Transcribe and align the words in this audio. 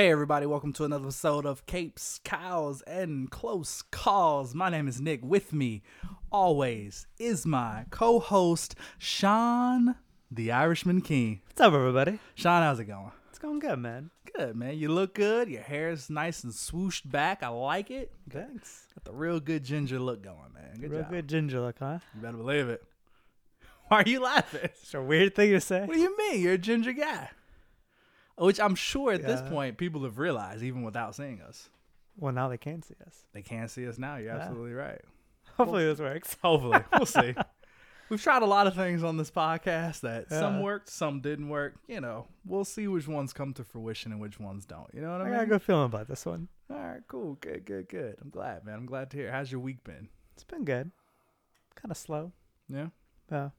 Hey 0.00 0.10
everybody, 0.10 0.46
welcome 0.46 0.72
to 0.72 0.84
another 0.84 1.04
episode 1.04 1.44
of 1.44 1.66
Capes, 1.66 2.20
Cowls, 2.24 2.80
and 2.86 3.30
Close 3.30 3.82
Calls. 3.82 4.54
My 4.54 4.70
name 4.70 4.88
is 4.88 4.98
Nick. 4.98 5.22
With 5.22 5.52
me, 5.52 5.82
always, 6.32 7.06
is 7.18 7.44
my 7.44 7.84
co-host 7.90 8.76
Sean, 8.96 9.96
the 10.30 10.52
Irishman 10.52 11.02
King. 11.02 11.42
What's 11.48 11.60
up, 11.60 11.74
everybody? 11.74 12.18
Sean, 12.34 12.62
how's 12.62 12.80
it 12.80 12.86
going? 12.86 13.12
It's 13.28 13.38
going 13.38 13.58
good, 13.58 13.78
man. 13.78 14.08
Good, 14.34 14.56
man. 14.56 14.78
You 14.78 14.88
look 14.88 15.12
good. 15.14 15.50
Your 15.50 15.60
hair's 15.60 16.08
nice 16.08 16.44
and 16.44 16.52
swooshed 16.54 17.10
back. 17.10 17.42
I 17.42 17.48
like 17.48 17.90
it. 17.90 18.10
Thanks. 18.30 18.86
Got 18.94 19.04
the 19.04 19.12
real 19.12 19.38
good 19.38 19.64
ginger 19.64 19.98
look 19.98 20.22
going, 20.22 20.54
man. 20.54 20.80
Good 20.80 20.92
Real 20.92 21.02
job. 21.02 21.10
good 21.10 21.28
ginger 21.28 21.60
look, 21.60 21.76
huh? 21.78 21.98
You 22.14 22.22
better 22.22 22.38
believe 22.38 22.70
it. 22.70 22.82
Why 23.88 23.98
are 23.98 24.08
you 24.08 24.22
laughing? 24.22 24.60
It's 24.64 24.94
a 24.94 25.02
weird 25.02 25.34
thing 25.34 25.50
to 25.50 25.60
say. 25.60 25.84
What 25.84 25.92
do 25.92 26.00
you 26.00 26.16
mean? 26.16 26.40
You're 26.40 26.54
a 26.54 26.58
ginger 26.58 26.94
guy. 26.94 27.28
Which 28.40 28.58
I'm 28.58 28.74
sure 28.74 29.12
at 29.12 29.22
this 29.22 29.42
point 29.42 29.76
people 29.76 30.04
have 30.04 30.18
realized, 30.18 30.62
even 30.62 30.82
without 30.82 31.14
seeing 31.14 31.40
us. 31.42 31.68
Well, 32.16 32.32
now 32.32 32.48
they 32.48 32.58
can 32.58 32.82
see 32.82 32.94
us. 33.06 33.24
They 33.32 33.42
can't 33.42 33.70
see 33.70 33.86
us 33.86 33.98
now. 33.98 34.16
You're 34.16 34.28
Yeah. 34.34 34.38
absolutely 34.40 34.72
right. 34.72 35.00
Hopefully, 35.56 35.84
this 35.84 35.98
works. 36.00 36.36
Hopefully, 36.42 36.80
we'll 36.92 37.06
see. 37.06 37.34
We've 38.08 38.20
tried 38.20 38.42
a 38.42 38.46
lot 38.46 38.66
of 38.66 38.74
things 38.74 39.04
on 39.04 39.16
this 39.18 39.30
podcast 39.30 40.00
that 40.00 40.30
some 40.30 40.62
worked, 40.62 40.88
some 40.88 41.20
didn't 41.20 41.48
work. 41.48 41.74
You 41.86 42.00
know, 42.00 42.26
we'll 42.44 42.64
see 42.64 42.88
which 42.88 43.06
ones 43.06 43.32
come 43.32 43.52
to 43.54 43.62
fruition 43.62 44.10
and 44.10 44.20
which 44.20 44.40
ones 44.40 44.66
don't. 44.66 44.88
You 44.92 45.00
know 45.00 45.12
what 45.12 45.20
I 45.20 45.24
I 45.24 45.26
mean? 45.28 45.34
got 45.34 45.42
a 45.42 45.46
good 45.46 45.62
feeling 45.62 45.84
about 45.86 46.08
this 46.08 46.26
one. 46.26 46.48
All 46.70 46.76
right, 46.76 47.00
cool, 47.06 47.34
good, 47.40 47.64
good, 47.64 47.88
good. 47.88 48.16
I'm 48.20 48.30
glad, 48.30 48.64
man. 48.64 48.74
I'm 48.74 48.86
glad 48.86 49.10
to 49.10 49.16
hear. 49.16 49.30
How's 49.30 49.52
your 49.52 49.60
week 49.60 49.84
been? 49.84 50.08
It's 50.34 50.42
been 50.44 50.64
good. 50.64 50.90
Kind 51.76 51.90
of 51.92 51.96
slow. 51.96 52.32
Yeah. 52.68 52.88
Yeah. 53.30 53.50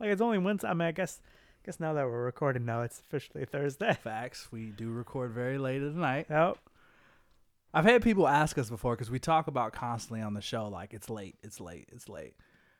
Like 0.00 0.10
it's 0.10 0.20
only 0.22 0.38
Wednesday. 0.38 0.68
I 0.68 0.74
mean, 0.74 0.88
I 0.88 0.92
guess, 0.92 1.20
guess 1.64 1.78
now 1.80 1.92
that 1.94 2.06
we're 2.06 2.24
recording 2.24 2.64
now, 2.64 2.82
it's 2.82 3.00
officially 3.00 3.44
Thursday. 3.44 3.94
Facts. 4.02 4.48
We 4.50 4.66
do 4.70 4.90
record 4.90 5.32
very 5.32 5.58
late 5.58 5.82
at 5.82 5.94
night. 5.94 6.26
Yep. 6.28 6.58
I've 7.74 7.84
had 7.84 8.02
people 8.02 8.28
ask 8.28 8.58
us 8.58 8.68
before 8.68 8.94
because 8.94 9.10
we 9.10 9.18
talk 9.18 9.46
about 9.46 9.72
constantly 9.72 10.20
on 10.20 10.34
the 10.34 10.42
show 10.42 10.68
like 10.68 10.92
it's 10.92 11.08
late, 11.08 11.36
it's 11.42 11.58
late, 11.58 11.88
it's 11.90 12.06
late, 12.08 12.34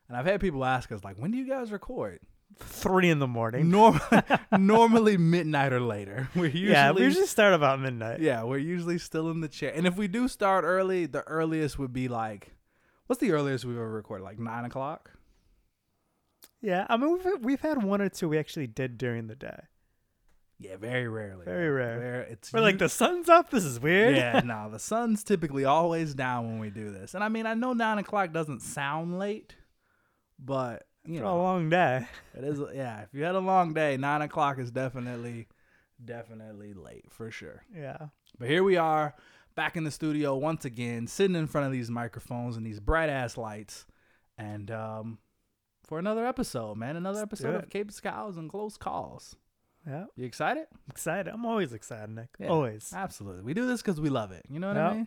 and 0.07 0.17
I've 0.17 0.27
had 0.27 0.41
people 0.41 0.65
ask 0.67 0.93
us 0.93 1.03
like, 1.03 1.17
when 1.17 1.31
do 1.31 1.39
you 1.39 1.49
guys 1.49 1.73
record? 1.73 2.21
Three 2.59 3.09
in 3.09 3.19
the 3.19 3.27
morning. 3.27 3.71
Norm- 3.71 3.99
normally 4.59 5.17
midnight 5.17 5.73
or 5.73 5.81
later. 5.81 6.29
We're 6.35 6.47
usually 6.47 6.73
yeah, 6.73 6.91
we 6.91 7.03
usually 7.05 7.27
start 7.27 7.55
about 7.55 7.81
midnight. 7.81 8.21
yeah, 8.21 8.43
we're 8.43 8.59
usually 8.59 8.99
still 8.99 9.31
in 9.31 9.41
the 9.41 9.49
chair, 9.49 9.73
and 9.75 9.87
if 9.87 9.97
we 9.97 10.09
do 10.09 10.29
start 10.29 10.65
early, 10.65 11.07
the 11.07 11.23
earliest 11.23 11.79
would 11.79 11.95
be 11.95 12.09
like, 12.09 12.55
what's 13.07 13.21
the 13.21 13.33
earliest 13.33 13.65
we've 13.65 13.77
ever 13.77 13.91
recorded? 13.91 14.25
Like 14.25 14.39
nine 14.39 14.67
o'clock. 14.67 15.13
Yeah. 16.63 16.87
I 16.89 16.97
mean, 16.97 17.13
we've 17.13 17.45
we've 17.45 17.61
had 17.61 17.83
one 17.83 18.01
or 18.01 18.09
two 18.09 18.29
we 18.29 18.39
actually 18.39 18.67
did 18.69 18.97
during 18.97 19.27
the 19.27 19.35
day. 19.35 19.65
Yeah, 20.59 20.77
very 20.77 21.09
rarely. 21.09 21.45
Very 21.45 21.71
rare. 21.71 21.99
Where 21.99 22.21
it's 22.23 22.53
We're 22.53 22.61
like, 22.61 22.79
the 22.79 22.89
sun's 22.89 23.29
up. 23.29 23.51
This 23.51 23.65
is 23.65 23.81
weird. 23.81 24.15
Yeah, 24.17 24.41
no, 24.45 24.71
the 24.71 24.79
sun's 24.79 25.25
typically 25.25 25.65
always 25.65 26.15
down 26.15 26.47
when 26.47 26.59
we 26.61 26.71
do 26.71 26.93
this. 26.93 27.15
And 27.15 27.25
I 27.25 27.29
mean, 27.29 27.47
I 27.47 27.55
know 27.55 27.73
nine 27.73 27.99
o'clock 27.99 28.33
doesn't 28.33 28.61
sound 28.61 29.19
late, 29.19 29.57
but 30.39 30.87
you 31.05 31.19
For 31.19 31.25
a 31.25 31.27
know, 31.27 31.43
long 31.43 31.69
day. 31.69 32.07
it 32.39 32.45
is. 32.45 32.61
Yeah, 32.75 33.01
if 33.03 33.09
you 33.13 33.25
had 33.25 33.35
a 33.35 33.41
long 33.41 33.75
day, 33.75 33.97
nine 33.97 34.23
o'clock 34.23 34.61
is 34.61 34.71
definitely, 34.71 35.49
definitely 36.05 36.75
late 36.75 37.07
for 37.11 37.29
sure. 37.33 37.65
Yeah. 37.77 37.97
But 38.39 38.49
here 38.49 38.63
we 38.63 38.77
are, 38.77 39.17
back 39.57 39.77
in 39.77 39.83
the 39.83 39.91
studio 39.91 40.37
once 40.37 40.65
again, 40.65 41.09
sitting 41.09 41.35
in 41.35 41.49
front 41.49 41.67
of 41.67 41.73
these 41.73 41.91
microphones 41.91 42.57
and 42.57 42.65
these 42.65 42.79
bright 42.79 43.09
ass 43.11 43.37
lights, 43.37 43.85
and 44.39 44.71
um, 44.71 45.19
for 45.93 45.99
another 45.99 46.25
episode, 46.25 46.79
man, 46.79 46.97
another 46.97 47.19
Let's 47.19 47.25
episode 47.35 47.65
of. 47.65 47.69
Cape 47.69 47.91
Cowls 48.03 48.39
and 48.39 48.49
Close 48.49 48.79
Calls. 48.79 49.37
Yeah. 49.87 50.07
You 50.17 50.25
excited? 50.25 50.65
Excited. 50.89 51.31
I'm 51.31 51.45
always 51.45 51.75
excited, 51.75 52.09
Nick. 52.09 52.31
Yeah. 52.39 52.47
Always. 52.49 52.95
Absolutely. 52.97 53.43
We 53.43 53.53
do 53.53 53.67
this 53.67 53.83
because 53.83 54.01
we 54.01 54.09
love 54.09 54.33
it. 54.33 54.43
You 54.49 54.59
know 54.59 54.69
what 54.69 54.79
I 54.79 54.95
mean? 54.95 55.07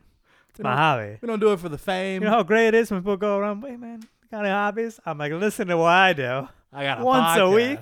It's 0.51 0.59
We 0.59 0.63
my 0.63 0.75
hobby. 0.75 1.17
We 1.19 1.25
don't 1.27 1.39
do 1.39 1.53
it 1.53 1.59
for 1.59 1.69
the 1.69 1.79
fame. 1.79 2.21
You 2.21 2.29
know 2.29 2.35
how 2.35 2.43
great 2.43 2.67
it 2.67 2.75
is 2.75 2.91
when 2.91 3.01
people 3.01 3.17
go 3.17 3.35
around, 3.39 3.63
wait, 3.63 3.79
man, 3.79 4.03
got 4.29 4.41
any 4.45 4.49
hobbies? 4.49 4.99
I'm 5.07 5.17
like, 5.17 5.31
listen 5.31 5.69
to 5.69 5.77
what 5.77 5.87
I 5.89 6.13
do. 6.13 6.47
I 6.71 6.83
got 6.83 7.01
a 7.01 7.03
Once 7.03 7.39
a 7.39 7.49
week, 7.49 7.79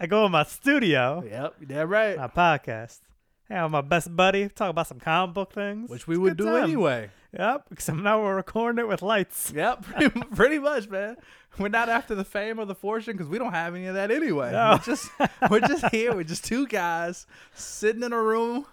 I 0.00 0.06
go 0.06 0.24
in 0.24 0.32
my 0.32 0.44
studio, 0.44 1.24
Yep, 1.28 1.56
you're 1.68 1.86
right. 1.86 2.16
my 2.16 2.28
podcast. 2.28 3.00
Hey, 3.48 3.54
I'm 3.56 3.70
my 3.70 3.80
best 3.80 4.14
buddy, 4.16 4.48
talk 4.48 4.70
about 4.70 4.88
some 4.88 4.98
comic 4.98 5.34
book 5.34 5.52
things. 5.52 5.88
Which 5.88 6.08
we 6.08 6.14
It's 6.16 6.20
would 6.20 6.36
do 6.36 6.44
time. 6.46 6.64
anyway. 6.64 7.10
Yep, 7.38 7.66
except 7.70 7.98
now 7.98 8.22
we're 8.22 8.34
recording 8.34 8.78
it 8.80 8.88
with 8.88 9.02
lights. 9.02 9.52
Yep, 9.54 9.82
pretty, 9.84 10.20
pretty 10.34 10.58
much, 10.58 10.88
man. 10.88 11.16
We're 11.58 11.68
not 11.68 11.88
after 11.88 12.14
the 12.14 12.24
fame 12.24 12.58
or 12.58 12.64
the 12.64 12.74
fortune 12.74 13.12
because 13.16 13.28
we 13.28 13.38
don't 13.38 13.52
have 13.52 13.74
any 13.74 13.86
of 13.86 13.94
that 13.94 14.10
anyway. 14.10 14.50
No. 14.52 14.72
We're 14.72 14.78
just 14.94 15.10
we're 15.50 15.60
just 15.60 15.86
here. 15.94 16.14
We're 16.14 16.24
just 16.24 16.44
two 16.44 16.66
guys 16.66 17.26
sitting 17.54 18.02
in 18.02 18.12
a 18.12 18.20
room, 18.20 18.66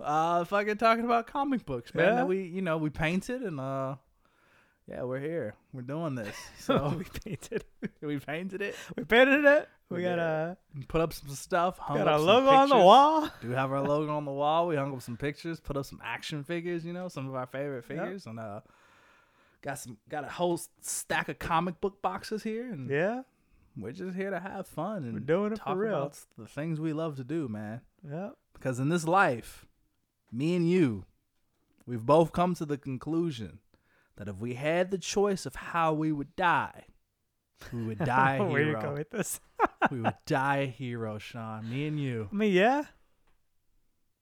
uh, 0.00 0.44
fucking 0.44 0.76
talking 0.76 1.04
about 1.04 1.26
comic 1.26 1.64
books, 1.64 1.94
man. 1.94 2.04
Yeah. 2.08 2.14
That 2.16 2.28
we 2.28 2.42
you 2.42 2.62
know 2.62 2.76
we 2.78 2.90
painted 2.90 3.42
and 3.42 3.58
uh, 3.58 3.94
yeah, 4.88 5.02
we're 5.04 5.20
here. 5.20 5.54
We're 5.72 5.82
doing 5.82 6.14
this. 6.14 6.36
So 6.58 6.94
we 6.98 7.04
painted. 7.24 7.64
we 8.02 8.18
painted 8.18 8.60
it. 8.62 8.74
We 8.96 9.04
painted 9.04 9.44
it. 9.44 9.68
We 9.94 10.02
We 10.02 10.08
got 10.08 10.16
to 10.16 10.56
Put 10.88 11.00
up 11.00 11.12
some 11.12 11.28
stuff. 11.30 11.78
Hung 11.78 11.98
got 11.98 12.08
our 12.08 12.18
logo 12.18 12.48
on 12.50 12.68
the 12.68 12.76
wall. 12.76 13.28
Do 13.40 13.50
have 13.50 13.70
our 13.72 13.80
logo 13.82 14.12
on 14.16 14.24
the 14.24 14.32
wall. 14.32 14.66
We 14.66 14.76
hung 14.76 14.92
up 14.94 15.02
some 15.02 15.16
pictures, 15.16 15.60
put 15.60 15.76
up 15.76 15.86
some 15.86 16.00
action 16.04 16.42
figures, 16.44 16.84
you 16.84 16.92
know, 16.92 17.08
some 17.08 17.28
of 17.28 17.34
our 17.34 17.46
favorite 17.46 17.84
Yep. 17.88 17.98
figures, 17.98 18.26
and 18.26 18.38
uh, 18.40 18.60
got 19.62 19.78
some 19.78 19.96
got 20.08 20.24
a 20.24 20.28
whole 20.28 20.60
stack 20.80 21.28
of 21.28 21.38
comic 21.38 21.80
book 21.80 22.02
boxes 22.02 22.42
here, 22.42 22.70
and 22.72 22.90
Yeah, 22.90 23.22
we're 23.76 23.92
just 23.92 24.16
here 24.16 24.30
to 24.30 24.40
have 24.40 24.66
fun 24.66 25.04
and 25.04 25.14
We're 25.14 25.20
doing 25.20 25.52
it 25.52 25.60
for 25.60 25.76
real. 25.76 25.94
about 25.94 26.18
the 26.38 26.46
things 26.46 26.80
we 26.80 26.92
love 26.92 27.16
to 27.16 27.24
do, 27.24 27.48
man. 27.48 27.80
yep. 28.08 28.34
Because 28.52 28.78
in 28.80 28.88
this 28.88 29.06
life, 29.06 29.66
me 30.32 30.54
and 30.56 30.68
you, 30.68 31.04
we've 31.86 32.04
both 32.06 32.32
come 32.32 32.54
to 32.54 32.64
the 32.64 32.78
conclusion 32.78 33.58
that 34.16 34.28
if 34.28 34.38
we 34.38 34.54
had 34.54 34.90
the 34.90 34.98
choice 34.98 35.44
of 35.44 35.54
how 35.56 35.92
we 35.92 36.12
would 36.12 36.34
die, 36.36 36.84
we 37.72 37.84
would 37.84 37.98
die 38.04 38.36
a 38.36 38.44
Where 38.44 38.62
you 38.62 38.72
go 38.80 38.94
with 38.94 39.10
this? 39.10 39.40
we 39.90 40.00
would 40.00 40.14
die 40.26 40.56
a 40.58 40.66
hero, 40.66 41.18
Sean. 41.18 41.68
Me 41.70 41.86
and 41.86 41.98
you. 41.98 42.28
I 42.30 42.34
mean, 42.34 42.52
yeah. 42.52 42.84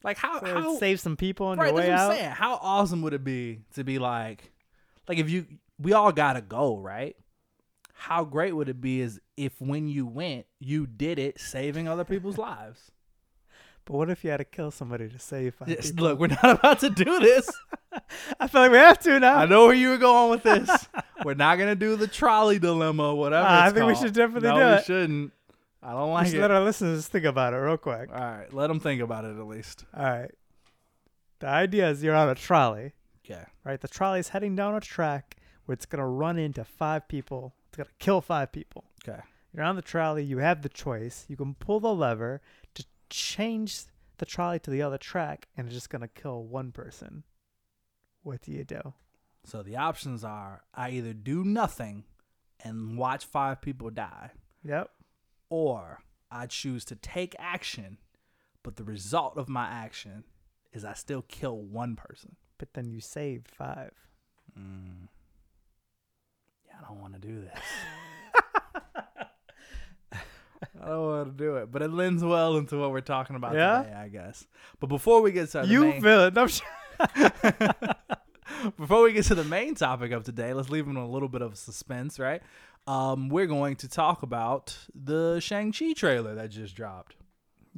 Like 0.05 0.17
how 0.19 0.41
So 0.41 0.47
how 0.47 0.77
save 0.77 1.01
some 1.01 1.17
people 1.17 1.47
on 1.49 1.59
right, 1.59 1.69
your 1.69 1.75
way 1.77 1.91
out. 1.91 2.13
saying. 2.13 2.31
How 2.31 2.55
awesome 2.63 3.03
would 3.03 3.15
it 3.15 3.25
be 3.25 3.61
to 3.75 3.85
be 3.85 3.99
like, 3.99 4.53
like 5.09 5.19
if 5.19 5.31
you, 5.31 5.47
we 5.79 5.93
all 5.93 6.13
gotta 6.13 6.41
go, 6.41 6.79
right? 6.79 7.17
How 7.95 8.25
great 8.25 8.55
would 8.55 8.69
it 8.69 8.81
be 8.81 9.01
is 9.01 9.21
if 9.37 9.61
when 9.61 9.89
you 9.89 10.07
went, 10.07 10.47
you 10.59 10.87
did 10.87 11.19
it, 11.19 11.41
saving 11.41 11.89
other 11.89 12.05
people's 12.05 12.39
lives. 12.51 12.92
But 13.85 13.95
what 13.95 14.11
if 14.11 14.23
you 14.23 14.31
had 14.31 14.37
to 14.37 14.45
kill 14.45 14.71
somebody 14.71 15.09
to 15.09 15.19
save 15.19 15.57
five 15.57 15.69
Yes, 15.69 15.91
people? 15.91 16.05
look, 16.07 16.19
we're 16.21 16.29
not 16.29 16.45
about 16.59 16.81
to 16.81 16.91
do 16.91 17.19
this. 17.21 17.51
I 18.41 18.47
feel 18.47 18.61
like 18.63 18.71
we 18.71 18.77
have 18.79 18.99
to 19.01 19.19
now. 19.21 19.37
I 19.39 19.47
know 19.47 19.67
where 19.67 19.75
you 19.75 19.89
were 19.91 19.99
going 19.99 20.31
with 20.31 20.43
this. 20.45 20.71
we're 21.25 21.35
not 21.35 21.59
gonna 21.59 21.75
do 21.75 21.97
the 21.97 22.07
trolley 22.07 22.59
dilemma, 22.59 23.15
whatever. 23.15 23.47
Ah, 23.49 23.65
I 23.67 23.71
think 23.71 23.87
we 23.87 23.95
should 23.97 24.13
definitely 24.15 24.49
do 24.49 24.55
it. 24.55 24.59
no, 24.59 24.61
do 24.61 24.67
we 24.67 24.79
it. 24.79 24.85
shouldn't. 24.85 25.33
I 25.83 25.91
don't 25.93 26.09
We 26.09 26.15
like 26.15 26.27
should 26.29 26.37
it. 26.37 26.41
let 26.43 26.51
our 26.53 26.61
listeners 26.63 27.09
think 27.09 27.25
about 27.25 27.55
it 27.55 27.57
real 27.57 27.77
quick. 27.77 28.09
all 28.13 28.21
right, 28.21 28.53
let 28.55 28.69
them 28.69 28.79
think 28.79 29.03
about 29.03 29.25
it 29.25 29.37
at 29.37 29.47
least. 29.47 29.85
All 29.97 30.05
right. 30.05 30.31
The 31.41 31.49
idea 31.49 31.91
is 31.91 32.05
you're 32.05 32.15
on 32.15 32.29
a 32.29 32.37
trolley, 32.37 32.93
Okay. 33.25 33.43
right? 33.65 33.81
The 33.81 33.89
trolley's 33.89 34.29
heading 34.29 34.55
down 34.55 34.77
a 34.77 34.81
track 34.81 35.37
where 35.65 35.73
it's 35.75 35.87
gonna 35.87 36.07
run 36.07 36.39
into 36.39 36.65
five 36.65 37.09
people. 37.09 37.53
It's 37.69 37.77
gonna 37.79 37.89
kill 37.99 38.21
five 38.21 38.53
people. 38.53 38.85
Okay. 39.07 39.21
You're 39.53 39.65
on 39.65 39.75
the 39.77 39.83
trolley. 39.83 40.23
You 40.25 40.39
have 40.39 40.63
the 40.63 40.69
choice. 40.69 41.27
You 41.29 41.37
can 41.37 41.55
pull 41.55 41.81
the 41.81 41.93
lever 41.93 42.41
change 43.13 43.85
the 44.19 44.27
trolley 44.27 44.59
to 44.61 44.71
the 44.71 44.83
other 44.83 44.99
track, 44.99 45.49
and 45.57 45.67
it's 45.67 45.75
just 45.75 45.91
gonna 45.91 46.09
kill 46.09 46.43
one 46.45 46.73
person. 46.73 47.25
What 48.23 48.43
do 48.43 48.53
you 48.53 48.65
do? 48.65 48.95
So 49.45 49.63
the 49.63 49.77
options 49.77 50.25
are: 50.25 50.63
I 50.75 50.91
either 50.91 51.13
do 51.13 51.45
nothing 51.45 52.05
and 52.61 52.97
watch 52.97 53.25
five 53.25 53.61
people 53.61 53.91
die, 53.91 54.31
Yep. 54.65 54.91
or 55.49 56.03
I 56.31 56.47
choose 56.47 56.85
to 56.87 56.97
take 56.97 57.35
action, 57.39 57.99
but 58.63 58.77
the 58.77 58.85
result 58.85 59.37
of 59.37 59.49
my 59.49 59.67
action 59.69 60.25
is 60.73 60.85
I 60.85 60.95
still 60.95 61.23
kill 61.23 61.61
one 61.61 61.97
person. 61.97 62.37
But 62.59 62.75
then 62.75 62.89
you 62.91 63.01
saved 63.01 63.49
five. 63.49 63.93
Mm. 64.59 65.09
Yeah, 66.67 66.75
I 66.81 66.89
don't 66.89 67.01
want 67.01 67.15
to 67.15 67.19
do 67.19 67.41
this. 67.41 67.59
I 70.83 70.87
don't 70.87 71.03
want 71.07 71.37
to 71.39 71.45
do 71.45 71.57
it, 71.57 71.71
but 71.71 71.83
it 71.83 71.91
lends 71.91 72.25
well 72.25 72.57
into 72.57 72.79
what 72.79 72.91
we're 72.93 73.01
talking 73.01 73.37
about 73.37 73.55
Yeah? 73.55 73.83
today, 73.83 73.95
I 73.95 74.09
guess. 74.09 74.47
But 74.81 74.89
before 74.89 75.23
we 75.23 75.33
get 75.33 75.49
started, 75.49 75.71
you 75.71 75.81
main- 75.83 76.03
feel 76.03 76.25
it. 76.25 76.35
No, 76.35 76.47
before 78.77 79.03
we 79.03 79.13
get 79.13 79.25
to 79.27 79.35
the 79.35 79.45
main 79.45 79.75
topic 79.75 80.13
of 80.13 80.25
today, 80.25 80.53
let's 80.53 80.71
leave 80.71 80.87
them 80.87 80.97
a 80.97 81.09
little 81.09 81.29
bit 81.29 81.43
of 81.43 81.57
suspense, 81.57 82.19
right? 82.19 82.43
Um, 82.87 83.29
we're 83.29 83.47
going 83.47 83.77
to 83.77 83.89
talk 83.89 84.23
about 84.23 84.77
the 84.95 85.41
Shang-Chi 85.41 85.93
trailer 85.95 86.35
that 86.35 86.51
just 86.51 86.75
dropped. 86.75 87.17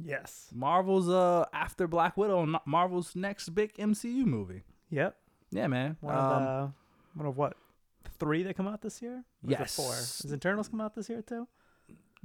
Yes. 0.03 0.49
Marvel's 0.53 1.07
uh 1.07 1.45
after 1.53 1.87
Black 1.87 2.17
Widow, 2.17 2.45
Marvel's 2.65 3.15
next 3.15 3.49
big 3.55 3.73
MCU 3.77 4.25
movie. 4.25 4.63
Yep. 4.89 5.15
Yeah, 5.51 5.67
man. 5.67 5.95
One 6.01 6.15
Um, 6.15 6.21
of 6.21 6.41
the 6.41 6.73
one 7.19 7.27
of 7.27 7.37
what 7.37 7.55
three 8.19 8.43
that 8.43 8.57
come 8.57 8.67
out 8.67 8.81
this 8.81 9.01
year? 9.01 9.23
Or 9.45 9.49
Yes. 9.49 9.73
four. 9.77 9.91
Does 9.91 10.33
Eternals 10.33 10.67
come 10.67 10.81
out 10.81 10.95
this 10.95 11.07
year 11.07 11.21
too? 11.21 11.47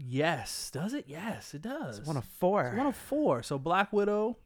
Yes, 0.02 0.70
does 0.72 0.94
it? 0.94 1.04
Yes, 1.06 1.54
it 1.54 1.62
does. 1.62 1.98
It's 1.98 2.06
one 2.06 2.16
of 2.16 2.24
four. 2.24 2.66
It's 2.66 2.76
one 2.76 2.86
of 2.86 2.96
four. 2.96 3.42
So 3.42 3.58
Black 3.58 3.92
Widow, 3.92 4.36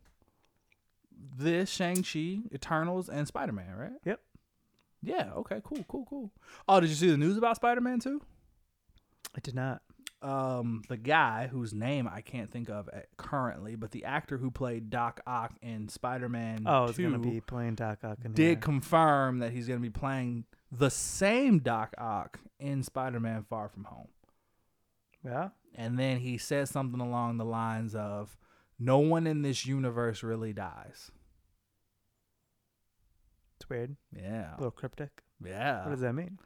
this 1.37 1.71
Shang-Chi, 1.71 2.41
Eternals, 2.53 3.09
and 3.09 3.27
Spider-Man, 3.27 3.75
right? 3.77 3.93
Yep. 4.05 4.21
Yeah. 5.03 5.31
Okay. 5.37 5.61
Cool. 5.65 5.85
Cool. 5.89 6.07
Cool. 6.09 6.31
Oh, 6.69 6.81
did 6.81 6.89
you 6.91 6.97
see 6.97 7.11
the 7.11 7.17
news 7.17 7.37
about 7.37 7.57
Spider-Man 7.57 8.01
too? 8.01 8.21
I 9.37 9.41
did 9.41 9.55
not. 9.55 9.83
um, 10.23 10.83
the 10.89 10.97
guy 10.97 11.49
whose 11.49 11.75
name 11.75 12.09
I 12.11 12.21
can't 12.23 12.51
think 12.51 12.71
of 12.71 12.89
currently, 13.19 13.75
but 13.77 13.91
the 13.91 14.05
actor 14.07 14.39
who 14.39 14.51
played 14.51 14.89
Doc 14.89 15.21
Ock 15.27 15.53
in 15.61 15.89
Spider 15.89 16.29
Man 16.31 16.63
Oh, 16.67 16.85
it's 16.85 16.97
gonna 16.99 17.19
be 17.19 17.41
playing 17.43 17.75
Doc 17.75 17.99
Ock 18.05 18.19
did 18.33 18.39
here. 18.39 18.57
confirm 18.57 19.41
that 19.41 19.53
he's 19.53 19.67
going 19.69 19.79
to 19.79 19.83
be 19.83 19.91
playing 19.91 20.45
the 20.73 20.89
same 20.91 21.59
Doc 21.59 21.95
Ock 21.99 22.39
in 22.59 22.83
Spider 22.83 23.21
Man 23.21 23.43
Far 23.51 23.69
From 23.69 23.85
Home. 23.85 24.09
Yeah. 25.25 25.49
And 25.75 25.99
then 25.99 26.19
he 26.19 26.39
said 26.39 26.69
something 26.69 27.01
along 27.01 27.37
the 27.39 27.45
lines 27.45 27.95
of, 27.95 28.37
No 28.79 28.99
one 28.99 29.27
in 29.27 29.43
this 29.43 29.67
universe 29.67 30.23
really 30.23 30.53
dies. 30.53 31.11
It's 33.57 33.69
weird. 33.69 33.97
Yeah. 34.15 34.53
A 34.55 34.59
little 34.59 34.71
cryptic. 34.71 35.11
Yeah. 35.45 35.83
What 35.85 35.91
does 35.91 36.01
that 36.01 36.13
mean? 36.15 36.39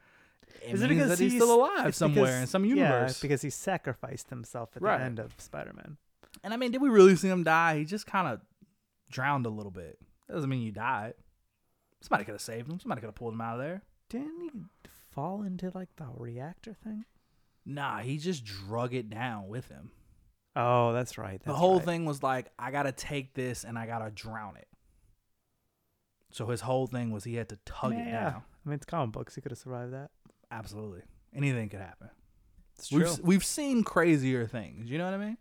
It 0.64 0.74
Is 0.74 0.82
it 0.82 0.88
because 0.88 1.18
he's, 1.18 1.32
he's- 1.32 1.42
still 1.42 1.54
alive 1.54 1.94
somewhere 1.94 2.24
because- 2.26 2.40
in 2.40 2.46
some 2.46 2.64
universe? 2.64 3.18
Yeah, 3.18 3.22
because 3.22 3.42
he 3.42 3.50
sacrificed 3.50 4.30
himself 4.30 4.70
at 4.76 4.82
Right. 4.82 4.98
the 4.98 5.04
end 5.04 5.18
of 5.18 5.34
Spider-Man. 5.38 5.96
And 6.42 6.54
I 6.54 6.56
mean, 6.56 6.70
did 6.70 6.80
we 6.80 6.88
really 6.88 7.16
see 7.16 7.28
him 7.28 7.42
die? 7.44 7.78
He 7.78 7.84
just 7.84 8.06
kind 8.06 8.28
of 8.28 8.40
drowned 9.10 9.46
a 9.46 9.50
little 9.50 9.70
bit. 9.72 9.98
That 10.26 10.34
doesn't 10.34 10.48
mean 10.48 10.62
you 10.62 10.72
died. 10.72 11.14
Somebody 12.00 12.24
could 12.24 12.32
have 12.34 12.40
saved 12.40 12.70
him. 12.70 12.78
Somebody 12.78 13.00
could 13.00 13.08
have 13.08 13.14
pulled 13.14 13.34
him 13.34 13.40
out 13.40 13.54
of 13.58 13.60
there. 13.60 13.82
Didn't 14.08 14.40
he 14.40 14.50
fall 15.10 15.42
into 15.42 15.70
like 15.74 15.88
the 15.96 16.06
reactor 16.16 16.74
thing? 16.74 17.04
Nah, 17.68 17.98
he 17.98 18.16
just 18.16 18.44
drug 18.46 18.94
it 18.94 19.10
down 19.10 19.46
with 19.46 19.68
him. 19.68 19.90
Oh, 20.56 20.94
that's 20.94 21.18
right. 21.18 21.40
the 21.44 21.52
whole 21.52 21.76
right. 21.76 21.84
thing 21.84 22.04
was 22.06 22.22
like, 22.22 22.50
I 22.58 22.70
gotta 22.70 22.92
take 22.92 23.34
this 23.34 23.62
and 23.62 23.78
I 23.78 23.86
gotta 23.86 24.10
drown 24.10 24.56
it. 24.56 24.66
So 26.32 26.46
his 26.46 26.62
whole 26.62 26.86
thing 26.86 27.10
was 27.12 27.24
he 27.24 27.34
had 27.34 27.50
to 27.50 27.58
tug 27.66 27.92
yeah, 27.92 28.00
it 28.00 28.06
yeah. 28.06 28.30
down. 28.30 28.42
I 28.64 28.68
mean, 28.68 28.76
it's 28.76 28.86
comic 28.86 29.12
books. 29.12 29.34
He 29.34 29.42
could 29.42 29.52
have 29.52 29.58
survived 29.58 29.92
that. 29.92 30.10
Absolutely, 30.50 31.02
anything 31.36 31.68
could 31.68 31.80
happen. 31.80 32.08
It's 32.78 32.90
We've 32.90 33.06
true. 33.06 33.16
we've 33.22 33.44
seen 33.44 33.84
crazier 33.84 34.46
things. 34.46 34.90
You 34.90 34.96
know 34.96 35.04
what 35.04 35.14
I 35.14 35.18
mean? 35.18 35.36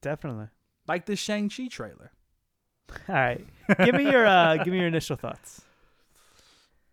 Definitely. 0.00 0.46
Like 0.86 1.06
this 1.06 1.18
Shang 1.18 1.48
Chi 1.48 1.66
trailer. 1.66 2.12
All 3.08 3.14
right. 3.16 3.44
give 3.84 3.96
me 3.96 4.10
your 4.10 4.26
uh 4.26 4.58
give 4.58 4.68
me 4.68 4.78
your 4.78 4.86
initial 4.86 5.16
thoughts. 5.16 5.62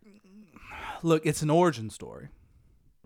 Look, 1.04 1.24
it's 1.24 1.42
an 1.42 1.50
origin 1.50 1.88
story, 1.88 2.28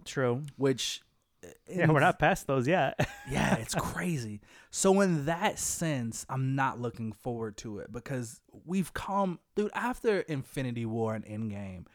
True. 0.04 0.42
which 0.56 1.02
Yeah, 1.68 1.90
we're 1.90 2.00
not 2.00 2.18
past 2.18 2.46
those 2.46 2.66
yet. 2.68 2.98
yeah, 3.30 3.56
it's 3.56 3.74
crazy. 3.74 4.40
So 4.70 5.00
in 5.00 5.26
that 5.26 5.58
sense, 5.58 6.26
I'm 6.28 6.54
not 6.54 6.80
looking 6.80 7.12
forward 7.12 7.56
to 7.58 7.78
it 7.78 7.92
because 7.92 8.40
we've 8.64 8.92
come, 8.92 9.38
dude. 9.54 9.70
After 9.74 10.20
Infinity 10.20 10.84
War 10.84 11.14
and 11.14 11.24
Endgame, 11.24 11.86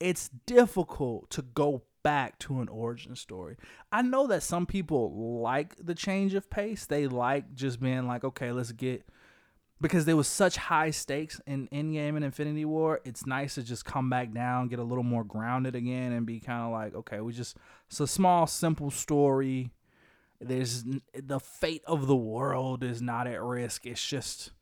it's 0.00 0.30
difficult 0.46 1.30
to 1.30 1.42
go 1.42 1.82
back 2.02 2.38
to 2.40 2.60
an 2.60 2.68
origin 2.68 3.16
story. 3.16 3.56
I 3.90 4.02
know 4.02 4.26
that 4.26 4.42
some 4.42 4.66
people 4.66 5.40
like 5.40 5.76
the 5.84 5.94
change 5.94 6.34
of 6.34 6.50
pace. 6.50 6.86
They 6.86 7.06
like 7.06 7.54
just 7.54 7.80
being 7.80 8.06
like, 8.06 8.24
okay, 8.24 8.52
let's 8.52 8.72
get 8.72 9.04
because 9.82 10.04
there 10.04 10.16
was 10.16 10.28
such 10.28 10.56
high 10.56 10.90
stakes 10.90 11.40
in 11.46 11.68
Endgame 11.68 12.14
and 12.16 12.24
Infinity 12.24 12.64
War. 12.64 13.00
It's 13.04 13.26
nice 13.26 13.56
to 13.56 13.62
just 13.62 13.84
come 13.84 14.08
back 14.08 14.32
down, 14.32 14.68
get 14.68 14.78
a 14.78 14.84
little 14.84 15.04
more 15.04 15.24
grounded 15.24 15.74
again, 15.74 16.12
and 16.12 16.24
be 16.24 16.40
kind 16.40 16.62
of 16.62 16.70
like, 16.70 16.94
okay, 16.94 17.20
we 17.20 17.32
just 17.32 17.56
it's 17.88 18.00
a 18.00 18.06
small, 18.06 18.46
simple 18.46 18.90
story. 18.90 19.72
There's 20.40 20.84
the 21.12 21.40
fate 21.40 21.82
of 21.86 22.06
the 22.06 22.16
world 22.16 22.82
is 22.84 23.02
not 23.02 23.26
at 23.26 23.42
risk. 23.42 23.84
It's 23.84 24.04
just 24.06 24.52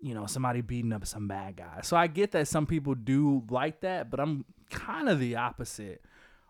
you 0.00 0.14
know 0.14 0.26
somebody 0.26 0.60
beating 0.60 0.92
up 0.92 1.06
some 1.06 1.28
bad 1.28 1.56
guy. 1.56 1.80
So 1.82 1.96
I 1.96 2.08
get 2.08 2.32
that 2.32 2.48
some 2.48 2.66
people 2.66 2.94
do 2.94 3.44
like 3.48 3.80
that, 3.80 4.10
but 4.10 4.18
I'm 4.20 4.44
kind 4.70 5.08
of 5.08 5.20
the 5.20 5.36
opposite, 5.36 6.02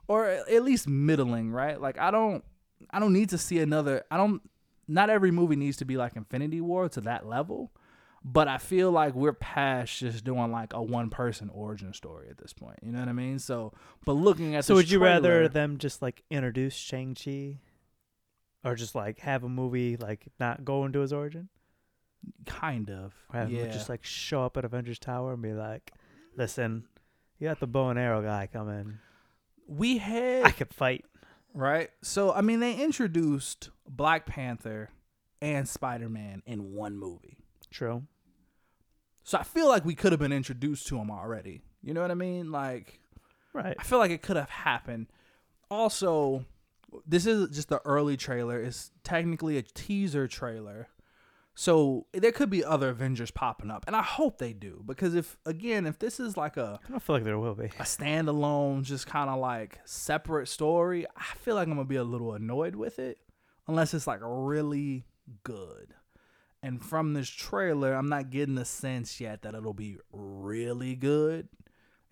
or 0.09 0.27
at 0.27 0.63
least 0.65 0.89
middling, 0.89 1.53
right? 1.53 1.81
Like 1.81 1.99
I 1.99 2.11
don't, 2.11 2.43
I 2.91 2.99
don't 2.99 3.13
need 3.13 3.29
to 3.29 3.39
see 3.39 3.61
another. 3.61 4.03
I 4.11 4.17
don't. 4.17 4.43
Not 4.89 5.11
every 5.11 5.31
movie 5.31 5.57
needs 5.57 5.77
to 5.77 5.85
be 5.85 5.97
like 5.97 6.17
Infinity 6.17 6.61
War 6.61 6.89
to 6.89 7.01
that 7.03 7.27
level, 7.27 7.71
but 8.25 8.49
I 8.49 8.59
feel 8.59 8.91
like 8.91 9.15
we're 9.15 9.33
past 9.33 9.99
just 9.99 10.25
doing 10.25 10.53
like 10.53 10.73
a 10.73 10.83
one 10.83 11.11
person 11.11 11.51
origin 11.53 11.93
story 11.93 12.29
at 12.31 12.39
this 12.39 12.53
point. 12.53 12.79
You 12.83 12.93
know 12.93 13.01
what 13.01 13.09
I 13.09 13.13
mean? 13.13 13.39
So, 13.39 13.73
but 14.05 14.13
looking 14.13 14.55
at 14.55 14.65
so 14.65 14.75
would 14.75 14.91
you 14.91 14.99
trailer- 14.99 15.15
rather 15.15 15.49
them 15.49 15.79
just 15.79 16.03
like 16.03 16.23
introduce 16.31 16.75
Shang-Chi 16.75 17.59
or 18.65 18.75
just 18.77 18.95
like 18.95 19.19
have 19.21 19.43
a 19.45 19.49
movie 19.49 19.97
like 19.97 20.27
not 20.39 20.65
go 20.65 20.85
into 20.85 21.01
his 21.01 21.13
origin? 21.13 21.49
kind 22.47 22.89
of 22.89 23.13
yeah 23.51 23.67
just 23.67 23.89
like 23.89 24.05
show 24.05 24.45
up 24.45 24.57
at 24.57 24.65
Avengers 24.65 25.01
Tower 25.01 25.33
and 25.33 25.43
be 25.43 25.53
like, 25.53 25.91
"Listen, 26.37 26.85
you 27.39 27.49
got 27.49 27.59
the 27.59 27.67
bow 27.67 27.89
and 27.91 27.99
arrow 27.99 28.23
guy 28.23 28.49
coming. 28.53 28.99
we 29.67 29.99
had 29.99 30.45
I 30.45 30.51
could 30.53 30.73
fight." 30.73 31.05
right? 31.55 31.91
So 32.03 32.33
I 32.33 32.41
mean, 32.41 32.61
they 32.61 32.77
introduced 32.77 33.71
Black 33.89 34.27
Panther 34.27 34.91
and 35.41 35.69
Spider 35.69 36.09
Man 36.09 36.43
in 36.47 36.73
one 36.75 36.97
movie. 36.97 37.39
True. 37.73 38.05
So 39.25 39.39
I 39.39 39.43
feel 39.43 39.69
like 39.69 39.85
we 39.85 39.95
could 39.95 40.13
have 40.13 40.21
been 40.21 40.33
introduced 40.33 40.87
to 40.89 40.99
him 40.99 41.11
already. 41.11 41.63
You 41.83 41.95
know 41.95 42.03
what 42.03 42.11
I 42.11 42.15
mean? 42.15 42.51
Like 42.51 43.01
Right. 43.53 43.77
I 43.79 43.83
feel 43.83 43.99
like 43.99 44.11
it 44.11 44.23
could 44.23 44.37
have 44.37 44.51
happened. 44.51 45.09
Also, 45.71 46.45
this 47.07 47.27
is 47.27 47.51
just 47.51 47.69
the 47.69 47.81
early 47.85 48.17
trailer. 48.17 48.61
It's 48.63 48.91
technically 49.05 49.59
a 49.59 49.63
teaser 49.63 50.27
trailer. 50.27 50.89
So 51.55 52.07
there 52.15 52.33
could 52.33 52.49
be 52.49 52.65
other 52.65 52.89
Avengers 52.89 53.31
popping 53.31 53.71
up. 53.71 53.85
And 53.87 53.95
I 53.95 54.03
hope 54.03 54.39
they 54.39 54.55
do. 54.55 54.83
Because 54.87 55.15
if 55.15 55.37
again, 55.45 55.87
if 55.87 55.99
this 55.99 56.19
is 56.19 56.37
like 56.37 56.57
a 56.57 56.81
I 56.87 56.91
don't 56.91 57.03
feel 57.03 57.17
like 57.17 57.25
there 57.25 57.39
will 57.39 57.55
be. 57.55 57.67
a 57.67 57.83
standalone, 57.83 58.85
just 58.85 59.07
kind 59.07 59.29
of 59.29 59.39
like 59.39 59.81
separate 59.85 60.49
story, 60.49 61.07
I 61.17 61.35
feel 61.37 61.55
like 61.55 61.69
I'm 61.69 61.75
gonna 61.75 61.85
be 61.85 61.97
a 61.97 62.05
little 62.05 62.33
annoyed 62.33 62.75
with 62.75 62.99
it, 62.99 63.19
unless 63.69 63.93
it's 63.93 64.07
like 64.07 64.21
really 64.23 65.05
good. 65.45 65.95
And 66.63 66.81
from 66.83 67.13
this 67.15 67.29
trailer, 67.29 67.93
I'm 67.95 68.09
not 68.09 68.31
getting 68.31 68.55
the 68.55 68.65
sense 68.65 69.21
yet 69.21 69.43
that 69.43 69.55
it'll 69.55 69.75
be 69.75 69.99
really 70.13 70.95
good. 70.95 71.49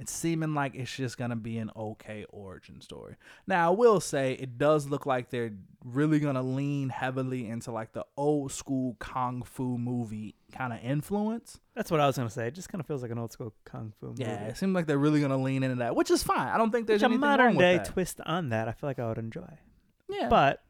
It's 0.01 0.11
seeming 0.11 0.55
like 0.55 0.75
it's 0.75 0.97
just 0.97 1.19
gonna 1.19 1.37
be 1.37 1.59
an 1.59 1.71
okay 1.77 2.25
origin 2.31 2.81
story. 2.81 3.17
Now, 3.47 3.71
I 3.71 3.77
will 3.77 4.01
say 4.01 4.33
it 4.33 4.57
does 4.57 4.87
look 4.87 5.05
like 5.05 5.29
they're 5.29 5.53
really 5.85 6.19
gonna 6.21 6.43
lean 6.43 6.89
heavily 6.89 7.47
into 7.47 7.71
like 7.71 7.93
the 7.93 8.07
old 8.17 8.51
school 8.51 8.97
kung 8.99 9.43
fu 9.43 9.77
movie 9.77 10.37
kind 10.53 10.73
of 10.73 10.79
influence. 10.83 11.61
That's 11.75 11.91
what 11.91 12.01
I 12.01 12.07
was 12.07 12.17
gonna 12.17 12.31
say. 12.31 12.47
It 12.47 12.55
just 12.55 12.71
kind 12.71 12.81
of 12.81 12.87
feels 12.87 13.03
like 13.03 13.11
an 13.11 13.19
old 13.19 13.31
school 13.33 13.53
kung 13.67 13.93
fu 14.01 14.07
movie. 14.07 14.23
Yeah, 14.23 14.47
it 14.47 14.57
seems 14.57 14.75
like 14.75 14.87
they're 14.87 14.97
really 14.97 15.21
gonna 15.21 15.37
lean 15.37 15.63
into 15.63 15.77
that, 15.77 15.95
which 15.95 16.11
is 16.11 16.23
fine. 16.23 16.49
I 16.49 16.57
don't 16.57 16.71
think 16.71 16.87
there's 16.87 17.03
Which 17.03 17.03
a 17.03 17.05
anything 17.05 17.21
modern 17.21 17.47
wrong 17.49 17.59
day 17.59 17.77
that. 17.77 17.85
twist 17.87 18.23
on 18.25 18.49
that. 18.49 18.69
I 18.69 18.73
feel 18.73 18.89
like 18.89 18.99
I 18.99 19.07
would 19.07 19.19
enjoy. 19.19 19.59
yeah, 20.09 20.29
But 20.31 20.63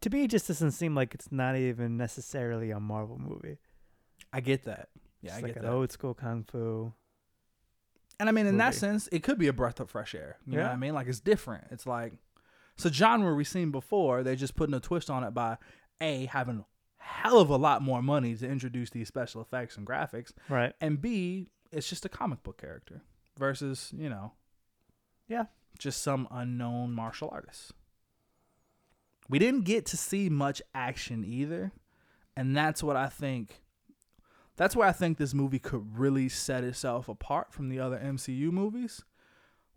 to 0.00 0.10
me, 0.10 0.24
it 0.24 0.30
just 0.30 0.48
doesn't 0.48 0.72
seem 0.72 0.94
like 0.94 1.14
it's 1.14 1.30
not 1.32 1.56
even 1.56 1.96
necessarily 1.96 2.70
a 2.70 2.80
Marvel 2.80 3.18
movie. 3.18 3.58
I 4.32 4.40
get 4.40 4.64
that. 4.64 4.88
Yeah, 5.22 5.30
it's 5.30 5.38
I 5.38 5.40
like 5.42 5.54
get 5.54 5.62
an 5.64 5.68
that. 5.70 5.74
old 5.74 5.90
school 5.92 6.14
kung 6.14 6.44
fu. 6.44 6.92
and 8.20 8.28
I 8.28 8.32
mean, 8.32 8.46
in 8.46 8.56
that 8.58 8.74
sense, 8.74 9.08
it 9.10 9.22
could 9.22 9.38
be 9.38 9.48
a 9.48 9.52
breath 9.52 9.80
of 9.80 9.90
fresh 9.90 10.14
air. 10.14 10.36
You 10.46 10.56
know 10.56 10.62
what 10.62 10.68
Yeah. 10.68 10.72
I 10.72 10.76
mean? 10.76 10.94
Like 10.94 11.06
it's 11.08 11.20
different. 11.20 11.64
It's 11.70 11.86
like 11.86 12.12
it's 12.74 12.84
a 12.84 12.92
genre 12.92 13.34
we've 13.34 13.48
seen 13.48 13.70
before. 13.70 14.22
They're 14.22 14.36
just 14.36 14.54
putting 14.54 14.74
a 14.74 14.80
twist 14.80 15.10
on 15.10 15.24
it 15.24 15.32
by 15.34 15.56
a 16.00 16.26
having 16.26 16.64
hell 16.98 17.40
of 17.40 17.50
a 17.50 17.56
lot 17.56 17.82
more 17.82 18.02
money 18.02 18.36
to 18.36 18.46
introduce 18.48 18.90
these 18.90 19.08
special 19.08 19.40
effects 19.40 19.76
and 19.76 19.86
graphics, 19.86 20.32
Right. 20.48 20.72
and 20.80 21.00
b 21.00 21.48
it's 21.72 21.88
just 21.88 22.04
a 22.04 22.08
comic 22.08 22.42
book 22.42 22.58
character 22.60 23.02
versus 23.38 23.92
you 23.96 24.08
know, 24.08 24.32
Yeah. 25.26 25.46
just 25.78 26.02
some 26.02 26.28
unknown 26.30 26.92
martial 26.92 27.28
artist. 27.32 27.72
We 29.28 29.38
didn't 29.38 29.64
get 29.64 29.86
to 29.86 29.96
see 29.96 30.28
much 30.28 30.62
action 30.74 31.24
either, 31.24 31.72
and 32.36 32.56
that's 32.56 32.82
what 32.82 32.96
I 32.96 33.08
think. 33.08 33.60
That's 34.56 34.74
where 34.74 34.88
I 34.88 34.92
think 34.92 35.18
this 35.18 35.34
movie 35.34 35.58
could 35.58 35.98
really 35.98 36.28
set 36.28 36.64
itself 36.64 37.08
apart 37.08 37.52
from 37.52 37.68
the 37.68 37.78
other 37.78 37.98
MCU 37.98 38.50
movies. 38.50 39.04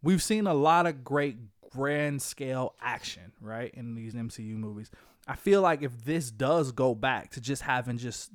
We've 0.01 0.23
seen 0.23 0.47
a 0.47 0.53
lot 0.53 0.87
of 0.87 1.03
great 1.03 1.37
grand 1.69 2.21
scale 2.21 2.75
action, 2.81 3.33
right, 3.39 3.71
in 3.73 3.93
these 3.93 4.13
MCU 4.13 4.55
movies. 4.55 4.89
I 5.27 5.35
feel 5.35 5.61
like 5.61 5.83
if 5.83 6.03
this 6.03 6.31
does 6.31 6.71
go 6.71 6.95
back 6.95 7.31
to 7.31 7.41
just 7.41 7.61
having 7.61 7.97
just 7.97 8.31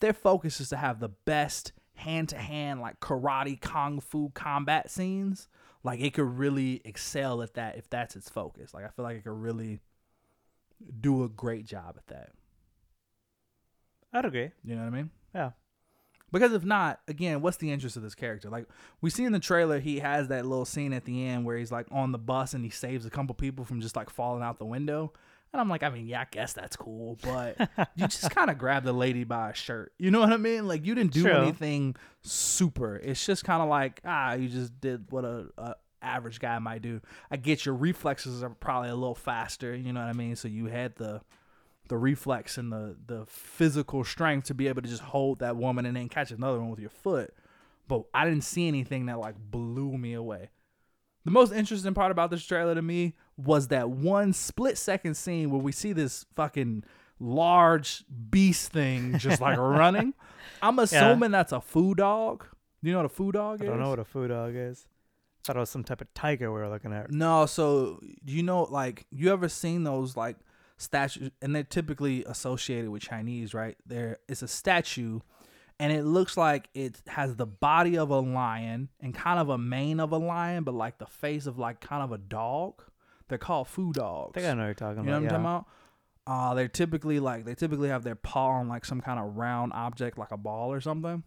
their 0.00 0.12
focus 0.12 0.60
is 0.60 0.70
to 0.70 0.76
have 0.76 0.98
the 0.98 1.08
best 1.08 1.72
hand 1.94 2.28
to 2.30 2.36
hand 2.36 2.80
like 2.80 2.98
karate 3.00 3.60
kung 3.60 4.00
fu 4.00 4.30
combat 4.30 4.90
scenes, 4.90 5.48
like 5.84 6.00
it 6.00 6.14
could 6.14 6.38
really 6.38 6.82
excel 6.84 7.40
at 7.42 7.54
that 7.54 7.76
if 7.76 7.88
that's 7.88 8.16
its 8.16 8.28
focus. 8.28 8.74
Like 8.74 8.84
I 8.84 8.88
feel 8.88 9.04
like 9.04 9.16
it 9.16 9.24
could 9.24 9.40
really 9.40 9.80
do 11.00 11.24
a 11.24 11.28
great 11.28 11.66
job 11.66 11.96
at 11.96 12.06
that. 12.08 12.30
I'd 14.12 14.24
agree. 14.24 14.50
You 14.62 14.76
know 14.76 14.82
what 14.82 14.86
I 14.88 14.96
mean? 14.96 15.10
Yeah. 15.34 15.50
Because 16.32 16.52
if 16.52 16.64
not, 16.64 17.00
again, 17.06 17.42
what's 17.42 17.58
the 17.58 17.70
interest 17.70 17.96
of 17.96 18.02
this 18.02 18.14
character? 18.14 18.50
Like 18.50 18.66
we 19.00 19.10
see 19.10 19.24
in 19.24 19.32
the 19.32 19.38
trailer, 19.38 19.78
he 19.78 20.00
has 20.00 20.28
that 20.28 20.44
little 20.44 20.64
scene 20.64 20.92
at 20.92 21.04
the 21.04 21.26
end 21.26 21.44
where 21.44 21.56
he's 21.56 21.70
like 21.70 21.86
on 21.92 22.10
the 22.12 22.18
bus 22.18 22.54
and 22.54 22.64
he 22.64 22.70
saves 22.70 23.06
a 23.06 23.10
couple 23.10 23.34
people 23.34 23.64
from 23.64 23.80
just 23.80 23.94
like 23.94 24.10
falling 24.10 24.42
out 24.42 24.58
the 24.58 24.64
window. 24.64 25.12
And 25.52 25.60
I'm 25.60 25.68
like, 25.68 25.84
I 25.84 25.90
mean, 25.90 26.08
yeah, 26.08 26.22
I 26.22 26.26
guess 26.28 26.52
that's 26.52 26.74
cool, 26.74 27.16
but 27.22 27.56
you 27.94 28.08
just 28.08 28.28
kind 28.32 28.50
of 28.50 28.58
grabbed 28.58 28.84
the 28.84 28.92
lady 28.92 29.22
by 29.22 29.50
a 29.50 29.54
shirt. 29.54 29.92
You 29.98 30.10
know 30.10 30.18
what 30.18 30.32
I 30.32 30.36
mean? 30.36 30.66
Like 30.66 30.84
you 30.84 30.96
didn't 30.96 31.12
do 31.12 31.22
True. 31.22 31.30
anything 31.30 31.94
super. 32.22 32.96
It's 32.96 33.24
just 33.24 33.44
kind 33.44 33.62
of 33.62 33.68
like 33.68 34.00
ah, 34.04 34.34
you 34.34 34.48
just 34.48 34.80
did 34.80 35.12
what 35.12 35.24
a, 35.24 35.46
a 35.56 35.74
average 36.04 36.40
guy 36.40 36.58
might 36.58 36.82
do. 36.82 37.00
I 37.30 37.36
get 37.36 37.64
your 37.64 37.74
reflexes 37.74 38.42
are 38.42 38.50
probably 38.50 38.90
a 38.90 38.94
little 38.94 39.14
faster. 39.14 39.74
You 39.74 39.92
know 39.92 40.00
what 40.00 40.08
I 40.08 40.12
mean? 40.12 40.36
So 40.36 40.48
you 40.48 40.66
had 40.66 40.96
the 40.96 41.20
the 41.88 41.96
reflex 41.96 42.56
and 42.56 42.72
the 42.72 42.96
the 43.06 43.26
physical 43.26 44.04
strength 44.04 44.46
to 44.46 44.54
be 44.54 44.68
able 44.68 44.82
to 44.82 44.88
just 44.88 45.02
hold 45.02 45.40
that 45.40 45.56
woman 45.56 45.86
and 45.86 45.96
then 45.96 46.08
catch 46.08 46.30
another 46.30 46.58
one 46.60 46.70
with 46.70 46.80
your 46.80 46.90
foot. 46.90 47.34
But 47.86 48.04
I 48.14 48.24
didn't 48.24 48.44
see 48.44 48.68
anything 48.68 49.06
that 49.06 49.18
like 49.18 49.36
blew 49.38 49.96
me 49.98 50.14
away. 50.14 50.50
The 51.24 51.30
most 51.30 51.52
interesting 51.52 51.94
part 51.94 52.10
about 52.10 52.30
this 52.30 52.44
trailer 52.44 52.74
to 52.74 52.82
me 52.82 53.14
was 53.36 53.68
that 53.68 53.90
one 53.90 54.32
split 54.32 54.76
second 54.78 55.14
scene 55.14 55.50
where 55.50 55.60
we 55.60 55.72
see 55.72 55.92
this 55.92 56.26
fucking 56.34 56.84
large 57.18 58.04
beast 58.30 58.72
thing 58.72 59.18
just 59.18 59.40
like 59.40 59.58
running. 59.58 60.14
I'm 60.62 60.78
assuming 60.78 61.30
that's 61.30 61.52
a 61.52 61.60
foo 61.60 61.94
dog. 61.94 62.46
You 62.82 62.92
know 62.92 62.98
what 62.98 63.06
a 63.06 63.10
foo 63.10 63.32
dog 63.32 63.62
is? 63.62 63.66
I 63.66 63.70
don't 63.70 63.80
know 63.80 63.88
what 63.88 63.98
a 63.98 64.04
food 64.04 64.28
dog 64.28 64.52
is. 64.54 64.86
Thought 65.44 65.56
it 65.56 65.60
was 65.60 65.70
some 65.70 65.84
type 65.84 66.00
of 66.00 66.12
tiger 66.14 66.52
we 66.52 66.60
were 66.60 66.68
looking 66.68 66.92
at. 66.92 67.10
No, 67.10 67.46
so 67.46 68.00
you 68.24 68.42
know, 68.42 68.64
like 68.64 69.06
you 69.10 69.32
ever 69.32 69.48
seen 69.48 69.84
those 69.84 70.16
like 70.16 70.36
statues, 70.76 71.30
and 71.42 71.54
they're 71.54 71.62
typically 71.62 72.24
associated 72.24 72.90
with 72.90 73.02
Chinese, 73.02 73.54
right? 73.54 73.76
There, 73.86 74.18
it's 74.28 74.42
a 74.42 74.48
statue, 74.48 75.20
and 75.78 75.92
it 75.92 76.04
looks 76.04 76.36
like 76.36 76.68
it 76.74 77.00
has 77.08 77.36
the 77.36 77.46
body 77.46 77.96
of 77.98 78.10
a 78.10 78.20
lion 78.20 78.88
and 79.00 79.14
kind 79.14 79.38
of 79.38 79.48
a 79.48 79.58
mane 79.58 80.00
of 80.00 80.12
a 80.12 80.18
lion, 80.18 80.64
but 80.64 80.74
like 80.74 80.98
the 80.98 81.06
face 81.06 81.46
of 81.46 81.58
like 81.58 81.80
kind 81.80 82.02
of 82.02 82.12
a 82.12 82.18
dog. 82.18 82.82
They're 83.28 83.38
called 83.38 83.68
foo 83.68 83.92
dogs. 83.92 84.32
I 84.36 84.40
think 84.40 84.50
I 84.50 84.54
know 84.54 84.60
what 84.62 84.66
you're 84.66 84.74
talking 84.74 85.04
You 85.04 85.10
know 85.10 85.16
about. 85.18 85.22
what 85.22 85.34
I'm 85.34 85.42
talking 85.44 85.44
about? 85.44 85.66
Uh, 86.26 86.54
they're 86.54 86.68
typically 86.68 87.20
like 87.20 87.44
they 87.44 87.54
typically 87.54 87.88
have 87.88 88.02
their 88.04 88.14
paw 88.14 88.48
on 88.50 88.68
like 88.68 88.84
some 88.84 89.00
kind 89.00 89.18
of 89.18 89.36
round 89.36 89.72
object, 89.74 90.18
like 90.18 90.30
a 90.30 90.36
ball 90.36 90.72
or 90.72 90.80
something. 90.80 91.22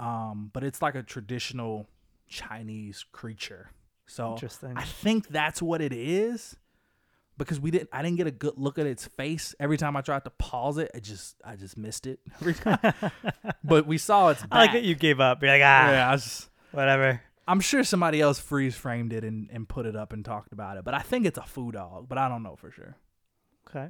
Um, 0.00 0.50
but 0.52 0.64
it's 0.64 0.82
like 0.82 0.94
a 0.94 1.02
traditional 1.02 1.86
Chinese 2.34 3.04
creature. 3.12 3.70
So 4.06 4.32
Interesting. 4.32 4.74
I 4.76 4.82
think 4.82 5.28
that's 5.28 5.62
what 5.62 5.80
it 5.80 5.92
is. 5.92 6.56
Because 7.36 7.58
we 7.58 7.72
didn't, 7.72 7.88
I 7.92 8.02
didn't 8.02 8.16
get 8.16 8.28
a 8.28 8.32
good 8.32 8.54
look 8.56 8.78
at 8.78 8.86
its 8.86 9.06
face. 9.06 9.56
Every 9.58 9.76
time 9.76 9.96
I 9.96 10.02
tried 10.02 10.22
to 10.24 10.30
pause 10.30 10.78
it, 10.78 10.90
I 10.94 11.00
just, 11.00 11.34
I 11.44 11.56
just 11.56 11.76
missed 11.76 12.06
it 12.06 12.20
every 12.40 12.54
time. 12.54 12.78
but 13.64 13.86
we 13.86 13.98
saw 13.98 14.28
its 14.28 14.42
back. 14.42 14.52
I 14.52 14.58
like 14.58 14.72
that 14.72 14.82
you 14.84 14.94
gave 14.94 15.20
up. 15.20 15.42
You're 15.42 15.50
like, 15.50 15.62
ah, 15.62 15.90
Yeah, 15.90 16.08
I 16.08 16.12
was 16.12 16.24
just, 16.24 16.48
whatever. 16.70 17.20
I'm 17.46 17.60
sure 17.60 17.82
somebody 17.82 18.20
else 18.20 18.38
freeze 18.38 18.76
framed 18.76 19.12
it 19.12 19.24
and, 19.24 19.50
and 19.52 19.68
put 19.68 19.84
it 19.84 19.96
up 19.96 20.12
and 20.12 20.24
talked 20.24 20.52
about 20.52 20.76
it. 20.76 20.84
But 20.84 20.94
I 20.94 21.00
think 21.00 21.26
it's 21.26 21.38
a 21.38 21.42
foo 21.42 21.72
dog, 21.72 22.08
but 22.08 22.18
I 22.18 22.28
don't 22.28 22.42
know 22.42 22.56
for 22.56 22.70
sure. 22.70 22.96
Okay. 23.68 23.88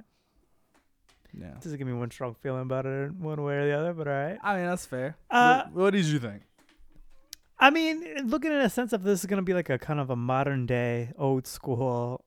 Yeah. 1.38 1.54
Doesn't 1.60 1.76
give 1.78 1.86
me 1.86 1.92
one 1.92 2.10
strong 2.10 2.34
feeling 2.34 2.62
about 2.62 2.86
it 2.86 3.12
one 3.12 3.42
way 3.42 3.56
or 3.56 3.66
the 3.66 3.78
other, 3.78 3.92
but 3.92 4.08
all 4.08 4.14
right. 4.14 4.38
I 4.42 4.56
mean, 4.56 4.66
that's 4.66 4.86
fair. 4.86 5.16
Uh, 5.30 5.64
what, 5.64 5.72
what 5.72 5.90
did 5.92 6.06
you 6.06 6.18
think? 6.18 6.42
I 7.58 7.70
mean, 7.70 8.04
eh, 8.04 8.22
looking 8.24 8.52
in 8.52 8.60
a 8.60 8.70
sense 8.70 8.92
of 8.92 9.02
this 9.02 9.20
is 9.20 9.26
going 9.26 9.38
to 9.38 9.44
be 9.44 9.54
like 9.54 9.70
a 9.70 9.78
kind 9.78 10.00
of 10.00 10.10
a 10.10 10.16
modern 10.16 10.66
day, 10.66 11.12
old 11.16 11.46
school 11.46 12.24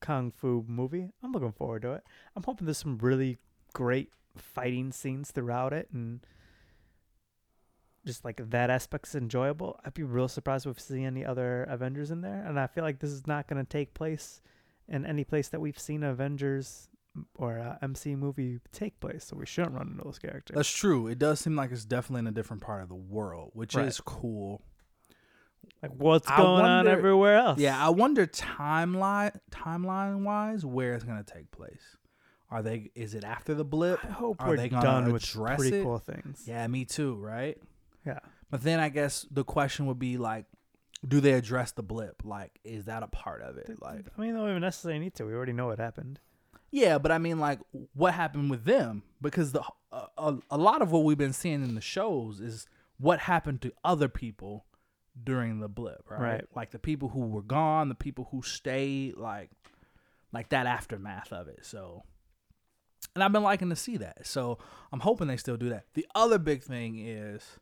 kung 0.00 0.30
fu 0.30 0.64
movie. 0.68 1.10
I'm 1.22 1.32
looking 1.32 1.52
forward 1.52 1.82
to 1.82 1.92
it. 1.92 2.02
I'm 2.34 2.42
hoping 2.42 2.66
there's 2.66 2.78
some 2.78 2.98
really 2.98 3.38
great 3.72 4.10
fighting 4.36 4.92
scenes 4.92 5.30
throughout 5.30 5.72
it 5.72 5.88
and 5.92 6.20
just 8.04 8.24
like 8.24 8.40
that 8.50 8.70
aspect's 8.70 9.14
enjoyable. 9.14 9.80
I'd 9.84 9.94
be 9.94 10.04
real 10.04 10.28
surprised 10.28 10.66
if 10.66 10.76
we 10.76 10.80
see 10.80 11.04
any 11.04 11.24
other 11.24 11.64
Avengers 11.64 12.10
in 12.10 12.20
there. 12.20 12.44
And 12.46 12.58
I 12.58 12.68
feel 12.68 12.84
like 12.84 13.00
this 13.00 13.10
is 13.10 13.26
not 13.26 13.48
going 13.48 13.62
to 13.62 13.68
take 13.68 13.94
place 13.94 14.40
in 14.88 15.04
any 15.04 15.24
place 15.24 15.48
that 15.48 15.60
we've 15.60 15.78
seen 15.78 16.04
Avengers 16.04 16.88
or 17.36 17.58
uh, 17.58 17.76
MC 17.82 18.14
movie 18.16 18.58
take 18.72 18.98
place. 19.00 19.24
So 19.24 19.36
we 19.36 19.46
shouldn't 19.46 19.74
run 19.74 19.88
into 19.92 20.04
those 20.04 20.18
characters. 20.18 20.54
That's 20.54 20.70
true. 20.70 21.06
It 21.08 21.18
does 21.18 21.40
seem 21.40 21.56
like 21.56 21.70
it's 21.72 21.84
definitely 21.84 22.20
in 22.20 22.26
a 22.28 22.32
different 22.32 22.62
part 22.62 22.82
of 22.82 22.88
the 22.88 22.94
world, 22.94 23.50
which 23.54 23.74
Right. 23.74 23.86
is 23.86 24.00
cool. 24.00 24.62
like 25.82 25.92
what's 25.96 26.28
I 26.30 26.36
going 26.36 26.64
on 26.64 26.86
everywhere 26.88 27.36
else? 27.36 27.58
Yeah, 27.58 27.84
I 27.84 27.90
wonder 27.90 28.26
timeline 28.26 29.38
timeline 29.50 30.22
wise 30.22 30.64
where 30.64 30.94
it's 30.94 31.04
gonna 31.04 31.24
take 31.24 31.50
place. 31.50 31.96
Are 32.50 32.62
they? 32.62 32.90
Is 32.94 33.14
it 33.14 33.24
after 33.24 33.54
the 33.54 33.64
blip? 33.64 33.98
I 34.04 34.08
hope 34.12 34.36
Are 34.40 34.50
we're 34.50 34.56
they 34.56 34.68
gonna 34.68 34.82
done 34.82 35.12
with 35.12 35.24
address 35.24 35.58
pretty 35.58 35.78
it? 35.78 35.82
cool 35.82 35.98
things. 35.98 36.44
Yeah, 36.46 36.66
me 36.68 36.84
too. 36.84 37.16
Right. 37.16 37.58
Yeah. 38.06 38.20
But 38.50 38.62
then 38.62 38.78
I 38.78 38.88
guess 38.88 39.26
the 39.30 39.42
question 39.42 39.86
would 39.86 39.98
be 39.98 40.16
like, 40.16 40.46
do 41.06 41.20
they 41.20 41.32
address 41.32 41.72
the 41.72 41.82
blip? 41.82 42.22
Like, 42.24 42.60
is 42.62 42.84
that 42.84 43.02
a 43.02 43.08
part 43.08 43.42
of 43.42 43.58
it? 43.58 43.68
Like, 43.82 44.06
I 44.16 44.20
mean, 44.20 44.32
they 44.34 44.38
don't 44.40 44.48
even 44.48 44.62
necessarily 44.62 45.00
need 45.00 45.14
to. 45.16 45.24
We 45.26 45.34
already 45.34 45.52
know 45.52 45.66
what 45.66 45.80
happened. 45.80 46.20
Yeah, 46.70 46.98
but 46.98 47.12
I 47.12 47.18
mean, 47.18 47.38
like, 47.38 47.60
what 47.94 48.14
happened 48.14 48.50
with 48.50 48.64
them? 48.64 49.02
Because 49.20 49.52
the 49.52 49.62
a, 49.92 50.06
a, 50.18 50.38
a 50.52 50.58
lot 50.58 50.82
of 50.82 50.92
what 50.92 51.04
we've 51.04 51.18
been 51.18 51.32
seeing 51.32 51.62
in 51.62 51.74
the 51.74 51.80
shows 51.80 52.40
is 52.40 52.66
what 52.98 53.20
happened 53.20 53.62
to 53.62 53.72
other 53.84 54.08
people 54.08 54.66
during 55.22 55.60
the 55.60 55.68
blip, 55.68 56.04
right? 56.10 56.20
Right. 56.20 56.44
Like 56.54 56.70
the 56.70 56.78
people 56.78 57.08
who 57.08 57.20
were 57.20 57.42
gone, 57.42 57.88
the 57.88 57.94
people 57.94 58.28
who 58.30 58.42
stayed, 58.42 59.16
like, 59.16 59.50
like 60.32 60.50
that 60.50 60.66
aftermath 60.66 61.32
of 61.32 61.48
it. 61.48 61.64
So, 61.64 62.02
and 63.14 63.24
I've 63.24 63.32
been 63.32 63.42
liking 63.42 63.70
to 63.70 63.76
see 63.76 63.96
that. 63.98 64.26
So 64.26 64.58
I'm 64.92 65.00
hoping 65.00 65.28
they 65.28 65.36
still 65.36 65.56
do 65.56 65.70
that. 65.70 65.84
The 65.94 66.06
other 66.14 66.38
big 66.38 66.62
thing 66.62 66.98
is, 66.98 67.58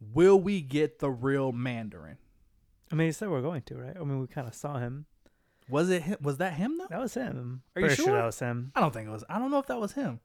will 0.00 0.40
we 0.40 0.60
get 0.60 1.00
the 1.00 1.10
real 1.10 1.50
Mandarin? 1.50 2.18
I 2.92 2.94
mean, 2.94 3.08
he 3.08 3.12
said 3.12 3.28
we're 3.28 3.42
going 3.42 3.62
to, 3.62 3.76
right? 3.76 3.96
I 3.96 4.04
mean, 4.04 4.20
we 4.20 4.26
kind 4.26 4.46
of 4.46 4.54
saw 4.54 4.78
him. 4.78 5.06
Was 5.68 5.90
it? 5.90 6.02
Him? 6.02 6.18
Was 6.22 6.38
that 6.38 6.54
him 6.54 6.78
though? 6.78 6.86
That 6.88 7.00
was 7.00 7.14
him. 7.14 7.62
Are 7.76 7.80
you 7.80 7.86
Pretty 7.88 8.02
sure? 8.02 8.12
that 8.16 8.24
was 8.24 8.38
him. 8.38 8.72
I 8.74 8.80
don't 8.80 8.92
think 8.92 9.08
it 9.08 9.10
was. 9.10 9.24
I 9.28 9.38
don't 9.38 9.50
know 9.50 9.58
if 9.58 9.66
that 9.66 9.80
was 9.80 9.92
him. 9.92 10.20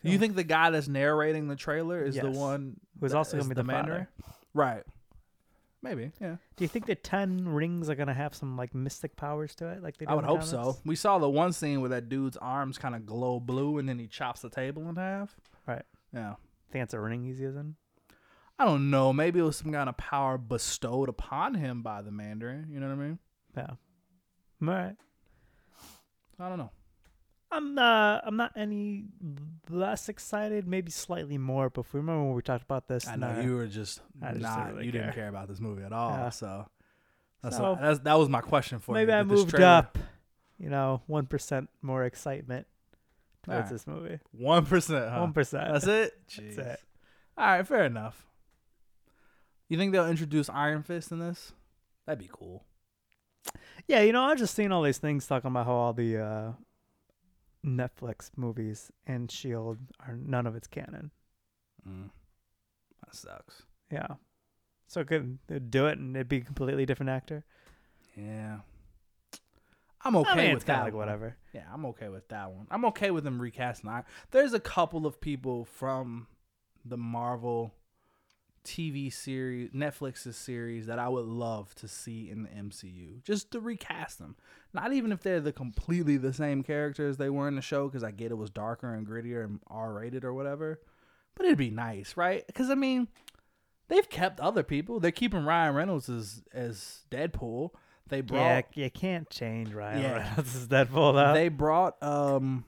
Feel 0.00 0.12
You 0.12 0.18
think 0.18 0.34
the 0.36 0.44
guy 0.44 0.70
that's 0.70 0.88
narrating 0.88 1.48
the 1.48 1.56
trailer 1.56 2.02
is 2.02 2.16
the 2.16 2.30
one 2.30 2.76
Who's 3.00 3.14
also 3.14 3.36
gonna 3.36 3.48
be 3.48 3.54
the 3.54 3.64
Mandarin? 3.64 4.06
Right. 4.52 4.82
Maybe. 5.82 6.12
Yeah. 6.18 6.36
Do 6.56 6.64
you 6.64 6.68
think 6.68 6.86
the 6.86 6.94
ten 6.94 7.46
rings 7.46 7.90
are 7.90 7.94
gonna 7.94 8.14
have 8.14 8.34
some 8.34 8.56
like 8.56 8.74
mystic 8.74 9.16
powers 9.16 9.54
to 9.56 9.68
it, 9.68 9.82
like 9.82 9.98
they 9.98 10.06
do? 10.06 10.12
I 10.12 10.14
would 10.14 10.24
hope 10.24 10.42
so. 10.42 10.78
We 10.84 10.96
saw 10.96 11.18
the 11.18 11.28
one 11.28 11.52
scene 11.52 11.80
where 11.80 11.90
that 11.90 12.08
dude's 12.08 12.38
arms 12.38 12.78
kind 12.78 12.94
of 12.94 13.04
glow 13.04 13.38
blue, 13.38 13.78
and 13.78 13.86
then 13.88 13.98
he 13.98 14.06
chops 14.06 14.40
the 14.40 14.48
table 14.48 14.88
in 14.88 14.96
half. 14.96 15.36
Right. 15.66 15.82
Yeah. 16.14 16.34
think 16.72 16.82
that's 16.82 16.94
a 16.94 17.00
ring 17.00 17.24
he's 17.24 17.40
using. 17.40 17.76
I 18.58 18.64
don't 18.64 18.88
know. 18.90 19.12
Maybe 19.12 19.40
it 19.40 19.42
was 19.42 19.56
some 19.56 19.72
kind 19.72 19.88
of 19.88 19.96
power 19.96 20.38
bestowed 20.38 21.08
upon 21.08 21.54
him 21.54 21.82
by 21.82 22.02
the 22.02 22.10
Mandarin. 22.10 22.68
You 22.70 22.80
know 22.80 22.88
what 22.88 22.94
I 22.94 23.06
mean? 23.06 23.18
Yeah. 23.56 23.70
All 24.68 24.74
right. 24.74 24.96
I 26.40 26.48
don't 26.48 26.58
know. 26.58 26.70
I'm 27.50 27.78
uh 27.78 28.20
I'm 28.24 28.36
not 28.36 28.52
any 28.56 29.04
less 29.70 30.08
excited, 30.08 30.66
maybe 30.66 30.90
slightly 30.90 31.38
more. 31.38 31.70
But 31.70 31.82
if 31.82 31.94
we 31.94 32.00
remember 32.00 32.24
when 32.24 32.34
we 32.34 32.42
talked 32.42 32.64
about 32.64 32.88
this, 32.88 33.06
I 33.06 33.14
know 33.16 33.40
you 33.40 33.54
were 33.54 33.66
just 33.66 34.00
not. 34.20 34.72
really 34.72 34.86
you 34.86 34.92
didn't 34.92 35.12
care. 35.12 35.22
care 35.24 35.28
about 35.28 35.46
this 35.48 35.60
movie 35.60 35.84
at 35.84 35.92
all. 35.92 36.10
Yeah. 36.10 36.30
So 36.30 36.66
that's, 37.42 37.56
So- 37.56 37.78
that's 37.80 38.00
that 38.00 38.14
was 38.18 38.28
my 38.28 38.40
question 38.40 38.80
for 38.80 38.92
maybe 38.92 39.12
you. 39.12 39.18
Maybe 39.18 39.18
I 39.20 39.22
moved 39.22 39.50
trailer- 39.50 39.66
up, 39.66 39.98
you 40.58 40.68
know, 40.68 41.02
one 41.06 41.26
percent 41.26 41.70
more 41.80 42.04
excitement 42.04 42.66
towards 43.44 43.56
Alright. 43.56 43.70
this 43.72 43.86
movie. 43.86 44.18
One 44.32 44.66
percent. 44.66 45.12
One 45.20 45.32
percent. 45.32 45.72
That's 45.72 45.86
it. 45.86 46.12
That's 46.36 46.58
it. 46.58 46.80
All 47.38 47.46
right, 47.46 47.66
fair 47.66 47.84
enough. 47.84 48.26
You 49.68 49.78
think 49.78 49.92
they'll 49.92 50.08
introduce 50.08 50.48
Iron 50.50 50.82
Fist 50.82 51.12
in 51.12 51.20
this? 51.20 51.52
That'd 52.06 52.18
be 52.18 52.30
cool. 52.32 52.64
Yeah, 53.86 54.00
you 54.00 54.12
know, 54.12 54.22
I've 54.22 54.38
just 54.38 54.54
seen 54.54 54.72
all 54.72 54.82
these 54.82 54.98
things 54.98 55.26
talking 55.26 55.48
about 55.48 55.66
how 55.66 55.72
all 55.72 55.92
the 55.92 56.18
uh, 56.18 56.52
Netflix 57.64 58.30
movies 58.36 58.90
and 59.06 59.30
Shield 59.30 59.78
are 60.00 60.16
none 60.16 60.46
of 60.46 60.56
it's 60.56 60.66
canon. 60.66 61.10
Mm. 61.86 62.10
That 63.04 63.14
sucks. 63.14 63.62
Yeah, 63.90 64.06
so 64.86 65.00
it 65.00 65.08
could 65.08 65.38
they'd 65.46 65.70
do 65.70 65.86
it 65.86 65.98
and 65.98 66.16
it'd 66.16 66.28
be 66.28 66.38
a 66.38 66.40
completely 66.40 66.86
different 66.86 67.10
actor. 67.10 67.44
Yeah. 68.16 68.58
I'm 70.06 70.16
okay 70.16 70.30
I 70.30 70.36
mean, 70.36 70.54
with 70.54 70.66
that. 70.66 70.82
like 70.82 70.94
whatever. 70.94 71.36
Yeah, 71.54 71.64
I'm 71.72 71.86
okay 71.86 72.08
with 72.08 72.28
that 72.28 72.52
one. 72.52 72.66
I'm 72.70 72.84
okay 72.86 73.10
with 73.10 73.24
them 73.24 73.40
recasting 73.40 73.88
Iron. 73.88 74.04
There's 74.30 74.52
a 74.52 74.60
couple 74.60 75.06
of 75.06 75.20
people 75.20 75.64
from 75.64 76.26
the 76.84 76.98
Marvel 76.98 77.74
TV 78.64 79.12
series, 79.12 79.70
Netflix's 79.70 80.36
series 80.36 80.86
that 80.86 80.98
I 80.98 81.08
would 81.08 81.26
love 81.26 81.74
to 81.76 81.88
see 81.88 82.30
in 82.30 82.42
the 82.44 82.48
MCU, 82.48 83.22
just 83.22 83.50
to 83.52 83.60
recast 83.60 84.18
them. 84.18 84.36
Not 84.72 84.92
even 84.92 85.12
if 85.12 85.22
they're 85.22 85.40
the 85.40 85.52
completely 85.52 86.16
the 86.16 86.32
same 86.32 86.62
characters 86.62 87.16
they 87.16 87.30
were 87.30 87.46
in 87.48 87.56
the 87.56 87.62
show, 87.62 87.86
because 87.88 88.02
I 88.02 88.10
get 88.10 88.30
it 88.30 88.36
was 88.38 88.50
darker 88.50 88.92
and 88.94 89.06
grittier 89.06 89.44
and 89.44 89.60
R-rated 89.68 90.24
or 90.24 90.32
whatever. 90.34 90.80
But 91.34 91.46
it'd 91.46 91.58
be 91.58 91.70
nice, 91.70 92.16
right? 92.16 92.46
Because 92.46 92.70
I 92.70 92.74
mean, 92.74 93.08
They've 93.88 94.08
kept 94.08 94.40
other 94.40 94.62
people. 94.62 94.98
They're 94.98 95.10
keeping 95.12 95.44
Ryan 95.44 95.74
Reynolds 95.74 96.08
as 96.08 96.42
as 96.54 97.02
Deadpool. 97.10 97.70
They 98.08 98.22
brought 98.22 98.64
Yeah, 98.74 98.84
you 98.84 98.90
can't 98.90 99.28
change 99.28 99.74
Ryan 99.74 100.00
Yeah. 100.00 100.12
Reynolds 100.30 100.56
as 100.56 100.68
Deadpool 100.68 101.12
though. 101.14 101.34
they 101.34 101.48
brought 101.50 102.02
um 102.02 102.64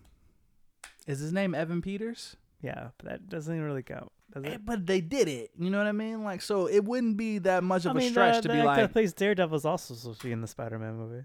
is 1.06 1.20
his 1.20 1.32
name 1.32 1.54
Evan 1.54 1.80
Peters? 1.80 2.36
yeah, 2.60 2.88
but 2.98 3.08
that 3.08 3.28
doesn't 3.30 3.62
really 3.62 3.82
count, 3.82 4.12
Eh, 4.44 4.54
it? 4.54 4.64
But 4.66 4.86
they 4.86 5.00
did 5.00 5.28
it. 5.28 5.50
You 5.58 5.70
know 5.70 5.78
what 5.78 5.86
I 5.86 5.92
mean? 5.92 6.24
Like 6.24 6.42
so 6.42 6.66
it 6.68 6.84
wouldn't 6.84 7.16
be 7.16 7.38
that 7.38 7.64
much 7.64 7.84
of 7.84 7.90
I 7.90 7.92
a 7.92 7.94
mean, 7.98 8.10
stretch 8.10 8.36
the, 8.36 8.42
to 8.42 8.48
the 8.48 8.54
be 8.54 8.62
like 8.62 8.78
that 8.78 8.92
plays 8.92 9.12
Daredevil 9.12 9.56
is 9.56 9.64
also 9.64 9.94
supposed 9.94 10.20
to 10.20 10.26
be 10.26 10.32
in 10.32 10.40
the 10.40 10.46
Spider-Man 10.48 10.96
movie. 10.96 11.24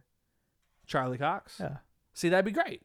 Charlie 0.86 1.18
Cox. 1.18 1.58
Yeah, 1.60 1.78
See, 2.14 2.30
that'd 2.30 2.46
be 2.46 2.52
great. 2.52 2.82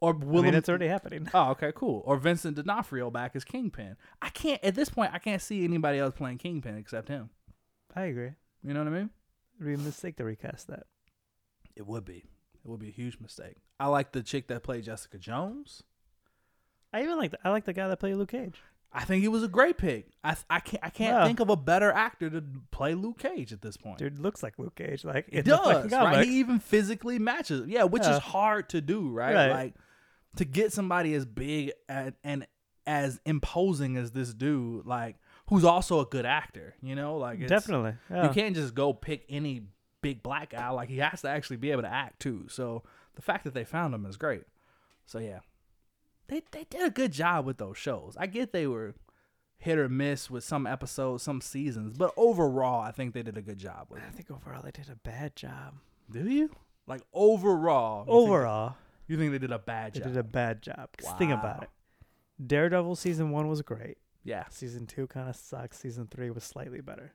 Or 0.00 0.14
I 0.14 0.24
Willem 0.24 0.44
mean, 0.46 0.54
it's 0.54 0.68
already 0.68 0.86
happening. 0.86 1.28
Oh, 1.34 1.50
okay, 1.50 1.72
cool. 1.74 2.02
Or 2.06 2.16
Vincent 2.16 2.56
D'Onofrio 2.56 3.10
back 3.10 3.34
as 3.34 3.44
Kingpin. 3.44 3.96
I 4.22 4.28
can't 4.30 4.62
at 4.62 4.74
this 4.74 4.88
point. 4.88 5.12
I 5.12 5.18
can't 5.18 5.42
see 5.42 5.64
anybody 5.64 5.98
else 5.98 6.14
playing 6.14 6.38
Kingpin 6.38 6.76
except 6.76 7.08
him. 7.08 7.30
I 7.96 8.02
agree. 8.02 8.30
You 8.62 8.74
know 8.74 8.80
what 8.84 8.92
I 8.92 8.96
mean? 8.96 9.10
It'd 9.56 9.66
be 9.66 9.74
a 9.74 9.84
mistake 9.84 10.16
to 10.18 10.24
recast 10.24 10.68
that. 10.68 10.84
It 11.74 11.86
would 11.86 12.04
be. 12.04 12.24
It 12.64 12.68
would 12.68 12.80
be 12.80 12.88
a 12.88 12.92
huge 12.92 13.18
mistake. 13.20 13.56
I 13.80 13.86
like 13.88 14.12
the 14.12 14.22
chick 14.22 14.48
that 14.48 14.62
played 14.62 14.84
Jessica 14.84 15.18
Jones. 15.18 15.82
I 16.92 17.02
even 17.02 17.18
like 17.18 17.32
the, 17.32 17.38
I 17.44 17.50
like 17.50 17.64
the 17.64 17.72
guy 17.72 17.88
that 17.88 17.98
played 17.98 18.14
Luke 18.16 18.30
Cage. 18.30 18.60
I 18.92 19.04
think 19.04 19.20
he 19.22 19.28
was 19.28 19.42
a 19.42 19.48
great 19.48 19.76
pick. 19.76 20.08
I 20.24 20.36
I 20.48 20.60
can't 20.60 20.82
I 20.84 20.90
can't 20.90 21.16
Yeah. 21.18 21.26
think 21.26 21.40
of 21.40 21.50
a 21.50 21.56
better 21.56 21.92
actor 21.92 22.30
to 22.30 22.42
play 22.70 22.94
Luke 22.94 23.18
Cage 23.18 23.52
at 23.52 23.60
this 23.60 23.76
point. 23.76 23.98
Dude 23.98 24.18
looks 24.18 24.42
like 24.42 24.58
Luke 24.58 24.76
Cage. 24.76 25.04
Like 25.04 25.26
It 25.28 25.40
in 25.46 25.50
the 25.50 25.56
fucking 25.58 25.90
does, 25.90 25.92
right? 25.92 26.26
He 26.26 26.38
even 26.40 26.58
physically 26.58 27.18
matches. 27.18 27.66
Yeah, 27.68 27.84
which 27.84 28.04
Yeah. 28.04 28.14
is 28.16 28.18
hard 28.18 28.68
to 28.70 28.80
do, 28.80 29.10
right? 29.10 29.34
Right. 29.34 29.50
Like 29.50 29.74
to 30.36 30.44
get 30.44 30.72
somebody 30.72 31.14
as 31.14 31.26
big 31.26 31.72
and, 31.88 32.14
and 32.24 32.46
as 32.86 33.20
imposing 33.26 33.96
as 33.98 34.12
this 34.12 34.32
dude, 34.32 34.86
like 34.86 35.16
who's 35.48 35.64
also 35.64 36.00
a 36.00 36.06
good 36.06 36.24
actor. 36.24 36.74
You 36.80 36.94
know, 36.94 37.18
like 37.18 37.40
it's, 37.40 37.50
Definitely. 37.50 37.94
Yeah. 38.10 38.24
You 38.28 38.30
can't 38.30 38.54
just 38.54 38.74
go 38.74 38.92
pick 38.94 39.26
any 39.28 39.64
big 40.00 40.22
black 40.22 40.50
guy. 40.50 40.70
Like 40.70 40.88
he 40.88 40.98
has 40.98 41.20
to 41.22 41.28
actually 41.28 41.56
be 41.56 41.70
able 41.72 41.82
to 41.82 41.92
act 41.92 42.20
too. 42.20 42.46
So 42.48 42.84
the 43.16 43.22
fact 43.22 43.44
that 43.44 43.52
they 43.52 43.64
found 43.64 43.94
him 43.94 44.06
is 44.06 44.16
great. 44.16 44.44
So 45.06 45.18
yeah, 45.18 45.40
they 46.28 46.42
they 46.52 46.64
did 46.70 46.82
a 46.82 46.90
good 46.90 47.12
job 47.12 47.44
with 47.46 47.58
those 47.58 47.76
shows. 47.76 48.16
I 48.18 48.26
get 48.26 48.52
they 48.52 48.66
were 48.66 48.94
hit 49.58 49.76
or 49.78 49.88
miss 49.88 50.30
with 50.30 50.44
some 50.44 50.66
episodes, 50.66 51.22
some 51.24 51.40
seasons, 51.40 51.96
but 51.98 52.12
overall, 52.16 52.80
I 52.80 52.92
think 52.92 53.12
they 53.12 53.22
did 53.22 53.36
a 53.36 53.42
good 53.42 53.58
job 53.58 53.88
with 53.90 54.02
I 54.02 54.10
think 54.10 54.30
overall 54.30 54.62
they 54.62 54.70
did 54.70 54.88
a 54.88 54.96
bad 54.96 55.34
job. 55.34 55.74
Do 56.10 56.28
you? 56.28 56.50
Like 56.86 57.02
overall, 57.12 58.00
you 58.06 58.12
think- 58.12 58.28
Overall, 58.28 58.76
you 59.08 59.16
think 59.18 59.32
they 59.32 59.38
did 59.38 59.52
a 59.52 59.58
bad 59.58 59.94
they 59.94 60.00
job? 60.00 60.08
did 60.08 60.16
a 60.16 60.22
bad 60.22 60.62
job. 60.62 60.88
'Cause 60.96 61.12
think 61.18 61.32
about 61.32 61.64
it. 61.64 61.70
Daredevil 62.46 62.94
season 62.96 63.30
one 63.30 63.48
was 63.48 63.62
great. 63.62 63.98
yeah, 64.22 64.44
Season 64.48 64.86
two 64.86 65.06
kind 65.08 65.28
of 65.28 65.34
sucks. 65.36 65.78
Season 65.78 66.06
three 66.06 66.30
was 66.30 66.44
slightly 66.44 66.80
better. 66.80 67.12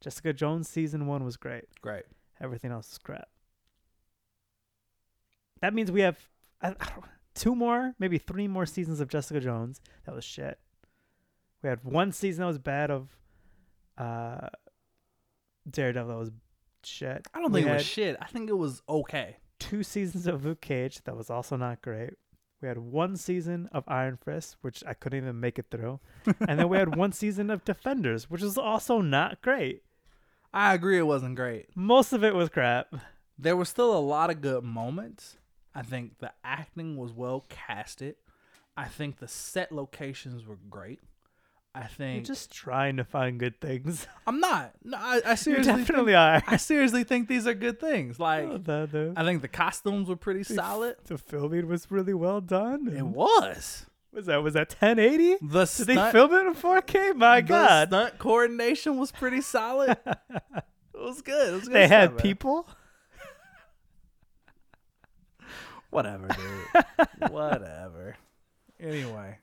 Jessica 0.00 0.32
Jones 0.32 0.68
season 0.68 1.06
one 1.06 1.24
was 1.24 1.36
great. 1.36 1.64
great. 1.80 2.04
Everything 2.40 2.72
else 2.72 2.90
is 2.92 2.98
crap. 2.98 3.28
That 5.60 5.74
means 5.74 5.92
we 5.92 6.00
have 6.00 6.18
I, 6.60 6.68
I 6.68 6.72
don't- 6.72 7.04
two 7.34 7.54
more, 7.54 7.94
maybe 7.98 8.18
three 8.18 8.48
more 8.48 8.66
seasons 8.66 9.00
of 9.00 9.08
Jessica 9.08 9.40
Jones. 9.40 9.80
That 10.06 10.14
was 10.14 10.24
shit. 10.24 10.58
We 11.62 11.68
had 11.68 11.84
one 11.84 12.12
season 12.12 12.42
that 12.42 12.46
was 12.48 12.58
bad 12.58 12.90
of 12.90 13.08
uh, 13.98 14.48
Daredevil 15.70 16.08
that 16.12 16.18
was 16.18 16.30
shit. 16.84 17.26
I 17.32 17.40
don't 17.40 17.52
We 17.52 17.60
think 17.60 17.70
it 17.70 17.74
was 17.74 17.86
shit. 17.86 18.16
I 18.20 18.26
think 18.26 18.50
it 18.50 18.54
was 18.56 18.82
okay. 18.88 19.36
two 19.58 19.82
seasons 19.82 20.26
of 20.26 20.44
Luke 20.44 20.60
Cage 20.60 21.02
that 21.04 21.16
was 21.16 21.30
also 21.30 21.56
not 21.56 21.82
great. 21.82 22.14
We 22.60 22.68
had 22.68 22.78
one 22.78 23.16
season 23.16 23.68
of 23.72 23.82
Iron 23.88 24.16
Fist, 24.24 24.56
which 24.60 24.84
I 24.86 24.94
couldn't 24.94 25.18
even 25.18 25.40
make 25.40 25.58
it 25.58 25.66
through, 25.70 25.98
and 26.46 26.60
then 26.60 26.68
we 26.68 26.76
had 26.78 26.94
one 26.96 27.10
season 27.10 27.50
of 27.50 27.64
Defenders, 27.64 28.30
which 28.30 28.40
was 28.42 28.56
also 28.56 29.00
not 29.00 29.42
great. 29.42 29.82
I 30.54 30.74
agree, 30.74 30.98
it 30.98 31.06
wasn't 31.06 31.34
great. 31.34 31.66
Most 31.74 32.12
of 32.12 32.22
it 32.22 32.34
was 32.36 32.48
crap. 32.50 32.94
there 33.38 33.56
were 33.56 33.64
still 33.64 33.96
a 33.96 33.98
lot 33.98 34.30
of 34.30 34.40
good 34.40 34.62
moments. 34.62 35.38
I 35.74 35.82
think 35.82 36.18
the 36.18 36.32
acting 36.44 36.96
was 36.96 37.12
well 37.12 37.44
casted. 37.48 38.16
I 38.76 38.84
think 38.86 39.18
the 39.18 39.28
set 39.28 39.72
locations 39.72 40.46
were 40.46 40.58
great. 40.70 41.00
I 41.74 41.80
You're 41.80 41.88
think 41.88 42.26
just 42.26 42.52
trying 42.52 42.98
to 42.98 43.04
find 43.04 43.40
good 43.40 43.58
things. 43.58 44.06
I'm 44.26 44.40
not. 44.40 44.72
No, 44.84 44.98
I, 44.98 45.22
I 45.24 45.30
You 45.30 45.36
seriously 45.36 45.72
definitely 45.72 46.12
think, 46.12 46.16
are. 46.18 46.42
I 46.46 46.56
seriously 46.58 47.02
think 47.04 47.28
these 47.28 47.46
are 47.46 47.54
good 47.54 47.80
things. 47.80 48.16
Oh, 48.20 48.22
like 48.24 48.44
Oh, 48.44 48.58
the, 48.58 48.88
the, 48.90 49.12
I 49.16 49.24
think 49.24 49.40
the 49.40 49.48
costumes 49.48 50.08
were 50.08 50.16
pretty 50.16 50.42
solid. 50.42 50.96
the 51.06 51.16
filming 51.16 51.66
was 51.68 51.90
really 51.90 52.12
well 52.12 52.42
done. 52.42 52.88
It 52.94 53.02
was. 53.06 53.86
was 54.12 54.26
that 54.26 54.42
was 54.42 54.52
that 54.52 54.68
1080? 54.78 55.36
The 55.40 55.60
Did 55.60 55.66
stunt, 55.66 55.86
they 55.88 56.12
film 56.12 56.34
it 56.34 56.46
in 56.46 56.54
4K? 56.54 57.16
My 57.16 57.40
the 57.40 57.46
God, 57.48 57.88
stunt 57.88 58.18
coordination 58.18 58.98
was 58.98 59.10
pretty 59.10 59.40
solid. 59.40 59.96
it 60.06 60.64
was 60.94 61.22
good. 61.22 61.48
It 61.48 61.52
was 61.54 61.62
good 61.64 61.72
they 61.72 61.88
had 61.88 62.10
stuff, 62.10 62.16
man. 62.16 62.22
people. 62.22 62.68
Whatever, 65.92 66.26
dude. 66.28 67.30
Whatever. 67.30 68.16
Anyway. 68.80 69.38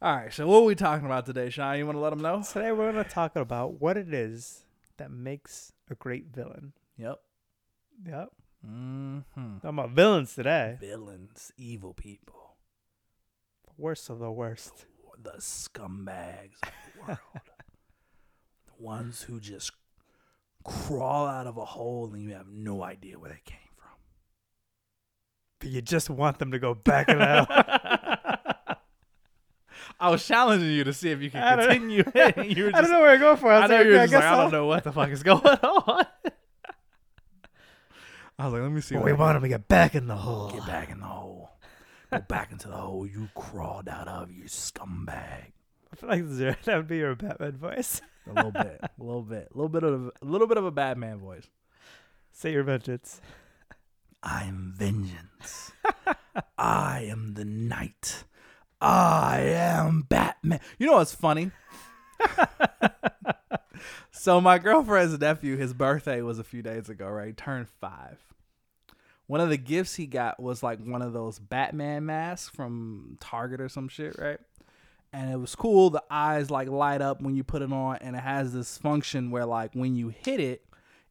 All 0.00 0.16
right. 0.16 0.32
So 0.32 0.46
what 0.46 0.58
are 0.58 0.64
we 0.64 0.74
talking 0.74 1.04
about 1.04 1.26
today, 1.26 1.50
Sean? 1.50 1.76
You 1.76 1.84
want 1.84 1.96
to 1.96 2.00
let 2.00 2.10
them 2.10 2.20
know? 2.22 2.42
Today 2.42 2.72
we're 2.72 2.90
gonna 2.92 3.04
talk 3.04 3.36
about 3.36 3.80
what 3.80 3.96
it 3.96 4.14
is 4.14 4.64
that 4.98 5.10
makes 5.10 5.72
a 5.90 5.94
great 5.96 6.26
villain. 6.34 6.72
Yep. 6.96 7.18
Yep, 8.06 8.28
Mm-hmm. 8.66 9.56
talking 9.58 9.68
about 9.78 9.90
villains 9.90 10.34
today. 10.34 10.76
Villains, 10.80 11.52
evil 11.56 11.92
people, 11.94 12.56
Worst 13.76 14.08
of 14.10 14.18
the 14.20 14.30
worst. 14.30 14.86
the 15.22 15.32
scumbags 15.38 16.54
of 16.62 16.70
the 16.94 17.00
world, 17.00 17.18
the 18.66 18.82
ones 18.82 19.22
who 19.22 19.40
just 19.40 19.72
crawl 20.64 21.26
out 21.26 21.46
of 21.48 21.56
a 21.56 21.64
hole 21.64 22.12
and 22.14 22.22
you 22.22 22.30
have 22.34 22.48
no 22.48 22.82
idea 22.82 23.18
where 23.18 23.30
they 23.30 23.40
came 23.44 23.58
from. 23.58 23.61
But 25.62 25.70
you 25.70 25.80
just 25.80 26.10
want 26.10 26.40
them 26.40 26.50
to 26.50 26.58
go 26.58 26.74
back 26.74 27.08
it 27.08 27.22
out. 27.22 27.46
I 30.00 30.10
was 30.10 30.26
challenging 30.26 30.70
you 30.70 30.82
to 30.82 30.92
see 30.92 31.12
if 31.12 31.22
you 31.22 31.30
could 31.30 31.40
I 31.40 31.54
continue. 31.54 32.02
it. 32.04 32.46
you 32.56 32.64
were 32.64 32.72
I 32.74 32.80
don't 32.80 32.90
know 32.90 33.00
where 33.00 33.10
I 33.10 33.16
go 33.16 33.36
for. 33.36 33.52
I, 33.52 33.60
I 33.60 33.66
know 33.68 33.76
like, 33.76 33.86
you 33.86 33.92
were 33.92 33.98
I 34.00 34.06
just 34.06 34.14
like, 34.14 34.24
I 34.24 34.36
don't 34.38 34.50
know 34.50 34.66
what 34.66 34.82
the 34.82 34.90
fuck 34.90 35.10
is 35.10 35.22
going 35.22 35.40
on. 35.46 36.04
I 38.36 38.44
was 38.44 38.54
like, 38.54 38.62
let 38.62 38.72
me 38.72 38.80
see. 38.80 38.96
What 38.96 39.04
we 39.04 39.12
want 39.12 39.36
them 39.36 39.42
to 39.44 39.48
get 39.48 39.68
back 39.68 39.94
in 39.94 40.08
the 40.08 40.16
hole. 40.16 40.50
Get 40.50 40.66
back 40.66 40.90
in 40.90 40.98
the 40.98 41.06
hole. 41.06 41.52
Go 42.10 42.18
back 42.18 42.50
into 42.50 42.66
the 42.66 42.74
hole 42.74 43.06
you 43.06 43.28
crawled 43.36 43.88
out 43.88 44.08
of, 44.08 44.32
you 44.32 44.44
scumbag. 44.46 45.52
I 45.92 45.96
feel 45.96 46.08
like 46.08 46.26
Zero, 46.26 46.56
that 46.64 46.76
would 46.76 46.88
be 46.88 46.96
your 46.96 47.14
Batman 47.14 47.52
voice. 47.52 48.00
A 48.28 48.32
little 48.32 48.50
bit, 48.50 48.80
a 48.82 48.90
little 48.98 49.22
bit, 49.22 49.48
a 49.54 49.56
little 49.56 49.68
bit 49.68 49.84
of 49.84 50.10
a 50.20 50.24
little 50.24 50.48
bit 50.48 50.56
of 50.56 50.64
a 50.64 50.72
Batman 50.72 51.18
voice. 51.20 51.46
Say 52.32 52.50
your 52.50 52.64
vengeance. 52.64 53.20
I 54.22 54.44
am 54.44 54.72
vengeance. 54.76 55.72
I 56.58 57.06
am 57.08 57.34
the 57.34 57.44
night. 57.44 58.24
I 58.80 59.40
am 59.40 60.02
Batman. 60.02 60.60
You 60.78 60.86
know 60.86 60.94
what's 60.94 61.14
funny? 61.14 61.50
so 64.10 64.40
my 64.40 64.58
girlfriend's 64.58 65.18
nephew, 65.18 65.56
his 65.56 65.74
birthday 65.74 66.22
was 66.22 66.38
a 66.38 66.44
few 66.44 66.62
days 66.62 66.88
ago, 66.88 67.08
right? 67.08 67.28
He 67.28 67.32
turned 67.32 67.68
five. 67.68 68.18
One 69.26 69.40
of 69.40 69.48
the 69.48 69.56
gifts 69.56 69.94
he 69.94 70.06
got 70.06 70.40
was 70.40 70.62
like 70.62 70.84
one 70.84 71.02
of 71.02 71.12
those 71.12 71.38
Batman 71.38 72.06
masks 72.06 72.54
from 72.54 73.16
Target 73.20 73.60
or 73.60 73.68
some 73.68 73.88
shit, 73.88 74.16
right? 74.18 74.38
And 75.12 75.30
it 75.30 75.38
was 75.38 75.54
cool. 75.54 75.90
The 75.90 76.02
eyes 76.10 76.50
like 76.50 76.68
light 76.68 77.02
up 77.02 77.20
when 77.22 77.34
you 77.34 77.44
put 77.44 77.62
it 77.62 77.72
on, 77.72 77.96
and 78.00 78.16
it 78.16 78.22
has 78.22 78.52
this 78.52 78.78
function 78.78 79.30
where 79.30 79.46
like 79.46 79.74
when 79.74 79.94
you 79.94 80.08
hit 80.08 80.40
it, 80.40 80.64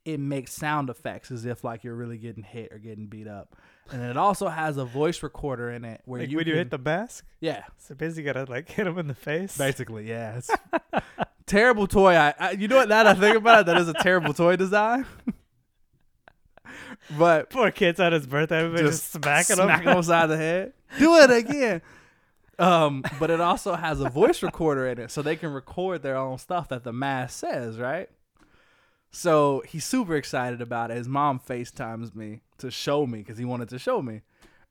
it 0.06 0.20
makes 0.20 0.54
sound 0.54 0.90
effects 0.90 1.30
as 1.32 1.46
if 1.46 1.64
like 1.64 1.84
you're 1.84 1.96
really 1.96 2.18
getting 2.18 2.44
hit 2.44 2.72
or 2.72 2.80
getting 2.80 3.06
beat 3.08 3.28
up. 3.28 3.56
And 3.92 4.02
it 4.02 4.18
also 4.18 4.48
has 4.48 4.78
a 4.78 4.86
voice 4.86 5.22
recorder 5.22 5.70
in 5.70 5.84
it 5.86 6.02
where 6.06 6.22
Like 6.22 6.30
you 6.30 6.38
when 6.38 6.48
you 6.48 6.56
hit 6.56 6.72
the 6.72 6.78
mask, 6.78 7.26
yeah, 7.40 7.64
so 7.78 7.94
basically 7.94 8.24
you 8.24 8.34
gotta 8.34 8.52
like 8.52 8.70
hit 8.70 8.88
him 8.88 8.98
in 8.98 9.08
the 9.08 9.16
face. 9.16 9.58
basically 9.58 10.08
yeah. 10.10 10.38
It's 10.38 10.50
terrible 11.46 11.88
toy. 11.88 12.16
I, 12.16 12.34
I 12.40 12.52
you 12.52 12.68
know 12.68 12.78
what? 12.78 12.90
Now 12.90 13.04
that 13.04 13.18
I 13.18 13.20
think 13.20 13.36
about 13.38 13.62
it, 13.62 13.66
that 13.68 13.78
is 13.78 13.90
a 13.90 13.94
terrible 13.94 14.34
toy 14.34 14.56
design. 14.56 15.06
but 17.18 17.50
Poor 17.50 17.72
kid's 17.72 18.00
on 18.00 18.14
his 18.14 18.26
birthday, 18.28 18.60
everybody 18.60 18.84
just, 18.84 19.12
just 19.12 19.24
smacking 19.24 19.56
smack 19.58 19.82
him. 19.82 19.90
him 19.90 19.98
upside 19.98 20.30
the 20.30 20.38
head. 20.38 20.74
Do 20.98 21.16
it 21.18 21.30
again. 21.32 21.82
Um, 22.60 23.04
but 23.20 23.32
it 23.32 23.42
also 23.42 23.74
has 23.76 24.00
a 24.00 24.10
voice 24.10 24.44
recorder 24.44 24.88
in 24.88 25.00
it, 25.00 25.10
so 25.12 25.22
they 25.22 25.36
can 25.36 25.52
record 25.52 26.04
their 26.04 26.16
own 26.16 26.38
stuff 26.38 26.70
that 26.70 26.84
the 26.84 26.94
mask 26.94 27.40
says, 27.40 27.80
right? 27.80 28.10
So 29.12 29.62
he's 29.68 29.84
super 29.84 30.16
excited 30.16 30.62
about 30.62 30.90
it. 30.90 30.98
His 30.98 31.08
mom 31.08 31.40
FaceTimes 31.40 32.16
me 32.16 32.42
to 32.60 32.72
show 32.72 33.06
me 33.06 33.20
because 33.20 33.38
he 33.38 33.46
wanted 33.46 33.70
to 33.70 33.80
show 33.80 34.02
me. 34.02 34.22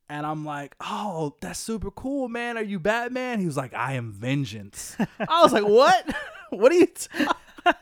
And 0.09 0.27
I'm 0.27 0.45
like, 0.45 0.75
oh, 0.81 1.37
that's 1.41 1.61
super 1.61 1.91
cool, 1.91 2.29
man. 2.29 2.57
Are 2.59 2.63
you 2.65 2.81
Batman? 2.81 3.39
He 3.39 3.47
was 3.47 3.57
like, 3.57 3.75
I 3.75 3.93
am 3.93 4.13
vengeance. 4.13 4.97
I 4.99 5.43
was 5.43 5.53
like, 5.53 5.67
what? 5.67 6.17
what 6.51 6.73
are 6.73 6.77
you? 6.77 6.87
T-? 6.87 7.09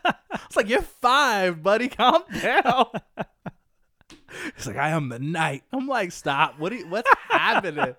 It's 0.45 0.55
like 0.55 0.69
you're 0.69 0.81
five, 0.81 1.61
buddy. 1.61 1.87
Calm 1.89 2.23
down. 2.41 2.87
He's 4.55 4.65
like, 4.65 4.77
I 4.77 4.89
am 4.89 5.09
the 5.09 5.19
night. 5.19 5.63
I'm 5.71 5.87
like, 5.87 6.11
stop. 6.11 6.59
What? 6.59 6.71
You, 6.71 6.87
what's 6.87 7.09
happening? 7.29 7.95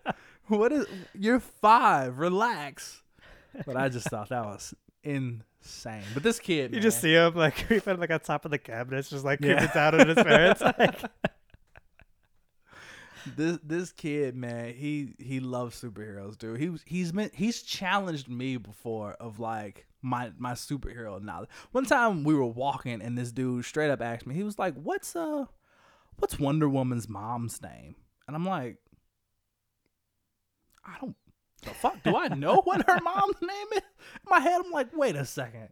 What 0.48 0.72
is? 0.72 0.86
You're 1.14 1.38
five. 1.38 2.18
Relax. 2.18 3.02
But 3.64 3.76
I 3.76 3.88
just 3.88 4.08
thought 4.08 4.30
that 4.30 4.44
was 4.44 4.74
insane. 5.62 6.02
But 6.14 6.22
this 6.22 6.38
kid, 6.40 6.74
You 6.74 6.80
just 6.80 7.00
see 7.00 7.14
him 7.14 7.34
like 7.34 7.66
creeping 7.66 7.98
like 7.98 8.10
on 8.10 8.20
top 8.20 8.44
of 8.44 8.50
the 8.50 8.58
cabinets, 8.58 9.10
just 9.10 9.24
like 9.24 9.40
Yeah. 9.40 9.56
creeping 9.58 9.74
down 9.74 10.00
at 10.00 10.06
his 10.08 10.16
parents. 10.16 10.60
Like, 10.60 11.00
this 13.36 13.58
this 13.62 13.92
kid, 13.92 14.34
man, 14.34 14.74
he 14.74 15.14
he 15.18 15.40
loves 15.40 15.80
superheroes, 15.80 16.38
dude. 16.38 16.58
He 16.60 16.68
was 16.70 16.82
he's 16.86 17.12
been 17.12 17.30
he's 17.34 17.62
challenged 17.62 18.28
me 18.28 18.56
before 18.56 19.12
of 19.14 19.38
like 19.38 19.86
my 20.02 20.32
my 20.38 20.52
superhero 20.52 21.20
knowledge. 21.22 21.50
One 21.72 21.84
time 21.84 22.24
we 22.24 22.34
were 22.34 22.46
walking 22.46 23.02
and 23.02 23.18
this 23.18 23.30
dude 23.32 23.64
straight 23.64 23.90
up 23.90 24.00
asked 24.00 24.26
me, 24.26 24.34
he 24.34 24.42
was 24.42 24.58
like, 24.58 24.74
"What's 24.74 25.14
uh, 25.14 25.44
what's 26.16 26.38
Wonder 26.38 26.68
Woman's 26.68 27.08
mom's 27.08 27.60
name?" 27.60 27.96
And 28.26 28.34
I'm 28.34 28.46
like, 28.46 28.78
I 30.84 30.96
don't. 31.00 31.16
The 31.62 31.70
fuck 31.70 32.02
do 32.02 32.16
I 32.16 32.28
know 32.28 32.62
what 32.64 32.88
her 32.88 32.98
mom's 33.04 33.40
name 33.42 33.66
is? 33.74 33.82
In 34.14 34.28
my 34.30 34.40
head, 34.40 34.60
I'm 34.64 34.70
like, 34.70 34.96
wait 34.96 35.14
a 35.16 35.24
second. 35.24 35.68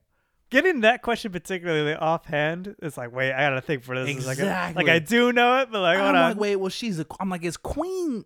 getting 0.51 0.81
that 0.83 1.03
question 1.03 1.33
particularly 1.33 1.95
offhand, 1.95 2.75
it's 2.83 2.97
like, 2.97 3.13
wait, 3.15 3.33
I 3.33 3.49
gotta 3.49 3.61
think 3.61 3.83
for 3.85 3.99
this. 4.05 4.15
Exactly. 4.29 4.83
Like 4.85 4.93
I 4.93 4.99
do 4.99 5.33
know 5.33 5.61
it, 5.61 5.71
but 5.71 5.81
like, 5.81 5.99
hold 5.99 6.15
I'm 6.15 6.31
like, 6.31 6.41
wait, 6.41 6.57
well, 6.57 6.69
she's 6.69 6.99
a. 7.01 7.07
I'm 7.21 7.31
like, 7.31 7.45
it's 7.45 7.57
Queen, 7.57 8.25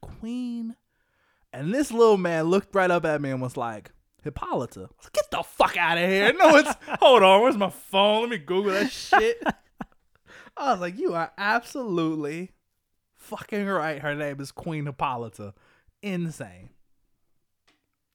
Queen, 0.00 0.74
and 1.52 1.72
this 1.72 1.92
little 1.92 2.18
man 2.18 2.44
looked 2.46 2.74
right 2.74 2.90
up 2.90 3.04
at 3.04 3.20
me 3.20 3.30
and 3.30 3.40
was 3.40 3.56
like, 3.56 3.92
Hippolyta. 4.24 4.80
Like, 4.80 5.12
Get 5.12 5.30
the 5.30 5.42
fuck 5.44 5.76
out 5.76 5.98
of 5.98 6.08
here! 6.08 6.32
No, 6.32 6.56
it's. 6.56 6.74
hold 7.00 7.22
on, 7.22 7.42
where's 7.42 7.56
my 7.56 7.70
phone? 7.70 8.22
Let 8.22 8.30
me 8.30 8.38
Google 8.38 8.72
that 8.72 8.90
shit. 8.90 9.40
I 10.56 10.72
was 10.72 10.80
like, 10.80 10.98
you 10.98 11.14
are 11.14 11.30
absolutely 11.38 12.50
fucking 13.18 13.66
right. 13.66 14.00
Her 14.00 14.14
name 14.14 14.40
is 14.40 14.50
Queen 14.52 14.86
Hippolyta. 14.86 15.54
Insane. 16.02 16.70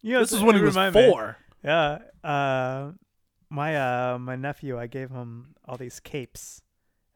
You 0.02 0.14
know, 0.14 0.20
This 0.20 0.32
is 0.32 0.42
when 0.42 0.56
he 0.56 0.62
was 0.62 0.76
me- 0.78 0.92
four. 0.92 1.38
Yeah. 1.64 2.00
Uh, 2.24 2.92
my 3.50 3.76
uh, 3.76 4.18
my 4.18 4.36
nephew, 4.36 4.80
I 4.80 4.88
gave 4.88 5.10
him 5.10 5.56
all 5.66 5.78
these 5.78 6.00
capes. 6.00 6.62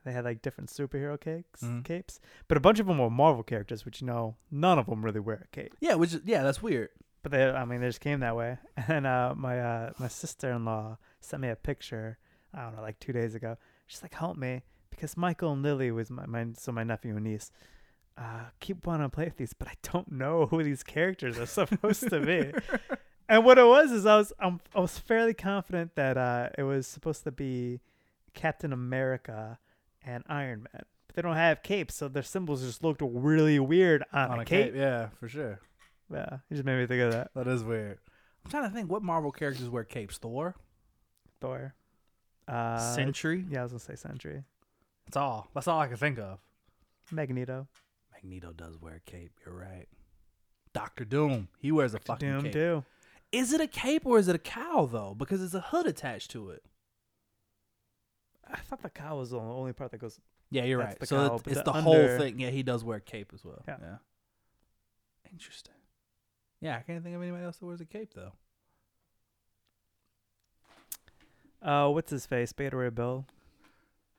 They 0.04 0.12
had 0.12 0.24
like 0.26 0.42
different 0.44 0.70
superhero 0.70 1.20
cakes, 1.20 1.62
Mhm. 1.64 1.84
capes, 1.84 2.20
but 2.48 2.58
a 2.58 2.60
bunch 2.60 2.80
of 2.80 2.86
them 2.86 3.00
were 3.00 3.10
Marvel 3.10 3.42
characters, 3.42 3.86
which 3.86 4.02
you 4.02 4.08
know, 4.08 4.36
none 4.52 4.78
of 4.78 4.86
them 4.86 5.04
really 5.04 5.20
wear 5.20 5.42
a 5.44 5.48
cape. 5.56 5.74
Yeah, 5.80 5.96
which 5.96 6.14
is, 6.14 6.22
yeah, 6.26 6.44
that's 6.44 6.62
weird. 6.62 6.90
But 7.24 7.32
they, 7.32 7.50
I 7.50 7.66
mean, 7.66 7.82
they 7.82 7.88
just 7.88 8.02
came 8.02 8.20
that 8.20 8.36
way. 8.36 8.60
And 8.88 9.08
uh, 9.08 9.34
my 9.36 9.60
uh, 9.60 9.94
my 9.98 10.08
sister 10.08 10.52
in 10.52 10.66
law 10.66 10.98
sent 11.22 11.42
me 11.42 11.50
a 11.50 11.56
picture. 11.56 12.18
I 12.54 12.62
don't 12.64 12.76
know, 12.76 12.82
like 12.84 13.00
two 13.00 13.14
days 13.14 13.34
ago. 13.34 13.58
She's 13.88 14.04
like, 14.04 14.14
"Help 14.14 14.38
me," 14.38 14.62
because 14.92 15.18
Michael 15.18 15.54
and 15.54 15.64
Lily 15.64 15.90
was 15.92 16.12
my, 16.12 16.26
my 16.28 16.48
so 16.56 16.72
my 16.72 16.84
nephew 16.84 17.16
and 17.16 17.24
niece. 17.26 17.50
Uh, 18.18 18.46
keep 18.60 18.86
wanting 18.88 19.06
to 19.06 19.10
play 19.10 19.26
with 19.26 19.38
these, 19.38 19.54
but 19.54 19.68
I 19.68 19.74
don't 19.92 20.12
know 20.12 20.46
who 20.46 20.64
these 20.64 20.84
characters 20.84 21.38
are 21.38 21.46
supposed 21.46 22.10
to 22.10 22.20
be. 22.20 22.54
And 23.28 23.44
what 23.44 23.58
it 23.58 23.66
was 23.66 23.92
is 23.92 24.06
I 24.06 24.18
was 24.18 24.32
um, 24.40 24.62
I 24.76 24.80
was 24.80 25.00
fairly 25.00 25.34
confident 25.34 25.96
that 25.96 26.16
uh, 26.16 26.50
it 26.60 26.62
was 26.62 26.86
supposed 26.86 27.24
to 27.24 27.32
be 27.32 27.82
Captain 28.36 28.72
America 28.72 29.58
and 30.06 30.24
Iron 30.30 30.60
Man. 30.72 30.84
But 31.08 31.16
they 31.16 31.24
don't 31.24 31.36
have 31.36 31.64
capes, 31.64 31.96
so 31.96 32.08
their 32.08 32.22
symbols 32.22 32.62
just 32.62 32.84
looked 32.84 33.02
really 33.04 33.60
weird 33.60 34.04
on, 34.14 34.30
On 34.30 34.38
a 34.38 34.42
a 34.44 34.46
cape. 34.46 34.66
cape, 34.68 34.76
yeah, 34.76 35.08
for 35.20 35.28
sure. 35.28 35.60
Yeah, 36.14 36.38
you 36.52 36.58
just 36.58 36.66
made 36.66 36.78
me 36.80 36.86
think 36.86 37.02
of 37.02 37.14
that. 37.14 37.32
That 37.34 37.48
is 37.48 37.64
weird. 37.64 37.98
I'm 38.46 38.52
trying 38.52 38.70
to 38.70 38.70
think 38.70 38.92
what 38.92 39.02
Marvel 39.02 39.32
characters 39.32 39.70
wear 39.72 39.84
capes. 39.84 40.20
Thor, 40.20 40.54
Thor. 41.42 41.74
Uh, 42.48 42.78
Sentry. 42.94 43.44
Yeah, 43.50 43.62
I 43.62 43.64
was 43.64 43.72
gonna 43.72 43.80
say 43.80 43.96
Sentry. 43.96 44.44
That's 45.08 45.18
all. 45.18 45.48
That's 45.56 45.68
all 45.68 45.80
I 45.80 45.88
can 45.88 45.98
think 45.98 46.20
of. 46.20 46.38
Magneto. 47.12 47.68
Magneto 48.16 48.52
does 48.54 48.80
wear 48.80 48.96
a 48.96 49.10
cape. 49.12 49.32
You're 49.46 49.56
right. 49.56 49.88
Doctor 50.74 51.06
Doom. 51.06 51.48
He 51.60 51.72
wears 51.72 51.94
a 51.94 52.00
fucking 52.00 52.30
Doom 52.30 52.44
cape. 52.44 52.54
too. 52.54 52.84
Is 53.32 53.54
it 53.54 53.62
a 53.62 53.68
cape 53.68 54.06
or 54.06 54.18
is 54.18 54.28
it 54.28 54.36
a 54.36 54.40
cowl 54.40 54.88
though? 54.88 55.14
Because 55.18 55.42
it's 55.42 55.54
a 55.54 55.60
hood 55.62 55.86
attached 55.88 56.32
to 56.32 56.50
it. 56.50 56.64
I 58.50 58.58
thought 58.58 58.82
the 58.82 58.90
cowl 58.90 59.18
was 59.20 59.32
the 59.32 59.40
only 59.40 59.74
part 59.74 59.92
that 59.92 59.98
goes. 60.00 60.20
Yeah, 60.52 60.64
you're 60.64 60.80
right. 60.80 60.98
the 61.00 61.06
so 61.06 61.16
cowl, 61.28 61.36
it's, 61.38 61.48
it's 61.48 61.58
the 61.58 61.64
the, 61.64 61.82
whole 61.82 61.96
under- 61.96 62.18
thing. 62.20 62.40
Yeah, 62.40 62.50
he 62.50 62.64
does 62.64 62.84
wear 62.84 62.98
a 62.98 63.02
cape 63.02 63.32
as 63.34 63.44
well. 63.44 63.64
Yeah. 63.68 63.78
yeah. 63.82 63.96
Interesting. 65.32 65.74
Yeah, 66.62 66.78
I 66.78 66.82
can't 66.82 67.04
think 67.04 67.16
of 67.16 67.22
anybody 67.22 67.44
else 67.44 67.58
that 67.58 67.66
wears 67.66 67.82
a 67.82 67.86
cape 67.86 68.14
though. 68.14 68.32
Uh, 71.62 71.90
what's 71.90 72.12
his 72.12 72.26
face? 72.26 72.54
Beta 72.54 72.76
Ray 72.78 72.90
Bill. 72.90 73.26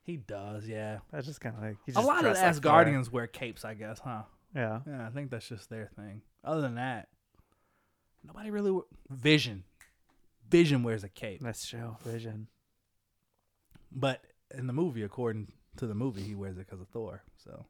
He 0.06 0.16
does, 0.16 0.68
yeah. 0.68 0.98
That's 1.12 1.26
just 1.26 1.40
kind 1.40 1.56
of 1.56 1.62
like 1.62 1.76
he 1.84 1.92
A 1.96 2.00
lot 2.00 2.24
of 2.24 2.36
Asgardians 2.36 3.10
wear 3.10 3.26
capes, 3.26 3.64
I 3.64 3.74
guess, 3.74 3.98
huh? 3.98 4.22
Yeah. 4.54 4.78
Yeah, 4.86 5.04
I 5.04 5.10
think 5.10 5.32
that's 5.32 5.48
just 5.48 5.68
their 5.68 5.90
thing. 5.96 6.22
Other 6.44 6.60
than 6.60 6.76
that, 6.76 7.08
nobody 8.24 8.50
really. 8.52 8.70
we- 8.70 8.82
Vision. 9.10 9.64
Vision 10.48 10.84
wears 10.84 11.02
a 11.02 11.08
cape, 11.08 11.40
That's 11.42 11.66
true. 11.66 11.96
Vision. 12.04 12.46
but 13.90 14.22
in 14.54 14.68
the 14.68 14.72
movie, 14.72 15.02
according 15.02 15.48
to 15.78 15.88
the 15.88 15.94
movie, 15.94 16.22
he 16.22 16.36
wears 16.36 16.56
it 16.56 16.66
because 16.66 16.80
of 16.80 16.86
Thor. 16.88 17.24
So 17.36 17.66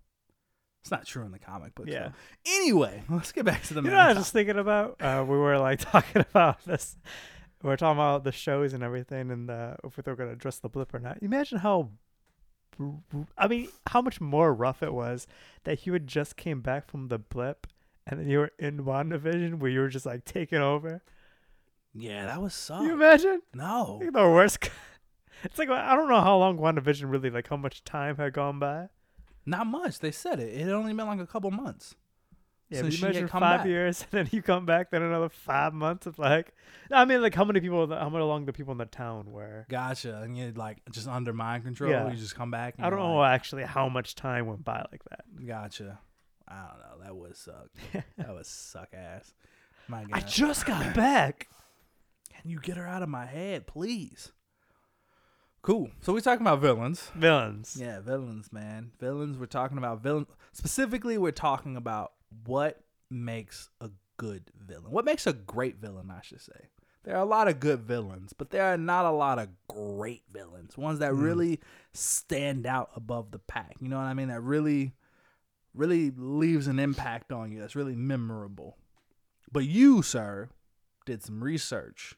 it's 0.83 0.91
not 0.91 1.07
true 1.07 1.25
in 1.25 1.33
the 1.33 1.39
comic 1.39 1.75
book. 1.75 1.87
Yeah. 1.89 2.09
so. 2.09 2.13
Anyway, 2.47 3.03
let's 3.09 3.33
get 3.33 3.47
back 3.47 3.63
to 3.65 3.75
the 3.75 3.81
You 3.83 3.91
know, 3.91 3.97
I 3.97 4.09
was 4.09 4.19
just 4.19 4.33
thinking 4.35 4.59
about. 4.59 5.01
Uh, 5.01 5.25
we 5.27 5.39
were 5.39 5.59
like 5.59 5.81
talking 5.91 6.21
about 6.21 6.63
this. 6.67 6.97
We 7.63 7.71
are 7.71 7.79
talking 7.79 7.97
about 7.97 8.25
the 8.25 8.33
shows 8.33 8.75
and 8.75 8.83
everything, 8.83 9.31
and 9.31 9.51
uh, 9.51 9.77
if 9.83 9.97
we 9.97 10.03
are 10.07 10.15
going 10.15 10.29
to 10.29 10.35
address 10.35 10.59
the 10.59 10.69
blip 10.69 10.93
or 10.93 10.99
not. 10.99 11.23
Imagine 11.23 11.59
how. 11.59 11.89
I 13.39 13.49
mean, 13.49 13.69
how 13.89 14.03
much 14.03 14.21
more 14.21 14.53
rough 14.53 14.83
it 14.83 14.93
was 14.93 15.27
that 15.65 15.87
you 15.87 15.93
had 15.93 16.07
just 16.07 16.37
came 16.37 16.61
back 16.61 16.89
from 16.91 17.09
the 17.09 17.19
blip, 17.19 17.67
and 18.07 18.21
then 18.21 18.29
you 18.29 18.39
were 18.39 18.53
in 18.59 18.85
WandaVision 18.85 19.59
where 19.59 19.71
you 19.71 19.81
were 19.81 19.89
just 19.89 20.07
like 20.07 20.25
taking 20.25 20.59
over. 20.61 21.03
Yeah, 21.95 22.27
that 22.27 22.43
was 22.43 22.53
so. 22.55 22.83
You 22.83 22.93
imagine? 22.93 23.41
no, 23.55 23.99
the 24.03 24.23
worst. 24.23 24.71
It's 25.45 25.59
like 25.59 25.69
I 25.69 25.95
don't 25.95 26.09
know 26.09 26.23
how 26.23 26.39
long 26.39 26.57
WandaVision 26.59 27.11
really 27.11 27.29
like 27.29 27.49
how 27.49 27.59
much 27.59 27.85
time 27.85 28.17
had 28.17 28.33
gone 28.33 28.59
by. 28.59 28.89
not 29.45 29.67
much. 29.67 29.99
They 29.99 30.11
said 30.11 30.41
it. 30.41 30.49
It 30.59 30.71
only 30.71 30.95
been 30.95 31.07
like 31.07 31.21
a 31.21 31.27
couple 31.27 31.51
months. 31.51 31.95
Yeah, 32.69 32.79
So 32.79 32.85
but 32.85 32.93
she 32.93 32.99
you 33.01 33.07
had 33.07 33.15
imagine 33.17 33.29
five 33.29 33.41
back. 33.61 33.67
years 33.67 34.01
and 34.13 34.19
then 34.27 34.29
you 34.33 34.43
come 34.43 34.67
back, 34.67 34.91
then 34.91 35.03
another 35.03 35.29
five 35.29 35.73
months 35.73 36.07
of 36.07 36.19
like, 36.19 36.53
I 36.91 37.05
mean, 37.05 37.23
like 37.23 37.35
how 37.35 37.45
many 37.45 37.61
people, 37.61 37.87
how 37.89 38.09
many 38.09 38.25
long 38.25 38.45
the 38.47 38.53
people 38.53 38.73
in 38.73 38.79
the 38.79 38.87
town 38.87 39.31
were? 39.31 39.67
Gotcha. 39.69 40.21
And 40.23 40.37
you 40.37 40.53
like 40.57 40.79
just 40.91 41.07
under 41.09 41.33
mind 41.33 41.65
control. 41.65 41.91
Yeah. 41.91 42.11
You 42.11 42.17
just 42.17 42.35
come 42.35 42.51
back. 42.51 42.75
And 42.77 42.87
I 42.87 42.91
don't 42.91 42.99
you're 42.99 43.09
know 43.09 43.17
like, 43.19 43.35
actually 43.35 43.63
how 43.65 43.89
much 43.89 44.15
time 44.17 44.47
went 44.47 44.65
by 44.65 44.85
like 44.91 45.03
that. 45.11 45.25
Gotcha. 45.47 46.01
I 46.49 46.55
don't 46.69 46.79
know. 46.81 47.05
That 47.05 47.17
would 47.17 47.37
suck. 47.37 47.69
that 48.17 48.35
would 48.35 48.47
suck 48.47 48.89
ass. 48.93 49.33
My 49.89 50.03
God. 50.05 50.11
I 50.13 50.21
just 50.21 50.67
got 50.67 50.95
back. 50.95 51.49
Can 52.41 52.51
you 52.51 52.59
get 52.61 52.77
her 52.77 52.87
out 52.87 53.03
of 53.03 53.09
my 53.09 53.27
head, 53.27 53.67
please? 53.67 54.33
Cool. 55.63 55.91
So 56.01 56.13
we're 56.13 56.21
talking 56.21 56.47
about 56.47 56.61
villains. 56.61 57.11
Villains. 57.17 57.77
Yeah, 57.81 58.01
villains, 58.01 58.53
man. 58.53 58.93
Villains. 59.01 59.37
We're 59.37 59.47
talking 59.47 59.79
about 59.79 60.01
villains. 60.03 60.29
Specifically, 60.53 61.19
we're 61.19 61.33
talking 61.33 61.77
about 61.77 62.13
what 62.45 62.81
makes 63.11 63.71
a 63.81 63.91
good 64.17 64.51
villain. 64.59 64.91
What 64.91 65.05
makes 65.05 65.27
a 65.27 65.33
great 65.33 65.77
villain, 65.77 66.11
I 66.11 66.21
should 66.23 66.41
say. 66.41 66.69
There 67.05 67.15
are 67.17 67.23
a 67.23 67.27
lot 67.27 67.47
of 67.47 67.61
good 67.61 67.81
villains, 67.83 68.33
but 68.33 68.51
there 68.51 68.65
are 68.65 68.77
not 68.77 69.05
a 69.05 69.11
lot 69.13 69.39
of 69.39 69.49
great 69.69 70.23
villains. 70.33 70.77
Ones 70.77 70.99
that 70.99 71.13
Mm. 71.13 71.23
really 71.23 71.61
stand 71.93 72.67
out 72.67 72.91
above 72.97 73.31
the 73.31 73.39
pack. 73.39 73.77
You 73.81 73.89
know 73.89 73.97
what 73.97 74.07
I 74.07 74.15
mean? 74.15 74.27
That 74.29 74.41
really, 74.41 74.93
really 75.73 76.11
leaves 76.11 76.67
an 76.67 76.79
impact 76.81 77.31
on 77.31 77.53
you. 77.53 77.61
That's 77.61 77.77
really 77.77 77.95
memorable. 77.95 78.77
But 79.53 79.65
you, 79.67 80.03
sir, 80.03 80.49
did 81.05 81.23
some 81.23 81.45
research, 81.45 82.17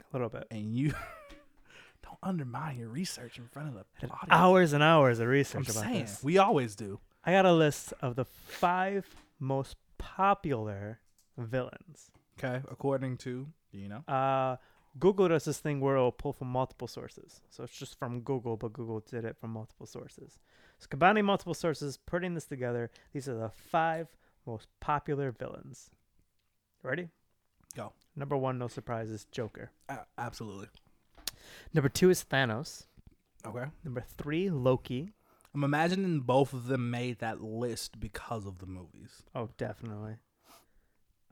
A 0.00 0.04
little 0.12 0.28
bit. 0.28 0.46
and 0.50 0.76
you 0.76 0.90
don't 2.02 2.18
undermine 2.22 2.76
your 2.76 2.88
research 2.90 3.38
in 3.38 3.48
front 3.48 3.68
of 3.68 3.74
the 3.74 3.80
audience. 4.08 4.28
Hours 4.30 4.72
and 4.74 4.82
hours 4.82 5.18
of 5.18 5.28
research 5.28 5.68
I'm 5.70 5.76
about 5.76 5.84
saying 5.84 6.04
this. 6.04 6.22
we 6.22 6.36
always 6.36 6.76
do. 6.76 7.00
I 7.24 7.32
got 7.32 7.46
a 7.46 7.52
list 7.54 7.94
of 8.02 8.14
the 8.16 8.24
five 8.26 9.06
most 9.38 9.76
popular 9.98 11.00
villains. 11.36 12.10
Okay, 12.38 12.62
according 12.70 13.16
to 13.18 13.46
do 13.72 13.78
you 13.78 13.88
know? 13.88 14.04
Uh, 14.12 14.56
Google 14.98 15.28
does 15.28 15.44
this 15.44 15.58
thing 15.58 15.80
where 15.80 15.96
it'll 15.96 16.12
pull 16.12 16.32
from 16.32 16.48
multiple 16.48 16.88
sources. 16.88 17.40
So 17.50 17.64
it's 17.64 17.76
just 17.76 17.98
from 17.98 18.20
Google, 18.20 18.56
but 18.56 18.72
Google 18.72 19.00
did 19.00 19.24
it 19.24 19.36
from 19.38 19.50
multiple 19.50 19.86
sources. 19.86 20.38
So 20.78 20.86
combining 20.88 21.24
multiple 21.24 21.54
sources, 21.54 21.98
putting 22.06 22.34
this 22.34 22.46
together, 22.46 22.90
these 23.12 23.28
are 23.28 23.36
the 23.36 23.50
five 23.50 24.08
most 24.46 24.68
popular 24.80 25.30
villains. 25.32 25.90
Ready? 26.82 27.08
Go. 27.74 27.92
Number 28.14 28.36
one, 28.36 28.58
no 28.58 28.68
surprises, 28.68 29.26
Joker. 29.30 29.70
A- 29.88 30.06
absolutely. 30.16 30.68
Number 31.74 31.88
two 31.90 32.08
is 32.08 32.24
Thanos. 32.24 32.86
Okay. 33.44 33.66
Number 33.84 34.04
three, 34.16 34.48
Loki. 34.48 35.12
I'm 35.56 35.64
imagining 35.64 36.20
both 36.20 36.52
of 36.52 36.66
them 36.66 36.90
made 36.90 37.20
that 37.20 37.40
list 37.42 37.98
because 37.98 38.44
of 38.44 38.58
the 38.58 38.66
movies. 38.66 39.22
Oh, 39.34 39.48
definitely. 39.56 40.16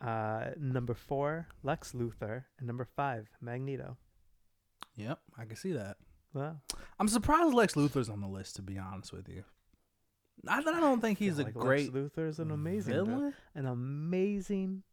Uh, 0.02 0.46
number 0.58 0.94
four, 0.94 1.46
Lex 1.62 1.92
Luthor, 1.92 2.44
and 2.58 2.66
number 2.66 2.86
five, 2.86 3.28
Magneto. 3.42 3.98
Yep, 4.96 5.18
I 5.38 5.44
can 5.44 5.56
see 5.56 5.72
that. 5.72 5.98
Wow. 6.32 6.56
I'm 6.98 7.08
surprised 7.08 7.52
Lex 7.52 7.74
Luthor's 7.74 8.08
on 8.08 8.22
the 8.22 8.26
list. 8.26 8.56
To 8.56 8.62
be 8.62 8.78
honest 8.78 9.12
with 9.12 9.28
you, 9.28 9.44
I, 10.48 10.60
I 10.60 10.62
don't 10.62 11.02
think 11.02 11.18
he's 11.18 11.38
a 11.38 11.42
Like, 11.44 11.52
great 11.52 11.92
Lex 11.92 12.14
Luthor 12.16 12.26
is 12.26 12.38
an 12.38 12.50
amazing 12.50 12.94
villain. 12.94 13.10
villain. 13.18 13.34
an 13.54 13.66
amazing, 13.66 14.84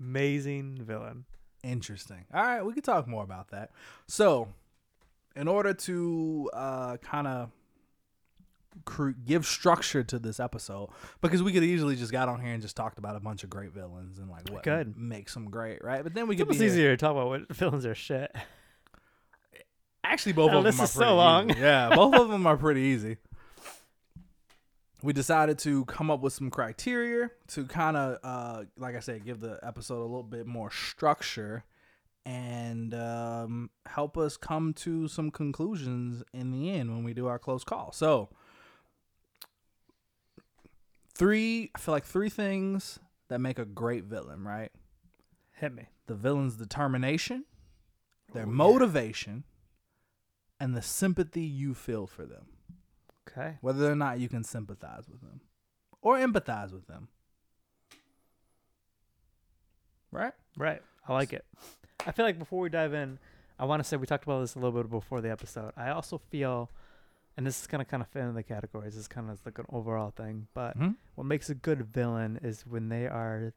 amazing 0.00 0.78
villain. 0.82 1.26
Interesting. 1.62 2.24
All 2.32 2.42
right, 2.42 2.62
we 2.64 2.72
can 2.72 2.82
talk 2.82 3.06
more 3.06 3.24
about 3.24 3.50
that. 3.50 3.72
So, 4.08 4.48
in 5.36 5.48
order 5.48 5.74
to 5.74 6.50
uh, 6.54 6.96
kind 6.96 7.26
of 7.26 7.50
give 9.24 9.46
structure 9.46 10.02
to 10.04 10.18
this 10.18 10.38
episode, 10.40 10.90
because 11.20 11.42
we 11.42 11.52
could 11.52 11.62
easily 11.64 11.96
just 11.96 12.12
got 12.12 12.28
on 12.28 12.40
here 12.40 12.52
and 12.52 12.62
just 12.62 12.76
talked 12.76 12.98
about 12.98 13.16
a 13.16 13.20
bunch 13.20 13.44
of 13.44 13.50
great 13.50 13.72
villains 13.72 14.18
and 14.18 14.28
like 14.30 14.48
what 14.50 14.62
could. 14.62 14.96
makes 14.96 15.32
them 15.34 15.50
great, 15.50 15.82
right? 15.84 16.02
But 16.02 16.14
then 16.14 16.26
we 16.26 16.34
It's 16.34 16.40
could 16.42 16.48
be 16.48 16.54
almost 16.56 16.72
easier 16.72 16.90
to 16.90 16.96
talk 16.96 17.12
about 17.12 17.28
what 17.28 17.48
villains 17.54 17.86
are 17.86 17.94
shit. 17.94 18.34
Actually, 20.02 20.32
both 20.32 20.50
Oh, 20.52 20.58
of 20.58 20.64
them 20.64 20.80
are 20.80 20.86
so 20.86 20.98
pretty 21.00 21.12
long. 21.14 21.50
easy. 21.50 21.60
Yeah, 21.60 21.94
both 21.94 22.14
of 22.14 22.28
them 22.28 22.46
are 22.46 22.56
pretty 22.56 22.80
easy. 22.82 23.16
We 25.02 25.12
decided 25.12 25.58
to 25.58 25.84
come 25.84 26.10
up 26.10 26.20
with 26.22 26.32
some 26.32 26.50
criteria 26.50 27.30
to 27.48 27.66
kind 27.66 27.94
of, 27.94 28.18
uh, 28.24 28.64
like 28.78 28.96
I 28.96 29.00
said, 29.00 29.22
give 29.26 29.38
the 29.38 29.58
episode 29.62 29.98
a 30.00 30.06
little 30.08 30.22
bit 30.22 30.46
more 30.46 30.70
structure 30.70 31.64
and 32.24 32.94
um, 32.94 33.68
help 33.84 34.16
us 34.16 34.38
come 34.38 34.72
to 34.76 35.06
some 35.08 35.30
conclusions 35.30 36.22
in 36.32 36.52
the 36.52 36.70
end 36.70 36.88
when 36.88 37.04
we 37.04 37.12
do 37.12 37.26
our 37.26 37.38
close 37.38 37.64
call. 37.64 37.92
So, 37.92 38.30
three, 41.14 41.70
I 41.74 41.78
feel 41.78 41.92
like 41.94 42.04
three 42.04 42.28
things 42.28 42.98
that 43.28 43.40
make 43.40 43.58
a 43.58 43.64
great 43.64 44.04
villain, 44.04 44.44
right? 44.44 44.70
Hit 45.52 45.72
me. 45.72 45.86
The 46.06 46.14
villain's 46.14 46.56
determination, 46.56 47.44
their 48.32 48.42
Oh, 48.44 48.46
yeah. 48.46 48.52
motivation, 48.52 49.44
and 50.60 50.76
the 50.76 50.82
sympathy 50.82 51.42
you 51.42 51.74
feel 51.74 52.06
for 52.06 52.24
them, 52.26 52.46
Okay. 53.28 53.58
whether 53.60 53.90
or 53.90 53.96
not 53.96 54.18
you 54.18 54.28
can 54.28 54.44
sympathize 54.44 55.08
with 55.08 55.20
them 55.20 55.40
or 56.02 56.16
empathize 56.16 56.72
with 56.72 56.86
them. 56.86 57.08
Right? 60.10 60.32
Right. 60.56 60.82
I 61.08 61.12
like 61.12 61.32
it. 61.32 61.44
I 62.06 62.12
feel 62.12 62.24
like 62.24 62.38
before 62.38 62.60
we 62.60 62.68
dive 62.68 62.94
in, 62.94 63.18
I 63.58 63.64
want 63.64 63.80
to 63.82 63.88
say 63.88 63.96
we 63.96 64.06
talked 64.06 64.24
about 64.24 64.40
this 64.40 64.54
a 64.54 64.58
little 64.58 64.72
bit 64.82 64.90
before 64.90 65.20
the 65.20 65.30
episode. 65.30 65.72
I 65.76 65.90
also 65.90 66.18
feel, 66.18 66.70
and 67.36 67.46
this 67.46 67.60
is 67.60 67.66
gonna 67.66 67.84
kind 67.84 68.02
of 68.02 68.08
fit 68.08 68.22
in 68.22 68.34
the 68.34 68.42
categories. 68.42 68.94
This 68.96 69.08
kind 69.08 69.30
of 69.30 69.44
like 69.44 69.58
an 69.58 69.66
overall 69.68 70.10
thing, 70.10 70.48
but 70.54 70.78
Mhm. 70.78 70.96
what 71.14 71.24
makes 71.24 71.50
a 71.50 71.54
good 71.54 71.82
villain 71.86 72.36
is 72.42 72.66
when 72.66 72.88
they 72.88 73.06
are 73.06 73.52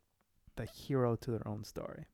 the 0.56 0.66
hero 0.66 1.16
to 1.16 1.32
their 1.32 1.48
own 1.48 1.64
story. 1.64 2.06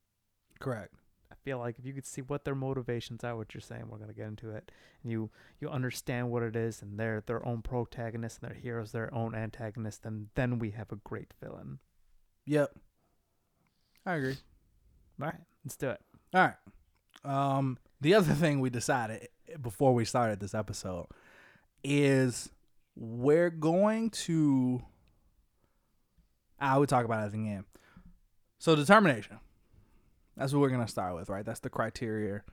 Correct. 0.60 0.94
I 1.32 1.36
feel 1.44 1.58
like 1.58 1.80
if 1.80 1.86
you 1.86 1.94
could 1.94 2.06
see 2.06 2.22
what 2.22 2.46
their 2.46 2.56
motivations 2.56 3.24
are, 3.24 3.36
what 3.36 3.54
you're 3.54 3.62
saying, 3.62 3.88
we're 3.90 3.98
gonna 3.98 4.14
get 4.14 4.28
into 4.28 4.50
it, 4.52 4.72
and 5.02 5.12
you 5.12 5.32
you 5.60 5.70
understand 5.70 6.30
what 6.32 6.44
it 6.44 6.56
is, 6.56 6.82
and 6.82 7.00
they're 7.00 7.22
their 7.22 7.46
own 7.46 7.62
protagonist 7.62 8.42
and 8.42 8.50
their 8.52 8.58
heroes, 8.58 8.92
their 8.92 9.14
own 9.14 9.34
antagonist, 9.34 10.06
and 10.06 10.30
then 10.36 10.60
we 10.60 10.72
have 10.72 10.92
a 10.92 10.98
great 10.98 11.34
villain. 11.42 11.80
Yep. 12.46 12.78
I 14.06 14.16
agree. 14.16 14.38
All 15.22 15.28
right, 15.28 15.42
let's 15.64 15.78
do 15.78 15.90
it. 15.90 16.02
All 16.34 16.42
right. 16.48 16.56
Um, 17.24 17.78
the 18.02 18.14
other 18.16 18.34
thing 18.34 18.60
we 18.60 18.70
decided 18.70 19.30
before 19.62 19.94
we 19.94 20.04
started 20.06 20.40
this 20.40 20.54
episode 20.54 21.08
is 21.84 22.50
we're 22.96 23.50
going 23.50 24.10
to. 24.12 24.82
Ah, 26.60 26.76
I 26.76 26.78
would 26.78 26.90
talk 26.90 27.06
about 27.06 27.24
it 27.24 27.26
at 27.28 27.32
the 27.34 27.50
end. 27.50 27.66
So 28.60 28.76
determination. 28.76 29.40
That's 30.38 30.54
what 30.54 30.60
we're 30.62 30.70
gonna 30.70 30.88
start 30.88 31.16
with, 31.16 31.30
right? 31.30 31.46
That's 31.46 31.60
the 31.60 31.70
criteria. 31.70 32.44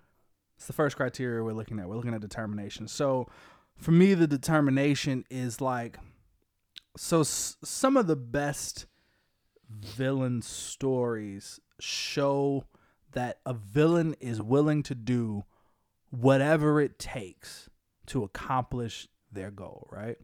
It's 0.56 0.66
the 0.66 0.72
first 0.72 0.96
criteria 0.96 1.42
we're 1.42 1.52
looking 1.52 1.78
at. 1.78 1.88
We're 1.88 1.96
looking 1.96 2.14
at 2.14 2.20
determination. 2.20 2.88
So 2.88 3.28
for 3.76 3.92
me, 3.92 4.14
the 4.14 4.26
determination 4.26 5.24
is 5.30 5.60
like. 5.60 5.98
So 6.96 7.20
s- 7.20 7.56
some 7.62 7.96
of 7.96 8.06
the 8.08 8.16
best 8.16 8.86
villain 9.70 10.42
stories 10.42 11.60
show 11.78 12.64
that 13.12 13.38
a 13.46 13.54
villain 13.54 14.14
is 14.20 14.42
willing 14.42 14.82
to 14.82 14.94
do 14.94 15.44
whatever 16.10 16.80
it 16.80 16.98
takes 16.98 17.70
to 18.06 18.24
accomplish 18.24 19.08
their 19.32 19.50
goal, 19.50 19.88
right? 19.90 20.16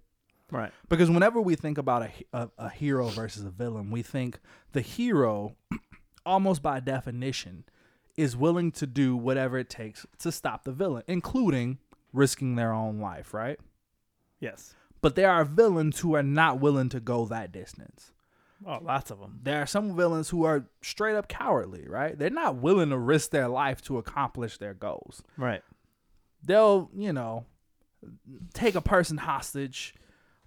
Right. 0.50 0.72
Because 0.88 1.10
whenever 1.10 1.40
we 1.40 1.56
think 1.56 1.78
about 1.78 2.02
a, 2.02 2.10
a, 2.32 2.50
a 2.58 2.70
hero 2.70 3.08
versus 3.08 3.44
a 3.44 3.50
villain, 3.50 3.90
we 3.90 4.02
think 4.02 4.38
the 4.72 4.80
hero, 4.80 5.56
almost 6.26 6.62
by 6.62 6.80
definition, 6.80 7.64
is 8.16 8.36
willing 8.36 8.70
to 8.72 8.86
do 8.86 9.16
whatever 9.16 9.58
it 9.58 9.68
takes 9.68 10.06
to 10.18 10.32
stop 10.32 10.64
the 10.64 10.72
villain, 10.72 11.02
including 11.06 11.78
risking 12.12 12.54
their 12.54 12.72
own 12.72 13.00
life, 13.00 13.34
right? 13.34 13.58
Yes. 14.40 14.74
But 15.02 15.16
there 15.16 15.30
are 15.30 15.44
villains 15.44 16.00
who 16.00 16.14
are 16.14 16.22
not 16.22 16.60
willing 16.60 16.88
to 16.90 17.00
go 17.00 17.26
that 17.26 17.52
distance. 17.52 18.12
Oh, 18.66 18.78
lots 18.82 19.10
of 19.10 19.20
them. 19.20 19.40
There 19.42 19.60
are 19.60 19.66
some 19.66 19.94
villains 19.94 20.30
who 20.30 20.44
are 20.44 20.66
straight 20.80 21.14
up 21.14 21.28
cowardly, 21.28 21.86
right? 21.86 22.18
They're 22.18 22.30
not 22.30 22.56
willing 22.56 22.88
to 22.90 22.98
risk 22.98 23.30
their 23.30 23.48
life 23.48 23.82
to 23.82 23.98
accomplish 23.98 24.56
their 24.56 24.72
goals. 24.72 25.22
Right. 25.36 25.62
They'll, 26.42 26.90
you 26.96 27.12
know, 27.12 27.44
take 28.54 28.74
a 28.74 28.80
person 28.80 29.16
hostage, 29.18 29.94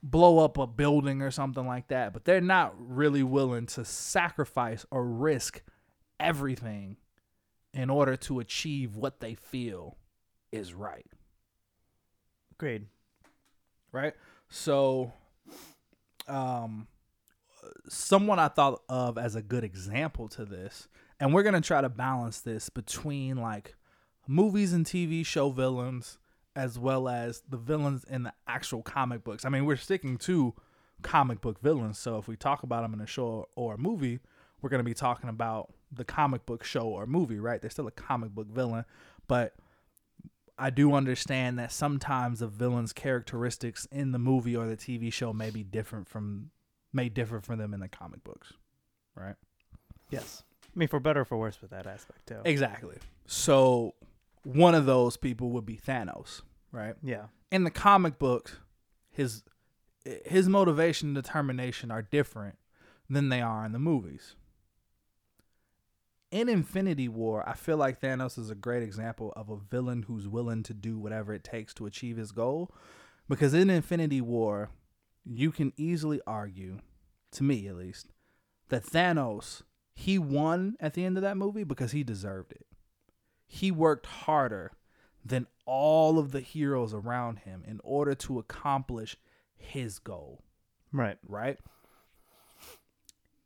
blow 0.03 0.43
up 0.43 0.57
a 0.57 0.67
building 0.67 1.21
or 1.21 1.31
something 1.31 1.65
like 1.65 1.87
that, 1.89 2.13
but 2.13 2.25
they're 2.25 2.41
not 2.41 2.73
really 2.77 3.23
willing 3.23 3.65
to 3.67 3.83
sacrifice 3.85 4.85
or 4.91 5.05
risk 5.05 5.61
everything 6.19 6.97
in 7.73 7.89
order 7.89 8.15
to 8.15 8.39
achieve 8.39 8.95
what 8.95 9.19
they 9.19 9.35
feel 9.35 9.97
is 10.51 10.73
right, 10.73 11.05
Agreed. 12.53 12.87
right? 13.91 14.13
So 14.49 15.13
um 16.27 16.87
someone 17.87 18.39
I 18.39 18.47
thought 18.47 18.81
of 18.89 19.17
as 19.17 19.35
a 19.35 19.41
good 19.41 19.63
example 19.63 20.27
to 20.29 20.45
this, 20.45 20.87
and 21.19 21.33
we're 21.33 21.43
gonna 21.43 21.61
try 21.61 21.81
to 21.81 21.89
balance 21.89 22.41
this 22.41 22.69
between 22.69 23.37
like 23.37 23.75
movies 24.27 24.73
and 24.73 24.85
TV 24.85 25.25
show 25.25 25.49
villains 25.51 26.17
as 26.55 26.77
well 26.77 27.07
as 27.07 27.43
the 27.47 27.57
villains 27.57 28.03
in 28.03 28.23
the 28.23 28.33
actual 28.47 28.81
comic 28.81 29.23
books. 29.23 29.45
I 29.45 29.49
mean, 29.49 29.65
we're 29.65 29.77
sticking 29.77 30.17
to 30.19 30.53
comic 31.01 31.41
book 31.41 31.61
villains, 31.61 31.97
so 31.97 32.17
if 32.17 32.27
we 32.27 32.35
talk 32.35 32.63
about 32.63 32.81
them 32.81 32.93
in 32.93 33.01
a 33.01 33.07
show 33.07 33.47
or 33.55 33.75
a 33.75 33.77
movie, 33.77 34.19
we're 34.61 34.69
gonna 34.69 34.83
be 34.83 34.93
talking 34.93 35.29
about 35.29 35.73
the 35.91 36.03
comic 36.03 36.45
book 36.45 36.63
show 36.63 36.81
or 36.81 37.05
movie, 37.05 37.39
right? 37.39 37.61
They're 37.61 37.69
still 37.69 37.87
a 37.87 37.91
comic 37.91 38.31
book 38.31 38.47
villain, 38.47 38.85
but 39.27 39.55
I 40.57 40.69
do 40.69 40.93
understand 40.93 41.57
that 41.57 41.71
sometimes 41.71 42.39
the 42.39 42.47
villain's 42.47 42.91
characteristics 42.91 43.87
in 43.91 44.11
the 44.11 44.19
movie 44.19 44.57
or 44.57 44.67
the 44.67 44.75
TV 44.75 45.11
show 45.11 45.31
may 45.31 45.49
be 45.49 45.63
different 45.63 46.07
from 46.07 46.51
may 46.91 47.07
differ 47.07 47.39
from 47.39 47.59
them 47.59 47.73
in 47.73 47.79
the 47.79 47.87
comic 47.87 48.23
books, 48.23 48.51
right? 49.15 49.35
Yes. 50.09 50.43
I 50.63 50.77
mean, 50.77 50.89
for 50.89 50.99
better 50.99 51.21
or 51.21 51.25
for 51.25 51.37
worse 51.37 51.61
with 51.61 51.71
that 51.71 51.87
aspect 51.87 52.27
too. 52.27 52.41
Exactly. 52.45 52.97
So 53.25 53.93
one 54.55 54.75
of 54.75 54.85
those 54.85 55.17
people 55.17 55.51
would 55.51 55.65
be 55.65 55.77
Thanos, 55.77 56.41
right? 56.71 56.95
Yeah. 57.03 57.25
In 57.51 57.63
the 57.63 57.71
comic 57.71 58.19
book, 58.19 58.61
his 59.11 59.43
his 60.25 60.47
motivation 60.47 61.09
and 61.09 61.15
determination 61.15 61.91
are 61.91 62.01
different 62.01 62.57
than 63.09 63.29
they 63.29 63.41
are 63.41 63.65
in 63.65 63.73
the 63.73 63.79
movies. 63.79 64.35
In 66.31 66.47
Infinity 66.47 67.07
War, 67.07 67.47
I 67.47 67.53
feel 67.53 67.77
like 67.77 68.01
Thanos 68.01 68.37
is 68.37 68.49
a 68.49 68.55
great 68.55 68.83
example 68.83 69.33
of 69.35 69.49
a 69.49 69.57
villain 69.57 70.03
who's 70.03 70.27
willing 70.27 70.63
to 70.63 70.73
do 70.73 70.97
whatever 70.97 71.33
it 71.33 71.43
takes 71.43 71.73
to 71.75 71.87
achieve 71.87 72.17
his 72.17 72.31
goal. 72.31 72.71
Because 73.27 73.53
in 73.53 73.69
Infinity 73.69 74.21
War, 74.21 74.69
you 75.25 75.51
can 75.51 75.73
easily 75.75 76.21
argue, 76.25 76.79
to 77.31 77.43
me 77.43 77.67
at 77.67 77.75
least, 77.75 78.07
that 78.69 78.85
Thanos, 78.85 79.63
he 79.95 80.17
won 80.19 80.75
at 80.79 80.93
the 80.93 81.03
end 81.03 81.17
of 81.17 81.23
that 81.23 81.37
movie 81.37 81.63
because 81.63 81.91
he 81.91 82.03
deserved 82.03 82.51
it. 82.51 82.65
He 83.51 83.71
worked 83.71 84.05
harder 84.05 84.71
than 85.25 85.47
all 85.65 86.19
of 86.19 86.31
the 86.31 86.39
heroes 86.39 86.93
around 86.93 87.39
him 87.39 87.63
in 87.67 87.81
order 87.83 88.13
to 88.15 88.37
accomplish 88.39 89.17
his 89.57 89.97
goal 89.99 90.43
Right. 90.93 91.17
right? 91.27 91.57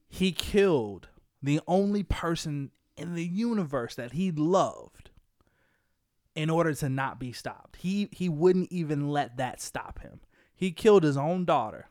He 0.10 0.32
killed 0.34 1.08
the 1.42 1.62
only 1.68 2.04
person 2.04 2.72
in 2.98 3.16
the 3.16 3.26
universe 3.26 3.96
that 3.96 4.12
he 4.12 4.30
loved 4.32 5.10
in 6.36 6.50
order 6.50 6.74
to 6.76 6.90
not 6.90 7.18
be 7.20 7.32
stopped. 7.32 7.78
He 7.78 8.10
he 8.12 8.28
wouldn't 8.30 8.72
even 8.72 9.10
let 9.10 9.38
that 9.38 9.62
stop 9.62 10.00
him. 10.00 10.20
He 10.54 10.72
killed 10.72 11.04
his 11.04 11.18
own 11.18 11.46
daughter. 11.46 11.88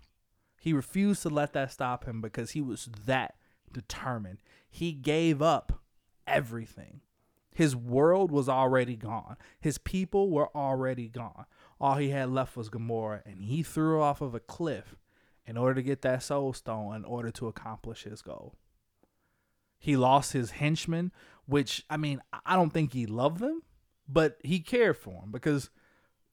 He 0.60 0.72
refused 0.72 1.22
to 1.22 1.30
let 1.30 1.54
that 1.54 1.72
stop 1.72 2.04
him 2.04 2.20
because 2.20 2.52
he 2.52 2.60
was 2.60 2.88
that 3.06 3.34
determined. 3.72 4.38
He 4.70 4.92
gave 4.92 5.42
up 5.42 5.80
everything. 6.26 7.00
His 7.62 7.76
world 7.76 8.32
was 8.32 8.48
already 8.48 8.96
gone. 8.96 9.36
His 9.60 9.78
people 9.78 10.30
were 10.30 10.48
already 10.52 11.08
gone. 11.08 11.44
All 11.80 11.94
he 11.94 12.08
had 12.08 12.28
left 12.28 12.56
was 12.56 12.68
Gamora, 12.68 13.24
and 13.24 13.44
he 13.44 13.62
threw 13.62 14.02
off 14.02 14.20
of 14.20 14.34
a 14.34 14.40
cliff 14.40 14.96
in 15.46 15.56
order 15.56 15.76
to 15.76 15.82
get 15.84 16.02
that 16.02 16.24
soul 16.24 16.52
stone 16.54 16.96
in 16.96 17.04
order 17.04 17.30
to 17.30 17.46
accomplish 17.46 18.02
his 18.02 18.20
goal. 18.20 18.56
He 19.78 19.96
lost 19.96 20.32
his 20.32 20.50
henchmen, 20.50 21.12
which 21.46 21.84
I 21.88 21.98
mean, 21.98 22.20
I 22.44 22.56
don't 22.56 22.72
think 22.72 22.92
he 22.92 23.06
loved 23.06 23.38
them, 23.38 23.62
but 24.08 24.38
he 24.42 24.58
cared 24.58 24.96
for 24.96 25.20
them 25.20 25.30
because 25.30 25.70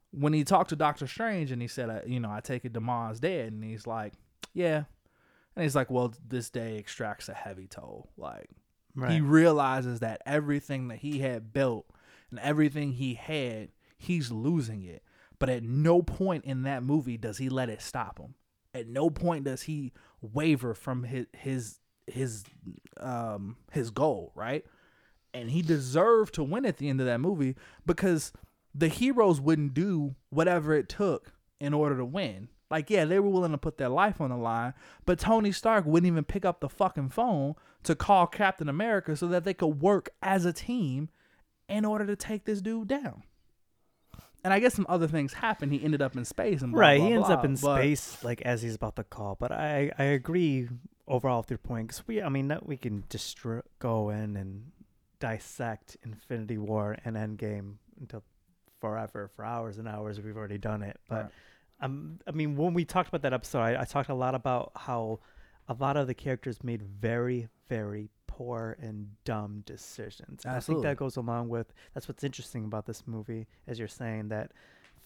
when 0.09 0.33
he 0.33 0.43
talked 0.43 0.71
to 0.71 0.75
Doctor 0.75 1.05
Strange 1.05 1.51
and 1.51 1.61
he 1.61 1.67
said, 1.67 2.05
you 2.07 2.19
know, 2.19 2.31
I 2.31 2.39
take 2.39 2.65
it 2.65 2.73
the 2.73 2.81
Maw's 2.81 3.19
dead, 3.19 3.53
and 3.53 3.63
he's 3.63 3.85
like, 3.85 4.13
yeah, 4.55 4.85
and 5.55 5.61
he's 5.61 5.75
like, 5.75 5.91
well, 5.91 6.11
this 6.27 6.49
day 6.49 6.79
extracts 6.79 7.29
a 7.29 7.35
heavy 7.35 7.67
toll. 7.67 8.09
Like, 8.17 8.49
He 9.07 9.21
realizes 9.21 9.99
that 9.99 10.21
everything 10.25 10.87
that 10.89 10.99
he 10.99 11.19
had 11.19 11.53
built 11.53 11.85
and 12.29 12.39
everything 12.39 12.93
he 12.93 13.13
had, 13.15 13.69
he's 13.97 14.31
losing 14.31 14.83
it. 14.83 15.03
But 15.39 15.49
at 15.49 15.63
no 15.63 16.01
point 16.01 16.45
in 16.45 16.63
that 16.63 16.83
movie 16.83 17.17
does 17.17 17.37
he 17.37 17.49
let 17.49 17.69
it 17.69 17.81
stop 17.81 18.19
him. 18.19 18.35
At 18.73 18.87
no 18.87 19.09
point 19.09 19.45
does 19.45 19.63
he 19.63 19.93
waver 20.21 20.73
from 20.73 21.03
his 21.03 21.27
his 21.33 21.79
his 22.07 22.43
um 22.99 23.55
his 23.71 23.89
goal, 23.89 24.31
right? 24.35 24.65
And 25.33 25.49
he 25.51 25.61
deserved 25.61 26.33
to 26.35 26.43
win 26.43 26.65
at 26.65 26.77
the 26.77 26.89
end 26.89 26.99
of 26.99 27.05
that 27.05 27.19
movie 27.19 27.55
because 27.85 28.33
the 28.73 28.87
heroes 28.87 29.39
wouldn't 29.39 29.73
do 29.73 30.15
whatever 30.29 30.73
it 30.73 30.89
took 30.89 31.33
in 31.59 31.73
order 31.73 31.97
to 31.97 32.05
win. 32.05 32.49
Like, 32.69 32.89
yeah, 32.89 33.05
they 33.05 33.19
were 33.19 33.29
willing 33.29 33.51
to 33.51 33.57
put 33.57 33.77
their 33.77 33.89
life 33.89 34.21
on 34.21 34.29
the 34.29 34.37
line, 34.37 34.73
but 35.05 35.19
Tony 35.19 35.51
Stark 35.51 35.85
wouldn't 35.85 36.07
even 36.07 36.23
pick 36.23 36.45
up 36.45 36.59
the 36.59 36.69
fucking 36.69 37.09
phone 37.09 37.55
to 37.83 37.95
call 37.95 38.27
Captain 38.27 38.69
America 38.69 39.15
so 39.15 39.27
that 39.27 39.43
they 39.43 39.53
could 39.53 39.81
work 39.81 40.09
as 40.21 40.45
a 40.45 40.53
team 40.53 41.09
in 41.67 41.85
order 41.85 42.05
to 42.05 42.15
take 42.15 42.45
this 42.45 42.61
dude 42.61 42.87
down. 42.87 43.23
And 44.43 44.53
I 44.53 44.59
guess 44.59 44.73
some 44.73 44.85
other 44.87 45.07
things 45.07 45.33
happened. 45.33 45.73
He 45.73 45.83
ended 45.83 46.01
up 46.01 46.15
in 46.15 46.23
space 46.25 46.61
and 46.61 46.71
blah, 46.71 46.81
right. 46.81 46.97
blah, 46.97 47.07
he 47.07 47.13
ends 47.13 47.27
blah, 47.27 47.35
up 47.35 47.45
in 47.45 47.57
space 47.57 48.23
like 48.23 48.41
as 48.43 48.61
he's 48.61 48.75
about 48.75 48.95
to 48.95 49.03
call. 49.03 49.35
But 49.35 49.51
I 49.51 49.91
I 49.97 50.03
agree 50.05 50.69
overall 51.07 51.41
with 51.41 51.49
your 51.49 51.57
point 51.57 51.87
because 51.87 52.07
we 52.07 52.21
I 52.21 52.29
mean 52.29 52.47
that 52.47 52.65
we 52.65 52.77
can 52.77 53.03
just 53.09 53.37
go 53.79 54.09
in 54.09 54.37
and 54.37 54.71
dissect 55.19 55.97
Infinity 56.03 56.57
War 56.57 56.97
and 57.03 57.17
Endgame 57.17 57.75
until 57.99 58.23
forever 58.79 59.29
for 59.35 59.43
hours 59.43 59.77
and 59.77 59.89
hours. 59.89 60.21
We've 60.21 60.37
already 60.37 60.57
done 60.57 60.83
it, 60.83 60.97
but. 61.09 61.23
Right. 61.23 61.31
Um, 61.81 62.19
I 62.27 62.31
mean, 62.31 62.55
when 62.57 62.73
we 62.73 62.83
talked 62.85 63.09
about 63.09 63.21
that 63.21 63.33
episode, 63.33 63.59
I, 63.61 63.81
I 63.81 63.85
talked 63.85 64.09
a 64.09 64.13
lot 64.13 64.35
about 64.35 64.71
how 64.75 65.19
a 65.67 65.73
lot 65.73 65.95
of 65.97 66.07
the 66.07 66.13
characters 66.13 66.63
made 66.63 66.81
very, 66.81 67.47
very 67.67 68.09
poor 68.27 68.75
and 68.81 69.11
dumb 69.23 69.63
decisions. 69.65 70.43
And 70.45 70.55
I 70.55 70.59
think 70.59 70.81
that 70.83 70.97
goes 70.97 71.15
along 71.15 71.49
with 71.49 71.73
that's 71.93 72.07
what's 72.07 72.23
interesting 72.23 72.65
about 72.65 72.85
this 72.85 73.03
movie, 73.05 73.47
as 73.67 73.79
you're 73.79 73.87
saying 73.87 74.29
that 74.29 74.51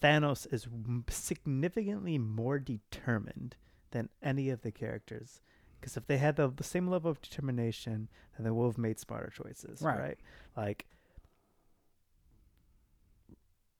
Thanos 0.01 0.51
is 0.51 0.65
m- 0.65 1.05
significantly 1.09 2.17
more 2.17 2.59
determined 2.59 3.55
than 3.91 4.09
any 4.21 4.49
of 4.49 4.61
the 4.61 4.71
characters. 4.71 5.41
Because 5.79 5.97
if 5.97 6.07
they 6.07 6.17
had 6.17 6.37
the, 6.37 6.47
the 6.49 6.63
same 6.63 6.87
level 6.87 7.11
of 7.11 7.21
determination, 7.21 8.07
then 8.37 8.45
they 8.45 8.51
would 8.51 8.65
have 8.67 8.77
made 8.77 8.99
smarter 8.99 9.29
choices, 9.35 9.81
Right. 9.81 9.99
right? 9.99 10.17
Like 10.57 10.85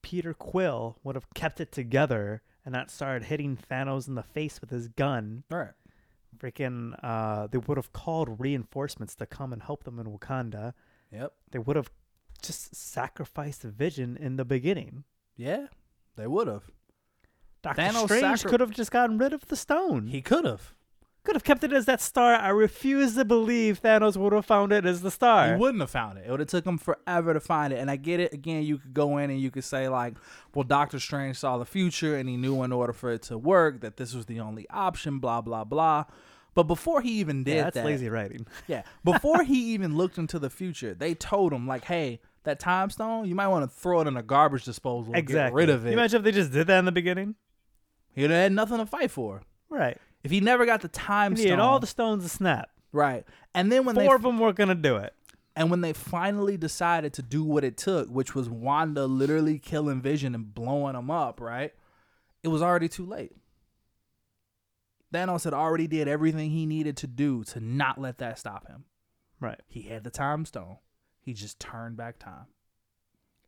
Peter 0.02 0.34
Quill 0.34 0.98
would 1.04 1.16
have 1.16 1.34
kept 1.34 1.60
it 1.62 1.72
together 1.72 2.42
and 2.66 2.74
that 2.76 2.90
started 2.92 3.26
hitting 3.26 3.58
Thanos 3.58 4.08
in 4.08 4.16
the 4.16 4.24
face 4.24 4.62
with 4.62 4.70
his 4.70 4.88
gun. 4.88 5.44
Right. 5.50 5.72
Freaking, 6.38 6.98
uh, 7.04 7.48
they 7.48 7.58
would 7.60 7.78
have 7.78 7.94
called 7.94 8.40
reinforcements 8.40 9.16
to 9.16 9.26
come 9.26 9.54
and 9.54 9.62
help 9.62 9.84
them 9.84 10.00
in 10.00 10.08
Wakanda. 10.08 10.74
Yep. 11.12 11.34
They 11.52 11.60
would 11.60 11.76
have 11.76 11.92
just 12.42 12.76
sacrificed 12.76 13.62
Vision 13.62 14.18
in 14.18 14.36
the 14.36 14.46
beginning. 14.46 15.04
Yeah, 15.38 15.68
they 16.16 16.28
would 16.28 16.48
have. 16.48 16.64
Doctor 17.62 17.82
Thanos 17.82 18.06
Strange 18.06 18.40
sacri- 18.40 18.52
could 18.52 18.60
have 18.60 18.72
just 18.72 18.92
gotten 18.92 19.18
rid 19.18 19.32
of 19.34 19.48
the 19.48 19.56
stone. 19.56 20.08
He 20.08 20.22
could 20.22 20.44
have. 20.46 20.74
Could 21.24 21.36
have 21.36 21.44
kept 21.44 21.64
it 21.64 21.72
as 21.72 21.86
that 21.86 22.02
star. 22.02 22.36
I 22.36 22.50
refuse 22.50 23.16
to 23.16 23.24
believe 23.24 23.82
Thanos 23.82 24.18
would 24.18 24.34
have 24.34 24.46
found 24.46 24.74
it 24.74 24.86
as 24.86 25.02
the 25.02 25.12
star. 25.12 25.54
He 25.54 25.60
wouldn't 25.60 25.82
have 25.82 25.90
found 25.90 26.18
it. 26.18 26.26
It 26.28 26.32
would 26.32 26.42
have 26.42 26.50
took 26.50 26.66
him 26.66 26.78
forever 26.78 27.34
to 27.34 27.40
find 27.40 27.72
it. 27.72 27.80
And 27.80 27.90
I 27.90 27.96
get 27.96 28.20
it. 28.20 28.34
Again, 28.34 28.64
you 28.64 28.78
could 28.78 28.94
go 28.94 29.18
in 29.18 29.30
and 29.30 29.40
you 29.40 29.50
could 29.50 29.64
say 29.64 29.88
like, 29.88 30.16
well, 30.54 30.64
Doctor 30.64 31.00
Strange 31.00 31.38
saw 31.38 31.58
the 31.58 31.66
future 31.66 32.18
and 32.18 32.28
he 32.28 32.36
knew 32.36 32.64
in 32.64 32.72
order 32.72 32.94
for 32.94 33.12
it 33.12 33.22
to 33.24 33.38
work 33.38 33.82
that 33.82 33.98
this 33.98 34.14
was 34.14 34.26
the 34.26 34.40
only 34.40 34.68
option. 34.70 35.20
Blah 35.20 35.42
blah 35.42 35.64
blah. 35.64 36.06
But 36.56 36.64
before 36.64 37.02
he 37.02 37.14
even 37.14 37.44
did 37.44 37.56
yeah, 37.56 37.64
that's 37.64 37.76
that, 37.76 37.86
lazy 37.86 38.10
writing. 38.10 38.46
yeah, 38.68 38.84
before 39.04 39.44
he 39.44 39.74
even 39.74 39.98
looked 39.98 40.18
into 40.18 40.38
the 40.38 40.50
future, 40.50 40.94
they 40.94 41.16
told 41.16 41.52
him 41.52 41.66
like, 41.66 41.86
hey, 41.86 42.20
that 42.44 42.60
time 42.60 42.90
stone, 42.90 43.28
you 43.28 43.34
might 43.34 43.48
want 43.48 43.70
to 43.70 43.76
throw 43.76 44.02
it 44.02 44.08
in 44.08 44.18
a 44.18 44.24
garbage 44.24 44.66
disposal. 44.66 45.14
and 45.14 45.18
exactly. 45.18 45.62
Get 45.62 45.68
rid 45.68 45.76
of 45.76 45.86
it. 45.86 45.90
You 45.90 45.94
imagine 45.94 46.18
if 46.20 46.24
they 46.24 46.32
just 46.32 46.52
did 46.52 46.68
that 46.68 46.78
in 46.80 46.86
the 46.86 46.92
beginning? 46.92 47.36
He'd 48.14 48.24
have 48.24 48.32
had 48.32 48.52
nothing 48.52 48.78
to 48.78 48.86
fight 48.86 49.10
for. 49.10 49.42
Right. 49.70 49.98
If 50.24 50.32
he 50.32 50.40
never 50.40 50.66
got 50.66 50.82
the 50.82 50.88
He 50.88 50.94
time 50.94 51.34
needed 51.34 51.50
stone, 51.50 51.60
all 51.60 51.80
the 51.80 51.88
stones 51.88 52.24
to 52.24 52.30
snap. 52.30 52.70
right, 52.92 53.26
and 53.54 53.72
then 53.72 53.86
when 53.86 53.96
Four 53.96 54.04
they 54.04 54.14
of 54.14 54.22
them 54.22 54.40
weren't 54.40 54.56
gonna 54.58 54.76
do 54.76 54.98
it. 54.98 55.14
And 55.56 55.70
when 55.70 55.82
they 55.82 55.94
finally 55.94 56.58
decided 56.58 57.14
to 57.14 57.22
do 57.22 57.44
what 57.44 57.64
it 57.64 57.78
took, 57.78 58.10
which 58.10 58.34
was 58.34 58.50
Wanda 58.50 59.06
literally 59.06 59.60
killing 59.60 60.02
Vision 60.02 60.34
and 60.34 60.52
blowing 60.52 60.96
him 60.96 61.12
up, 61.12 61.40
right? 61.40 61.72
It 62.42 62.48
was 62.48 62.64
already 62.64 62.90
too 62.90 63.06
late. 63.06 63.34
Thanos 65.14 65.44
had 65.44 65.54
already 65.54 65.86
did 65.86 66.08
everything 66.08 66.50
he 66.50 66.66
needed 66.66 66.98
to 66.98 67.08
do 67.08 67.44
to 67.44 67.60
not 67.60 68.02
let 68.02 68.18
that 68.18 68.40
stop 68.40 68.68
him. 68.68 68.86
Right. 69.40 69.60
He 69.68 69.84
had 69.84 70.04
the 70.04 70.10
time 70.10 70.44
stone. 70.46 70.78
He 71.22 71.34
just 71.34 71.60
turned 71.60 71.98
back 71.98 72.18
time. 72.18 72.48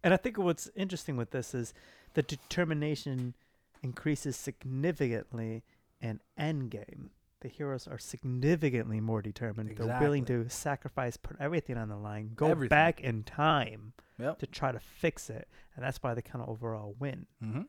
And 0.03 0.13
I 0.13 0.17
think 0.17 0.38
what's 0.38 0.69
interesting 0.75 1.17
with 1.17 1.31
this 1.31 1.55
is 1.55 1.73
the 2.13 2.21
determination 2.21 3.33
increases 3.81 4.35
significantly 4.35 5.63
in 6.05 6.19
Endgame. 6.39 7.09
The 7.41 7.47
heroes 7.49 7.87
are 7.87 7.97
significantly 7.99 8.99
more 8.99 9.21
determined. 9.21 9.75
They're 9.77 9.99
willing 9.99 10.25
to 10.25 10.49
sacrifice, 10.49 11.17
put 11.17 11.37
everything 11.39 11.77
on 11.77 11.89
the 11.89 11.97
line, 11.97 12.31
go 12.35 12.47
Everything. 12.47 12.69
back 12.69 13.01
in 13.01 13.23
time 13.23 13.93
Yep. 14.17 14.39
to 14.39 14.47
try 14.47 14.71
to 14.71 14.79
fix 14.79 15.29
it, 15.29 15.47
and 15.75 15.83
that's 15.83 16.01
why 16.01 16.13
they 16.13 16.21
kind 16.21 16.41
of 16.41 16.49
overall 16.49 16.95
win. 16.97 17.27
Mm-hmm. 17.43 17.61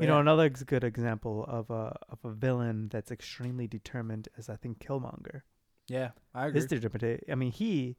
You 0.00 0.06
know, 0.06 0.18
another 0.20 0.44
ex- 0.44 0.62
good 0.62 0.84
example 0.84 1.44
of 1.48 1.70
a 1.70 1.96
of 2.08 2.18
a 2.24 2.30
villain 2.30 2.88
that's 2.88 3.10
extremely 3.10 3.66
determined 3.66 4.28
is 4.36 4.48
I 4.48 4.56
think 4.56 4.78
Killmonger. 4.78 5.42
yeah, 5.88 6.10
I 6.34 6.46
agree. 6.46 6.60
His 6.60 6.66
determination. 6.68 7.24
I 7.30 7.34
mean, 7.34 7.52
he 7.52 7.96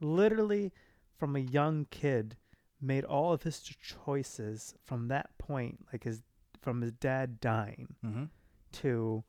literally, 0.00 0.72
from 1.18 1.36
a 1.36 1.40
young 1.40 1.86
kid, 1.90 2.36
made 2.80 3.04
all 3.04 3.32
of 3.32 3.42
his 3.44 3.60
choices 3.60 4.74
from 4.84 5.08
that 5.08 5.36
point, 5.38 5.86
like 5.92 6.04
his 6.04 6.22
from 6.60 6.80
his 6.80 6.92
dad 6.92 7.38
dying 7.40 7.94
mm-hmm. 8.04 8.24
To 8.72 9.24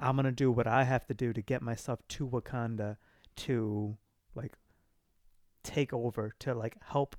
I'm 0.00 0.16
gonna 0.16 0.32
do 0.32 0.50
what 0.50 0.66
I 0.66 0.84
have 0.84 1.06
to 1.06 1.14
do 1.14 1.32
to 1.32 1.42
get 1.42 1.62
myself 1.62 2.00
to 2.08 2.26
Wakanda 2.26 2.96
to 3.36 3.96
like 4.34 4.54
take 5.62 5.92
over 5.92 6.34
to 6.40 6.54
like 6.54 6.76
help 6.90 7.16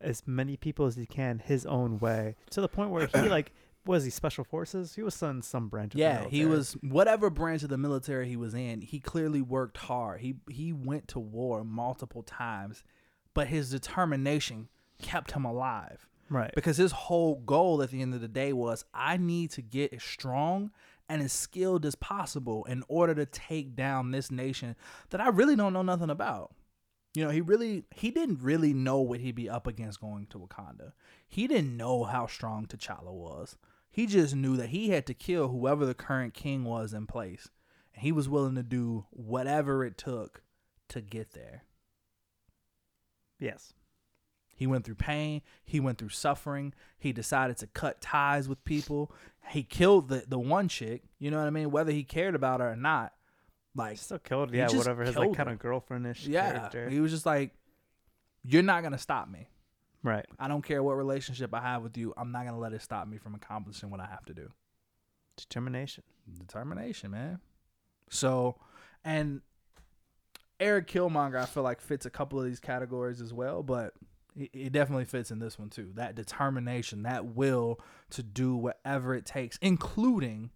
as 0.00 0.22
many 0.26 0.56
people 0.56 0.86
as 0.86 0.96
he 0.96 1.06
can 1.06 1.38
his 1.38 1.64
own 1.66 1.98
way 1.98 2.36
to 2.50 2.60
the 2.60 2.68
point 2.68 2.90
where 2.90 3.06
he 3.06 3.20
like 3.28 3.52
was 3.84 4.04
he 4.04 4.10
special 4.10 4.44
forces 4.44 4.94
he 4.94 5.02
was 5.02 5.20
in 5.22 5.42
some 5.42 5.68
branch 5.68 5.94
of 5.94 5.98
the 5.98 6.02
Yeah, 6.02 6.28
he 6.28 6.44
was 6.44 6.74
whatever 6.82 7.30
branch 7.30 7.64
of 7.64 7.68
the 7.68 7.78
military 7.78 8.28
he 8.28 8.36
was 8.36 8.54
in. 8.54 8.80
He 8.80 9.00
clearly 9.00 9.42
worked 9.42 9.76
hard. 9.76 10.20
He 10.20 10.36
he 10.48 10.72
went 10.72 11.08
to 11.08 11.18
war 11.18 11.64
multiple 11.64 12.22
times, 12.22 12.84
but 13.34 13.48
his 13.48 13.70
determination 13.70 14.68
kept 15.00 15.32
him 15.32 15.44
alive. 15.44 16.06
Right 16.28 16.52
because 16.54 16.76
his 16.76 16.92
whole 16.92 17.36
goal 17.36 17.82
at 17.82 17.90
the 17.90 18.02
end 18.02 18.14
of 18.14 18.20
the 18.20 18.28
day 18.28 18.52
was 18.52 18.84
I 18.94 19.16
need 19.16 19.50
to 19.52 19.62
get 19.62 19.92
as 19.92 20.02
strong 20.02 20.70
and 21.08 21.22
as 21.22 21.32
skilled 21.32 21.84
as 21.84 21.94
possible 21.94 22.64
in 22.64 22.82
order 22.88 23.14
to 23.14 23.26
take 23.26 23.76
down 23.76 24.10
this 24.10 24.30
nation 24.30 24.76
that 25.10 25.20
I 25.20 25.28
really 25.28 25.56
don't 25.56 25.74
know 25.74 25.82
nothing 25.82 26.08
about. 26.08 26.54
You 27.14 27.24
know, 27.24 27.30
he 27.30 27.42
really 27.42 27.84
he 27.94 28.10
didn't 28.10 28.40
really 28.40 28.72
know 28.72 29.00
what 29.00 29.20
he'd 29.20 29.34
be 29.34 29.50
up 29.50 29.66
against 29.66 30.00
going 30.00 30.26
to 30.28 30.38
Wakanda. 30.38 30.92
He 31.28 31.46
didn't 31.46 31.76
know 31.76 32.04
how 32.04 32.26
strong 32.26 32.66
T'Challa 32.66 33.12
was. 33.12 33.56
He 33.90 34.06
just 34.06 34.34
knew 34.34 34.56
that 34.56 34.70
he 34.70 34.88
had 34.88 35.06
to 35.06 35.14
kill 35.14 35.48
whoever 35.48 35.84
the 35.84 35.92
current 35.92 36.32
king 36.32 36.64
was 36.64 36.94
in 36.94 37.06
place. 37.06 37.50
And 37.94 38.02
he 38.02 38.10
was 38.12 38.30
willing 38.30 38.54
to 38.54 38.62
do 38.62 39.04
whatever 39.10 39.84
it 39.84 39.98
took 39.98 40.42
to 40.88 41.02
get 41.02 41.32
there. 41.32 41.64
yes 43.38 43.74
He 44.62 44.68
went 44.68 44.84
through 44.84 44.94
pain. 44.94 45.42
He 45.64 45.80
went 45.80 45.98
through 45.98 46.10
suffering. 46.10 46.72
He 46.96 47.12
decided 47.12 47.56
to 47.56 47.66
cut 47.66 48.00
ties 48.00 48.48
with 48.48 48.64
people. 48.64 49.10
He 49.48 49.64
killed 49.64 50.08
the, 50.08 50.22
the 50.28 50.38
one 50.38 50.68
chick. 50.68 51.02
You 51.18 51.32
know 51.32 51.38
what 51.38 51.48
I 51.48 51.50
mean? 51.50 51.72
Whether 51.72 51.90
he 51.90 52.04
cared 52.04 52.36
about 52.36 52.60
her 52.60 52.70
or 52.70 52.76
not. 52.76 53.12
Like, 53.74 53.98
still 53.98 54.20
killed 54.20 54.54
yeah 54.54 54.68
whatever 54.70 55.02
his 55.02 55.16
like 55.16 55.34
kind 55.34 55.48
of 55.48 55.58
girlfriendish 55.58 56.28
yeah. 56.28 56.52
character 56.52 56.88
He 56.88 57.00
was 57.00 57.10
just 57.10 57.26
like, 57.26 57.50
you're 58.44 58.62
not 58.62 58.82
going 58.82 58.92
to 58.92 58.98
stop 58.98 59.28
me. 59.28 59.48
right 60.04 60.26
I 60.38 60.46
don't 60.46 60.62
care 60.62 60.80
what 60.80 60.96
relationship 60.96 61.52
I 61.52 61.60
have 61.60 61.82
with 61.82 61.98
you. 61.98 62.14
I'm 62.16 62.30
not 62.30 62.42
going 62.42 62.54
to 62.54 62.60
let 62.60 62.72
it 62.72 62.82
stop 62.82 63.08
me 63.08 63.18
from 63.18 63.34
accomplishing 63.34 63.90
what 63.90 63.98
I 63.98 64.06
have 64.06 64.24
to 64.26 64.32
do. 64.32 64.48
determination 65.36 66.04
Determination, 66.38 67.10
man. 67.10 67.40
So, 68.10 68.58
and 69.04 69.40
Eric 70.60 70.86
Killmonger, 70.86 71.42
I 71.42 71.46
feel 71.46 71.64
like 71.64 71.80
fits 71.80 72.06
a 72.06 72.10
couple 72.10 72.38
of 72.38 72.44
these 72.44 72.60
categories 72.60 73.20
as 73.20 73.32
well, 73.32 73.64
but 73.64 73.94
he 74.34 74.68
definitely 74.68 75.04
fits 75.04 75.30
in 75.30 75.38
this 75.38 75.58
one 75.58 75.68
too. 75.70 75.90
That 75.94 76.14
determination, 76.14 77.02
that 77.02 77.26
will 77.26 77.80
to 78.10 78.22
do 78.22 78.56
whatever 78.56 79.14
it 79.14 79.26
takes, 79.26 79.58
including, 79.60 80.50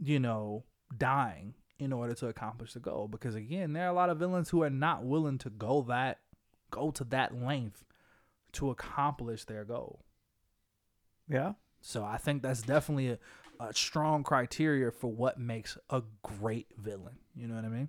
you 0.00 0.20
know, 0.20 0.64
dying 0.96 1.54
in 1.78 1.92
order 1.92 2.14
to 2.14 2.28
accomplish 2.28 2.74
the 2.74 2.80
goal. 2.80 3.08
Because 3.08 3.34
again, 3.34 3.72
there 3.72 3.86
are 3.86 3.90
a 3.90 3.94
lot 3.94 4.10
of 4.10 4.18
villains 4.18 4.50
who 4.50 4.62
are 4.62 4.70
not 4.70 5.04
willing 5.04 5.38
to 5.38 5.50
go 5.50 5.82
that, 5.88 6.18
go 6.70 6.90
to 6.90 7.04
that 7.04 7.34
length 7.34 7.84
to 8.52 8.70
accomplish 8.70 9.44
their 9.46 9.64
goal. 9.64 10.04
yeah 11.28 11.52
So 11.80 12.04
I 12.04 12.18
think 12.18 12.42
that's 12.42 12.62
definitely 12.62 13.08
a, 13.08 13.18
a 13.58 13.72
strong 13.72 14.22
criteria 14.22 14.90
for 14.90 15.10
what 15.10 15.40
makes 15.40 15.78
a 15.88 16.02
great 16.22 16.68
villain. 16.76 17.18
You 17.34 17.48
know 17.48 17.54
what 17.54 17.64
I 17.64 17.68
mean? 17.68 17.88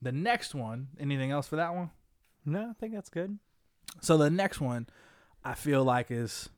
The 0.00 0.12
next 0.12 0.54
one, 0.54 0.88
anything 1.00 1.32
else 1.32 1.48
for 1.48 1.56
that 1.56 1.74
one? 1.74 1.90
No, 2.46 2.70
I 2.70 2.72
think 2.74 2.94
that's 2.94 3.10
good. 3.10 3.38
So 4.00 4.16
the 4.16 4.30
next 4.30 4.60
one, 4.60 4.86
I 5.44 5.54
feel 5.54 5.84
like 5.84 6.10
is 6.10 6.48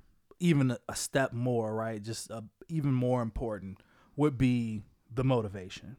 even 0.41 0.73
a- 0.73 0.79
a 0.89 0.97
step 0.97 1.33
more, 1.33 1.75
right? 1.75 2.03
Just 2.03 2.31
uh 2.31 2.43
even 2.69 2.93
more 2.93 3.23
important 3.23 3.81
would 4.17 4.39
be 4.39 4.83
the 5.13 5.25
motivation. 5.25 5.97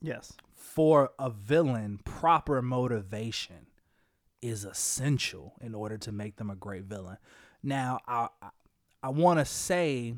Yes. 0.00 0.32
For 0.54 1.12
a 1.18 1.30
villain, 1.30 2.00
proper 2.04 2.60
motivation 2.62 3.66
is 4.42 4.64
essential 4.64 5.54
in 5.60 5.74
order 5.74 5.98
to 5.98 6.12
make 6.12 6.36
them 6.36 6.50
a 6.50 6.56
great 6.56 6.84
villain. 6.84 7.18
Now, 7.62 8.00
I, 8.08 8.28
I 9.02 9.10
want 9.10 9.38
to 9.38 9.44
say 9.44 10.14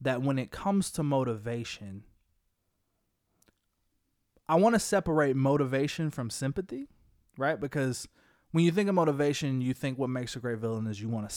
that 0.00 0.22
when 0.22 0.38
it 0.38 0.50
comes 0.50 0.90
to 0.92 1.02
motivation, 1.02 2.04
I 4.48 4.56
want 4.56 4.74
to 4.74 4.80
separate 4.80 5.36
motivation 5.36 6.10
from 6.10 6.30
sympathy, 6.30 6.88
right? 7.36 7.58
Because 7.60 8.08
when 8.52 8.64
you 8.64 8.70
think 8.70 8.88
of 8.88 8.94
motivation, 8.94 9.60
you 9.60 9.74
think 9.74 9.98
what 9.98 10.08
makes 10.08 10.36
a 10.36 10.38
great 10.38 10.58
villain 10.58 10.86
is 10.86 11.00
you 11.00 11.08
want 11.08 11.28
to 11.28 11.34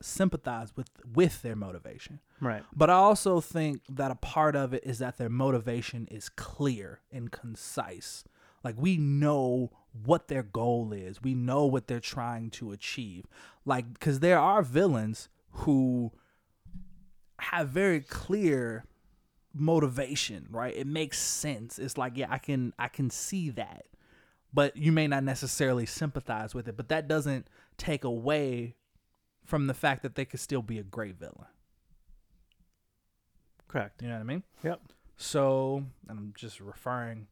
sympathize 0.00 0.76
with 0.76 0.88
with 1.14 1.42
their 1.42 1.56
motivation. 1.56 2.20
Right. 2.40 2.62
But 2.74 2.90
I 2.90 2.94
also 2.94 3.40
think 3.40 3.82
that 3.88 4.10
a 4.10 4.16
part 4.16 4.56
of 4.56 4.74
it 4.74 4.84
is 4.84 4.98
that 4.98 5.18
their 5.18 5.28
motivation 5.28 6.08
is 6.10 6.28
clear 6.28 7.00
and 7.12 7.30
concise. 7.30 8.24
Like 8.64 8.74
we 8.76 8.96
know 8.96 9.70
what 10.04 10.28
their 10.28 10.42
goal 10.42 10.92
is. 10.92 11.22
We 11.22 11.34
know 11.34 11.64
what 11.66 11.86
they're 11.86 12.00
trying 12.00 12.50
to 12.50 12.72
achieve. 12.72 13.26
Like 13.64 14.00
cuz 14.00 14.20
there 14.20 14.38
are 14.38 14.62
villains 14.62 15.28
who 15.50 16.12
have 17.40 17.68
very 17.68 18.00
clear 18.00 18.84
motivation, 19.54 20.46
right? 20.50 20.74
It 20.74 20.86
makes 20.86 21.18
sense. 21.18 21.78
It's 21.78 21.96
like, 21.96 22.16
yeah, 22.16 22.26
I 22.30 22.38
can 22.38 22.72
I 22.78 22.88
can 22.88 23.10
see 23.10 23.50
that. 23.50 23.86
But 24.52 24.76
you 24.76 24.92
may 24.92 25.06
not 25.06 25.24
necessarily 25.24 25.86
sympathize 25.86 26.54
with 26.54 26.68
it, 26.68 26.76
but 26.76 26.88
that 26.88 27.06
doesn't 27.06 27.48
take 27.76 28.04
away 28.04 28.74
from 29.44 29.66
the 29.66 29.74
fact 29.74 30.02
that 30.02 30.14
they 30.14 30.24
could 30.24 30.40
still 30.40 30.62
be 30.62 30.78
a 30.78 30.82
great 30.82 31.18
villain. 31.18 31.46
Correct. 33.68 34.00
You 34.02 34.08
know 34.08 34.14
what 34.14 34.20
I 34.20 34.24
mean? 34.24 34.42
Yep. 34.64 34.80
So, 35.16 35.84
and 36.08 36.18
I'm 36.18 36.32
just 36.36 36.60
referring 36.60 37.26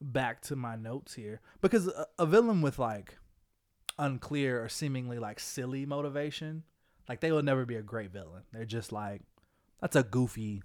back 0.00 0.40
to 0.42 0.56
my 0.56 0.76
notes 0.76 1.14
here 1.14 1.40
because 1.60 1.88
a, 1.88 2.06
a 2.18 2.26
villain 2.26 2.62
with 2.62 2.78
like 2.78 3.16
unclear 3.98 4.62
or 4.62 4.68
seemingly 4.68 5.18
like 5.18 5.40
silly 5.40 5.84
motivation, 5.84 6.62
like 7.08 7.20
they 7.20 7.32
will 7.32 7.42
never 7.42 7.64
be 7.64 7.76
a 7.76 7.82
great 7.82 8.10
villain. 8.10 8.42
They're 8.52 8.64
just 8.64 8.92
like 8.92 9.22
that's 9.80 9.96
a 9.96 10.02
goofy 10.02 10.62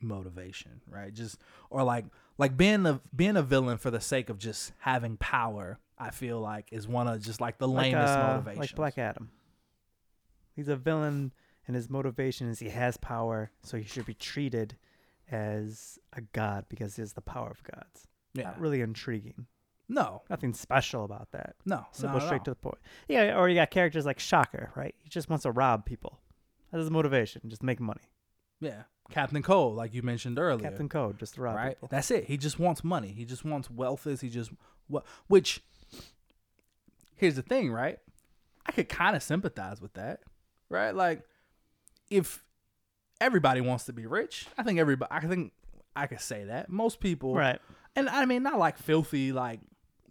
motivation, 0.00 0.80
right? 0.88 1.12
Just 1.12 1.38
or 1.70 1.82
like 1.82 2.04
like 2.38 2.56
being 2.56 2.86
a 2.86 3.00
being 3.14 3.36
a 3.36 3.42
villain 3.42 3.78
for 3.78 3.90
the 3.90 4.00
sake 4.00 4.28
of 4.30 4.38
just 4.38 4.72
having 4.78 5.16
power. 5.16 5.78
I 5.98 6.10
feel 6.10 6.40
like 6.40 6.68
is 6.72 6.86
one 6.86 7.08
of 7.08 7.22
just 7.22 7.40
like 7.40 7.56
the 7.58 7.66
Like, 7.68 7.92
lamest 7.92 8.12
uh, 8.18 8.26
motivations. 8.28 8.58
like 8.58 8.74
Black 8.74 8.98
Adam. 8.98 9.30
He's 10.54 10.68
a 10.68 10.76
villain, 10.76 11.32
and 11.66 11.74
his 11.76 11.88
motivation 11.90 12.48
is 12.48 12.58
he 12.58 12.68
has 12.70 12.96
power, 12.96 13.50
so 13.62 13.76
he 13.76 13.84
should 13.84 14.06
be 14.06 14.14
treated 14.14 14.76
as 15.30 15.98
a 16.12 16.20
god 16.20 16.66
because 16.68 16.96
he 16.96 17.02
has 17.02 17.12
the 17.14 17.20
power 17.20 17.50
of 17.50 17.62
gods. 17.64 18.06
yeah. 18.34 18.44
Not 18.44 18.60
really 18.60 18.80
intriguing. 18.80 19.46
No. 19.88 20.22
Nothing 20.30 20.52
special 20.54 21.04
about 21.04 21.30
that. 21.32 21.54
No. 21.64 21.86
Simple, 21.92 22.20
straight 22.20 22.44
to 22.44 22.50
the 22.50 22.56
point. 22.56 22.78
Yeah, 23.08 23.38
or 23.38 23.48
you 23.48 23.54
got 23.54 23.70
characters 23.70 24.04
like 24.06 24.18
Shocker, 24.18 24.70
right? 24.74 24.94
He 24.98 25.08
just 25.08 25.28
wants 25.30 25.44
to 25.44 25.50
rob 25.52 25.84
people. 25.86 26.18
That's 26.72 26.82
his 26.82 26.90
motivation, 26.90 27.42
just 27.48 27.62
make 27.62 27.80
money. 27.80 28.10
Yeah. 28.60 28.82
Captain 29.10 29.42
Cold, 29.42 29.76
like 29.76 29.94
you 29.94 30.02
mentioned 30.02 30.38
earlier. 30.38 30.68
Captain 30.68 30.88
Cold, 30.88 31.18
just 31.18 31.34
to 31.34 31.42
rob 31.42 31.56
right? 31.56 31.68
people. 31.70 31.88
That's 31.90 32.10
it. 32.10 32.24
He 32.24 32.36
just 32.36 32.58
wants 32.58 32.82
money. 32.82 33.08
He 33.08 33.24
just 33.24 33.44
wants 33.44 33.70
wealth. 33.70 34.06
Is 34.06 34.20
he 34.20 34.28
just 34.28 34.50
what? 34.88 35.04
Which 35.28 35.62
here's 37.16 37.36
the 37.36 37.42
thing, 37.42 37.70
right? 37.70 37.98
I 38.66 38.72
could 38.72 38.88
kind 38.88 39.14
of 39.14 39.22
sympathize 39.22 39.80
with 39.80 39.94
that, 39.94 40.20
right? 40.68 40.94
Like 40.94 41.22
if 42.10 42.44
everybody 43.20 43.60
wants 43.60 43.84
to 43.84 43.92
be 43.92 44.06
rich, 44.06 44.46
I 44.58 44.62
think 44.62 44.78
everybody. 44.78 45.10
I 45.10 45.20
think 45.26 45.52
I 45.94 46.06
could 46.06 46.20
say 46.20 46.44
that 46.44 46.68
most 46.68 47.00
people, 47.00 47.34
Right. 47.34 47.60
And 47.94 48.10
I 48.10 48.26
mean, 48.26 48.42
not 48.42 48.58
like 48.58 48.76
filthy, 48.76 49.32
like 49.32 49.60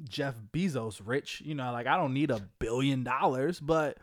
Jeff 0.10 0.36
Bezos 0.52 1.02
rich. 1.04 1.41
You 1.46 1.54
know, 1.54 1.72
like 1.72 1.86
I 1.88 1.98
don't 1.98 2.14
need 2.14 2.32
a 2.32 2.41
billion 2.60 3.04
dollars, 3.04 3.60
but 3.60 3.98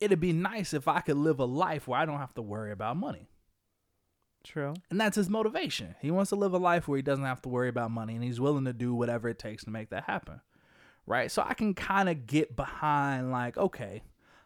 it'd 0.00 0.20
be 0.20 0.32
nice 0.32 0.72
if 0.72 0.88
I 0.88 1.00
could 1.00 1.18
live 1.18 1.38
a 1.38 1.44
life 1.44 1.86
where 1.86 2.00
I 2.00 2.06
don't 2.06 2.18
have 2.18 2.34
to 2.34 2.42
worry 2.42 2.72
about 2.72 2.96
money. 2.96 3.28
True. 4.42 4.74
And 4.90 5.00
that's 5.00 5.16
his 5.16 5.28
motivation. 5.28 5.94
He 6.00 6.10
wants 6.10 6.30
to 6.30 6.36
live 6.36 6.54
a 6.54 6.58
life 6.58 6.88
where 6.88 6.96
he 6.96 7.02
doesn't 7.02 7.24
have 7.24 7.42
to 7.42 7.48
worry 7.48 7.68
about 7.68 7.90
money 7.90 8.14
and 8.14 8.24
he's 8.24 8.40
willing 8.40 8.64
to 8.64 8.72
do 8.72 8.94
whatever 8.94 9.28
it 9.28 9.38
takes 9.38 9.64
to 9.64 9.70
make 9.70 9.90
that 9.90 10.04
happen. 10.04 10.40
Right? 11.06 11.30
So 11.30 11.42
I 11.46 11.54
can 11.54 11.74
kind 11.74 12.08
of 12.08 12.26
get 12.26 12.56
behind, 12.56 13.30
like, 13.32 13.56
okay, 13.58 14.02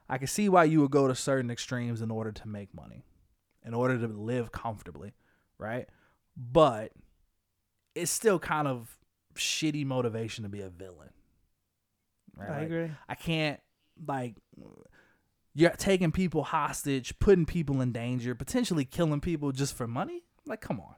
I 0.08 0.18
can 0.18 0.26
see 0.26 0.48
why 0.48 0.64
you 0.64 0.80
would 0.80 0.90
go 0.90 1.06
to 1.08 1.14
certain 1.14 1.50
extremes 1.50 2.00
in 2.00 2.10
order 2.10 2.32
to 2.32 2.48
make 2.48 2.74
money, 2.74 3.04
in 3.64 3.74
order 3.74 3.98
to 3.98 4.06
live 4.06 4.50
comfortably. 4.50 5.12
Right? 5.58 5.88
But 6.36 6.92
it's 7.94 8.10
still 8.10 8.38
kind 8.38 8.66
of 8.66 8.98
shitty 9.34 9.86
motivation 9.86 10.42
to 10.42 10.48
be 10.48 10.60
a 10.60 10.70
villain. 10.70 11.10
Right? 12.36 12.50
I 12.50 12.56
Like, 12.58 12.66
agree. 12.66 12.90
I 13.08 13.14
can't 13.14 13.60
like 14.06 14.34
you're 15.54 15.70
taking 15.70 16.12
people 16.12 16.44
hostage, 16.44 17.18
putting 17.18 17.46
people 17.46 17.80
in 17.80 17.92
danger, 17.92 18.34
potentially 18.34 18.84
killing 18.84 19.20
people 19.20 19.52
just 19.52 19.76
for 19.76 19.86
money. 19.86 20.24
Like, 20.46 20.60
come 20.60 20.80
on. 20.80 20.94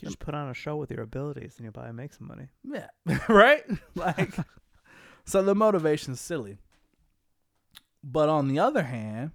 You 0.00 0.06
just 0.06 0.18
put 0.18 0.34
on 0.34 0.48
a 0.48 0.54
show 0.54 0.76
with 0.76 0.90
your 0.90 1.02
abilities 1.02 1.54
and 1.56 1.64
you'll 1.64 1.72
probably 1.72 1.92
make 1.92 2.12
some 2.12 2.26
money. 2.26 2.48
Yeah. 2.64 2.88
right? 3.28 3.62
Like 3.94 4.34
so 5.24 5.42
the 5.42 5.54
motivation's 5.54 6.20
silly. 6.20 6.58
But 8.02 8.28
on 8.28 8.48
the 8.48 8.58
other 8.58 8.82
hand, 8.82 9.30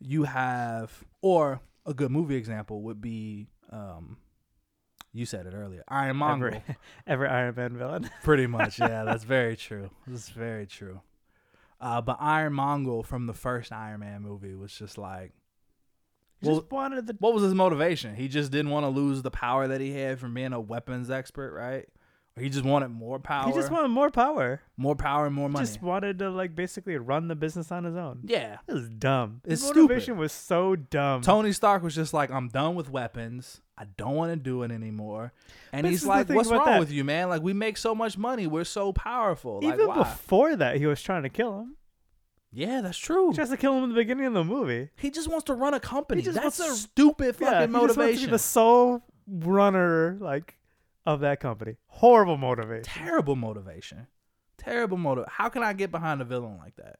you 0.00 0.24
have 0.24 1.04
or 1.22 1.60
a 1.84 1.94
good 1.94 2.10
movie 2.10 2.34
example 2.34 2.82
would 2.82 3.00
be 3.00 3.48
um 3.70 4.16
you 5.12 5.24
said 5.24 5.46
it 5.46 5.54
earlier. 5.54 5.82
Iron 5.88 6.16
Monger. 6.16 6.48
Every, 6.48 6.62
every 7.06 7.28
Iron 7.28 7.54
Man 7.54 7.78
villain. 7.78 8.10
Pretty 8.22 8.46
much, 8.46 8.78
yeah. 8.78 9.04
That's 9.04 9.24
very 9.24 9.56
true. 9.56 9.90
That's 10.06 10.28
very 10.28 10.66
true. 10.66 11.00
Uh, 11.80 12.00
but 12.00 12.16
Iron 12.20 12.54
Monger 12.54 13.02
from 13.02 13.26
the 13.26 13.34
first 13.34 13.70
Iron 13.72 14.00
Man 14.00 14.22
movie 14.22 14.54
was 14.54 14.72
just 14.72 14.96
like, 14.98 15.32
Well- 16.42 16.60
just 16.60 16.70
wanted 16.70 17.06
the 17.06 17.16
what 17.18 17.34
was 17.34 17.42
his 17.42 17.54
motivation? 17.54 18.14
He 18.14 18.28
just 18.28 18.50
didn't 18.50 18.70
want 18.70 18.84
to 18.84 18.88
lose 18.88 19.22
the 19.22 19.30
power 19.30 19.68
that 19.68 19.80
he 19.80 19.92
had 19.92 20.18
from 20.18 20.34
being 20.34 20.52
a 20.52 20.60
weapons 20.60 21.10
expert, 21.10 21.52
right? 21.54 21.86
Or 22.36 22.42
he 22.42 22.50
just 22.50 22.64
wanted 22.66 22.88
more 22.88 23.18
power. 23.18 23.46
he 23.46 23.52
just 23.54 23.70
wanted 23.70 23.88
more 23.88 24.10
power. 24.10 24.60
more 24.76 24.94
power 24.94 25.24
and 25.26 25.34
more 25.34 25.48
He 25.48 25.52
money. 25.54 25.64
just 25.66 25.80
wanted 25.82 26.18
to 26.18 26.30
like 26.30 26.54
basically 26.54 26.96
run 26.98 27.28
the 27.28 27.34
business 27.34 27.72
on 27.72 27.84
his 27.84 27.96
own. 27.96 28.20
yeah. 28.24 28.58
It 28.68 28.72
was 28.74 28.88
dumb. 28.90 29.40
It's 29.44 29.60
His 29.60 29.62
stupid. 29.62 29.80
motivation 29.82 30.16
was 30.18 30.32
so 30.32 30.76
dumb. 30.76 31.22
Tony 31.22 31.52
Stark 31.52 31.82
was 31.82 31.94
just 31.94 32.12
like, 32.12 32.30
I'm 32.30 32.48
done 32.48 32.74
with 32.74 32.90
weapons. 32.90 33.62
I 33.78 33.84
don't 33.96 34.14
want 34.14 34.32
to 34.32 34.36
do 34.36 34.62
it 34.62 34.70
anymore. 34.70 35.32
And 35.72 35.82
But 35.84 35.90
he's 35.90 36.06
like, 36.06 36.28
What's 36.30 36.50
wrong 36.50 36.64
that. 36.64 36.80
with 36.80 36.90
you, 36.90 37.04
man? 37.04 37.28
Like, 37.28 37.42
we 37.42 37.52
make 37.52 37.76
so 37.76 37.94
much 37.94 38.16
money. 38.16 38.46
We're 38.46 38.64
so 38.64 38.92
powerful. 38.92 39.60
Like, 39.62 39.74
Even 39.74 39.88
why? 39.88 39.96
before 39.96 40.56
that, 40.56 40.76
he 40.76 40.86
was 40.86 41.02
trying 41.02 41.24
to 41.24 41.28
kill 41.28 41.60
him. 41.60 41.76
yeah, 42.52 42.80
that's 42.80 42.96
true. 42.96 43.30
He 43.30 43.36
tries 43.36 43.50
to 43.50 43.56
kill 43.58 43.76
him 43.76 43.84
in 43.84 43.90
the 43.90 43.94
beginning 43.96 44.24
of 44.26 44.32
the 44.32 44.44
movie. 44.44 44.88
He 44.96 45.10
just 45.10 45.28
wants 45.28 45.44
to 45.44 45.54
run 45.54 45.74
a 45.74 45.80
company. 45.80 46.22
That's 46.22 46.56
to- 46.56 46.72
stupid 46.74 47.36
yeah, 47.38 47.50
fucking 47.50 47.68
he 47.68 47.72
just 47.72 47.72
wants 47.80 47.94
to 47.94 48.00
be 48.00 48.04
motivation. 48.06 48.30
the 48.30 48.38
sole 48.38 49.02
runner, 49.28 50.16
like, 50.20 50.56
of 51.04 51.20
that 51.20 51.40
company. 51.40 51.76
Horrible 51.88 52.38
motivation. 52.38 52.84
Terrible 52.84 53.36
motivation. 53.36 54.06
Terrible 54.56 54.96
motive. 54.96 55.26
How 55.28 55.50
can 55.50 55.62
I 55.62 55.74
get 55.74 55.90
behind 55.90 56.22
a 56.22 56.24
villain 56.24 56.56
like 56.56 56.76
that? 56.76 56.96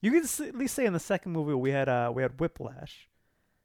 You 0.00 0.10
can 0.12 0.22
at 0.46 0.54
least 0.54 0.74
say 0.74 0.84
in 0.84 0.92
the 0.92 1.00
second 1.00 1.32
movie 1.32 1.54
we 1.54 1.70
had 1.70 1.88
uh 1.88 2.12
we 2.14 2.22
had 2.22 2.38
Whiplash. 2.38 3.08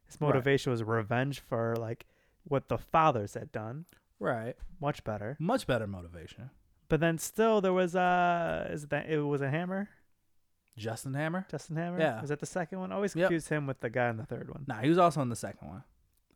His 0.09 0.19
Right. 0.19 0.27
motivation 0.27 0.71
was 0.71 0.83
revenge 0.83 1.39
for 1.39 1.75
like 1.77 2.05
what 2.43 2.67
the 2.67 2.77
fathers 2.77 3.33
had 3.35 3.51
done. 3.51 3.85
Right. 4.19 4.55
Much 4.81 5.03
better. 5.03 5.37
Much 5.39 5.65
better 5.67 5.87
motivation. 5.87 6.49
But 6.89 6.99
then 6.99 7.17
still 7.17 7.61
there 7.61 7.73
was 7.73 7.95
uh 7.95 8.67
is 8.71 8.85
it 8.85 8.89
that 8.89 9.09
it 9.09 9.19
was 9.21 9.41
a 9.41 9.49
hammer? 9.49 9.89
Justin 10.77 11.13
Hammer? 11.13 11.45
Justin 11.51 11.75
Hammer? 11.75 11.99
Yeah. 11.99 12.21
Was 12.21 12.29
that 12.29 12.39
the 12.39 12.45
second 12.45 12.79
one? 12.79 12.91
I 12.91 12.95
always 12.95 13.13
Yep. 13.15 13.27
confused 13.27 13.49
him 13.49 13.67
with 13.67 13.81
the 13.81 13.89
guy 13.89 14.09
in 14.09 14.17
the 14.17 14.25
third 14.25 14.49
one. 14.49 14.63
Nah, 14.67 14.79
he 14.81 14.87
was 14.89 14.97
also 14.97 15.21
in 15.21 15.29
the 15.29 15.35
second 15.35 15.67
one. 15.67 15.83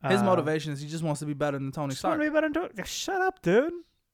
His 0.05 0.21
Uh, 0.21 0.25
motivation 0.25 0.73
is 0.73 0.81
he 0.81 0.89
just 0.89 1.03
wants 1.03 1.21
to 1.21 1.25
be 1.25 1.33
better 1.33 1.57
than 1.57 1.71
Tony 1.71 1.91
just 1.91 1.99
Stark. 1.99 2.17
wanna 2.19 2.29
be 2.29 2.33
better 2.33 2.49
than 2.49 2.53
Tony- 2.69 2.83
Shut 2.85 3.21
up, 3.21 3.41
dude. 3.41 3.71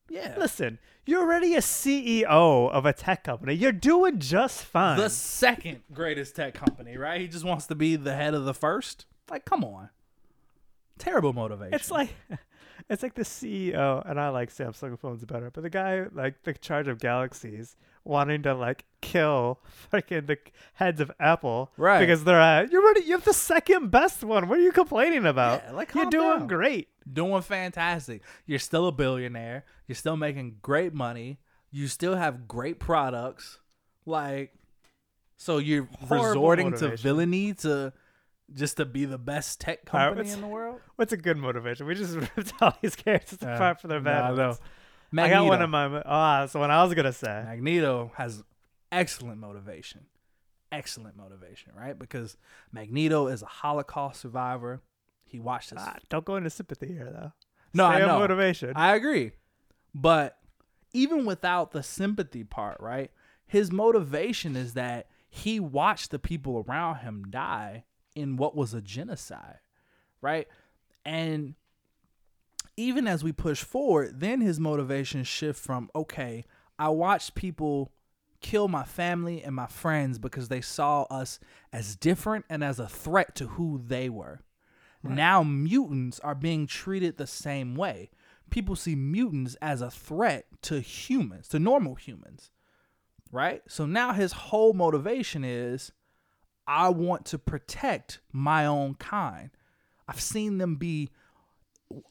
yeah. 0.07 0.35
Listen, 0.37 0.77
you're 1.07 1.21
already 1.21 1.55
a 1.55 1.61
CEO 1.61 2.69
of 2.69 2.85
a 2.85 2.93
tech 2.93 3.23
company. 3.23 3.55
You're 3.55 3.71
doing 3.71 4.19
just 4.19 4.63
fine. 4.63 4.97
The 4.99 5.09
second 5.09 5.81
greatest 5.91 6.35
tech 6.35 6.53
company, 6.53 6.95
right? 6.95 7.19
He 7.19 7.27
just 7.27 7.43
wants 7.43 7.65
to 7.65 7.73
be 7.75 7.95
the 7.95 8.13
head 8.15 8.35
of 8.35 8.45
the 8.45 8.53
first. 8.53 9.07
Like, 9.29 9.45
come 9.45 9.63
on. 9.63 9.89
Terrible 10.97 11.31
motivation. 11.33 11.73
It's 11.73 11.89
like 11.91 12.09
it's 12.89 13.01
like 13.03 13.15
the 13.15 13.23
CEO, 13.23 14.07
and 14.09 14.19
I 14.19 14.29
like 14.29 14.49
Samsung 14.53 14.99
phones 14.99 15.23
better, 15.23 15.49
but 15.49 15.63
the 15.63 15.69
guy 15.69 16.05
like 16.11 16.43
the 16.43 16.53
charge 16.53 16.87
of 16.89 16.99
galaxies 16.99 17.77
wanting 18.03 18.43
to 18.43 18.53
like 18.53 18.83
kill 19.01 19.59
freaking 19.91 20.27
the 20.27 20.37
heads 20.73 20.99
of 20.99 21.09
Apple, 21.19 21.71
Right. 21.77 21.99
Because 21.99 22.25
they're 22.25 22.41
uh, 22.41 22.67
you're 22.69 22.83
ready. 22.85 23.01
You 23.05 23.13
have 23.13 23.23
the 23.23 23.33
second 23.33 23.91
best 23.91 24.23
one. 24.23 24.49
What 24.49 24.59
are 24.59 24.61
you 24.61 24.73
complaining 24.73 25.25
about? 25.25 25.63
Yeah, 25.65 25.71
like, 25.71 25.93
you're 25.95 26.05
doing 26.07 26.39
down. 26.39 26.47
great. 26.47 26.89
doing 27.11 27.41
fantastic. 27.43 28.21
You're 28.45 28.59
still 28.59 28.87
a 28.87 28.91
billionaire. 28.91 29.63
You're 29.87 29.95
still 29.95 30.17
making 30.17 30.57
great 30.61 30.93
money. 30.93 31.39
You 31.71 31.87
still 31.87 32.15
have 32.15 32.47
great 32.47 32.79
products. 32.79 33.59
Like, 34.05 34.53
so 35.37 35.59
you're 35.59 35.87
Horrible 36.07 36.27
resorting 36.27 36.73
to 36.77 36.97
villainy 36.97 37.53
to 37.53 37.93
just 38.53 38.77
to 38.77 38.85
be 38.85 39.05
the 39.05 39.17
best 39.17 39.59
tech 39.61 39.85
company 39.85 40.21
what's- 40.21 40.33
in 40.33 40.41
the 40.41 40.47
world. 40.47 40.79
What's 40.95 41.13
a 41.13 41.17
good 41.17 41.37
motivation? 41.37 41.85
We 41.85 41.95
just 41.95 42.15
ripped 42.37 42.53
all 42.61 42.75
these 42.81 42.95
characters 42.95 43.39
Yeah. 43.41 43.55
apart 43.55 43.79
for 43.81 43.87
their 43.87 43.99
bad 44.01 44.23
I 44.23 44.35
know. 44.35 44.47
ones. 44.47 44.59
I 45.17 45.29
got 45.29 45.45
one 45.45 45.61
of 45.61 45.69
my. 45.69 46.01
Ah, 46.05 46.45
so 46.45 46.59
what 46.59 46.69
I 46.71 46.83
was 46.83 46.93
gonna 46.93 47.13
say. 47.13 47.43
Magneto 47.47 48.11
has 48.15 48.43
excellent 48.91 49.39
motivation. 49.39 50.05
Excellent 50.71 51.17
motivation, 51.17 51.71
right? 51.75 51.97
Because 51.97 52.37
Magneto 52.71 53.25
is 53.27 53.41
a 53.41 53.47
Holocaust 53.47 54.21
survivor. 54.21 54.81
He 55.25 55.39
watched 55.39 55.71
his 55.71 55.79
Ah, 55.81 55.95
don't 56.09 56.25
go 56.25 56.35
into 56.35 56.49
sympathy 56.51 56.87
here, 56.93 57.09
though. 57.11 57.31
No, 57.73 57.85
I 57.85 57.95
Stay 57.95 58.01
on 58.03 58.07
know. 58.09 58.19
motivation. 58.19 58.73
I 58.75 58.95
agree. 58.95 59.31
But 59.95 60.37
even 60.93 61.25
without 61.25 61.71
the 61.71 61.81
sympathy 61.83 62.43
part, 62.43 62.79
right? 62.79 63.11
His 63.47 63.71
motivation 63.71 64.55
is 64.55 64.73
that 64.75 65.07
he 65.27 65.59
watched 65.59 66.11
the 66.11 66.19
people 66.19 66.63
around 66.67 66.97
him 66.97 67.25
die 67.31 67.85
in 68.19 68.37
what 68.37 68.55
was 68.55 68.73
a 68.73 68.81
genocide, 68.81 69.59
right? 70.21 70.47
And 71.05 71.55
even 72.77 73.07
as 73.07 73.23
we 73.23 73.31
push 73.31 73.63
forward, 73.63 74.19
then 74.19 74.41
his 74.41 74.59
motivation 74.59 75.23
shift 75.23 75.59
from 75.59 75.89
okay, 75.95 76.45
I 76.77 76.89
watched 76.89 77.35
people 77.35 77.91
kill 78.41 78.67
my 78.67 78.83
family 78.83 79.43
and 79.43 79.53
my 79.53 79.67
friends 79.67 80.17
because 80.17 80.47
they 80.47 80.61
saw 80.61 81.03
us 81.03 81.39
as 81.73 81.95
different 81.95 82.45
and 82.49 82.63
as 82.63 82.79
a 82.79 82.87
threat 82.87 83.35
to 83.35 83.47
who 83.47 83.81
they 83.85 84.09
were. 84.09 84.41
Now 85.03 85.43
mutants 85.43 86.19
are 86.19 86.35
being 86.35 86.67
treated 86.67 87.17
the 87.17 87.27
same 87.27 87.75
way. 87.75 88.09
People 88.49 88.75
see 88.75 88.95
mutants 88.95 89.55
as 89.61 89.81
a 89.81 89.91
threat 89.91 90.45
to 90.63 90.81
humans, 90.81 91.47
to 91.49 91.59
normal 91.59 91.95
humans. 91.95 92.51
Right? 93.31 93.61
So 93.67 93.85
now 93.85 94.13
his 94.13 94.33
whole 94.33 94.73
motivation 94.73 95.43
is 95.43 95.91
I 96.69 96.89
want 96.89 97.25
to 97.25 97.39
protect 97.39 98.19
my 98.31 98.67
own 98.67 98.93
kind. 98.93 99.49
I've 100.07 100.21
seen 100.21 100.59
them 100.59 100.75
be 100.75 101.09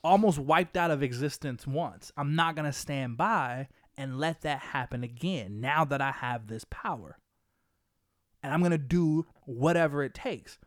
almost 0.02 0.40
wiped 0.40 0.76
out 0.76 0.90
of 0.90 1.00
existence 1.00 1.64
once. 1.64 2.10
I'm 2.16 2.34
not 2.34 2.56
going 2.56 2.66
to 2.66 2.72
stand 2.72 3.16
by 3.16 3.68
and 3.96 4.18
let 4.18 4.40
that 4.40 4.58
happen 4.58 5.04
again 5.04 5.60
now 5.60 5.84
that 5.84 6.00
I 6.00 6.10
have 6.10 6.48
this 6.48 6.66
power. 6.70 7.18
And 8.42 8.52
I'm 8.52 8.58
going 8.58 8.72
to 8.72 8.78
do 8.78 9.26
whatever 9.44 10.02
it 10.02 10.12
takes. 10.12 10.58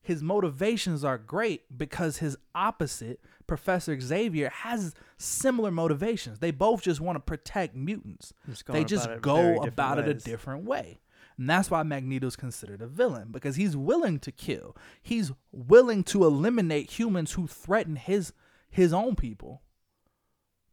His 0.00 0.20
motivations 0.20 1.04
are 1.04 1.16
great 1.16 1.78
because 1.78 2.16
his 2.16 2.36
opposite, 2.56 3.20
Professor 3.46 3.98
Xavier, 4.00 4.50
has 4.50 4.94
similar 5.16 5.70
motivations. 5.70 6.40
They 6.40 6.50
both 6.50 6.82
just 6.82 7.00
want 7.00 7.14
to 7.14 7.20
protect 7.20 7.76
mutants. 7.76 8.34
They 8.66 8.84
just 8.84 9.06
about 9.06 9.22
go 9.22 9.62
about 9.62 10.00
it 10.00 10.08
a 10.08 10.14
different 10.14 10.64
way. 10.64 10.98
And 11.42 11.50
that's 11.50 11.72
why 11.72 11.82
Magneto's 11.82 12.36
considered 12.36 12.82
a 12.82 12.86
villain 12.86 13.32
because 13.32 13.56
he's 13.56 13.76
willing 13.76 14.20
to 14.20 14.30
kill. 14.30 14.76
He's 15.02 15.32
willing 15.50 16.04
to 16.04 16.22
eliminate 16.24 16.88
humans 16.88 17.32
who 17.32 17.48
threaten 17.48 17.96
his 17.96 18.32
his 18.70 18.92
own 18.92 19.16
people. 19.16 19.60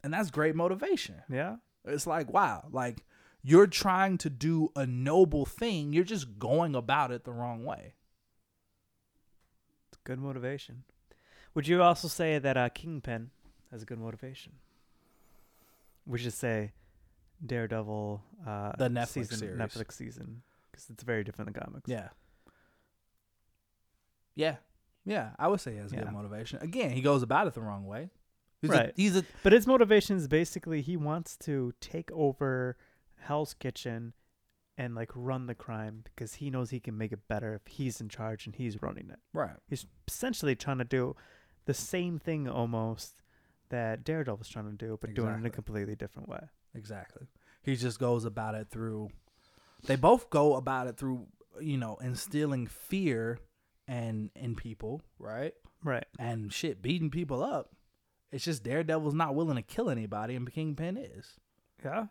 And 0.04 0.14
that's 0.14 0.30
great 0.30 0.54
motivation. 0.54 1.24
Yeah. 1.28 1.56
It's 1.86 2.06
like, 2.06 2.32
wow, 2.32 2.68
like 2.72 3.04
you're 3.42 3.66
trying 3.66 4.20
to 4.20 4.30
do 4.30 4.72
a 4.76 4.86
noble 4.86 5.44
thing, 5.44 5.92
you're 5.92 6.04
just 6.04 6.38
going 6.38 6.76
about 6.76 7.10
it 7.10 7.24
the 7.24 7.34
wrong 7.34 7.66
way. 7.66 7.96
It's 9.88 9.98
good 10.04 10.20
motivation. 10.20 10.84
Would 11.56 11.68
you 11.68 11.82
also 11.82 12.08
say 12.08 12.38
that 12.38 12.58
uh, 12.58 12.70
Kingpin 12.70 13.32
has 13.72 13.82
a 13.82 13.86
good 13.86 13.98
motivation? 13.98 14.52
We 16.06 16.20
should 16.20 16.34
say 16.34 16.74
Daredevil, 17.44 18.22
uh, 18.46 18.74
The 18.78 18.88
Netflix 18.88 19.08
season, 19.08 19.38
series. 19.40 19.58
Netflix 19.58 19.94
season, 19.94 20.44
because 20.80 20.94
it's 20.94 21.04
very 21.04 21.24
different 21.24 21.54
than 21.54 21.62
comics. 21.64 21.90
Yeah. 21.90 22.10
Yeah. 24.36 24.58
Yeah. 25.06 25.32
I 25.38 25.48
would 25.48 25.60
say 25.62 25.74
he 25.74 25.78
has 25.80 25.92
Yeah. 25.92 26.04
good 26.04 26.14
motivation. 26.14 26.60
Again, 26.62 26.92
he 26.92 27.02
goes 27.02 27.24
about 27.24 27.48
it 27.48 27.54
the 27.54 27.62
wrong 27.62 27.86
way. 27.86 28.10
He's 28.62 28.72
Right. 28.72 28.90
A, 28.90 28.94
he's 28.96 29.16
a 29.16 29.24
But 29.44 29.54
his 29.54 29.66
motivation 29.68 30.18
is 30.18 30.28
basically 30.28 30.82
he 30.82 30.98
wants 30.98 31.38
to 31.38 31.74
take 31.80 32.12
over 32.12 32.78
Hell's 33.18 33.54
Kitchen 33.54 34.14
and 34.78 34.96
like 34.96 35.12
run 35.14 35.48
the 35.48 35.56
crime 35.56 36.04
because 36.04 36.36
he 36.36 36.50
knows 36.50 36.70
he 36.70 36.80
can 36.80 36.98
make 36.98 37.12
it 37.12 37.28
better 37.28 37.54
if 37.56 37.68
he's 37.68 38.00
in 38.00 38.08
charge 38.10 38.46
and 38.46 38.56
he's 38.56 38.82
running 38.82 39.10
it. 39.10 39.20
right. 39.34 39.58
He's 39.68 39.86
essentially 40.08 40.56
trying 40.56 40.78
to 40.78 40.86
do 40.86 41.16
the 41.66 41.74
same 41.74 42.18
thing 42.20 42.48
almost 42.48 43.22
that 43.70 44.04
Daredevil 44.04 44.38
was 44.38 44.48
trying 44.50 44.66
to 44.72 44.76
do, 44.78 44.98
but 45.00 45.14
doing 45.14 45.28
it 45.28 45.32
in 45.32 45.36
a 45.36 45.38
Exactly. 45.48 45.52
completely 45.52 45.96
different 45.96 46.28
way. 46.30 46.50
Exactly. 46.74 47.28
He 47.62 47.76
just 47.76 48.00
goes 48.00 48.24
about 48.26 48.56
it 48.56 48.70
through 48.70 49.10
they 49.86 49.96
both 49.96 50.30
go 50.30 50.56
about 50.56 50.88
it 50.88 50.98
through, 50.98 51.28
you 51.60 51.78
know, 51.78 51.98
instilling 52.02 52.68
fear 52.68 53.40
and 53.88 54.30
in 54.36 54.56
people, 54.56 55.02
right? 55.18 55.54
Right. 55.84 56.06
And 56.18 56.52
shit, 56.54 56.82
beating 56.82 57.10
people 57.10 57.44
up. 57.44 57.72
It's 58.32 58.46
just 58.46 58.64
Daredevil's 58.64 59.16
not 59.16 59.34
willing 59.36 59.56
to 59.56 59.62
kill 59.62 59.90
anybody 59.90 60.36
and 60.36 60.52
Kingpin 60.52 60.98
is. 60.98 61.40
Yeah. 61.84 62.06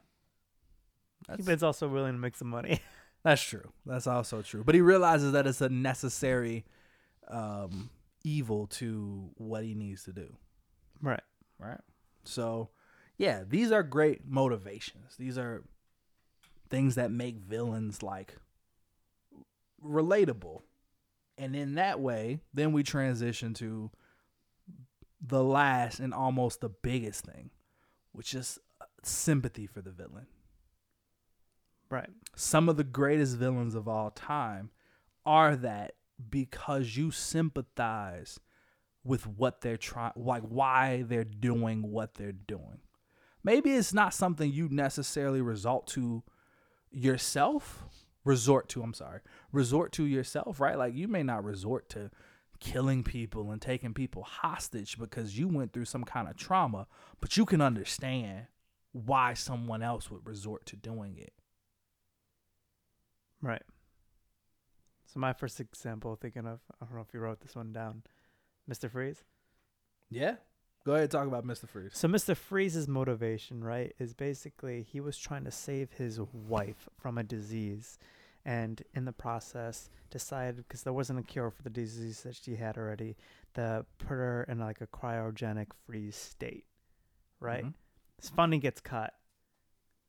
That's, 1.26 1.38
Kingpin's 1.38 1.62
also 1.62 1.88
willing 1.88 2.12
to 2.12 2.18
make 2.18 2.36
some 2.36 2.48
money. 2.48 2.80
that's 3.24 3.42
true. 3.42 3.72
That's 3.86 4.06
also 4.06 4.42
true. 4.42 4.64
But 4.64 4.74
he 4.74 4.80
realizes 4.80 5.32
that 5.32 5.46
it's 5.46 5.60
a 5.60 5.68
necessary 5.68 6.64
um, 7.28 7.90
evil 8.24 8.66
to 8.66 9.30
what 9.36 9.64
he 9.64 9.74
needs 9.74 10.04
to 10.04 10.12
do. 10.12 10.36
right. 11.00 11.22
right? 11.58 11.80
So, 12.24 12.70
yeah, 13.16 13.42
these 13.46 13.72
are 13.72 13.82
great 13.82 14.26
motivations. 14.26 15.16
These 15.16 15.38
are 15.38 15.64
things 16.70 16.94
that 16.96 17.10
make 17.10 17.36
villains 17.36 18.02
like 18.02 18.36
relatable. 19.84 20.60
And 21.36 21.54
in 21.54 21.74
that 21.74 22.00
way, 22.00 22.40
then 22.52 22.72
we 22.72 22.82
transition 22.82 23.54
to 23.54 23.90
the 25.20 25.42
last 25.42 26.00
and 26.00 26.12
almost 26.12 26.60
the 26.60 26.68
biggest 26.68 27.24
thing, 27.24 27.50
which 28.12 28.34
is 28.34 28.58
uh, 28.80 28.84
sympathy 29.02 29.66
for 29.66 29.80
the 29.80 29.90
villain. 29.90 30.26
Right. 31.90 32.10
Some 32.36 32.68
of 32.68 32.76
the 32.76 32.84
greatest 32.84 33.36
villains 33.36 33.74
of 33.74 33.88
all 33.88 34.10
time 34.10 34.70
are 35.24 35.56
that 35.56 35.94
because 36.30 36.96
you 36.96 37.10
sympathize 37.10 38.40
with 39.04 39.26
what 39.26 39.60
they're 39.60 39.76
trying, 39.76 40.12
like 40.16 40.42
why 40.42 41.02
they're 41.06 41.24
doing 41.24 41.90
what 41.90 42.14
they're 42.14 42.32
doing. 42.32 42.80
Maybe 43.42 43.70
it's 43.70 43.94
not 43.94 44.12
something 44.12 44.52
you 44.52 44.68
necessarily 44.68 45.40
resort 45.40 45.86
to 45.88 46.22
yourself, 46.90 47.84
resort 48.24 48.68
to, 48.70 48.82
I'm 48.82 48.94
sorry, 48.94 49.20
resort 49.52 49.92
to 49.92 50.04
yourself, 50.04 50.60
right? 50.60 50.78
Like 50.78 50.94
you 50.94 51.08
may 51.08 51.22
not 51.22 51.44
resort 51.44 51.88
to 51.90 52.10
killing 52.60 53.04
people 53.04 53.50
and 53.50 53.62
taking 53.62 53.94
people 53.94 54.22
hostage 54.22 54.98
because 54.98 55.38
you 55.38 55.48
went 55.48 55.72
through 55.72 55.84
some 55.84 56.04
kind 56.04 56.28
of 56.28 56.36
trauma, 56.36 56.86
but 57.20 57.36
you 57.36 57.44
can 57.44 57.60
understand 57.60 58.46
why 58.92 59.34
someone 59.34 59.82
else 59.82 60.10
would 60.10 60.26
resort 60.26 60.66
to 60.66 60.76
doing 60.76 61.16
it. 61.16 61.32
Right. 63.40 63.62
So 65.06 65.20
my 65.20 65.32
first 65.32 65.60
example, 65.60 66.16
thinking 66.16 66.46
of, 66.46 66.60
I 66.80 66.84
don't 66.84 66.96
know 66.96 67.04
if 67.06 67.14
you 67.14 67.20
wrote 67.20 67.40
this 67.40 67.54
one 67.56 67.72
down, 67.72 68.02
Mr. 68.70 68.90
Freeze. 68.90 69.24
Yeah. 70.10 70.36
Go 70.88 70.94
ahead 70.94 71.02
and 71.02 71.10
talk 71.10 71.26
about 71.26 71.46
Mr. 71.46 71.68
Freeze. 71.68 71.90
So 71.92 72.08
Mr. 72.08 72.34
Freeze's 72.34 72.88
motivation, 72.88 73.62
right, 73.62 73.94
is 73.98 74.14
basically 74.14 74.86
he 74.90 75.00
was 75.00 75.18
trying 75.18 75.44
to 75.44 75.50
save 75.50 75.92
his 75.92 76.18
wife 76.18 76.88
from 76.96 77.18
a 77.18 77.22
disease, 77.22 77.98
and 78.42 78.82
in 78.94 79.04
the 79.04 79.12
process 79.12 79.90
decided 80.08 80.56
because 80.56 80.84
there 80.84 80.94
wasn't 80.94 81.18
a 81.18 81.22
cure 81.22 81.50
for 81.50 81.62
the 81.62 81.68
disease 81.68 82.22
that 82.22 82.36
she 82.36 82.56
had 82.56 82.78
already, 82.78 83.18
to 83.52 83.84
put 83.98 84.14
her 84.14 84.44
in 84.48 84.60
like 84.60 84.80
a 84.80 84.86
cryogenic 84.86 85.66
freeze 85.84 86.16
state, 86.16 86.64
right? 87.38 87.66
Mhm. 87.66 87.74
His 88.18 88.30
funding 88.30 88.60
gets 88.60 88.80
cut, 88.80 89.12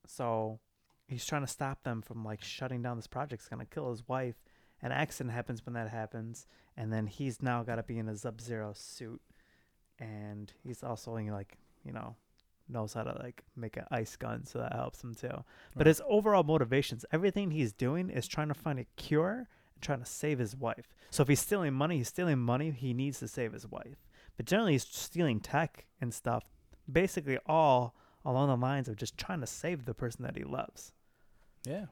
so 0.08 0.62
he's 1.08 1.26
trying 1.26 1.42
to 1.44 1.52
stop 1.52 1.84
them 1.84 2.02
from 2.02 2.24
like 2.24 2.42
shutting 2.42 2.82
down 2.82 2.96
this 2.96 3.06
project. 3.06 3.42
It's 3.42 3.50
gonna 3.50 3.66
kill 3.66 3.92
his 3.92 4.08
wife. 4.08 4.42
An 4.82 4.94
accident 4.94 5.34
happens 5.34 5.66
when 5.66 5.74
that 5.74 5.90
happens, 5.90 6.48
and 6.78 6.94
then 6.94 7.08
he's 7.08 7.42
now 7.42 7.64
got 7.64 7.76
to 7.76 7.84
be 7.84 7.98
in 7.98 8.08
a 8.08 8.16
Sub-Zero 8.16 8.72
suit 8.72 9.22
and 10.00 10.54
he's 10.64 10.84
also 10.84 11.14
like 11.14 11.58
you 11.84 11.92
know 11.92 12.16
knows 12.68 12.94
how 12.94 13.04
to 13.04 13.18
like 13.24 13.44
make 13.56 13.78
an 13.78 13.86
ice 13.92 14.16
gun 14.16 14.46
so 14.46 14.60
that 14.60 14.74
helps 14.74 15.04
him 15.04 15.16
too 15.16 15.28
but 15.76 15.78
Right. 15.78 15.88
his 15.88 16.02
overall 16.08 16.44
motivations 16.44 17.04
everything 17.12 17.52
he's 17.52 17.74
doing 17.74 18.10
is 18.10 18.28
trying 18.28 18.48
to 18.50 18.54
find 18.54 18.80
a 18.80 18.86
cure 18.96 19.48
and 19.74 19.82
trying 19.82 20.00
to 20.00 20.06
save 20.06 20.38
his 20.40 20.56
wife 20.56 20.94
so 21.10 21.24
if 21.24 21.28
he's 21.30 21.40
stealing 21.40 21.74
money 21.74 21.98
he's 21.98 22.10
stealing 22.10 22.38
money 22.40 22.72
he 22.72 22.94
needs 22.94 23.20
to 23.20 23.28
save 23.28 23.54
his 23.54 23.66
wife 23.68 24.06
but 24.38 24.46
generally 24.46 24.74
he's 24.74 24.86
stealing 24.86 25.40
tech 25.40 25.86
and 26.00 26.14
stuff 26.14 26.44
basically 26.92 27.40
all 27.48 27.96
along 28.24 28.50
the 28.50 28.58
lines 28.58 28.88
of 28.88 28.96
just 28.96 29.18
trying 29.18 29.40
to 29.42 29.48
save 29.48 29.86
the 29.86 29.94
person 29.96 30.24
that 30.24 30.38
he 30.38 30.44
loves 30.44 30.94
Yeah. 31.66 31.86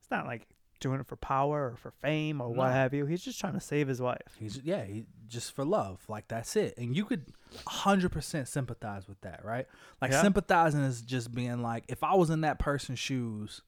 it's 0.00 0.10
not 0.10 0.26
like 0.26 0.48
doing 0.80 1.00
it 1.00 1.06
for 1.06 1.16
power 1.16 1.70
or 1.72 1.76
for 1.76 1.90
fame 1.90 2.40
or 2.40 2.48
what 2.50 2.72
have 2.72 2.92
you. 2.94 3.06
He's 3.06 3.22
just 3.22 3.38
trying 3.40 3.52
to 3.54 3.60
save 3.60 3.88
his 3.88 4.00
wife. 4.00 4.36
He's 4.38 4.60
yeah, 4.62 4.84
he, 4.84 5.04
just 5.28 5.52
for 5.54 5.64
love. 5.64 6.00
Like 6.08 6.28
that's 6.28 6.56
it. 6.56 6.74
And 6.76 6.96
you 6.96 7.04
could 7.04 7.26
100% 7.66 8.48
sympathize 8.48 9.06
with 9.08 9.20
that, 9.20 9.44
right? 9.44 9.66
Like 10.00 10.10
Yeah. 10.12 10.22
sympathizing 10.22 10.80
is 10.80 11.02
just 11.02 11.32
being 11.32 11.62
like 11.62 11.84
if 11.88 12.02
I 12.02 12.14
was 12.14 12.30
in 12.30 12.40
that 12.42 12.58
person's 12.58 12.98
shoes, 12.98 13.62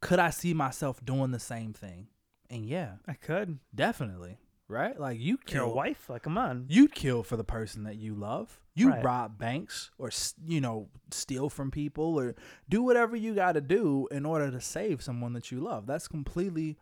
could 0.00 0.18
I 0.18 0.30
see 0.30 0.52
myself 0.54 1.04
doing 1.04 1.30
the 1.30 1.38
same 1.38 1.72
thing? 1.72 2.08
And 2.50 2.66
yeah, 2.66 2.96
I 3.08 3.14
could. 3.14 3.58
definitely, 3.74 4.36
right? 4.72 4.98
Like 4.98 5.20
you 5.20 5.38
kill 5.38 5.66
Your 5.66 5.74
wife, 5.74 6.08
like, 6.08 6.22
come 6.22 6.38
on. 6.38 6.66
You'd 6.68 6.94
kill 6.94 7.22
for 7.22 7.36
the 7.36 7.44
person 7.44 7.84
that 7.84 7.96
you 7.96 8.14
love. 8.14 8.58
You 8.74 8.88
Right. 8.88 9.04
rob 9.04 9.38
banks 9.38 9.90
or 9.98 10.10
you 10.44 10.60
know 10.60 10.88
steal 11.10 11.50
from 11.50 11.70
people 11.70 12.18
or 12.18 12.34
do 12.68 12.82
whatever 12.82 13.14
you 13.14 13.34
got 13.34 13.52
to 13.52 13.60
do 13.60 14.08
in 14.10 14.24
order 14.24 14.50
to 14.50 14.60
save 14.60 15.02
someone 15.02 15.34
that 15.34 15.52
you 15.52 15.60
love. 15.60 15.86
That's 15.86 16.08
completely 16.08 16.78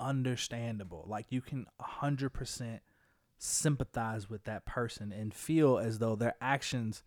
understandable. 0.00 1.04
Like 1.08 1.26
you 1.30 1.40
can 1.40 1.66
100% 1.80 2.80
sympathize 3.38 4.28
with 4.28 4.44
that 4.44 4.66
person 4.66 5.12
and 5.12 5.32
feel 5.32 5.78
as 5.78 5.98
though 5.98 6.16
their 6.16 6.34
actions 6.40 7.02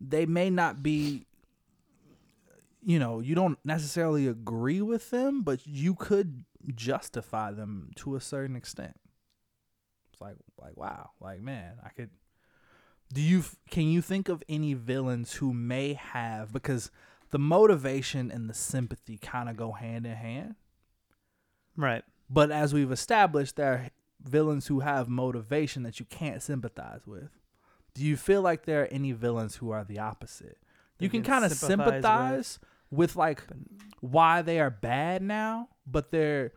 they 0.00 0.26
may 0.26 0.50
not 0.50 0.82
be 0.82 1.26
you 2.84 2.98
know, 2.98 3.20
you 3.20 3.36
don't 3.36 3.58
necessarily 3.64 4.26
agree 4.26 4.82
with 4.82 5.10
them, 5.10 5.42
but 5.42 5.64
you 5.64 5.94
could 5.94 6.44
justify 6.74 7.52
them 7.52 7.90
to 7.94 8.16
a 8.16 8.20
certain 8.20 8.56
extent. 8.56 8.96
Like 10.22 10.36
like 10.60 10.76
wow, 10.76 11.10
like 11.20 11.40
man, 11.42 11.74
I 11.84 11.90
could. 11.90 12.10
Do 13.12 13.20
you 13.20 13.44
can 13.70 13.88
you 13.88 14.00
think 14.00 14.28
of 14.30 14.42
any 14.48 14.72
villains 14.74 15.34
who 15.34 15.52
may 15.52 15.92
have 15.94 16.52
because 16.52 16.90
the 17.30 17.38
motivation 17.38 18.30
and 18.30 18.48
the 18.48 18.54
sympathy 18.54 19.18
kind 19.18 19.48
of 19.50 19.56
go 19.56 19.72
hand 19.72 20.06
in 20.06 20.14
hand, 20.14 20.54
Right. 21.76 22.04
but 22.30 22.50
as 22.50 22.72
we've 22.74 22.92
established, 22.92 23.56
there 23.56 23.72
are 23.72 23.88
villains 24.22 24.66
who 24.68 24.80
have 24.80 25.08
motivation 25.08 25.82
that 25.82 25.98
you 26.00 26.06
can't 26.06 26.42
sympathize 26.42 27.06
with. 27.06 27.30
Do 27.94 28.04
you 28.04 28.16
feel 28.16 28.40
like 28.42 28.64
there 28.64 28.82
are 28.82 28.86
any 28.86 29.12
villains 29.12 29.56
who 29.56 29.70
are 29.70 29.84
the 29.84 29.98
opposite? 29.98 30.58
You 30.98 31.08
can 31.10 31.22
can 31.22 31.32
kind 31.32 31.44
of 31.44 31.52
sympathize 31.52 31.92
with- 31.92 32.02
sympathize 32.02 32.58
with 32.90 33.16
like 33.16 33.42
why 34.00 34.42
they 34.42 34.60
are 34.60 34.70
bad 34.70 35.22
now, 35.22 35.68
but 35.86 36.10
their 36.10 36.52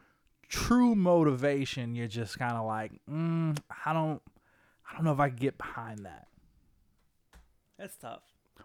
true 0.56 0.96
motivation, 0.96 1.96
you're 1.96 2.08
just 2.08 2.40
kind 2.40 2.56
of 2.56 2.66
like, 2.66 2.94
mm, 3.12 3.58
I 3.86 3.94
don't, 3.94 4.22
I 4.90 4.96
don't 4.96 5.04
know 5.04 5.12
if 5.12 5.20
I 5.20 5.30
can 5.30 5.38
get 5.38 5.58
behind 5.58 6.06
that. 6.06 6.28
That's 7.78 7.96
tough. 7.98 8.22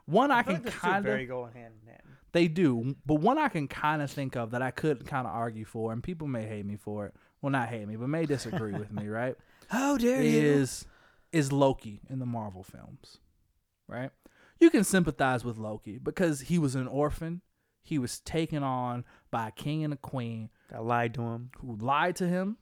One 0.07 0.31
I, 0.31 0.43
feel 0.43 0.57
can 0.57 0.65
like 0.65 0.75
kind 0.75 1.07
of, 1.07 1.29
going 1.29 1.53
hand 1.53 1.75
in 1.83 1.89
hand. 1.89 2.03
they 2.33 2.47
do, 2.47 2.95
but 3.05 3.17
one 3.17 3.39
I 3.39 3.49
can 3.49 3.67
kind 3.67 4.03
of 4.03 4.11
think 4.11 4.37
of 4.37 4.53
that 4.53 4.63
I 4.63 4.71
could 4.71 5.05
kind 5.07 5.27
of 5.27 5.33
argue 5.33 5.65
for, 5.65 5.93
and 5.93 6.03
people 6.03 6.29
may 6.29 6.47
hate 6.47 6.65
me 6.65 6.77
for 6.77 7.07
it. 7.07 7.15
Well, 7.43 7.51
not 7.51 7.69
hate 7.69 7.87
me, 7.89 7.97
but 7.97 8.09
may 8.09 8.25
disagree 8.25 8.73
with 8.73 8.93
me, 8.93 9.09
right? 9.09 9.37
How 9.69 9.97
dare 9.97 10.23
you. 10.23 10.41
is 10.41 10.87
is 11.33 11.53
Loki 11.53 12.01
in 12.09 12.19
the 12.19 12.27
Marvel 12.27 12.63
films, 12.63 13.19
right? 13.89 14.11
You 14.59 14.71
can 14.71 14.85
sympathize 14.85 15.45
with 15.45 15.59
Loki 15.59 15.99
because 15.99 16.43
he 16.43 16.59
was 16.59 16.75
an 16.75 16.87
orphan. 16.87 17.41
He 17.83 17.99
was 17.99 18.21
taken 18.21 18.63
on 18.63 19.05
by 19.31 19.49
a 19.49 19.53
king 19.53 19.85
and 19.85 19.93
a 19.93 19.97
queen 19.97 20.51
I 20.73 20.79
lied 20.79 21.15
to 21.15 21.23
him. 21.23 21.51
who 21.59 21.77
lied 21.77 22.17
to 22.17 22.29
him, 22.29 22.57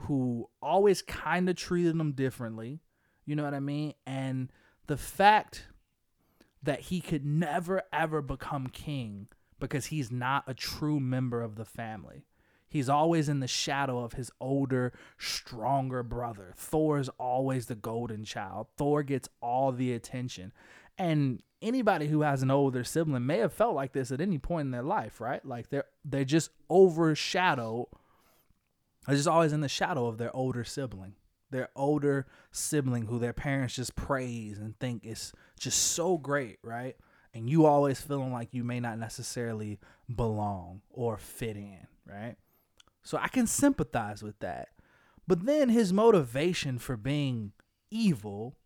who 0.00 0.48
always 0.62 1.02
kind 1.02 1.48
of 1.48 1.56
treated 1.56 1.94
him 1.96 2.12
differently. 2.12 2.80
You 3.24 3.36
know 3.36 3.44
what 3.44 3.54
I 3.54 3.60
mean? 3.60 3.94
And 4.06 4.50
the 4.86 4.96
fact 4.96 5.68
that 6.62 6.80
he 6.80 7.00
could 7.00 7.24
never 7.24 7.82
ever 7.92 8.22
become 8.22 8.68
king 8.68 9.28
because 9.60 9.86
he's 9.86 10.10
not 10.10 10.44
a 10.46 10.54
true 10.54 11.00
member 11.00 11.42
of 11.42 11.56
the 11.56 11.64
family. 11.64 12.24
He's 12.68 12.88
always 12.88 13.28
in 13.28 13.40
the 13.40 13.48
shadow 13.48 14.04
of 14.04 14.12
his 14.12 14.30
older, 14.40 14.92
stronger 15.16 16.02
brother. 16.02 16.52
Thor 16.56 16.98
is 16.98 17.08
always 17.18 17.66
the 17.66 17.74
golden 17.74 18.24
child. 18.24 18.66
Thor 18.76 19.02
gets 19.02 19.28
all 19.40 19.72
the 19.72 19.92
attention. 19.94 20.52
And 20.98 21.42
anybody 21.62 22.08
who 22.08 22.22
has 22.22 22.42
an 22.42 22.50
older 22.50 22.84
sibling 22.84 23.26
may 23.26 23.38
have 23.38 23.52
felt 23.52 23.74
like 23.74 23.92
this 23.92 24.10
at 24.10 24.20
any 24.20 24.38
point 24.38 24.66
in 24.66 24.70
their 24.70 24.82
life, 24.82 25.20
right? 25.20 25.44
Like 25.44 25.70
they're 25.70 25.84
they're 26.04 26.24
just 26.24 26.50
overshadowed. 26.70 27.86
They're 29.06 29.16
just 29.16 29.28
always 29.28 29.52
in 29.52 29.60
the 29.60 29.68
shadow 29.68 30.06
of 30.06 30.18
their 30.18 30.34
older 30.34 30.64
sibling. 30.64 31.14
Their 31.50 31.70
older 31.74 32.26
sibling 32.50 33.06
who 33.06 33.18
their 33.18 33.32
parents 33.32 33.74
just 33.74 33.94
praise 33.94 34.58
and 34.58 34.78
think 34.78 35.06
is 35.06 35.32
just 35.58 35.78
so 35.92 36.18
great, 36.18 36.58
right? 36.62 36.96
And 37.32 37.48
you 37.48 37.64
always 37.64 38.00
feeling 38.00 38.32
like 38.32 38.52
you 38.52 38.64
may 38.64 38.80
not 38.80 38.98
necessarily 38.98 39.78
belong 40.14 40.82
or 40.90 41.16
fit 41.16 41.56
in, 41.56 41.86
right? 42.06 42.36
So 43.02 43.16
I 43.16 43.28
can 43.28 43.46
sympathize 43.46 44.22
with 44.22 44.38
that. 44.40 44.68
But 45.26 45.46
then 45.46 45.68
his 45.68 45.92
motivation 45.92 46.78
for 46.78 46.96
being 46.96 47.52
evil 47.90 48.56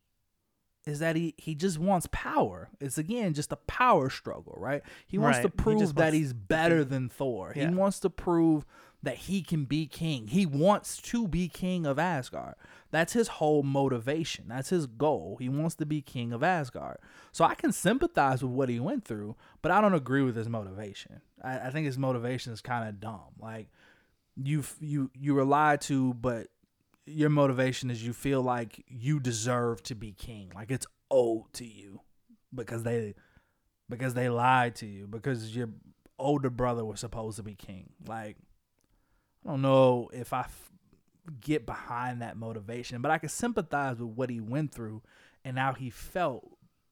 is 0.86 0.98
that 0.98 1.14
he 1.16 1.34
he 1.38 1.54
just 1.54 1.78
wants 1.78 2.08
power. 2.10 2.68
It's 2.80 2.98
again 2.98 3.34
just 3.34 3.52
a 3.52 3.56
power 3.56 4.10
struggle, 4.10 4.54
right? 4.58 4.82
He 5.06 5.18
wants 5.18 5.36
Right. 5.38 5.42
to 5.42 5.48
prove 5.50 5.78
just 5.80 5.94
that 5.96 6.04
wants 6.06 6.16
he's 6.18 6.32
better 6.32 6.84
than 6.84 7.08
Thor. 7.08 7.52
Yeah. 7.54 7.68
He 7.68 7.74
wants 7.74 8.00
to 8.00 8.10
prove 8.10 8.64
that 9.04 9.16
he 9.16 9.42
can 9.42 9.64
be 9.64 9.86
king. 9.86 10.28
He 10.28 10.46
wants 10.46 10.98
to 11.02 11.26
be 11.26 11.48
king 11.48 11.86
of 11.86 11.98
Asgard. 11.98 12.54
That's 12.92 13.14
his 13.14 13.26
whole 13.28 13.62
motivation. 13.64 14.44
That's 14.48 14.68
his 14.68 14.86
goal. 14.86 15.38
He 15.40 15.48
wants 15.48 15.74
to 15.76 15.86
be 15.86 16.00
king 16.02 16.32
of 16.32 16.42
Asgard. 16.44 16.98
So 17.32 17.44
I 17.44 17.54
can 17.56 17.72
sympathize 17.72 18.42
with 18.44 18.52
what 18.52 18.68
he 18.68 18.78
went 18.78 19.04
through, 19.04 19.34
but 19.60 19.72
I 19.72 19.80
don't 19.80 19.94
agree 19.94 20.22
with 20.22 20.36
his 20.36 20.48
motivation. 20.48 21.20
I, 21.42 21.58
I 21.68 21.70
think 21.70 21.86
his 21.86 21.98
motivation 21.98 22.52
is 22.52 22.60
kind 22.60 22.88
of 22.88 23.00
dumb. 23.00 23.32
Like 23.40 23.68
you 24.36 24.62
you 24.80 25.10
you 25.14 25.34
were 25.34 25.44
lied 25.44 25.80
to, 25.82 26.14
but 26.14 26.46
your 27.06 27.30
motivation 27.30 27.90
is 27.90 28.04
you 28.04 28.12
feel 28.12 28.42
like 28.42 28.84
you 28.88 29.20
deserve 29.20 29.82
to 29.84 29.94
be 29.94 30.12
king. 30.12 30.52
Like 30.54 30.70
it's 30.70 30.86
owed 31.10 31.52
to 31.54 31.64
you 31.64 32.00
because 32.54 32.82
they 32.82 33.14
because 33.88 34.14
they 34.14 34.28
lied 34.28 34.76
to 34.76 34.86
you 34.86 35.06
because 35.06 35.54
your 35.54 35.68
older 36.18 36.50
brother 36.50 36.84
was 36.84 37.00
supposed 37.00 37.36
to 37.36 37.42
be 37.42 37.54
king. 37.54 37.90
Like 38.06 38.36
I 39.44 39.50
don't 39.50 39.62
know 39.62 40.10
if 40.12 40.32
I 40.32 40.40
f- 40.40 40.70
get 41.40 41.66
behind 41.66 42.22
that 42.22 42.36
motivation, 42.36 43.02
but 43.02 43.10
I 43.10 43.18
can 43.18 43.28
sympathize 43.28 43.98
with 43.98 44.10
what 44.10 44.30
he 44.30 44.40
went 44.40 44.72
through 44.72 45.02
and 45.44 45.58
how 45.58 45.72
he 45.72 45.90
felt 45.90 46.48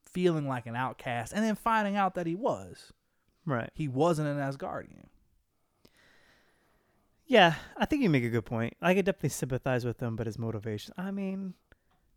feeling 0.07 0.49
like 0.49 0.67
an 0.67 0.75
outcast 0.75 1.33
and 1.33 1.45
then 1.45 1.55
finding 1.55 1.97
out 1.97 2.15
that 2.15 2.27
he 2.27 2.35
was. 2.35 2.93
Right. 3.47 3.71
He 3.75 3.89
wasn't 3.89 4.29
an 4.29 4.39
Asgardian. 4.39 5.07
Yeah, 7.31 7.55
I 7.77 7.87
think 7.87 8.03
you 8.03 8.11
make 8.11 8.25
a 8.25 8.29
good 8.29 8.45
point. 8.45 8.77
I 8.83 8.93
could 8.93 9.05
definitely 9.05 9.29
sympathize 9.29 9.85
with 9.85 10.01
him, 10.01 10.17
but 10.17 10.27
his 10.27 10.37
motivation. 10.37 10.95
I 10.99 11.13
mean, 11.13 11.55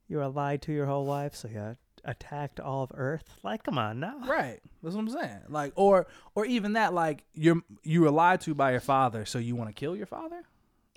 you 0.08 0.18
were 0.18 0.28
lied 0.28 0.64
to 0.64 0.74
your 0.74 0.88
whole 0.88 1.06
life, 1.06 1.36
so 1.36 1.48
yeah, 1.54 1.76
attacked 2.04 2.60
all 2.60 2.82
of 2.82 2.92
Earth. 2.96 3.38
Like, 3.44 3.62
come 3.64 3.78
on 3.78 4.00
now. 4.00 4.16
Right. 4.28 4.60
That's 4.82 4.96
what 4.96 5.02
I'm 5.02 5.10
saying. 5.10 5.40
Like 5.50 5.72
or 5.76 6.08
or 6.34 6.48
even 6.48 6.74
that 6.74 6.96
like 6.96 7.26
you're 7.36 7.62
you 7.84 8.02
were 8.02 8.10
lied 8.10 8.42
to 8.42 8.56
by 8.56 8.72
your 8.72 8.80
father, 8.80 9.24
so 9.26 9.38
you 9.38 9.56
want 9.56 9.70
to 9.70 9.74
kill 9.76 9.96
your 9.96 10.08
father? 10.08 10.42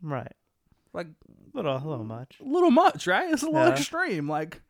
Right. 0.03 0.33
Like 0.95 1.09
Little, 1.53 1.77
a 1.77 1.85
little 1.87 2.05
much. 2.05 2.39
a 2.41 2.45
little 2.49 2.71
much, 2.71 3.07
right? 3.07 3.31
It's 3.31 3.43
a 3.43 3.47
little 3.51 3.67
Yeah. 3.69 3.73
extreme. 3.75 4.31
Like 4.31 4.63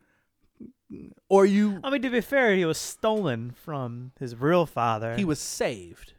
or 1.29 1.47
you 1.47 1.79
I 1.85 1.91
mean, 1.91 2.03
to 2.03 2.11
be 2.11 2.21
fair, 2.21 2.53
he 2.57 2.65
was 2.65 2.79
stolen 2.79 3.53
from 3.53 4.11
his 4.19 4.35
real 4.35 4.67
father. 4.67 5.15
he 5.17 5.25
was 5.25 5.39
saved. 5.39 6.15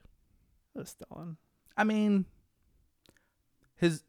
He 0.73 0.79
was 0.79 0.89
stolen. 0.91 1.35
I 1.75 1.83
mean 1.83 2.23
his 3.77 4.03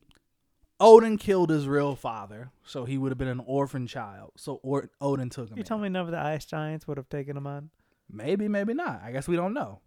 Odin 0.81 1.17
killed 1.19 1.51
his 1.51 1.67
real 1.67 1.95
father, 1.97 2.51
so 2.65 2.85
he 2.85 2.99
would 2.99 3.11
have 3.11 3.19
been 3.19 3.29
an 3.29 3.43
orphan 3.45 3.87
child. 3.87 4.33
So 4.37 4.61
or, 4.63 4.91
Odin 5.01 5.29
took 5.31 5.51
him. 5.51 5.59
You 5.59 5.65
tell 5.65 5.79
me 5.79 5.89
none 5.89 6.05
of 6.07 6.11
the 6.13 6.19
ice 6.19 6.45
giants 6.45 6.87
would 6.87 6.97
have 6.99 7.09
taken 7.09 7.37
him 7.37 7.47
on? 7.47 7.71
Maybe, 8.11 8.49
maybe 8.49 8.75
not. 8.75 9.03
I 9.05 9.11
guess 9.13 9.27
we 9.29 9.37
don't 9.37 9.53
know. 9.55 9.81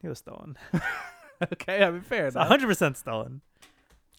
He 0.00 0.08
was 0.08 0.18
stolen. 0.18 0.56
okay, 1.52 1.82
I 1.84 1.90
mean 1.90 2.02
fair 2.02 2.26
It's 2.26 2.36
enough. 2.36 2.48
100% 2.48 2.96
stolen. 2.96 3.40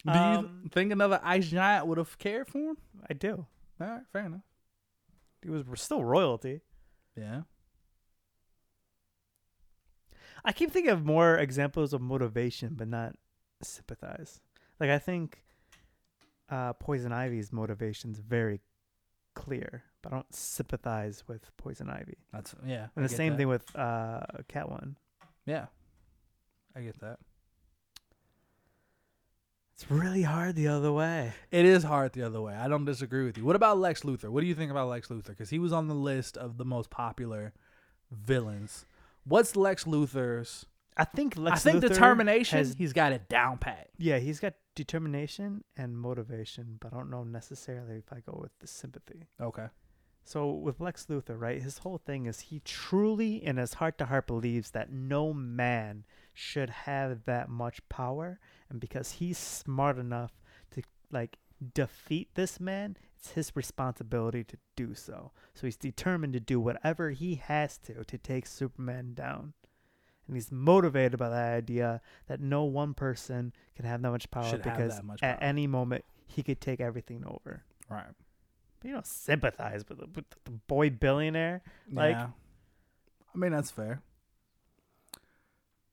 Do 0.06 0.12
you 0.12 0.18
Um, 0.18 0.70
think 0.72 0.92
another 0.92 1.20
ice 1.24 1.48
giant 1.48 1.86
would 1.86 1.98
have 1.98 2.18
cared 2.18 2.46
for 2.48 2.58
him? 2.58 2.76
I 3.08 3.14
do. 3.14 3.46
All 3.80 3.86
right, 3.86 4.02
fair 4.12 4.26
enough. 4.26 4.42
He 5.42 5.48
was 5.50 5.64
still 5.80 6.04
royalty. 6.04 6.60
Yeah. 7.16 7.42
I 10.44 10.52
keep 10.52 10.70
thinking 10.72 10.90
of 10.92 11.04
more 11.04 11.36
examples 11.38 11.92
of 11.92 12.00
motivation, 12.00 12.74
but 12.74 12.88
not 12.88 13.14
sympathize. 13.62 14.40
Like 14.82 14.90
I 14.90 14.98
think 14.98 15.44
uh, 16.50 16.72
Poison 16.72 17.12
Ivy's 17.12 17.52
motivation's 17.52 18.18
very 18.18 18.58
clear, 19.36 19.84
but 20.02 20.12
I 20.12 20.16
don't 20.16 20.34
sympathize 20.34 21.22
with 21.28 21.56
Poison 21.56 21.88
Ivy. 21.88 22.16
That's 22.32 22.52
yeah. 22.66 22.88
And 22.96 23.04
I 23.04 23.06
the 23.06 23.14
same 23.14 23.34
that. 23.34 23.36
thing 23.36 23.46
with 23.46 23.64
uh, 23.76 24.22
Catwoman. 24.48 24.96
Yeah. 25.46 25.66
I 26.74 26.80
get 26.80 26.98
that. 26.98 27.20
It's 29.76 29.88
really 29.88 30.22
hard 30.22 30.56
the 30.56 30.66
other 30.66 30.90
way. 30.90 31.32
It 31.52 31.64
is 31.64 31.84
hard 31.84 32.12
the 32.12 32.22
other 32.22 32.40
way. 32.40 32.54
I 32.54 32.66
don't 32.66 32.84
disagree 32.84 33.24
with 33.24 33.38
you. 33.38 33.44
What 33.44 33.54
about 33.54 33.78
Lex 33.78 34.00
Luthor? 34.00 34.30
What 34.30 34.40
do 34.40 34.48
you 34.48 34.54
think 34.56 34.72
about 34.72 34.88
Lex 34.88 35.08
Luthor? 35.10 35.28
Because 35.28 35.50
he 35.50 35.60
was 35.60 35.72
on 35.72 35.86
the 35.86 35.94
list 35.94 36.36
of 36.36 36.56
the 36.56 36.64
most 36.64 36.90
popular 36.90 37.52
villains. 38.10 38.84
What's 39.22 39.54
Lex 39.54 39.84
Luthor's 39.84 40.66
I 40.96 41.04
think 41.04 41.36
Lex 41.36 41.64
I 41.64 41.70
think 41.70 41.84
Luthor 41.84 41.88
determination. 41.88 42.58
has- 42.58 42.74
he's 42.76 42.92
got 42.92 43.12
it 43.12 43.28
down 43.28 43.58
pat. 43.58 43.88
yeah, 43.96 44.18
he's 44.18 44.40
got 44.40 44.54
determination 44.74 45.64
and 45.76 45.96
motivation, 45.96 46.78
but 46.80 46.92
I 46.92 46.96
don't 46.96 47.10
know 47.10 47.24
necessarily 47.24 47.96
if 47.96 48.12
I 48.12 48.20
go 48.20 48.38
with 48.40 48.52
the 48.60 48.66
sympathy. 48.66 49.28
Okay. 49.40 49.66
So 50.24 50.50
with 50.50 50.80
Lex 50.80 51.06
Luthor, 51.06 51.38
right, 51.38 51.60
his 51.60 51.78
whole 51.78 51.98
thing 51.98 52.26
is 52.26 52.40
he 52.40 52.60
truly 52.64 53.44
in 53.44 53.56
his 53.56 53.74
heart 53.74 53.98
to 53.98 54.06
heart 54.06 54.26
believes 54.26 54.70
that 54.70 54.92
no 54.92 55.32
man 55.32 56.04
should 56.32 56.70
have 56.70 57.24
that 57.24 57.48
much 57.48 57.86
power 57.88 58.38
and 58.70 58.80
because 58.80 59.12
he's 59.12 59.36
smart 59.36 59.98
enough 59.98 60.32
to 60.70 60.82
like 61.10 61.38
defeat 61.74 62.28
this 62.34 62.60
man, 62.60 62.96
it's 63.18 63.32
his 63.32 63.54
responsibility 63.54 64.44
to 64.44 64.56
do 64.76 64.94
so. 64.94 65.32
So 65.54 65.66
he's 65.66 65.76
determined 65.76 66.32
to 66.34 66.40
do 66.40 66.60
whatever 66.60 67.10
he 67.10 67.36
has 67.36 67.78
to 67.78 68.04
to 68.04 68.18
take 68.18 68.46
Superman 68.46 69.14
down. 69.14 69.54
And 70.26 70.36
he's 70.36 70.52
motivated 70.52 71.18
by 71.18 71.28
that 71.28 71.52
idea 71.52 72.00
that 72.28 72.40
no 72.40 72.64
one 72.64 72.94
person 72.94 73.52
can 73.76 73.84
have 73.84 74.00
that 74.02 74.10
much 74.10 74.30
power 74.30 74.44
Should 74.44 74.64
have 74.64 74.76
because 74.76 74.96
that 74.96 75.04
much 75.04 75.22
at 75.22 75.40
power. 75.40 75.48
any 75.48 75.66
moment 75.66 76.04
he 76.26 76.42
could 76.42 76.60
take 76.60 76.80
everything 76.80 77.24
over. 77.26 77.62
Right. 77.90 78.06
But 78.80 78.88
you 78.88 78.94
don't 78.94 79.06
sympathize 79.06 79.84
with 79.88 79.98
the, 79.98 80.06
with 80.14 80.24
the 80.44 80.50
boy 80.68 80.90
billionaire. 80.90 81.62
Like- 81.92 82.14
yeah. 82.16 82.28
I 83.34 83.38
mean 83.38 83.52
that's 83.52 83.70
fair. 83.70 84.02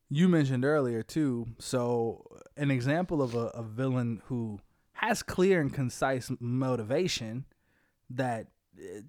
You 0.10 0.28
mentioned 0.28 0.66
earlier 0.66 1.04
too. 1.04 1.48
So 1.60 2.26
an 2.58 2.72
example 2.72 3.22
of 3.22 3.36
a, 3.36 3.48
a 3.48 3.64
villain 3.64 4.22
who 4.26 4.60
has 4.94 5.22
clear 5.24 5.62
and 5.62 5.74
concise 5.74 6.32
motivation 6.40 7.46
that 8.10 8.48
uh, 8.78 9.02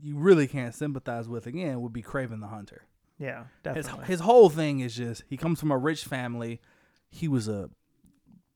you 0.00 0.16
really 0.16 0.46
can't 0.46 0.74
sympathize 0.74 1.28
with 1.28 1.46
again 1.46 1.80
would 1.80 1.92
be 1.92 2.02
Kraven 2.02 2.40
the 2.40 2.46
Hunter. 2.46 2.86
Yeah, 3.18 3.44
His 3.74 3.84
definitely. 3.86 4.04
his 4.06 4.20
whole 4.20 4.48
thing 4.50 4.80
is 4.80 4.94
just 4.94 5.22
he 5.28 5.36
comes 5.36 5.60
from 5.60 5.70
a 5.70 5.78
rich 5.78 6.04
family. 6.04 6.60
He 7.10 7.28
was 7.28 7.46
a 7.48 7.70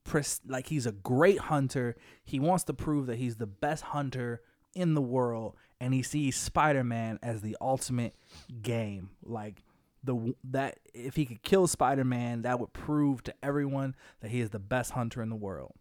pres- 0.04 0.40
like 0.46 0.66
he's 0.66 0.86
a 0.86 0.92
great 0.92 1.38
hunter. 1.38 1.96
He 2.24 2.40
wants 2.40 2.64
to 2.64 2.74
prove 2.74 3.06
that 3.06 3.16
he's 3.18 3.36
the 3.36 3.46
best 3.46 3.84
hunter 3.84 4.40
in 4.74 4.94
the 4.94 5.00
world 5.02 5.56
and 5.80 5.94
he 5.94 6.02
sees 6.02 6.36
Spider-Man 6.36 7.18
as 7.22 7.40
the 7.40 7.56
ultimate 7.60 8.14
game. 8.62 9.10
Like 9.24 9.62
the 10.02 10.34
that 10.50 10.78
if 10.92 11.14
he 11.16 11.24
could 11.24 11.42
kill 11.42 11.66
Spider-Man, 11.68 12.42
that 12.42 12.58
would 12.58 12.72
prove 12.72 13.22
to 13.24 13.34
everyone 13.42 13.94
that 14.20 14.30
he 14.32 14.40
is 14.40 14.50
the 14.50 14.58
best 14.58 14.90
hunter 14.92 15.22
in 15.22 15.28
the 15.30 15.36
world. 15.36 15.72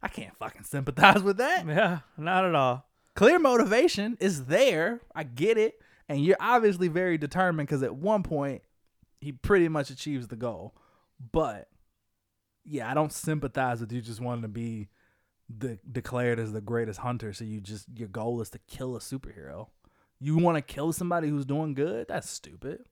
I 0.00 0.08
can't 0.08 0.36
fucking 0.36 0.64
sympathize 0.64 1.22
with 1.22 1.36
that 1.38 1.66
yeah, 1.66 2.00
not 2.16 2.44
at 2.44 2.54
all. 2.54 2.86
clear 3.14 3.38
motivation 3.38 4.16
is 4.20 4.46
there. 4.46 5.00
I 5.14 5.22
get 5.24 5.58
it. 5.58 5.74
And 6.12 6.22
you're 6.22 6.36
obviously 6.40 6.88
very 6.88 7.16
determined 7.16 7.66
because 7.68 7.82
at 7.82 7.94
one 7.96 8.22
point 8.22 8.60
he 9.22 9.32
pretty 9.32 9.68
much 9.68 9.88
achieves 9.88 10.28
the 10.28 10.36
goal. 10.36 10.74
But 11.32 11.68
yeah, 12.66 12.90
I 12.90 12.92
don't 12.92 13.12
sympathize 13.12 13.80
with 13.80 13.92
you 13.92 14.02
just 14.02 14.20
wanting 14.20 14.42
to 14.42 14.48
be 14.48 14.88
de- 15.56 15.78
declared 15.90 16.38
as 16.38 16.52
the 16.52 16.60
greatest 16.60 17.00
hunter. 17.00 17.32
So 17.32 17.44
you 17.44 17.62
just 17.62 17.86
your 17.96 18.08
goal 18.08 18.42
is 18.42 18.50
to 18.50 18.58
kill 18.68 18.94
a 18.94 18.98
superhero. 18.98 19.68
You 20.20 20.36
want 20.36 20.56
to 20.58 20.62
kill 20.62 20.92
somebody 20.92 21.28
who's 21.30 21.46
doing 21.46 21.72
good? 21.72 22.08
That's 22.08 22.28
stupid. 22.28 22.84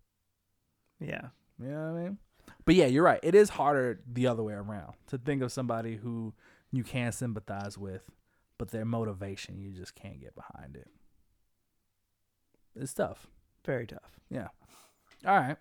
Yeah, 0.99 1.29
You 1.61 1.69
know 1.69 1.93
what 1.93 2.01
I 2.01 2.03
mean? 2.05 2.19
But 2.65 2.75
yeah, 2.75 2.87
you're 2.87 3.05
right. 3.05 3.21
It 3.23 3.35
is 3.35 3.51
harder 3.51 4.01
the 4.11 4.29
other 4.29 4.43
way 4.43 4.55
around 4.55 4.95
to 5.09 5.19
think 5.19 5.43
of 5.43 5.53
somebody 5.53 5.97
who 5.97 6.33
you 6.73 6.85
can 6.85 7.13
sympathize 7.13 7.77
with, 7.77 8.03
but 8.57 8.71
their 8.71 8.87
motivation 8.87 9.61
you 9.61 9.73
just 9.73 9.95
can't 9.95 10.21
get 10.21 10.35
behind 10.35 10.77
it. 10.77 10.89
It's 12.77 12.95
tough. 12.95 13.27
very 13.65 13.87
tough. 13.87 14.19
Yeah. 14.31 14.49
All 15.27 15.37
right. 15.37 15.57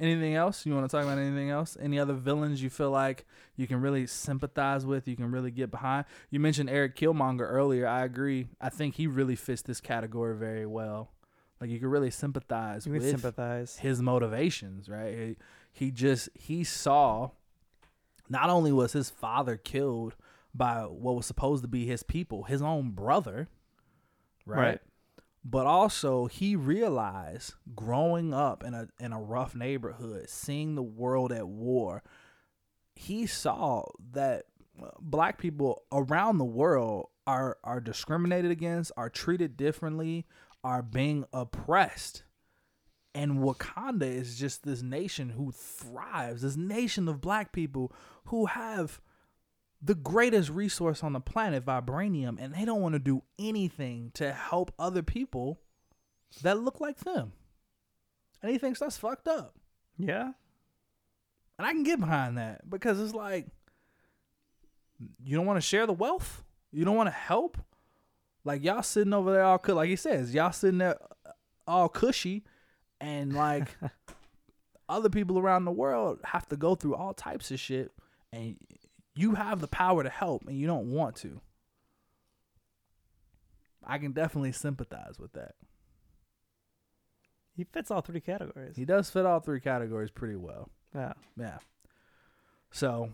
Anything 0.00 0.34
else? 0.34 0.66
You 0.66 0.74
want 0.74 0.88
to 0.90 0.96
talk 0.96 1.04
about 1.04 1.18
anything 1.18 1.50
else? 1.50 1.76
Any 1.80 2.00
other 2.00 2.14
villains 2.14 2.60
you 2.62 2.68
feel 2.70 2.90
like 2.90 3.24
you 3.54 3.66
can 3.68 3.80
really 3.80 4.06
sympathize 4.08 4.84
with, 4.84 5.06
you 5.06 5.14
can 5.14 5.30
really 5.30 5.52
get 5.52 5.70
behind? 5.70 6.06
You 6.30 6.40
mentioned 6.40 6.68
Eric 6.68 6.96
Killmonger 6.96 7.48
earlier. 7.48 7.86
I 7.86 8.04
agree. 8.04 8.48
I 8.60 8.70
think 8.70 8.96
he 8.96 9.06
really 9.06 9.36
fits 9.36 9.62
this 9.62 9.80
category 9.80 10.36
very 10.36 10.66
well. 10.66 11.12
Like 11.60 11.70
you 11.70 11.78
can 11.78 11.88
really 11.88 12.10
sympathize 12.10 12.86
You 12.86 12.92
with 12.92 13.08
sympathize. 13.08 13.76
his 13.78 14.02
motivations, 14.02 14.88
right? 14.88 15.14
He, 15.14 15.36
he 15.86 15.90
just 15.92 16.28
he 16.34 16.64
saw 16.64 17.30
not 18.28 18.50
only 18.50 18.72
was 18.72 18.92
his 18.94 19.10
father 19.10 19.56
killed 19.56 20.16
by 20.52 20.82
what 20.82 21.14
was 21.14 21.26
supposed 21.26 21.62
to 21.62 21.68
be 21.68 21.86
his 21.86 22.02
people, 22.02 22.44
his 22.44 22.62
own 22.62 22.90
brother, 22.90 23.48
right? 24.44 24.58
Right. 24.58 24.80
But 25.44 25.66
also 25.66 26.26
he 26.26 26.56
realized 26.56 27.54
growing 27.74 28.32
up 28.32 28.64
in 28.64 28.72
a 28.72 28.88
in 28.98 29.12
a 29.12 29.20
rough 29.20 29.54
neighborhood, 29.54 30.28
seeing 30.28 30.74
the 30.74 30.82
world 30.82 31.32
at 31.32 31.46
war, 31.46 32.02
he 32.94 33.26
saw 33.26 33.84
that 34.12 34.46
uh, 34.82 34.88
black 35.00 35.36
people 35.38 35.82
around 35.92 36.38
the 36.38 36.44
world 36.44 37.08
are 37.26 37.58
are 37.62 37.80
discriminated 37.80 38.50
against, 38.50 38.90
are 38.96 39.10
treated 39.10 39.56
differently, 39.56 40.26
are 40.62 40.82
being 40.82 41.26
oppressed. 41.32 42.24
And 43.14 43.38
Wakanda 43.38 44.02
is 44.02 44.38
just 44.38 44.64
this 44.64 44.82
nation 44.82 45.28
who 45.30 45.52
thrives, 45.52 46.42
this 46.42 46.56
nation 46.56 47.06
of 47.06 47.20
black 47.20 47.52
people 47.52 47.92
who 48.24 48.46
have 48.46 49.00
the 49.82 49.94
greatest 49.94 50.50
resource 50.50 51.02
on 51.02 51.12
the 51.12 51.20
planet, 51.20 51.64
vibranium, 51.64 52.36
and 52.40 52.54
they 52.54 52.64
don't 52.64 52.80
want 52.80 52.94
to 52.94 52.98
do 52.98 53.22
anything 53.38 54.10
to 54.14 54.32
help 54.32 54.72
other 54.78 55.02
people 55.02 55.60
that 56.42 56.58
look 56.58 56.80
like 56.80 57.00
them. 57.00 57.32
And 58.42 58.50
he 58.50 58.58
thinks 58.58 58.80
that's 58.80 58.96
fucked 58.96 59.28
up. 59.28 59.54
Yeah, 59.96 60.32
And 61.58 61.66
I 61.66 61.70
can 61.70 61.84
get 61.84 62.00
behind 62.00 62.36
that 62.38 62.68
because 62.68 63.00
it's 63.00 63.14
like 63.14 63.46
you 65.22 65.36
don't 65.36 65.46
want 65.46 65.56
to 65.56 65.66
share 65.66 65.86
the 65.86 65.92
wealth. 65.92 66.42
You 66.72 66.84
don't 66.84 66.96
want 66.96 67.06
to 67.06 67.12
help. 67.14 67.58
Like 68.44 68.64
y'all 68.64 68.82
sitting 68.82 69.12
over 69.12 69.32
there 69.32 69.44
all 69.44 69.60
like 69.68 69.88
he 69.88 69.96
says, 69.96 70.34
y'all 70.34 70.52
sitting 70.52 70.78
there 70.78 70.98
uh, 71.24 71.30
all 71.66 71.88
cushy 71.88 72.44
and 73.00 73.32
like 73.32 73.68
other 74.88 75.08
people 75.08 75.38
around 75.38 75.64
the 75.64 75.72
world 75.72 76.18
have 76.24 76.48
to 76.48 76.56
go 76.56 76.74
through 76.74 76.94
all 76.94 77.14
types 77.14 77.50
of 77.50 77.60
shit 77.60 77.92
and 78.32 78.56
you 79.14 79.34
have 79.34 79.60
the 79.60 79.68
power 79.68 80.02
to 80.02 80.10
help 80.10 80.46
and 80.46 80.58
you 80.58 80.66
don't 80.66 80.90
want 80.90 81.16
to. 81.16 81.40
I 83.86 83.98
can 83.98 84.12
definitely 84.12 84.52
sympathize 84.52 85.18
with 85.18 85.32
that. 85.34 85.54
he 87.56 87.64
fits 87.64 87.90
all 87.90 88.00
three 88.00 88.20
categories. 88.20 88.76
He 88.76 88.84
does 88.84 89.10
fit 89.10 89.26
all 89.26 89.40
three 89.40 89.60
categories 89.60 90.10
pretty 90.10 90.36
well. 90.36 90.70
Yeah, 90.94 91.12
Yeah. 91.36 91.58
So, 92.70 93.12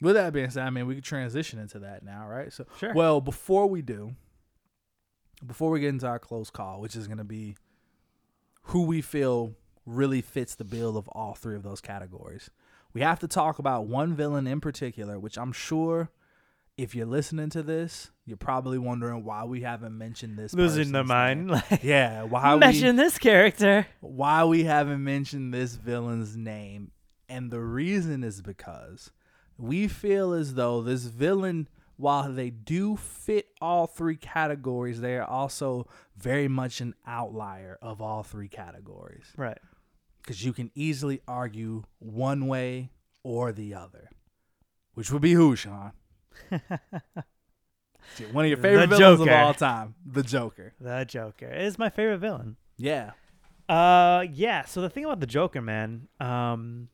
with 0.00 0.14
that 0.14 0.32
being 0.32 0.50
said, 0.50 0.64
I 0.64 0.70
mean, 0.70 0.86
we 0.86 0.96
could 0.96 1.04
transition 1.04 1.58
into 1.58 1.78
that 1.80 2.04
now, 2.04 2.26
right? 2.26 2.52
So, 2.52 2.66
sure. 2.78 2.92
well, 2.94 3.20
before 3.20 3.68
we 3.68 3.82
do, 3.82 4.16
before 5.46 5.70
we 5.70 5.80
get 5.80 5.90
into 5.90 6.06
our 6.06 6.18
close 6.18 6.50
call, 6.50 6.80
which 6.80 6.96
is 6.96 7.06
going 7.06 7.18
to 7.18 7.24
be 7.24 7.56
who 8.62 8.82
we 8.82 9.00
feel 9.00 9.54
really 9.86 10.20
fits 10.20 10.54
the 10.54 10.64
bill 10.64 10.96
of 10.96 11.08
all 11.08 11.34
three 11.34 11.56
of 11.56 11.62
those 11.62 11.80
categories, 11.80 12.50
we 12.94 13.00
have 13.02 13.18
to 13.20 13.28
talk 13.28 13.58
about 13.58 13.86
one 13.86 14.14
villain 14.14 14.46
in 14.46 14.60
particular, 14.60 15.18
which 15.18 15.36
I'm 15.38 15.52
sure 15.52 16.10
if 16.76 16.94
you're 16.94 17.06
listening 17.06 17.50
to 17.50 17.62
this, 17.62 18.10
you're 18.24 18.36
probably 18.36 18.78
wondering 18.78 19.24
why 19.24 19.44
we 19.44 19.62
haven't 19.62 19.96
mentioned 19.98 20.38
this. 20.38 20.54
losing 20.54 20.92
their 20.92 21.04
mind. 21.04 21.50
Like, 21.70 21.82
Yeah, 21.82 22.22
why 22.22 22.54
we 22.54 22.60
mention 22.60 22.96
this 22.96 23.18
character. 23.18 23.86
why 24.00 24.44
we 24.44 24.64
haven't 24.64 25.02
mentioned 25.02 25.52
this 25.52 25.74
villain's 25.74 26.36
name. 26.36 26.92
And 27.28 27.50
the 27.50 27.60
reason 27.60 28.22
is 28.24 28.40
because 28.40 29.10
we 29.58 29.88
feel 29.88 30.32
as 30.32 30.54
though 30.54 30.80
this 30.80 31.04
villain, 31.04 31.68
while 31.96 32.32
they 32.32 32.48
do 32.50 32.96
fit 32.96 33.48
all 33.60 33.86
three 33.88 34.16
categories, 34.16 35.00
they 35.00 35.16
are 35.16 35.24
also 35.28 35.88
very 36.16 36.46
much 36.48 36.80
an 36.80 36.94
outlier 37.06 37.76
of 37.82 38.00
all 38.00 38.22
three 38.22 38.48
categories. 38.48 39.26
Right. 39.36 39.58
Because 40.28 40.44
you 40.44 40.52
can 40.52 40.70
easily 40.74 41.22
argue 41.26 41.84
one 42.00 42.48
way 42.48 42.90
or 43.22 43.50
the 43.50 43.72
other. 43.72 44.10
Which 44.92 45.10
would 45.10 45.22
be 45.22 45.32
who, 45.32 45.56
Sean? 45.56 45.92
One 46.50 48.44
of 48.44 48.48
your 48.50 48.58
favorite 48.58 48.90
The 48.90 48.96
villains 48.98 49.20
Joker. 49.20 49.30
of 49.30 49.36
all 49.38 49.54
time. 49.54 49.94
The 50.04 50.22
Joker. 50.22 50.74
The 50.78 51.06
Joker 51.08 51.48
is 51.50 51.78
my 51.78 51.88
favorite 51.88 52.18
villain. 52.18 52.56
Yeah. 52.76 53.12
Uh, 53.70 54.26
yeah. 54.30 54.66
So 54.66 54.82
the 54.82 54.90
thing 54.90 55.06
about 55.06 55.20
the 55.20 55.26
Joker, 55.26 55.62
man, 55.62 56.08
um, 56.20 56.88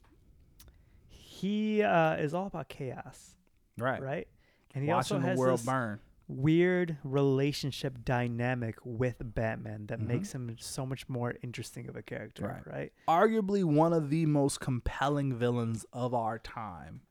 he 1.08 1.82
uh 1.82 2.14
is 2.14 2.34
all 2.34 2.46
about 2.46 2.68
chaos, 2.68 3.34
Right. 3.76 4.00
right? 4.00 4.28
And 4.76 4.84
he 4.84 4.90
Watching 4.90 5.16
also 5.16 5.28
the 5.28 5.34
world 5.36 5.58
this 5.58 5.66
burn. 5.66 5.98
Weird 6.26 6.96
relationship 7.04 8.04
dynamic 8.04 8.76
with 8.84 9.16
Batman 9.34 9.86
that 9.86 10.00
Mhm. 10.00 10.06
makes 10.06 10.32
him 10.34 10.56
so 10.58 10.86
much 10.86 11.08
more 11.08 11.34
interesting 11.42 11.88
of 11.88 11.96
a 11.96 12.02
character, 12.02 12.46
Right. 12.46 12.66
right? 12.66 12.92
arguably 13.06 13.62
one 13.64 13.92
of 13.92 14.10
the 14.10 14.24
most 14.26 14.60
compelling 14.60 15.36
villains 15.36 15.84
of 15.92 16.14
our 16.14 16.38
time 16.38 17.02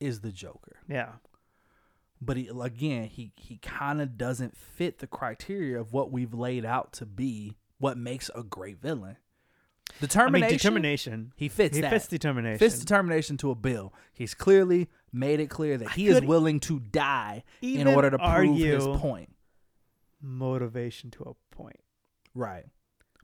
is 0.00 0.20
the 0.20 0.32
Joker. 0.32 0.76
Yeah. 0.88 1.14
But 2.20 2.36
he, 2.36 2.48
again, 2.48 3.08
he 3.08 3.32
he 3.36 3.58
kind 3.58 4.00
of 4.00 4.16
doesn't 4.16 4.56
fit 4.56 4.98
the 4.98 5.06
criteria 5.06 5.78
of 5.80 5.92
what 5.92 6.10
we've 6.12 6.32
laid 6.32 6.64
out 6.64 6.92
to 6.94 7.06
be 7.06 7.56
what 7.78 7.98
makes 7.98 8.30
a 8.34 8.42
great 8.42 8.80
villain. 8.80 9.16
I 9.96 10.00
Determination. 10.00 10.42
mean, 10.48 10.56
determination. 10.58 11.32
He 11.36 11.48
fits 11.48 11.76
He 11.76 11.82
that. 11.82 11.90
fits 11.90 12.08
determination. 12.08 12.58
fits 12.58 12.78
determination 12.78 13.36
to 13.38 13.50
a 13.50 13.54
bill. 13.54 13.94
He's 14.12 14.34
clearly 14.34 14.88
made 15.12 15.38
it 15.40 15.48
clear 15.48 15.78
that 15.78 15.90
he 15.92 16.08
is 16.08 16.20
willing 16.20 16.58
to 16.60 16.80
die 16.80 17.44
in 17.62 17.86
order 17.86 18.10
to 18.10 18.18
prove 18.18 18.58
his 18.58 18.84
point. 18.86 19.30
Motivation 20.20 21.10
to 21.12 21.22
a 21.24 21.54
point. 21.54 21.80
Right. 22.34 22.64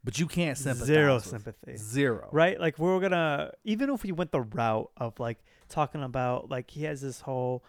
But 0.04 0.18
you 0.18 0.26
can't 0.26 0.56
sympathize. 0.56 0.86
Zero 0.86 1.18
sympathy. 1.18 1.76
Zero. 1.76 2.28
right? 2.32 2.58
Like 2.60 2.78
we're 2.78 3.00
gonna 3.00 3.52
even 3.64 3.90
if 3.90 4.02
we 4.02 4.12
went 4.12 4.32
the 4.32 4.40
route 4.42 4.90
of 4.96 5.18
like 5.18 5.38
talking 5.68 6.02
about 6.02 6.50
like 6.50 6.70
he 6.70 6.84
has 6.84 7.00
this 7.00 7.20
whole 7.20 7.64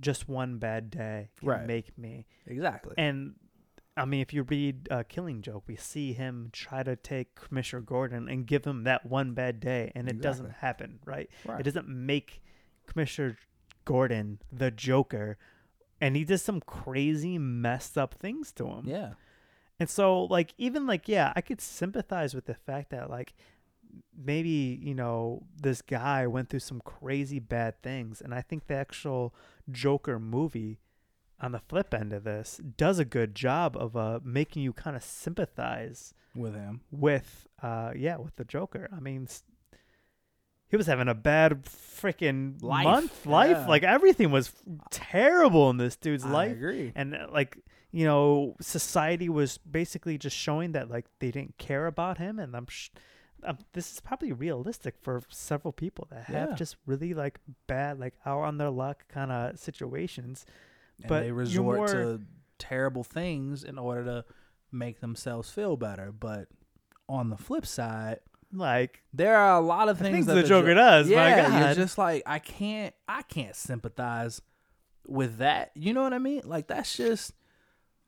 just 0.00 0.28
one 0.28 0.58
bad 0.58 0.90
day 0.90 1.30
can 1.38 1.48
Right. 1.48 1.66
make 1.66 1.96
me 1.98 2.26
Exactly. 2.46 2.94
and 2.98 3.34
I 3.96 4.04
mean 4.04 4.20
if 4.20 4.32
you 4.32 4.42
read 4.42 4.88
uh, 4.90 5.04
Killing 5.08 5.42
Joke, 5.42 5.64
we 5.66 5.76
see 5.76 6.12
him 6.12 6.50
try 6.52 6.82
to 6.82 6.96
take 6.96 7.34
Commissioner 7.34 7.82
Gordon 7.82 8.28
and 8.28 8.46
give 8.46 8.64
him 8.64 8.84
that 8.84 9.06
one 9.06 9.32
bad 9.32 9.60
day, 9.60 9.92
and 9.94 10.08
it 10.08 10.20
doesn't 10.20 10.50
happen, 10.50 10.98
right? 11.04 11.30
right. 11.46 11.60
It 11.60 11.62
doesn't 11.62 11.88
make 11.88 12.42
Commissioner 12.86 13.38
Gordon 13.84 14.40
the 14.52 14.70
Joker, 14.70 15.38
and 16.00 16.16
he 16.16 16.24
does 16.24 16.42
some 16.42 16.60
crazy 16.60 17.38
messed 17.38 17.96
up 17.96 18.14
things 18.14 18.52
to 18.52 18.66
him. 18.66 18.84
yeah. 18.86 19.12
And 19.78 19.90
so, 19.90 20.24
like, 20.24 20.54
even 20.56 20.86
like, 20.86 21.06
yeah, 21.06 21.32
I 21.36 21.42
could 21.42 21.60
sympathize 21.60 22.34
with 22.34 22.46
the 22.46 22.54
fact 22.54 22.90
that, 22.90 23.10
like, 23.10 23.34
maybe, 24.16 24.80
you 24.82 24.94
know, 24.94 25.42
this 25.60 25.82
guy 25.82 26.26
went 26.26 26.48
through 26.48 26.60
some 26.60 26.80
crazy 26.80 27.38
bad 27.38 27.82
things. 27.82 28.22
And 28.22 28.34
I 28.34 28.40
think 28.40 28.66
the 28.66 28.74
actual 28.74 29.34
Joker 29.70 30.18
movie, 30.18 30.78
on 31.40 31.52
the 31.52 31.58
flip 31.60 31.92
end 31.94 32.12
of 32.12 32.24
this, 32.24 32.60
does 32.76 32.98
a 32.98 33.04
good 33.04 33.34
job 33.34 33.76
of 33.76 33.96
uh, 33.96 34.20
making 34.24 34.62
you 34.62 34.72
kind 34.72 34.96
of 34.96 35.02
sympathize 35.02 36.14
With 36.34 36.54
him. 36.54 36.80
with, 36.90 37.46
uh, 37.62 37.92
yeah, 37.94 38.16
with 38.16 38.36
the 38.36 38.44
Joker. 38.44 38.88
I 38.94 39.00
mean, 39.00 39.28
he 40.68 40.76
was 40.76 40.86
having 40.86 41.08
a 41.08 41.14
bad 41.14 41.64
freaking 41.64 42.62
Life, 42.62 42.84
month, 42.84 43.26
life. 43.26 43.50
yeah. 43.58 43.66
Like, 43.66 43.82
everything 43.82 44.30
was 44.30 44.52
terrible 44.90 45.70
in 45.70 45.76
this 45.76 45.96
dude's 45.96 46.24
I 46.24 46.30
life 46.30 46.52
agree. 46.52 46.92
and 46.94 47.14
uh, 47.14 47.26
like 47.30 47.58
you 47.92 48.04
know 48.04 48.56
society 48.60 49.28
was 49.28 49.58
basically 49.58 50.18
just 50.18 50.36
showing 50.36 50.72
that 50.72 50.90
like 50.90 51.06
they 51.20 51.30
didn't 51.30 51.56
care 51.56 51.86
about 51.86 52.18
him 52.18 52.38
and 52.40 52.54
i'm 52.56 52.66
sh- 52.68 52.90
um, 53.44 53.56
this 53.74 53.92
is 53.92 54.00
probably 54.00 54.32
realistic 54.32 54.96
for 55.00 55.22
several 55.30 55.72
people 55.72 56.08
that 56.10 56.24
have 56.24 56.50
Yeah. 56.50 56.54
just 56.56 56.76
really 56.84 57.14
like 57.14 57.38
bad 57.68 58.00
like 58.00 58.14
out 58.26 58.40
on 58.42 58.58
their 58.58 58.70
luck 58.70 59.04
kind 59.08 59.30
of 59.30 59.58
situations 59.58 60.44
And 61.00 61.08
but 61.08 61.20
they 61.22 61.32
resort 61.32 61.76
more- 61.76 61.86
to 61.88 62.20
terrible 62.58 63.04
things 63.04 63.64
in 63.64 63.78
order 63.78 64.04
to 64.04 64.24
make 64.72 65.00
themselves 65.00 65.50
feel 65.50 65.76
better. 65.76 66.12
But 66.12 66.48
on 67.08 67.30
the 67.30 67.36
flip 67.36 67.66
side, 67.66 68.20
like 68.52 69.02
there 69.12 69.36
are 69.36 69.56
a 69.56 69.60
lot 69.60 69.88
of 69.88 69.98
things 69.98 70.14
things 70.14 70.26
that 70.26 70.34
the 70.34 70.42
Joker 70.44 70.68
Jo- 70.68 70.74
does, 70.74 71.06
my 71.08 71.12
Yeah, 71.14 71.66
you're 71.66 71.74
just 71.74 71.98
like 71.98 72.22
I 72.26 72.38
can't, 72.38 72.94
I 73.08 73.22
can't 73.22 73.54
sympathize 73.54 74.40
with 75.06 75.38
that. 75.38 75.70
You 75.74 75.92
know 75.92 76.02
what 76.02 76.14
I 76.14 76.18
mean? 76.18 76.42
Like 76.44 76.66
that's 76.68 76.96
just 76.96 77.32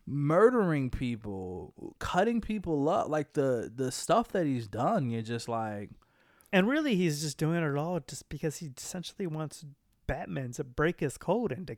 murdering 0.06 0.90
people, 0.90 1.94
cutting 1.98 2.40
people 2.40 2.88
up. 2.88 3.08
Like 3.08 3.34
the 3.34 3.70
the 3.74 3.90
stuff 3.92 4.28
that 4.28 4.46
he's 4.46 4.66
done. 4.66 5.10
You're 5.10 5.22
just 5.22 5.48
like, 5.48 5.90
and 6.52 6.68
really 6.68 6.96
he's 6.96 7.20
just 7.20 7.38
doing 7.38 7.62
it 7.62 7.76
all 7.76 8.00
just 8.00 8.28
because 8.28 8.58
he 8.58 8.70
essentially 8.76 9.26
wants 9.26 9.64
batman 10.06 10.52
to 10.52 10.64
break 10.64 11.00
his 11.00 11.18
code 11.18 11.52
and 11.52 11.66
to 11.66 11.76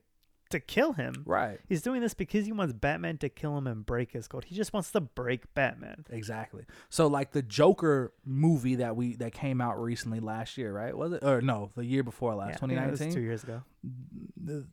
to 0.51 0.61
kill 0.61 0.93
him 0.93 1.23
right, 1.27 1.59
he's 1.69 1.83
doing 1.83 2.01
this 2.01 2.15
because 2.15 2.45
he 2.47 2.53
wants 2.53 2.73
batman 2.73 3.17
to 3.19 3.29
kill 3.29 3.57
him 3.57 3.67
and 3.67 3.87
break 3.87 4.13
his 4.13 4.29
code 4.29 4.45
he 4.45 4.55
just 4.55 4.73
wants 4.73 4.91
to 4.91 5.01
break 5.01 5.53
batman 5.55 6.05
exactly. 6.11 6.65
So 6.89 7.07
like 7.07 7.33
the 7.33 7.43
Joker 7.43 8.13
movie 8.25 8.75
that 8.77 8.97
we 8.97 9.17
that 9.17 9.33
came 9.33 9.61
out 9.61 9.81
recently 9.81 10.21
last 10.21 10.59
year, 10.59 10.73
right? 10.73 10.97
Was 10.97 11.13
it 11.13 11.23
or 11.25 11.41
no, 11.41 11.71
the 11.77 11.85
year 11.85 12.03
before 12.03 12.35
last, 12.35 12.61
Yeah, 12.63 12.75
that 12.75 12.91
was 12.91 12.99
2019. 13.01 13.13
two 13.15 13.21
years 13.21 13.43
ago 13.45 13.63
the- 14.37 14.67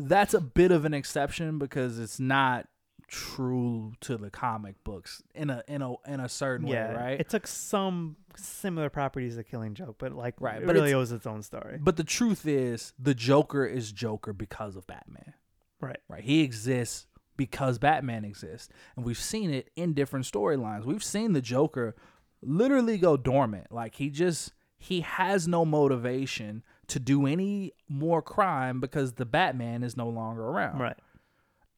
that's 0.00 0.32
a 0.32 0.40
bit 0.40 0.70
of 0.70 0.84
an 0.84 0.94
exception 0.94 1.58
because 1.58 1.98
it's 1.98 2.20
not 2.20 2.68
true 3.08 3.92
to 4.00 4.16
the 4.16 4.30
comic 4.30 4.76
books 4.84 5.22
in 5.34 5.50
a 5.50 5.62
in 5.66 5.82
a 5.82 5.94
in 6.06 6.20
a 6.20 6.28
certain 6.28 6.66
yeah, 6.66 6.90
way, 6.90 6.94
right? 6.94 7.20
It 7.20 7.28
took 7.28 7.46
some 7.46 8.16
similar 8.36 8.90
properties 8.90 9.36
of 9.38 9.46
Killing 9.46 9.74
Joke, 9.74 9.96
but 9.98 10.12
like 10.12 10.34
Right, 10.40 10.62
it 10.62 10.66
but 10.66 10.74
really 10.74 10.90
it's- 10.90 11.00
owes 11.00 11.12
its 11.12 11.26
own 11.26 11.42
story. 11.42 11.78
but 11.82 11.96
the 11.96 12.04
truth 12.04 12.46
is, 12.46 12.92
the 12.98 13.14
Joker 13.14 13.64
is 13.64 13.90
Joker 13.92 14.32
because 14.32 14.76
of 14.76 14.86
Batman, 14.86 15.34
Right. 15.80 15.98
right? 16.08 16.22
He 16.22 16.42
exists 16.42 17.06
because 17.36 17.78
Batman 17.78 18.24
exists, 18.24 18.68
and 18.96 19.04
we've 19.04 19.18
seen 19.18 19.50
it 19.50 19.70
in 19.76 19.94
different 19.94 20.26
storylines. 20.26 20.84
We've 20.84 21.02
seen 21.04 21.32
the 21.32 21.40
Joker 21.42 21.96
literally 22.42 22.98
go 22.98 23.16
dormant, 23.16 23.72
like 23.72 23.94
he 23.96 24.10
just 24.10 24.52
he 24.80 25.00
has 25.00 25.48
no 25.48 25.64
motivation 25.64 26.62
to 26.86 27.00
do 27.00 27.26
any 27.26 27.72
more 27.88 28.22
crime 28.22 28.78
because 28.80 29.14
the 29.14 29.26
Batman 29.26 29.82
is 29.82 29.96
no 29.96 30.08
longer 30.08 30.42
around. 30.42 30.78
Right. 30.78 30.96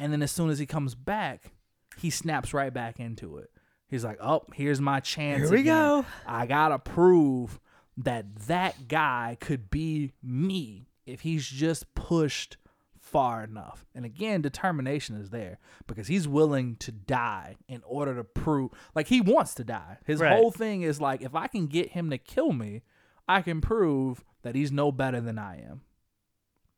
And 0.01 0.13
then 0.13 0.23
as 0.23 0.33
soon 0.33 0.51
as 0.51 0.59
he 0.59 0.67
comes 0.67 0.95
back, 0.97 1.53
he 1.99 2.11
snaps 2.11 2.53
right 2.55 2.73
back 2.73 2.99
into 2.99 3.37
it. 3.37 3.51
He's 3.87 4.05
like, 4.05 4.19
"Oh, 4.21 4.45
here's 4.55 4.81
my 4.81 4.99
chance. 5.01 5.43
Here 5.43 5.51
we 5.51 5.61
again. 5.61 5.75
go." 5.75 6.07
I 6.27 6.47
gotta 6.47 6.79
prove 6.79 7.61
that 7.99 8.35
that 8.47 8.89
guy 8.89 9.37
could 9.41 9.71
be 9.71 10.13
me 10.23 10.89
if 11.07 11.21
he's 11.21 11.47
just 11.47 11.93
pushed 11.95 12.57
far 12.99 13.43
enough." 13.45 13.85
And 13.95 14.05
again, 14.07 14.41
determination 14.41 15.17
is 15.17 15.31
there 15.31 15.59
because 15.87 16.07
he's 16.07 16.27
willing 16.29 16.77
to 16.77 16.93
die 16.93 17.57
in 17.69 17.83
order 17.85 18.15
to 18.15 18.25
prove, 18.25 18.71
like 18.95 19.09
he 19.09 19.21
wants 19.21 19.55
to 19.57 19.65
die. 19.65 19.99
His 20.07 20.21
Right. 20.21 20.33
whole 20.37 20.51
thing 20.53 20.83
is 20.83 21.01
like, 21.01 21.21
if 21.21 21.35
I 21.35 21.47
can 21.49 21.67
get 21.67 21.91
him 21.91 22.09
to 22.11 22.17
kill 22.19 22.53
me, 22.53 22.83
I 23.29 23.43
can 23.43 23.61
prove 23.61 24.25
that 24.43 24.55
he's 24.55 24.73
no 24.73 24.91
better 24.93 25.21
than 25.21 25.39
I 25.39 25.61
am. 25.61 25.83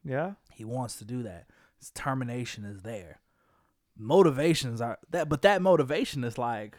Yeah. 0.02 0.32
He 0.50 0.64
wants 0.64 0.96
to 0.98 1.04
do 1.04 1.22
that. 1.22 1.46
His 1.82 1.90
determination 1.90 2.64
is 2.64 2.82
there. 2.82 3.18
Motivations 3.98 4.80
are 4.80 4.98
that, 5.10 5.28
but 5.28 5.42
that 5.42 5.60
motivation 5.60 6.22
is 6.24 6.38
like, 6.38 6.76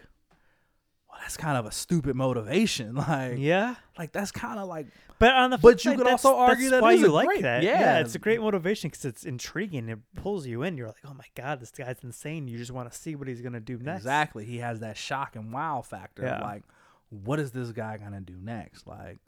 well, 1.10 1.20
that's 1.22 1.36
kind 1.38 1.58
of 1.58 1.66
a 1.66 1.72
stupid 1.72 2.16
motivation. 2.16 2.96
Like, 3.08 3.36
Yeah. 3.38 3.76
like 4.00 4.14
that's 4.14 4.32
kind 4.32 4.60
of 4.60 4.68
like, 4.70 4.88
But 5.20 5.34
on 5.34 5.50
the 5.52 5.58
But 5.58 5.84
you 5.86 5.96
could 5.96 6.08
also 6.08 6.36
argue 6.38 6.70
that's 6.70 6.72
that 6.72 6.82
why 6.82 6.94
you 6.94 7.10
like 7.10 7.28
great- 7.28 7.42
that. 7.44 7.64
yeah. 7.64 8.00
it's 8.00 8.16
a 8.16 8.20
great 8.20 8.40
motivation 8.42 8.90
because 8.90 9.06
it's 9.06 9.26
intriguing. 9.26 9.90
It 9.90 10.00
pulls 10.16 10.48
you 10.48 10.64
in. 10.64 10.76
You're 10.78 10.88
like, 10.88 11.04
oh 11.06 11.14
my 11.14 11.26
god, 11.36 11.60
this 11.60 11.72
guy's 11.72 11.98
insane. 12.04 12.48
You 12.48 12.58
just 12.58 12.72
want 12.72 12.92
to 12.92 12.98
see 12.98 13.16
what 13.16 13.28
he's 13.28 13.42
gonna 13.42 13.60
do 13.60 13.78
next. 13.78 14.00
exactly. 14.04 14.46
He 14.46 14.58
has 14.60 14.80
that 14.80 14.98
shock 14.98 15.36
and 15.36 15.52
wow 15.54 15.82
factor. 15.82 16.24
Yeah. 16.24 16.42
Like, 16.42 16.64
what 17.10 17.40
is 17.40 17.52
this 17.52 17.72
guy 17.74 17.98
gonna 17.98 18.22
do 18.22 18.36
next? 18.42 18.88
Like, 18.88 19.20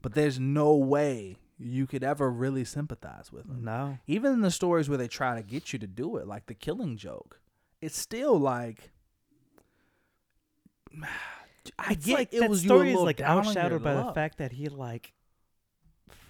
but 0.00 0.14
there's 0.14 0.38
no 0.38 0.76
way 0.76 1.36
you 1.62 1.86
could 1.86 2.02
ever 2.04 2.30
really 2.30 2.64
sympathize 2.64 3.30
with 3.32 3.46
him. 3.48 3.64
No. 3.64 3.98
even 4.06 4.32
in 4.32 4.40
the 4.40 4.50
stories 4.50 4.88
where 4.88 4.98
they 4.98 5.08
try 5.08 5.34
to 5.36 5.42
get 5.42 5.72
you 5.72 5.78
to 5.78 5.86
do 5.86 6.16
it, 6.16 6.26
like 6.26 6.46
the 6.46 6.54
killing 6.54 6.96
joke, 6.96 7.40
it's 7.80 7.98
still 7.98 8.38
like 8.38 8.90
I 11.78 11.92
It's 11.92 12.06
get 12.06 12.14
like 12.14 12.32
it 12.34 12.40
that 12.40 12.50
was 12.50 12.62
story 12.62 12.92
is 12.92 13.00
like 13.00 13.18
down 13.18 13.38
on 13.38 13.44
your 13.44 13.54
outshadowed 13.54 13.82
by 13.82 13.94
the 13.94 14.12
fact 14.12 14.38
that 14.38 14.52
he 14.52 14.68
like 14.68 15.12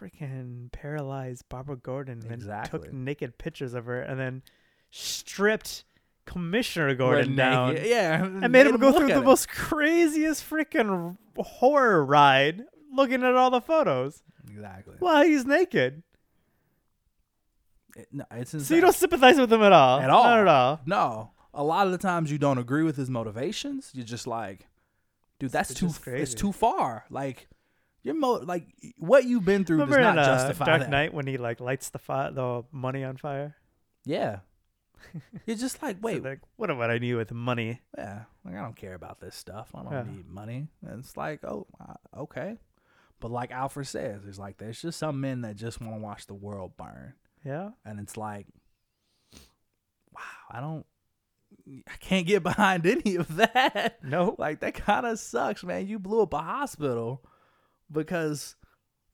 freaking 0.00 0.70
paralyzed 0.72 1.48
Barbara 1.48 1.76
Gordon 1.76 2.20
and 2.22 2.32
Exactly. 2.32 2.80
took 2.80 2.92
naked 2.92 3.38
pictures 3.38 3.72
of 3.74 3.86
her 3.86 4.00
and 4.00 4.20
then 4.20 4.42
stripped 4.90 5.84
Commissioner 6.26 6.94
Gordon 6.94 7.34
down 7.34 7.76
yeah, 7.82 8.22
and 8.24 8.52
made 8.52 8.66
him 8.66 8.76
go 8.78 8.92
through 8.92 9.08
the 9.08 9.18
it. 9.20 9.24
most 9.24 9.48
craziest 9.48 10.48
freaking 10.48 11.16
horror 11.36 12.04
ride 12.04 12.64
looking 12.92 13.22
at 13.24 13.34
all 13.34 13.50
the 13.50 13.60
photos 13.60 14.22
exactly. 14.48 14.96
while 14.98 15.24
he's 15.24 15.44
naked. 15.44 16.02
It- 17.96 18.08
no, 18.12 18.24
it's 18.32 18.66
So 18.66 18.74
you 18.74 18.80
don't 18.80 18.94
sympathize 18.94 19.38
with 19.38 19.52
him 19.52 19.62
at 19.62 19.72
all. 19.72 20.00
At 20.00 20.10
all. 20.10 20.24
Not 20.24 20.38
at 20.38 20.48
all. 20.48 20.80
No, 20.86 21.30
a 21.52 21.62
lot 21.62 21.86
of 21.86 21.92
the 21.92 21.98
times 21.98 22.30
you 22.32 22.38
don't 22.38 22.58
agree 22.58 22.82
with 22.82 22.96
his 22.96 23.10
motivations. 23.10 23.90
You're 23.94 24.06
just 24.06 24.26
like, 24.26 24.66
dude, 25.38 25.50
that's 25.52 25.70
It's 25.70 25.80
too 25.80 25.86
just 25.88 26.06
it's 26.06 26.34
too 26.34 26.52
far. 26.52 27.04
Like 27.10 27.48
your 28.02 28.14
mo 28.14 28.32
like 28.44 28.66
what 28.98 29.24
you've 29.24 29.44
been 29.44 29.64
through 29.64 29.76
Remember 29.78 29.98
does 29.98 30.08
in 30.10 30.16
not 30.16 30.24
uh, 30.24 30.24
justify 30.36 30.64
Dark 30.64 30.80
that. 30.82 30.90
Knight 30.90 31.12
when 31.14 31.26
he 31.26 31.36
like 31.36 31.60
lights 31.60 31.90
the 31.90 31.98
fi- 31.98 32.30
the 32.30 32.64
money 32.72 33.04
on 33.04 33.16
fire? 33.18 33.56
Yeah, 34.04 34.38
you're 35.46 35.56
just 35.56 35.80
like, 35.82 35.96
So, 35.96 36.00
wait, 36.02 36.24
like, 36.24 36.40
what 36.56 36.76
would 36.76 36.90
I 36.90 36.98
need 36.98 37.14
with 37.14 37.30
money? 37.30 37.80
Yeah, 37.96 38.22
like 38.44 38.56
I 38.56 38.60
don't 38.62 38.74
care 38.74 38.94
about 38.94 39.20
this 39.20 39.36
stuff. 39.36 39.70
I 39.74 39.82
don't 39.82 39.92
Yeah. 39.92 40.02
need 40.04 40.28
money. 40.28 40.66
And 40.84 40.98
it's 41.00 41.16
like, 41.16 41.44
oh, 41.44 41.66
uh, 41.80 42.20
okay. 42.22 42.56
But 43.22 43.30
like 43.30 43.50
Alfred 43.52 43.86
says, 43.86 44.26
it's 44.26 44.38
like 44.38 44.58
there's 44.58 44.82
just 44.82 44.98
some 44.98 45.20
men 45.22 45.40
that 45.42 45.56
just 45.56 45.80
want 45.80 45.94
to 45.94 46.00
watch 46.02 46.26
the 46.26 46.34
world 46.34 46.76
burn, 46.76 47.14
Yeah. 47.44 47.70
and 47.86 47.98
it's 48.00 48.16
like, 48.18 48.46
wow, 50.12 50.20
I 50.50 50.60
don't, 50.60 50.84
I 51.88 51.96
can't 52.00 52.26
get 52.26 52.42
behind 52.42 52.86
any 52.86 53.16
of 53.16 53.36
that. 53.36 53.98
No. 54.02 54.34
Like 54.38 54.60
that 54.60 54.74
kind 54.74 55.06
of 55.06 55.18
sucks, 55.18 55.64
man. 55.64 55.86
You 55.86 55.98
blew 55.98 56.22
up 56.22 56.34
a 56.34 56.38
hospital 56.38 57.24
because 57.90 58.56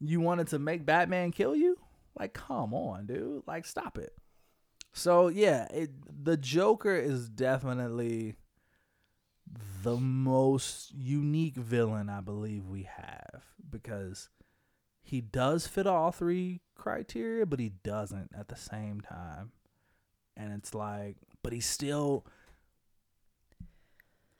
you 0.00 0.20
wanted 0.20 0.48
to 0.48 0.59
make 0.59 0.86
Batman 0.86 1.30
kill 1.30 1.54
you. 1.54 1.76
Like, 2.18 2.32
come 2.32 2.74
on, 2.74 3.06
dude. 3.06 3.42
Like, 3.46 3.64
stop 3.66 3.98
it. 3.98 4.12
So 4.94 5.28
yeah, 5.28 5.66
it 5.70 5.90
the 6.24 6.36
Joker 6.36 6.96
is 6.96 7.28
definitely 7.28 8.34
the 9.82 9.96
most 9.96 10.92
unique 10.94 11.55
villain 11.57 12.09
I 12.09 12.20
believe 12.20 12.66
we 12.66 12.82
have 12.84 13.42
because 13.70 14.28
he 15.03 15.20
does 15.20 15.66
fit 15.66 15.86
all 15.86 16.11
three 16.11 16.61
criteria, 16.74 17.46
but 17.46 17.61
he 17.61 17.70
doesn't 17.82 18.30
at 18.36 18.49
the 18.49 18.57
same 18.57 19.01
time. 19.01 19.53
And 20.36 20.53
it's 20.53 20.74
like, 20.74 21.16
but 21.42 21.53
he 21.53 21.61
still 21.61 22.24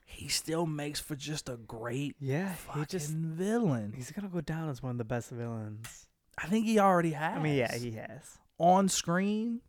he 0.05 0.27
still 0.27 0.65
makes 0.65 0.99
for 0.99 1.15
just 1.15 1.49
a 1.49 1.57
great 1.57 2.15
Yeah, 2.19 2.53
fucking 2.53 2.81
he 2.81 2.85
just 2.87 3.11
villain. 3.11 3.93
he's 3.95 4.11
gonna 4.11 4.27
go 4.29 4.41
down 4.41 4.69
as 4.69 4.81
one 4.81 4.91
of 4.91 4.97
the 4.97 5.03
best 5.03 5.29
villains. 5.29 6.07
I 6.37 6.47
think 6.47 6.65
he 6.65 6.79
already 6.79 7.11
has. 7.11 7.37
I 7.37 7.41
mean, 7.41 7.55
yeah, 7.55 7.75
he 7.75 7.91
has. 7.91 8.37
on 8.57 8.89
screen 8.89 9.61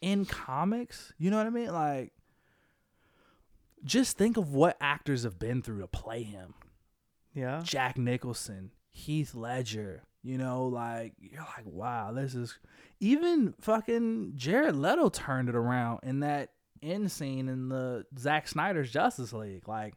in 0.00 0.24
comics. 0.24 1.12
You 1.18 1.30
know 1.30 1.36
what 1.38 1.46
I 1.46 1.50
mean? 1.50 1.72
Like, 1.72 2.12
just 3.84 4.18
think 4.18 4.36
of 4.36 4.52
what 4.52 4.76
actors 4.80 5.22
have 5.24 5.38
been 5.38 5.62
through 5.62 5.80
to 5.80 5.86
play 5.86 6.22
him. 6.22 6.54
Yeah. 7.34 7.60
Jack 7.62 7.98
Nicholson, 7.98 8.72
Heath 8.90 9.34
Ledger. 9.34 10.02
You 10.22 10.36
know, 10.36 10.66
like 10.66 11.14
you're 11.20 11.40
like, 11.40 11.64
wow, 11.64 12.12
this 12.12 12.34
is 12.34 12.58
even 13.00 13.54
fucking 13.60 14.32
Jared 14.34 14.74
Leto 14.76 15.08
turned 15.08 15.48
it 15.48 15.54
around 15.54 16.00
in 16.02 16.20
that 16.20 16.50
end 16.82 17.10
scene 17.12 17.48
in 17.48 17.68
the 17.68 18.04
Zack 18.18 18.48
Snyder's 18.48 18.90
Justice 18.90 19.32
League. 19.32 19.68
Like, 19.68 19.94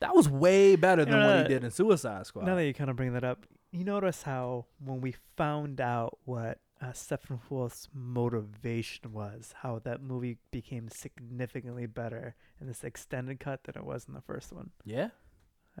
that 0.00 0.14
was 0.14 0.28
way 0.28 0.76
better 0.76 1.04
than 1.04 1.14
You 1.14 1.20
know, 1.20 1.26
what 1.26 1.42
he 1.42 1.48
did 1.54 1.62
in 1.62 1.70
Suicide 1.70 2.26
Squad. 2.26 2.46
Now 2.46 2.54
that 2.54 2.64
you 2.64 2.74
kind 2.74 2.90
of 2.90 2.96
bring 2.96 3.12
that 3.12 3.24
up, 3.24 3.44
you 3.70 3.84
notice 3.84 4.22
how 4.22 4.64
when 4.82 5.00
we 5.02 5.14
found 5.36 5.80
out 5.80 6.18
what 6.24 6.58
uh, 6.80 6.86
Steppenwolf's 6.92 7.88
motivation 7.94 9.12
was, 9.12 9.54
how 9.62 9.78
that 9.84 10.02
movie 10.02 10.38
became 10.50 10.88
significantly 10.88 11.86
better 11.86 12.34
in 12.60 12.66
this 12.66 12.84
extended 12.84 13.40
cut 13.40 13.64
than 13.64 13.76
it 13.76 13.84
was 13.84 14.06
in 14.08 14.14
the 14.14 14.20
first 14.20 14.52
one. 14.52 14.70
yeah, 14.84 15.08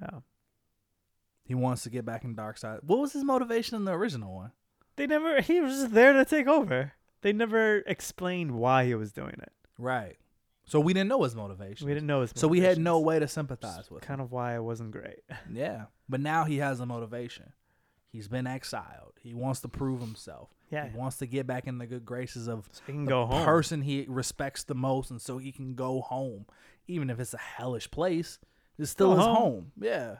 Yeah. 0.00 0.20
he 1.44 1.54
wants 1.54 1.82
to 1.84 1.90
get 1.90 2.04
back 2.04 2.24
in 2.24 2.34
Darkseid. 2.34 2.82
What 2.84 2.98
was 2.98 3.12
his 3.12 3.24
motivation 3.24 3.76
in 3.76 3.84
the 3.84 3.92
original 3.92 4.34
one? 4.34 4.52
They 4.96 5.06
never. 5.06 5.40
He 5.42 5.60
was 5.60 5.72
just 5.80 5.92
there 5.92 6.12
to 6.14 6.24
take 6.24 6.46
over. 6.46 6.92
They 7.20 7.32
never 7.32 7.78
explained 7.80 8.52
why 8.52 8.86
he 8.86 8.94
was 8.94 9.12
doing 9.12 9.34
it. 9.42 9.52
Right. 9.78 10.16
So 10.64 10.80
we 10.80 10.92
didn't 10.94 11.08
know 11.08 11.22
his 11.22 11.34
motivation. 11.36 11.86
We 11.86 11.92
didn't 11.94 12.06
know 12.06 12.22
his. 12.22 12.32
So 12.34 12.48
we 12.48 12.60
had 12.60 12.78
no 12.78 12.98
way 13.00 13.18
to 13.18 13.28
sympathize 13.28 13.90
with 13.90 14.02
him. 14.02 14.06
Kind 14.08 14.20
of 14.20 14.32
why 14.32 14.54
it 14.56 14.62
wasn't 14.62 14.90
great. 14.92 15.20
Yeah. 15.52 15.84
But 16.08 16.20
now 16.20 16.44
he 16.44 16.56
has 16.58 16.80
a 16.80 16.86
motivation. 16.86 17.52
He's 18.16 18.28
been 18.28 18.46
exiled. 18.46 19.12
He 19.22 19.34
wants 19.34 19.60
to 19.60 19.68
prove 19.68 20.00
himself. 20.00 20.48
Yeah. 20.70 20.88
He 20.88 20.96
wants 20.96 21.18
to 21.18 21.26
get 21.26 21.46
back 21.46 21.66
in 21.66 21.78
the 21.78 21.86
good 21.86 22.04
graces 22.04 22.48
of 22.48 22.68
So 22.72 22.82
the 22.86 23.44
person 23.44 23.82
he 23.82 24.06
respects 24.08 24.64
the 24.64 24.74
most 24.74 25.10
and 25.10 25.20
so 25.20 25.38
he 25.38 25.52
can 25.52 25.74
go 25.74 26.00
home. 26.00 26.46
Even 26.88 27.10
if 27.10 27.20
it's 27.20 27.34
a 27.34 27.38
hellish 27.38 27.90
place, 27.90 28.38
it's 28.78 28.90
still 28.90 29.10
Go 29.10 29.16
his 29.16 29.24
home. 29.26 29.34
home. 29.36 29.72
Yeah. 29.80 30.16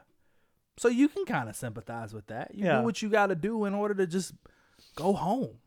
So 0.77 0.89
you 0.89 1.07
can 1.09 1.25
kind 1.25 1.49
of 1.49 1.55
sympathize 1.55 2.13
with 2.13 2.27
that. 2.27 2.53
You 2.53 2.65
Yeah. 2.65 2.79
do 2.79 2.85
what 2.85 3.01
you 3.01 3.09
got 3.09 3.27
to 3.27 3.35
do 3.35 3.65
in 3.65 3.73
order 3.73 3.93
to 3.95 4.05
just 4.07 4.33
go 4.95 5.13
home. 5.13 5.57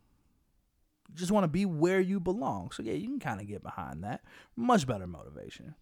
You 1.08 1.16
just 1.16 1.32
want 1.32 1.44
to 1.44 1.48
be 1.48 1.66
where 1.66 2.00
you 2.00 2.20
belong. 2.20 2.70
So 2.70 2.82
yeah, 2.84 2.92
you 2.92 3.08
can 3.08 3.18
kind 3.20 3.40
of 3.40 3.48
get 3.48 3.62
behind 3.62 4.04
that. 4.04 4.22
Much 4.56 4.86
better 4.86 5.06
motivation. 5.08 5.74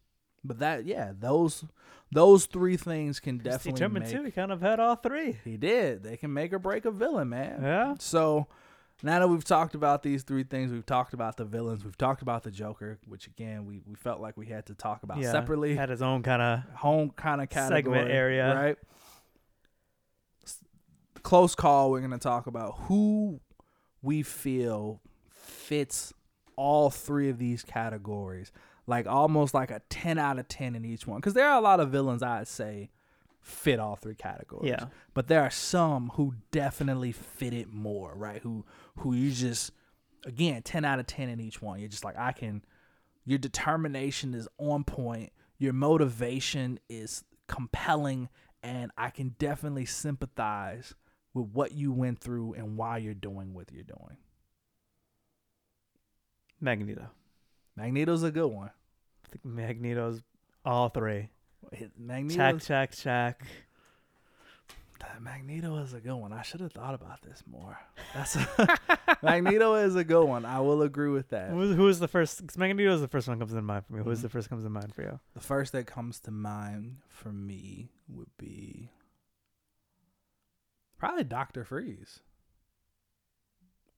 But 0.44 0.58
that 0.60 0.84
yeah, 0.86 1.12
those 1.18 1.64
those 2.12 2.46
three 2.46 2.76
things 2.76 3.20
can 3.20 3.38
definitely 3.38 3.78
Tillman 3.78 4.02
make 4.02 4.12
too. 4.12 4.22
He 4.24 4.30
kind 4.30 4.50
of 4.52 4.60
had 4.60 4.80
all 4.80 4.96
three. 4.96 5.38
he 5.44 5.56
did. 5.56 6.02
They 6.02 6.16
can 6.16 6.32
make 6.32 6.52
or 6.52 6.58
break 6.58 6.84
a 6.84 6.90
villain, 6.90 7.28
man. 7.28 7.60
Yeah. 7.62 7.94
So 7.98 8.46
now 9.02 9.18
that 9.20 9.28
we've 9.28 9.44
talked 9.44 9.74
about 9.74 10.02
these 10.02 10.22
three 10.22 10.42
things, 10.44 10.72
we've 10.72 10.86
talked 10.86 11.12
about 11.12 11.36
the 11.36 11.44
villains, 11.44 11.84
we've 11.84 11.98
talked 11.98 12.22
about 12.22 12.42
the 12.44 12.50
Joker, 12.50 12.98
which 13.06 13.26
again 13.26 13.66
we, 13.66 13.80
we 13.86 13.94
felt 13.94 14.20
like 14.20 14.36
we 14.36 14.46
had 14.46 14.66
to 14.66 14.74
talk 14.74 15.02
about 15.02 15.18
Yeah. 15.18 15.32
separately. 15.32 15.74
Had 15.76 15.90
his 15.90 16.02
own 16.02 16.22
kind 16.22 16.40
of. 16.42 16.60
Home 16.78 17.10
kind 17.10 17.40
of 17.42 17.48
category 17.50 17.82
Segment 17.98 18.10
area. 18.10 18.54
right? 18.54 18.76
Close 21.22 21.54
call. 21.54 21.90
We're 21.90 22.00
gonna 22.00 22.18
talk 22.18 22.46
about 22.46 22.78
who 22.82 23.40
we 24.02 24.22
feel 24.22 25.00
fits 25.30 26.12
all 26.56 26.90
three 26.90 27.28
of 27.28 27.38
these 27.38 27.62
categories, 27.62 28.50
like 28.88 29.06
almost 29.06 29.54
like 29.54 29.70
a 29.70 29.80
ten 29.90 30.18
out 30.18 30.38
of 30.40 30.48
ten 30.48 30.74
in 30.74 30.84
each 30.84 31.06
one. 31.06 31.18
Because 31.18 31.34
there 31.34 31.48
are 31.48 31.58
a 31.58 31.60
lot 31.62 31.78
of 31.78 31.90
villains 31.90 32.22
I'd 32.22 32.48
say 32.48 32.90
fit 33.40 33.78
all 33.78 33.94
three 33.96 34.14
categories 34.16 34.68
Yeah. 34.68 34.86
but 35.14 35.28
there 35.28 35.40
are 35.42 35.50
some 35.50 36.10
who 36.14 36.34
definitely 36.50 37.12
fit 37.12 37.54
it 37.54 37.72
more, 37.72 38.12
right? 38.16 38.42
Who 38.42 38.64
who 38.98 39.14
you 39.14 39.30
just 39.30 39.70
again, 40.26 40.62
10 40.62 40.84
out 40.84 40.98
of 40.98 41.06
10 41.06 41.28
in 41.28 41.38
each 41.40 41.62
one. 41.62 41.78
You're 41.78 41.88
just 41.88 42.04
like 42.04 42.18
I 42.18 42.32
can 42.32 42.64
your 43.24 43.38
determination 43.38 44.34
is 44.34 44.48
on 44.58 44.84
point, 44.84 45.32
your 45.58 45.72
motivation 45.74 46.80
is 46.88 47.24
compelling 47.46 48.28
and 48.62 48.90
I 48.98 49.10
can 49.10 49.34
definitely 49.38 49.84
sympathize 49.86 50.94
with 51.34 51.46
what 51.52 51.72
you 51.72 51.92
went 51.92 52.18
through 52.20 52.54
and 52.54 52.76
why 52.76 52.98
you're 52.98 53.14
doing 53.14 53.54
what 53.54 53.70
you're 53.72 53.84
doing. 53.84 54.16
Magneto. 56.60 57.06
Magneto's 57.76 58.22
a 58.24 58.30
good 58.30 58.48
one. 58.48 58.70
I 59.28 59.32
think 59.32 59.44
Magneto's 59.44 60.22
all 60.64 60.88
three. 60.88 61.28
Magneto 61.98 62.58
Check, 62.58 62.60
check, 62.62 62.92
check. 62.92 63.46
Magneto 65.20 65.76
is 65.78 65.92
a 65.94 66.00
good 66.00 66.14
one. 66.14 66.32
I 66.32 66.42
should 66.42 66.60
have 66.60 66.72
thought 66.72 66.94
about 66.94 67.22
this 67.22 67.42
more. 67.46 67.78
That's 68.14 68.36
a, 68.36 68.78
Magneto 69.22 69.74
is 69.74 69.96
a 69.96 70.04
good 70.04 70.24
one. 70.24 70.44
I 70.44 70.60
will 70.60 70.82
agree 70.82 71.10
with 71.10 71.28
that. 71.30 71.50
Who, 71.50 71.74
who 71.74 71.92
the 71.92 72.08
first? 72.08 72.40
Because 72.40 72.56
Magneto 72.56 72.92
is 72.94 73.00
the 73.00 73.08
first 73.08 73.26
one 73.28 73.38
that 73.38 73.42
comes 73.44 73.52
to 73.54 73.62
mind 73.62 73.84
for 73.86 73.94
me. 73.94 73.98
Who 74.02 74.08
was 74.08 74.20
Mhm. 74.20 74.22
the 74.22 74.28
first 74.28 74.48
comes 74.48 74.64
to 74.64 74.70
mind 74.70 74.94
for 74.94 75.02
you? 75.02 75.18
The 75.34 75.40
first 75.40 75.72
that 75.72 75.86
comes 75.86 76.20
to 76.20 76.30
mind 76.30 76.98
for 77.08 77.32
me 77.32 77.90
would 78.08 78.30
be 78.38 78.90
probably 80.98 81.24
Doctor 81.24 81.64
Freeze. 81.64 82.20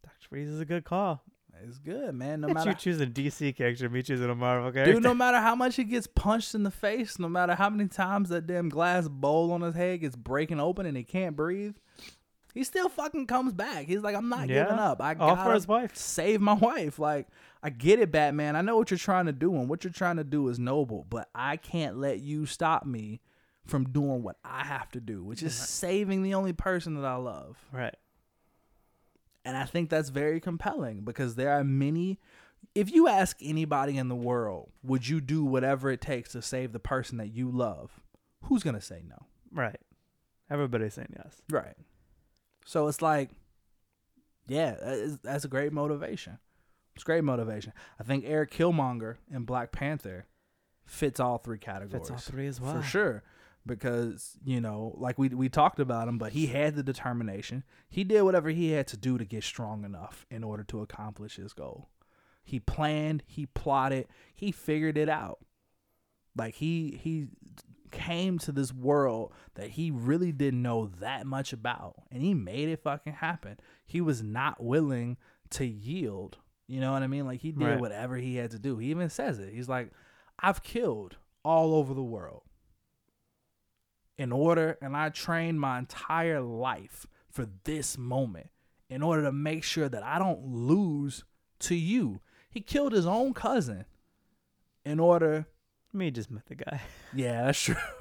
Doctor 0.03 0.26
Freeze 0.28 0.49
is 0.49 0.61
a 0.61 0.64
good 0.64 0.85
call. 0.85 1.22
It's 1.66 1.78
good, 1.78 2.14
man. 2.14 2.40
No 2.40 2.48
matter 2.48 2.70
you 2.70 2.76
choose 2.76 3.00
a 3.00 3.06
DC 3.06 3.54
character, 3.56 3.88
me 3.88 4.02
choosing 4.02 4.28
a 4.30 4.34
Marvel 4.34 4.70
character. 4.72 4.94
dude, 4.94 5.02
no 5.02 5.14
matter 5.14 5.38
how 5.38 5.54
much 5.54 5.76
he 5.76 5.84
gets 5.84 6.06
punched 6.06 6.54
in 6.54 6.62
the 6.62 6.70
face, 6.70 7.18
no 7.18 7.28
matter 7.28 7.54
how 7.54 7.70
many 7.70 7.88
times 7.88 8.28
that 8.30 8.46
damn 8.46 8.68
glass 8.68 9.08
bowl 9.08 9.52
on 9.52 9.61
his 9.62 9.74
head 9.74 10.00
gets 10.00 10.16
breaking 10.16 10.61
open 10.61 10.86
and 10.86 10.96
he 10.96 11.04
can't 11.04 11.36
breathe, 11.36 11.76
he 12.54 12.64
still 12.64 12.88
fucking 12.88 13.26
comes 13.26 13.52
back. 13.52 13.86
He's 13.86 14.00
like, 14.02 14.16
I'm 14.16 14.28
not 14.28 14.48
Yeah. 14.48 14.64
giving 14.64 14.78
up. 14.78 15.00
I 15.00 15.14
all 15.14 15.36
got 15.36 15.46
for 15.46 15.54
his 15.54 15.68
wife. 15.68 15.94
save 15.96 16.40
my 16.40 16.52
wife. 16.54 16.98
Like, 16.98 17.28
I 17.62 17.70
get 17.70 17.98
it, 18.00 18.11
Batman. 18.11 18.56
I 18.56 18.62
know 18.62 18.76
what 18.76 18.90
you're 18.90 18.98
trying 18.98 19.26
to 19.26 19.32
do, 19.32 19.54
and 19.54 19.68
what 19.68 19.84
you're 19.84 19.92
trying 19.92 20.16
to 20.16 20.24
do 20.24 20.48
is 20.48 20.58
noble, 20.58 21.06
but 21.08 21.28
I 21.34 21.56
can't 21.58 21.96
let 21.98 22.20
you 22.20 22.46
stop 22.46 22.86
me 22.86 23.20
from 23.66 23.84
doing 23.92 24.22
what 24.22 24.36
I 24.44 24.64
have 24.64 24.90
to 24.92 25.00
do, 25.00 25.22
which 25.22 25.42
is 25.42 25.54
saving 25.54 26.22
the 26.22 26.34
only 26.34 26.52
person 26.54 26.94
that 26.94 27.04
I 27.04 27.16
love. 27.16 27.58
Right. 27.72 27.94
And 29.45 29.57
I 29.57 29.64
think 29.64 29.88
that's 29.91 30.11
very 30.11 30.41
compelling 30.41 31.01
because 31.03 31.34
there 31.34 31.51
are 31.51 31.64
many. 31.64 32.18
If 32.74 32.93
you 32.93 33.09
ask 33.09 33.38
anybody 33.43 33.97
in 33.97 34.09
the 34.09 34.14
world, 34.14 34.70
would 34.82 35.09
you 35.09 35.20
do 35.20 35.45
whatever 35.45 35.91
it 35.91 36.01
takes 36.01 36.32
to 36.32 36.43
save 36.43 36.72
the 36.72 36.78
person 36.78 37.16
that 37.18 37.28
you 37.28 37.51
love? 37.51 38.01
Who's 38.45 38.62
going 38.62 38.76
to 38.76 38.82
say 38.82 39.03
no? 39.09 39.26
Right. 39.51 39.80
Everybody's 40.51 40.95
saying 40.95 41.14
yes. 41.16 41.41
Right. 41.51 41.74
So 42.66 42.86
it's 42.88 43.01
like, 43.01 43.30
yeah, 44.47 44.72
that 44.74 45.18
is- 45.24 45.45
a 45.45 45.49
great 45.49 45.72
motivation. 45.72 46.38
It's 46.95 47.05
great 47.05 47.24
motivation. 47.24 47.72
I 47.99 48.03
think 48.03 48.24
Eric 48.26 48.51
Killmonger 48.53 49.16
in 49.32 49.45
Black 49.45 49.72
Panther 49.72 50.26
fits 50.84 51.18
all 51.20 51.38
three 51.38 51.59
categories. 51.59 52.09
Fits 52.09 52.11
all 52.11 52.18
three 52.18 52.47
as 52.47 52.61
well. 52.61 52.74
For 52.76 52.82
sure. 52.82 53.22
Because, 53.78 54.36
you 54.44 54.60
know, 54.60 54.94
like 54.98 55.18
we 55.18 55.28
we 55.28 55.48
talked 55.48 55.78
about 55.80 56.08
him, 56.08 56.18
but 56.18 56.32
he 56.32 56.46
had 56.48 56.74
the 56.74 56.82
determination. 56.82 57.62
He 57.88 58.04
did 58.04 58.22
whatever 58.22 58.50
he 58.50 58.72
had 58.72 58.86
to 58.88 58.96
do 58.96 59.16
to 59.16 59.24
get 59.24 59.44
strong 59.44 59.84
enough 59.84 60.26
in 60.30 60.42
order 60.44 60.64
to 60.64 60.80
accomplish 60.82 61.36
his 61.36 61.52
goal. 61.52 61.88
He 62.42 62.58
planned, 62.58 63.22
he 63.26 63.46
plotted, 63.46 64.08
he 64.34 64.50
figured 64.50 64.98
it 64.98 65.08
out. 65.08 65.38
Like 66.36 66.54
he 66.54 66.98
he 67.00 67.28
came 67.92 68.38
to 68.38 68.52
this 68.52 68.72
world 68.72 69.32
that 69.54 69.70
he 69.70 69.90
really 69.90 70.30
didn't 70.32 70.62
know 70.62 70.86
that 71.00 71.26
much 71.26 71.52
about 71.52 71.94
and 72.12 72.22
he 72.22 72.34
made 72.34 72.68
it 72.68 72.82
fucking 72.82 73.14
happen. 73.14 73.58
He 73.84 74.00
was 74.00 74.22
not 74.22 74.62
willing 74.62 75.16
to 75.50 75.64
yield. 75.66 76.38
You 76.68 76.80
know 76.80 76.92
what 76.92 77.02
I 77.02 77.08
mean? 77.08 77.26
Like 77.26 77.40
he 77.40 77.50
did 77.52 77.64
Right. 77.64 77.80
whatever 77.80 78.16
he 78.16 78.36
had 78.36 78.52
to 78.52 78.58
do. 78.58 78.78
He 78.78 78.90
even 78.90 79.10
says 79.10 79.38
it. 79.40 79.52
He's 79.52 79.68
like, 79.68 79.90
I've 80.38 80.62
killed 80.62 81.16
all 81.44 81.74
over 81.74 81.94
the 81.94 82.02
world 82.02 82.42
in 84.20 84.32
order, 84.32 84.76
and 84.82 84.94
I 84.94 85.08
trained 85.08 85.58
my 85.58 85.78
entire 85.78 86.42
life 86.42 87.06
for 87.30 87.48
this 87.64 87.96
moment 87.96 88.50
in 88.90 89.02
order 89.02 89.22
to 89.22 89.32
make 89.32 89.64
sure 89.64 89.88
that 89.88 90.02
I 90.02 90.18
don't 90.18 90.44
lose 90.44 91.24
to 91.60 91.74
you. 91.74 92.20
He 92.50 92.60
killed 92.60 92.92
his 92.92 93.06
own 93.06 93.32
cousin 93.32 93.86
in 94.84 95.00
order. 95.00 95.46
Me 95.94 96.10
just 96.10 96.30
met 96.30 96.44
the 96.44 96.56
guy. 96.56 96.82
Yeah, 97.14 97.46
that's 97.46 97.62
true. 97.62 97.76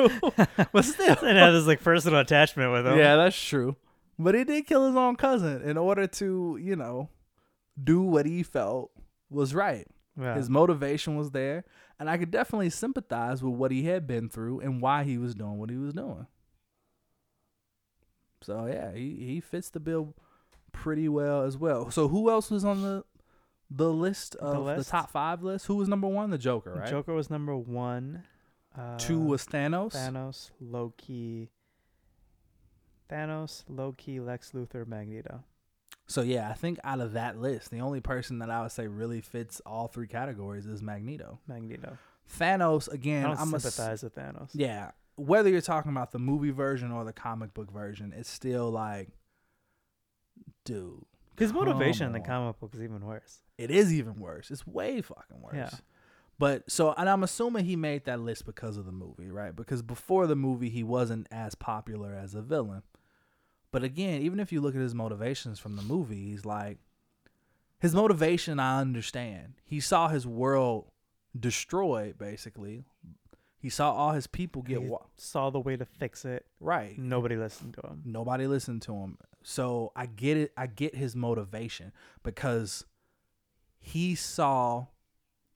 but 0.73 0.83
still, 0.83 1.15
and 1.23 1.37
had 1.37 1.51
this 1.51 1.65
like 1.65 1.81
personal 1.81 2.19
attachment 2.19 2.73
with 2.73 2.85
him. 2.85 2.97
yeah, 2.97 3.15
that's 3.15 3.41
true. 3.41 3.77
But 4.19 4.35
he 4.35 4.43
did 4.43 4.67
kill 4.67 4.87
his 4.87 4.97
own 4.97 5.15
cousin 5.15 5.61
in 5.61 5.77
order 5.77 6.05
to, 6.05 6.59
you 6.61 6.75
know, 6.75 7.07
do 7.81 8.01
what 8.01 8.25
he 8.25 8.43
felt 8.43 8.91
was 9.29 9.55
right. 9.55 9.87
Yeah. 10.17 10.35
His 10.35 10.49
motivation 10.49 11.15
was 11.15 11.31
there, 11.31 11.63
and 11.99 12.09
I 12.09 12.17
could 12.17 12.31
definitely 12.31 12.69
sympathize 12.69 13.43
with 13.43 13.53
what 13.53 13.71
he 13.71 13.85
had 13.85 14.05
been 14.05 14.29
through 14.29 14.59
and 14.59 14.81
why 14.81 15.03
he 15.03 15.17
was 15.17 15.35
doing 15.35 15.57
what 15.57 15.69
he 15.69 15.77
was 15.77 15.93
doing. 15.93 16.27
So 18.41 18.65
yeah, 18.65 18.93
he, 18.93 19.15
he 19.19 19.39
fits 19.39 19.69
the 19.69 19.79
bill 19.79 20.15
pretty 20.71 21.09
well 21.09 21.43
as 21.43 21.57
well. 21.57 21.91
So 21.91 22.07
who 22.07 22.29
else 22.29 22.49
was 22.49 22.63
on 22.65 22.81
the 22.81 23.03
the 23.69 23.91
list 23.91 24.35
of 24.35 24.55
the, 24.55 24.59
list? 24.61 24.89
top 24.89 25.11
five 25.11 25.43
list? 25.43 25.67
Who 25.67 25.75
was 25.75 25.87
number 25.87 26.07
one? 26.07 26.29
The 26.29 26.37
Joker, 26.37 26.73
right? 26.73 26.89
Joker 26.89 27.13
was 27.13 27.29
number 27.29 27.55
one. 27.55 28.23
Uh, 28.77 28.97
Two 28.97 29.19
was 29.19 29.45
Thanos. 29.45 29.93
Thanos, 29.93 30.51
Loki. 30.59 31.49
Thanos, 33.09 33.63
Loki, 33.67 34.19
Lex 34.19 34.51
Luthor, 34.51 34.87
Magneto. 34.87 35.43
So 36.09 36.21
yeah, 36.23 36.49
I 36.49 36.53
think 36.53 36.79
out 36.83 36.99
of 36.99 37.13
that 37.13 37.39
list, 37.39 37.69
the 37.71 37.79
only 37.81 38.01
person 38.01 38.39
that 38.39 38.49
I 38.49 38.61
would 38.63 38.71
say 38.71 38.87
really 38.87 39.21
fits 39.21 39.61
all 39.65 39.87
three 39.87 40.07
categories 40.07 40.65
is 40.65 40.81
Magneto. 40.81 41.39
Magneto. 41.47 41.97
Thanos 42.37 42.89
I 42.91 42.95
again. 42.95 43.23
don't 43.23 43.39
I'm 43.39 43.53
a 43.53 43.57
s- 43.57 43.63
sympathize 43.63 44.03
with 44.03 44.15
Thanos. 44.15 44.49
Yeah, 44.53 44.91
whether 45.15 45.49
you're 45.49 45.61
talking 45.61 45.91
about 45.91 46.11
the 46.11 46.19
movie 46.19 46.49
version 46.51 46.91
or 46.91 47.03
the 47.05 47.13
comic 47.13 47.53
book 47.53 47.71
version, 47.71 48.11
it's 48.17 48.29
still 48.29 48.69
like, 48.71 49.09
dude, 50.65 51.03
His 51.37 51.53
motivation 51.53 52.07
in 52.07 52.13
the 52.13 52.19
comic 52.19 52.59
book 52.59 52.73
is 52.73 52.81
even 52.81 53.01
worse. 53.05 53.39
it 53.57 53.71
is 53.71 53.93
even 53.93 54.19
worse. 54.19 54.51
It's 54.51 54.65
way 54.65 55.01
fucking 55.01 55.41
worse. 55.41 55.55
Yeah. 55.55 55.69
But 56.37 56.71
so, 56.71 56.93
and 56.97 57.09
I'm 57.09 57.23
assuming 57.23 57.65
he 57.65 57.75
made 57.75 58.05
that 58.05 58.19
list 58.21 58.45
because 58.45 58.77
of 58.77 58.85
the 58.85 58.93
movie, 58.93 59.29
right? 59.29 59.53
Because 59.55 59.81
before 59.81 60.25
the 60.25 60.37
movie, 60.37 60.69
he 60.69 60.83
wasn't 60.83 61.27
as 61.31 61.53
popular 61.53 62.13
as 62.15 62.33
a 62.33 62.41
villain. 62.41 62.81
But 63.71 63.83
again, 63.83 64.21
even 64.21 64.39
if 64.39 64.51
you 64.51 64.61
look 64.61 64.75
at 64.75 64.81
his 64.81 64.95
motivations 64.95 65.59
from 65.59 65.75
the 65.75 65.81
movie, 65.83 66.29
he's 66.31 66.45
like, 66.45 66.79
his 67.79 67.93
motivation, 67.95 68.59
I 68.59 68.79
understand. 68.81 69.53
He 69.63 69.79
saw 69.79 70.07
his 70.07 70.25
world 70.27 70.85
destroyed, 71.39 72.17
basically. 72.17 72.83
He 73.61 73.69
saw 73.69 73.91
all 73.93 74.13
his 74.13 74.27
people 74.27 74.61
get 74.63 74.81
wa- 74.81 75.05
saw 75.17 75.49
the 75.49 75.59
way 75.59 75.75
to 75.77 75.85
fix 75.85 76.25
it. 76.25 76.45
right. 76.59 76.97
Nobody 76.97 77.35
listened 77.35 77.75
to 77.75 77.87
him. 77.87 78.01
Nobody 78.05 78.47
listened 78.47 78.81
to 78.83 78.93
him. 78.95 79.17
So 79.43 79.91
I 79.95 80.05
get 80.07 80.37
it. 80.37 80.51
I 80.57 80.67
get 80.67 80.95
his 80.95 81.15
motivation 81.15 81.91
because 82.23 82.85
he 83.79 84.15
saw 84.15 84.87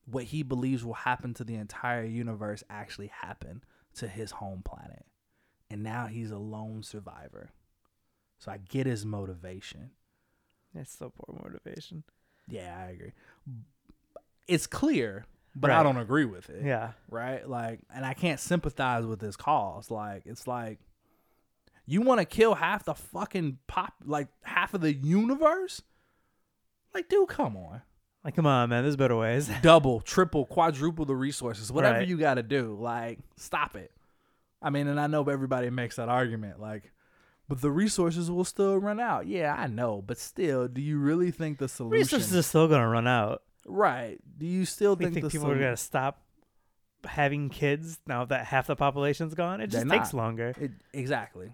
what 0.06 0.24
he 0.24 0.42
believes 0.42 0.84
will 0.84 0.94
happen 0.94 1.34
to 1.34 1.44
the 1.44 1.54
entire 1.54 2.04
universe 2.04 2.62
actually 2.70 3.08
happen 3.22 3.64
to 3.96 4.06
his 4.06 4.32
home 4.32 4.62
planet. 4.62 5.04
And 5.70 5.82
now 5.82 6.06
he's 6.06 6.30
a 6.30 6.38
lone 6.38 6.82
survivor. 6.82 7.50
So 8.44 8.52
I 8.52 8.58
get 8.58 8.86
his 8.86 9.06
motivation. 9.06 9.90
It's 10.74 10.98
so 10.98 11.10
poor 11.10 11.40
motivation. 11.42 12.02
Yeah, 12.46 12.76
I 12.78 12.90
agree. 12.90 13.12
It's 14.46 14.66
clear, 14.66 15.24
but 15.56 15.70
I 15.70 15.82
don't 15.82 15.96
agree 15.96 16.26
with 16.26 16.50
it. 16.50 16.62
Yeah. 16.62 16.90
right? 17.08 17.48
Like, 17.48 17.80
and 17.94 18.04
I 18.04 18.12
can't 18.12 18.38
sympathize 18.38 19.06
with 19.06 19.18
this 19.18 19.34
cause. 19.36 19.90
Like, 19.90 20.24
it's 20.26 20.46
like 20.46 20.78
you 21.86 22.02
want 22.02 22.20
to 22.20 22.26
kill 22.26 22.54
half 22.54 22.84
the 22.84 22.94
fucking 22.94 23.58
pop, 23.66 23.94
like 24.04 24.28
half 24.42 24.74
of 24.74 24.82
the 24.82 24.92
universe. 24.92 25.80
Like, 26.92 27.08
dude, 27.08 27.28
come 27.30 27.56
on, 27.56 27.80
Like, 28.24 28.36
come 28.36 28.46
on, 28.46 28.68
man. 28.68 28.82
There's 28.82 28.96
better 28.96 29.16
ways. 29.16 29.50
double, 29.62 30.00
triple, 30.00 30.44
quadruple 30.44 31.06
the 31.06 31.16
resources, 31.16 31.72
whatever 31.72 32.00
Right. 32.00 32.08
you 32.08 32.18
got 32.18 32.34
to 32.34 32.42
do. 32.42 32.76
Like, 32.78 33.20
stop 33.36 33.74
it. 33.74 33.90
I 34.60 34.68
mean, 34.68 34.86
and 34.86 35.00
I 35.00 35.06
know 35.06 35.22
everybody 35.24 35.70
makes 35.70 35.96
that 35.96 36.10
argument, 36.10 36.60
like. 36.60 36.90
But 37.48 37.60
the 37.60 37.70
resources 37.70 38.30
will 38.30 38.44
still 38.44 38.78
run 38.78 38.98
out. 39.00 39.26
Yeah, 39.26 39.54
I 39.56 39.66
know, 39.66 40.02
but 40.06 40.16
still, 40.18 40.66
do 40.66 40.80
you 40.80 40.98
really 40.98 41.30
think 41.30 41.58
the 41.58 41.68
solution? 41.68 41.98
Resources 42.00 42.34
are 42.34 42.42
still 42.42 42.68
gonna 42.68 42.88
run 42.88 43.06
out. 43.06 43.42
right? 43.66 44.18
Do 44.38 44.46
you 44.46 44.64
still 44.64 44.96
think, 44.96 45.12
think 45.14 45.24
the 45.24 45.30
people 45.30 45.50
are 45.50 45.58
gonna 45.58 45.76
stop 45.76 46.22
having 47.04 47.50
kids 47.50 47.98
now 48.06 48.24
that 48.24 48.46
half 48.46 48.66
the 48.66 48.76
population's 48.76 49.34
gone? 49.34 49.60
It 49.60 49.66
just 49.68 49.86
They're 49.86 49.98
takes 49.98 50.12
not. 50.14 50.22
longer. 50.22 50.54
It, 50.58 50.70
exactly. 50.94 51.52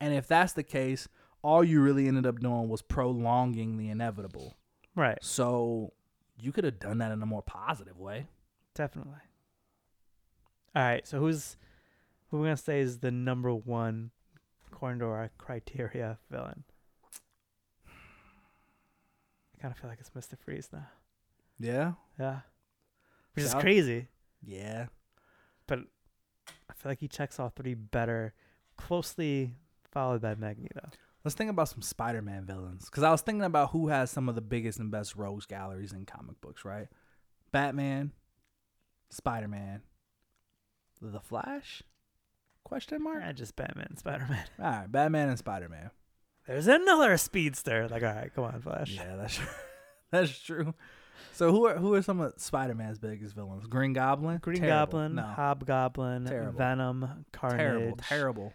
And 0.00 0.14
if 0.14 0.26
that's 0.26 0.54
the 0.54 0.62
case, 0.62 1.06
all 1.42 1.62
you 1.62 1.80
really 1.82 2.08
ended 2.08 2.26
up 2.26 2.40
doing 2.40 2.68
was 2.68 2.80
prolonging 2.82 3.76
the 3.76 3.88
inevitable. 3.90 4.56
Right. 4.96 5.18
So 5.20 5.92
you 6.40 6.50
could 6.50 6.64
have 6.64 6.78
done 6.78 6.98
that 6.98 7.12
in 7.12 7.22
a 7.22 7.26
more 7.26 7.42
positive 7.42 7.98
way. 7.98 8.26
Definitely. 8.74 9.20
All 10.74 10.82
right. 10.82 11.06
So 11.06 11.18
who's 11.18 11.56
who 12.30 12.38
we're 12.38 12.46
gonna 12.46 12.56
say 12.56 12.80
is 12.80 12.98
the 13.00 13.10
number 13.10 13.54
one 13.54 14.10
according 14.72 15.00
to 15.00 15.06
our 15.06 15.30
criteria 15.38 16.18
villain? 16.30 16.64
I 17.86 19.60
kind 19.60 19.72
of 19.72 19.78
feel 19.78 19.90
like 19.90 20.00
it's 20.00 20.14
Mister 20.14 20.36
Freeze 20.36 20.70
now. 20.72 20.88
Yeah. 21.60 21.92
Yeah. 22.18 22.40
Which 23.34 23.44
is 23.44 23.54
crazy. 23.54 24.08
Yeah. 24.42 24.86
But 25.66 25.80
I 26.68 26.72
feel 26.74 26.90
like 26.90 27.00
he 27.00 27.08
checks 27.08 27.38
all 27.38 27.50
three 27.50 27.74
better, 27.74 28.34
closely 28.76 29.54
followed 29.90 30.22
by 30.22 30.34
Magneto. 30.34 30.90
Let's 31.24 31.36
think 31.36 31.50
about 31.50 31.68
some 31.68 31.82
Spider-Man 31.82 32.44
villains 32.46 32.86
because 32.86 33.04
I 33.04 33.12
was 33.12 33.20
thinking 33.20 33.44
about 33.44 33.70
who 33.70 33.88
has 33.88 34.10
some 34.10 34.28
of 34.28 34.34
the 34.34 34.40
biggest 34.40 34.80
and 34.80 34.90
best 34.90 35.14
rogues 35.14 35.46
galleries 35.46 35.92
in 35.92 36.04
comic 36.06 36.40
books. 36.40 36.64
Right? 36.64 36.88
Batman, 37.52 38.12
Spider-Man, 39.10 39.82
The 41.00 41.20
Flash? 41.20 41.84
Question 42.72 43.02
mark. 43.02 43.20
Yeah, 43.20 43.32
just 43.32 43.54
Batman, 43.54 43.88
and 43.90 43.98
Spider 43.98 44.26
Man. 44.30 44.44
All 44.58 44.64
right, 44.64 44.90
Batman 44.90 45.28
and 45.28 45.38
Spider-Man. 45.38 45.90
There's 46.46 46.68
another 46.68 47.18
speedster. 47.18 47.86
Like, 47.86 48.02
all 48.02 48.14
right, 48.14 48.34
come 48.34 48.44
on, 48.44 48.62
Flash. 48.62 48.94
Yeah, 48.96 49.14
that's 49.16 49.34
true. 49.34 49.46
that's 50.10 50.38
true. 50.38 50.74
So 51.34 51.52
who 51.52 51.66
are 51.66 51.76
who 51.76 51.92
are 51.92 52.00
some 52.00 52.22
of 52.22 52.32
Spider 52.38 52.74
Man's 52.74 52.98
biggest 52.98 53.34
villains? 53.34 53.66
Green 53.66 53.92
Goblin, 53.92 54.38
Green 54.38 54.56
Terrible. 54.56 54.86
Goblin, 54.86 55.14
no, 55.16 55.22
Hobgoblin, 55.22 56.24
Terrible. 56.24 56.58
Venom, 56.58 57.26
Carnage, 57.30 57.58
terrible, 57.58 57.96
terrible, 57.98 58.52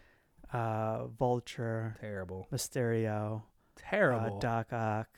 uh, 0.52 1.06
Vulture, 1.06 1.96
terrible, 2.02 2.48
Mysterio, 2.52 3.44
terrible. 3.76 4.38
uh, 4.38 4.40
Doc 4.40 4.74
Ock, 4.74 5.10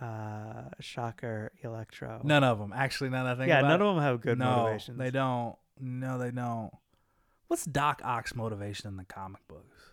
uh, 0.00 0.70
Shocker, 0.80 1.52
Electro. 1.62 2.22
none 2.24 2.42
of 2.42 2.58
them. 2.58 2.72
Actually, 2.74 3.10
none. 3.10 3.26
I 3.26 3.34
think. 3.34 3.48
yeah, 3.50 3.60
none 3.60 3.82
it, 3.82 3.84
of 3.84 3.94
them 3.96 4.02
have 4.02 4.22
good 4.22 4.38
no, 4.38 4.46
motivations. 4.46 4.96
They 4.96 5.10
don't. 5.10 5.56
No, 5.78 6.16
they 6.16 6.30
don't. 6.30 6.72
What's 7.48 7.64
Doc 7.64 8.00
Ock's 8.04 8.34
motivation 8.34 8.88
in 8.88 8.96
the 8.96 9.04
comic 9.04 9.40
books? 9.48 9.92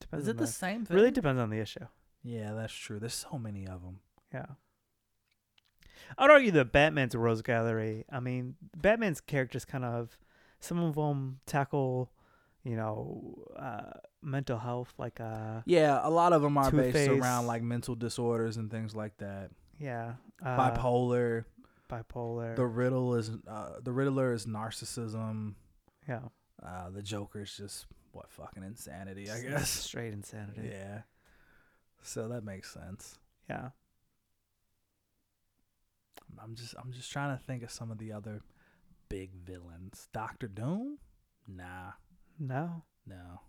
Depends 0.00 0.24
Is 0.24 0.28
it 0.28 0.32
on 0.32 0.36
the 0.38 0.46
same 0.46 0.84
thing? 0.84 0.96
Really 0.96 1.10
depends 1.10 1.40
on 1.40 1.50
the 1.50 1.58
issue. 1.60 1.86
Yeah, 2.22 2.52
that's 2.54 2.72
true. 2.72 2.98
There's 2.98 3.14
so 3.14 3.38
many 3.38 3.66
of 3.66 3.82
them. 3.82 4.00
Yeah. 4.34 4.46
I'd 6.18 6.30
argue 6.30 6.50
that 6.52 6.72
Batman's 6.72 7.14
a 7.14 7.18
rogues 7.18 7.42
gallery. 7.42 8.04
I 8.10 8.20
mean, 8.20 8.56
Batman's 8.76 9.20
characters 9.20 9.64
kind 9.64 9.84
of, 9.84 10.18
some 10.58 10.78
of 10.82 10.96
them 10.96 11.40
tackle, 11.46 12.10
you 12.64 12.74
know, 12.76 13.44
uh, 13.56 13.98
mental 14.22 14.58
health, 14.58 14.92
like, 14.98 15.20
uh, 15.20 15.60
Yeah, 15.66 16.00
a 16.02 16.10
lot 16.10 16.32
of 16.32 16.42
them 16.42 16.56
are 16.58 16.70
based 16.70 16.96
Two-Face. 16.96 17.22
around 17.22 17.46
like 17.46 17.62
mental 17.62 17.94
disorders 17.94 18.56
and 18.56 18.70
things 18.70 18.94
like 18.96 19.16
that. 19.18 19.50
yeah, 19.78 20.14
uh, 20.44 20.56
Bipolar. 20.56 21.44
bipolar. 21.88 22.56
The 22.56 22.66
riddle 22.66 23.14
is 23.14 23.30
uh, 23.48 23.80
the 23.82 23.92
Riddler 23.92 24.32
is 24.32 24.46
narcissism. 24.46 25.54
yeah, 26.08 26.20
Uh, 26.64 26.90
the 26.90 27.02
Joker's 27.02 27.56
just 27.56 27.86
what 28.12 28.30
fucking 28.30 28.62
insanity, 28.62 29.30
I 29.30 29.40
guess. 29.40 29.68
straight 29.88 30.12
insanity. 30.12 30.68
Yeah. 30.70 31.02
So 32.02 32.28
that 32.28 32.44
makes 32.44 32.72
sense. 32.72 33.18
Yeah. 33.48 33.70
I'm 36.42 36.54
just 36.54 36.74
I'm 36.82 36.92
just 36.92 37.10
trying 37.10 37.36
to 37.36 37.42
think 37.44 37.62
of 37.62 37.70
some 37.70 37.90
of 37.90 37.98
the 37.98 38.12
other 38.12 38.40
big 39.08 39.34
villains. 39.34 40.08
Doctor 40.12 40.48
Doom? 40.48 40.98
Nah, 41.48 41.92
No. 42.38 42.82
no. 43.06 43.40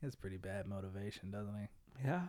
He 0.00 0.06
has 0.06 0.14
pretty 0.14 0.36
bad 0.36 0.66
motivation, 0.66 1.30
doesn't 1.30 1.54
he? 1.58 2.06
Yeah. 2.06 2.22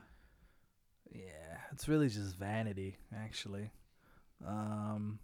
Yeah, 1.12 1.58
it's 1.72 1.88
really 1.88 2.08
just 2.10 2.36
vanity, 2.36 2.98
actually. 3.16 3.72
Um, 4.46 5.20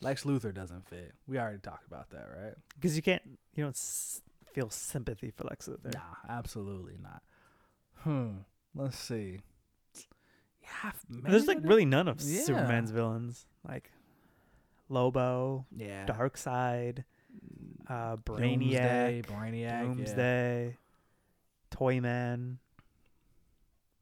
Lex 0.00 0.24
Luthor 0.24 0.54
doesn't 0.54 0.86
fit. 0.88 1.12
We 1.26 1.38
already 1.38 1.58
talked 1.58 1.86
about 1.86 2.10
that, 2.10 2.26
right? 2.36 2.54
Because 2.74 2.94
you 2.96 3.02
can't, 3.02 3.22
you 3.54 3.64
don't 3.64 3.74
s- 3.76 4.22
feel 4.52 4.70
sympathy 4.70 5.30
for 5.30 5.44
Lex 5.44 5.66
Luthor. 5.68 5.92
Nah, 5.94 6.00
absolutely 6.28 6.96
not. 7.02 7.22
Hmm. 8.02 8.38
Let's 8.74 8.96
see. 8.98 9.40
Yeah, 10.62 10.92
There's 11.08 11.48
like 11.48 11.58
really 11.62 11.84
none 11.86 12.06
of 12.08 12.20
Yeah. 12.20 12.42
Superman's 12.42 12.90
villains. 12.90 13.46
Like 13.66 13.90
Lobo, 14.88 15.66
yeah. 15.74 16.06
Darkseid, 16.06 17.04
uh, 17.88 18.16
Doomsday, 18.24 19.22
Brainiac, 19.22 19.26
Brainiac, 19.26 19.60
yeah. 19.60 19.82
Doomsday, 19.82 20.76
Toyman. 21.70 22.58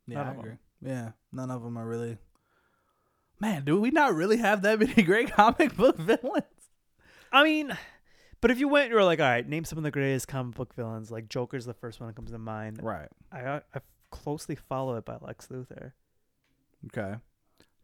Yeah, 0.07 0.15
None 0.23 0.27
I 0.27 0.35
agree. 0.41 0.53
Yeah, 0.83 1.11
none 1.33 1.51
of 1.51 1.63
them 1.63 1.77
are 1.79 1.87
really. 1.87 2.19
Man, 3.41 3.65
do 3.65 3.81
we 3.81 3.91
not 3.91 4.15
really 4.15 4.39
have 4.39 4.63
that 4.63 4.79
many 4.79 5.03
great 5.03 5.33
comic 5.33 5.77
book 5.77 5.99
villains? 5.99 6.45
I 7.33 7.45
mean, 7.45 7.77
but 8.41 8.51
if 8.51 8.59
you 8.59 8.69
went, 8.69 8.89
you 8.91 8.95
were 8.97 9.05
like, 9.05 9.21
all 9.21 9.27
right, 9.27 9.47
name 9.47 9.65
some 9.65 9.77
of 9.79 9.85
the 9.85 9.91
greatest 9.91 10.29
comic 10.29 10.55
book 10.55 10.75
villains. 10.75 11.11
Like 11.11 11.29
Joker's 11.29 11.67
the 11.67 11.75
first 11.75 12.01
one 12.01 12.09
that 12.09 12.17
comes 12.17 12.31
to 12.31 12.39
mind. 12.39 12.81
Right. 12.83 13.09
I 13.31 13.41
uh, 13.43 13.61
I 13.75 13.81
closely 14.11 14.55
follow 14.55 14.97
it 14.97 15.05
by 15.05 15.19
Lex 15.21 15.49
Luthor. 15.49 15.93
Okay. 16.87 17.17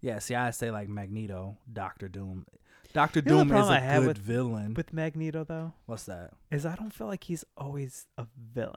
Yeah, 0.00 0.18
see, 0.18 0.34
I 0.34 0.50
say 0.50 0.70
like 0.70 0.88
Magneto, 0.88 1.58
Doctor 1.72 2.08
Doom. 2.08 2.46
Doctor 2.92 3.20
You 3.24 3.30
know 3.30 3.44
Doom 3.44 3.56
is 3.56 3.68
a 3.68 3.72
I 3.72 3.98
good 3.98 4.06
with- 4.08 4.18
villain. 4.18 4.74
With 4.74 4.92
Magneto 4.92 5.44
though, 5.44 5.72
What's 5.86 6.04
that? 6.04 6.32
is 6.50 6.66
I 6.66 6.74
don't 6.74 6.92
feel 6.92 7.06
like 7.06 7.24
he's 7.24 7.44
always 7.56 8.06
a 8.18 8.26
villain. 8.54 8.74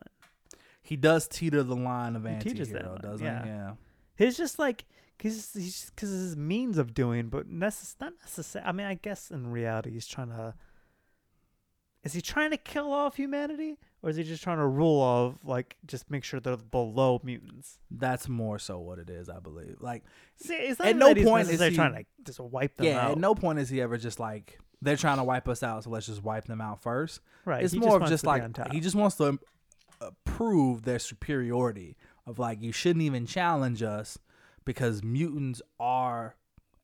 He 0.82 0.96
does 0.96 1.28
teeter 1.28 1.64
the 1.64 1.76
line 1.76 2.16
of 2.16 2.24
He 2.24 2.30
anti-hero, 2.30 2.98
doesn't 3.02 3.26
yeah. 3.26 3.44
he? 3.44 3.50
Yeah. 3.50 3.72
He's 4.18 4.38
just 4.38 4.60
like 4.60 4.86
because 5.18 5.52
he's 5.54 5.92
because 5.96 6.10
his 6.10 6.36
means 6.38 6.78
of 6.78 6.94
doing, 6.94 7.28
but 7.30 7.50
necess- 7.50 7.96
not 8.00 8.14
necessarily. 8.22 8.68
I 8.68 8.72
mean, 8.72 8.88
I 8.88 8.96
guess 8.96 9.32
in 9.32 9.52
reality, 9.52 9.92
he's 9.92 10.08
trying 10.08 10.30
to. 10.30 10.54
Is 12.04 12.14
he 12.14 12.22
trying 12.22 12.52
to 12.52 12.58
kill 12.58 12.94
off 12.94 13.16
humanity, 13.16 13.78
or 14.04 14.12
is 14.12 14.16
he 14.16 14.24
just 14.24 14.44
trying 14.44 14.60
to 14.60 14.68
rule 14.68 15.02
off, 15.02 15.34
like, 15.44 15.76
just 15.88 16.12
make 16.12 16.24
sure 16.24 16.40
they're 16.40 16.56
below 16.56 17.20
mutants? 17.24 17.80
That's 17.90 18.30
more 18.30 18.60
so 18.60 18.78
what 18.78 19.00
it 19.00 19.10
is, 19.10 19.28
I 19.28 19.40
believe. 19.40 19.78
Like, 19.80 20.04
See, 20.36 20.76
At 20.80 20.98
no 20.98 21.16
point 21.16 21.50
is 21.50 21.60
he- 21.60 21.76
trying 21.76 21.96
to 21.96 22.06
just 22.24 22.40
wipe 22.40 22.78
them 22.78 22.86
yeah, 22.86 23.06
out. 23.08 23.12
at 23.14 23.18
no 23.18 23.34
point 23.34 23.58
is 23.58 23.70
he 23.70 23.82
ever 23.82 23.98
just 23.98 24.20
like 24.20 24.60
they're 24.84 24.98
trying 24.98 25.18
to 25.18 25.24
wipe 25.24 25.48
us 25.48 25.64
out, 25.64 25.84
so 25.84 25.90
let's 25.90 26.06
just 26.06 26.22
wipe 26.22 26.46
them 26.46 26.62
out 26.62 26.84
first. 26.84 27.22
right? 27.44 27.64
it's 27.64 27.74
more 27.74 28.00
of 28.00 28.08
just 28.08 28.24
be 28.24 28.30
on 28.30 28.54
like 28.56 28.72
he 28.72 28.80
just 28.82 28.96
wants 28.96 29.16
to 29.16 29.40
prove 30.26 30.84
their 30.84 31.00
superiority 31.00 31.96
of 32.28 32.38
like 32.38 32.62
you 32.62 32.72
shouldn't 32.72 33.02
even 33.04 33.26
challenge 33.26 33.82
us 33.82 34.20
because 34.66 35.04
mutants 35.04 35.62
are 35.80 36.36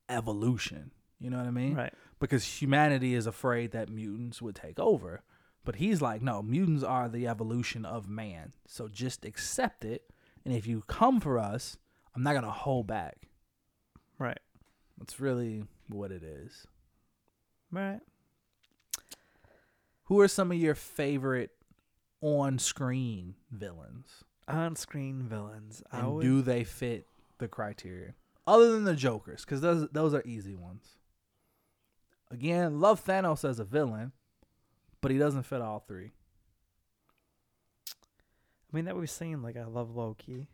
evolution. 0.09 0.91
You 1.19 1.29
know 1.29 1.37
what 1.37 1.47
I 1.47 1.51
mean? 1.51 1.75
right. 1.75 1.93
Because 2.19 2.61
humanity 2.61 3.15
is 3.15 3.25
afraid 3.25 3.71
that 3.71 3.89
mutants 3.89 4.41
would 4.41 4.55
take 4.55 4.79
over. 4.79 5.23
But 5.63 5.75
he's 5.75 6.01
like, 6.01 6.21
no, 6.21 6.41
mutants 6.41 6.83
are 6.83 7.09
the 7.09 7.27
evolution 7.27 7.85
of 7.85 8.07
man. 8.07 8.53
So 8.67 8.87
just 8.87 9.25
accept 9.25 9.83
it. 9.85 10.03
And 10.45 10.53
if 10.55 10.65
you 10.67 10.83
come 10.87 11.19
for 11.19 11.37
us, 11.37 11.77
I'm 12.15 12.23
not 12.23 12.31
going 12.31 12.43
to 12.43 12.51
hold 12.51 12.87
back. 12.87 13.27
Right. 14.17 14.39
That's 14.97 15.19
really 15.19 15.65
what 15.87 16.11
it 16.11 16.23
is. 16.23 16.67
Right. 17.71 17.99
Who 20.05 20.19
are 20.19 20.27
some 20.27 20.51
of 20.51 20.57
your 20.57 20.75
favorite 20.75 21.51
on 22.21 22.59
screen 22.59 23.35
villains? 23.51 24.23
On-screen 24.47 25.23
villains. 25.23 25.81
I 25.91 25.99
And 25.99 26.15
would, 26.15 26.21
do 26.23 26.41
they 26.41 26.63
fit 26.63 27.05
the 27.41 27.47
criteria? 27.49 28.13
Other 28.47 28.71
than 28.71 28.85
the 28.85 28.95
Jokers, 28.95 29.43
because 29.45 29.59
those, 29.61 29.87
those 29.91 30.13
are 30.13 30.23
easy 30.25 30.55
ones. 30.55 30.85
Again, 32.31 32.79
love 32.79 33.03
Thanos 33.05 33.47
as 33.47 33.59
a 33.59 33.65
villain, 33.65 34.13
but 35.01 35.11
he 35.11 35.17
doesn't 35.17 35.43
fit 35.43 35.61
all 35.61 35.79
three. 35.85 36.11
I 37.91 38.75
mean, 38.75 38.85
that 38.85 38.95
we've 38.95 39.09
seen. 39.09 39.41
Like, 39.41 39.57
I 39.57 39.65
love 39.65 39.93
Loki. 39.93 40.47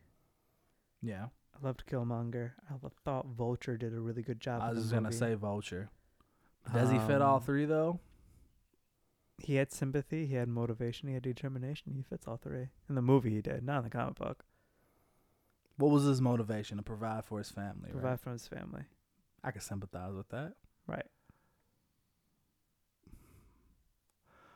Yeah. 1.03 1.27
I 1.55 1.65
loved 1.65 1.83
Killmonger. 1.89 2.51
I 2.69 2.73
thought 3.05 3.27
Vulture 3.27 3.77
did 3.77 3.93
a 3.93 3.99
really 3.99 4.23
good 4.23 4.39
job. 4.39 4.61
I 4.63 4.71
was 4.71 4.89
just 4.89 5.01
movie. 5.01 5.15
say 5.15 5.33
Vulture. 5.35 5.89
Does 6.73 6.89
he 6.91 6.97
fit 6.99 7.21
all 7.21 7.37
Um, 7.37 7.43
three, 7.43 7.65
though? 7.65 7.99
he 9.39 9.55
had 9.55 9.71
sympathy, 9.71 10.25
he 10.25 10.33
had 10.33 10.49
motivation, 10.49 11.07
he 11.07 11.13
had 11.13 11.21
determination. 11.21 11.93
He 11.95 12.01
fits 12.01 12.27
all 12.27 12.37
three. 12.37 12.69
In 12.89 12.95
the 12.95 13.03
movie, 13.03 13.29
he 13.35 13.41
did, 13.41 13.63
not 13.63 13.77
in 13.77 13.83
the 13.83 13.89
comic 13.91 14.15
book. 14.15 14.43
What 15.77 15.91
was 15.91 16.03
his 16.05 16.21
motivation 16.21 16.77
to 16.77 16.83
provide 16.83 17.23
for 17.25 17.37
his 17.37 17.49
family? 17.51 17.91
Provide 17.91 18.09
Right? 18.11 18.19
for 18.19 18.31
his 18.31 18.47
family. 18.47 18.83
I 19.43 19.51
can 19.51 19.61
sympathize 19.61 20.13
with 20.13 20.29
that. 20.29 20.53
Right. 20.87 21.05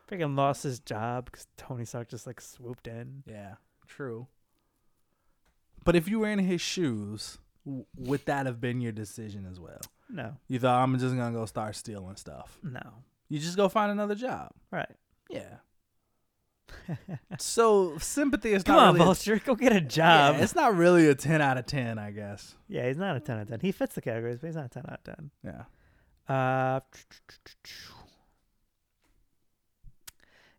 Freaking 0.09 0.35
lost 0.35 0.63
his 0.63 0.79
job 0.79 1.25
because 1.25 1.47
Tony 1.57 1.85
Stark 1.85 2.09
just 2.09 2.27
like 2.27 2.41
swooped 2.41 2.87
in. 2.87 3.23
Yeah, 3.25 3.55
true. 3.87 4.27
But 5.83 5.95
if 5.95 6.07
you 6.09 6.19
were 6.19 6.29
in 6.29 6.39
his 6.39 6.59
shoes, 6.61 7.37
w- 7.65 7.85
would 7.95 8.25
that 8.25 8.45
have 8.45 8.59
been 8.59 8.81
your 8.81 8.91
decision 8.91 9.45
as 9.49 9.59
well? 9.59 9.79
No, 10.09 10.35
You 10.49 10.59
thought 10.59 10.83
I'm 10.83 10.97
just 10.99 11.15
gonna 11.15 11.31
go 11.31 11.45
start 11.45 11.75
stealing 11.75 12.17
stuff. 12.17 12.59
no. 12.61 12.81
You 13.29 13.39
just 13.39 13.55
go 13.55 13.69
find 13.69 13.89
another 13.93 14.15
job. 14.15 14.51
Right. 14.71 14.91
Yeah. 15.29 15.57
So 17.39 17.97
sympathy 17.99 18.53
is 18.53 18.63
Come 18.63 18.75
not 18.75 18.87
on, 18.89 18.93
really. 18.95 19.05
Vulture, 19.05 19.41
go 19.45 19.55
get 19.55 19.71
a 19.73 19.81
job. 19.81 20.35
yeah, 20.35 20.41
it's 20.43 20.55
not 20.55 20.75
really 20.75 21.07
a 21.07 21.15
ten 21.15 21.41
out 21.41 21.57
of 21.57 21.65
ten, 21.65 21.97
I 21.99 22.11
guess. 22.11 22.55
Yeah, 22.67 22.87
he's 22.87 22.97
not 22.97 23.15
a 23.15 23.19
10 23.19 23.35
out 23.37 23.41
of 23.43 23.47
10. 23.49 23.59
He 23.61 23.71
fits 23.71 23.95
the 23.95 24.01
categories, 24.01 24.37
but 24.39 24.47
he's 24.47 24.55
not 24.55 24.65
a 24.65 24.69
10 24.69 24.83
out 24.87 24.99
of 25.05 25.15
10. 25.15 25.31
Yeah. 25.43 25.63
Uh, 26.33 26.79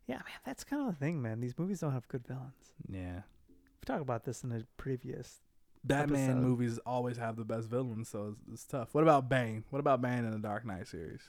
yeah, 0.07 0.15
man, 0.15 0.23
that's 0.45 0.63
kind 0.63 0.81
of 0.87 0.87
the 0.93 0.99
thing, 0.99 1.21
man. 1.21 1.39
These 1.39 1.57
movies 1.57 1.79
don't 1.79 1.93
have 1.93 2.07
good 2.07 2.27
villains. 2.27 2.73
Yeah. 2.89 3.21
We 3.49 3.85
talked 3.85 4.01
about 4.01 4.25
this 4.25 4.43
in 4.43 4.51
a 4.51 4.63
previous. 4.77 5.39
Batman 5.85 6.29
Episode. 6.31 6.41
movies 6.41 6.77
always 6.85 7.17
have 7.17 7.35
the 7.35 7.43
best 7.45 7.67
villains, 7.69 8.09
so 8.09 8.35
it's, 8.47 8.53
it's 8.53 8.65
tough. 8.65 8.89
What 8.93 9.01
about 9.03 9.27
Bane? 9.29 9.63
What 9.69 9.79
about 9.79 10.01
Bane 10.01 10.19
in 10.25 10.31
the 10.31 10.39
Dark 10.39 10.65
Knight 10.65 10.87
series? 10.87 11.21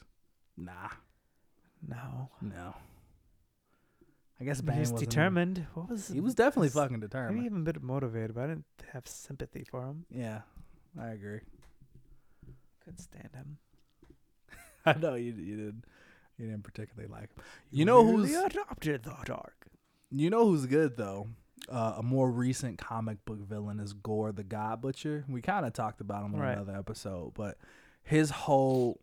Nah, 0.57 0.89
No, 1.85 2.29
no. 2.41 2.73
I 4.39 4.43
guess 4.43 4.59
Bane 4.61 4.79
was 4.79 4.91
was 4.91 4.99
determined. 5.01 5.65
What 5.75 5.89
was 5.89 6.09
He 6.09 6.19
was 6.19 6.35
definitely 6.35 6.67
his- 6.67 6.73
fucking 6.75 6.99
determined. 6.99 7.35
Maybe 7.37 7.45
even 7.45 7.61
a 7.61 7.63
bit 7.63 7.81
motivated, 7.81 8.35
but 8.35 8.43
I 8.43 8.47
didn't 8.47 8.65
have 8.91 9.07
sympathy 9.07 9.63
for 9.63 9.83
him. 9.85 10.05
Yeah, 10.09 10.41
I 10.99 11.07
agree. 11.09 11.39
Couldn't 12.83 12.99
stand 12.99 13.29
him. 13.33 13.57
I 14.85 14.93
know 14.93 15.15
you 15.15 15.31
you 15.33 15.55
did 15.57 15.85
you 16.37 16.47
didn't 16.47 16.63
particularly 16.63 17.11
like 17.11 17.31
him. 17.35 17.43
You 17.71 17.85
know 17.85 18.03
really 18.03 18.29
who's 18.29 18.35
adopted 18.43 19.03
the 19.03 19.15
dark. 19.25 19.67
you 20.11 20.29
know 20.29 20.45
who's 20.45 20.65
good 20.65 20.97
though. 20.97 21.27
Uh, 21.69 21.95
a 21.97 22.03
more 22.03 22.29
recent 22.29 22.77
comic 22.77 23.23
book 23.25 23.39
villain 23.39 23.79
is 23.79 23.93
Gorr 23.93 24.31
the 24.31 24.43
God 24.43 24.81
Butcher. 24.81 25.23
We 25.27 25.41
kind 25.41 25.65
of 25.65 25.73
talked 25.73 25.99
about 26.01 26.23
him 26.25 26.35
on 26.35 26.41
Right. 26.41 26.51
another 26.57 26.75
episode, 26.77 27.33
but 27.33 27.57
his 28.03 28.29
whole 28.29 28.99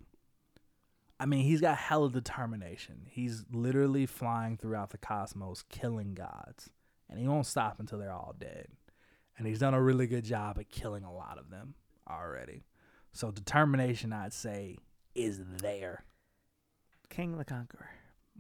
I 1.22 1.26
mean, 1.26 1.44
he's 1.44 1.60
got 1.60 1.76
hella 1.76 2.10
determination. 2.10 3.06
He's 3.08 3.44
literally 3.52 4.06
flying 4.06 4.56
throughout 4.56 4.90
the 4.90 4.98
cosmos 4.98 5.62
killing 5.68 6.14
gods, 6.14 6.70
and 7.08 7.16
he 7.16 7.28
won't 7.28 7.46
stop 7.46 7.78
until 7.78 8.00
they're 8.00 8.10
all 8.12 8.34
dead. 8.36 8.66
And 9.38 9.46
he's 9.46 9.60
done 9.60 9.72
a 9.72 9.80
really 9.80 10.08
good 10.08 10.24
job 10.24 10.58
at 10.58 10.68
killing 10.68 11.04
a 11.04 11.14
lot 11.14 11.38
of 11.38 11.48
them 11.48 11.74
already. 12.10 12.64
So 13.12 13.30
determination, 13.30 14.12
I'd 14.12 14.32
say, 14.32 14.78
is 15.14 15.40
there. 15.58 16.02
Kang 17.08 17.38
the 17.38 17.44
Conqueror. 17.44 17.90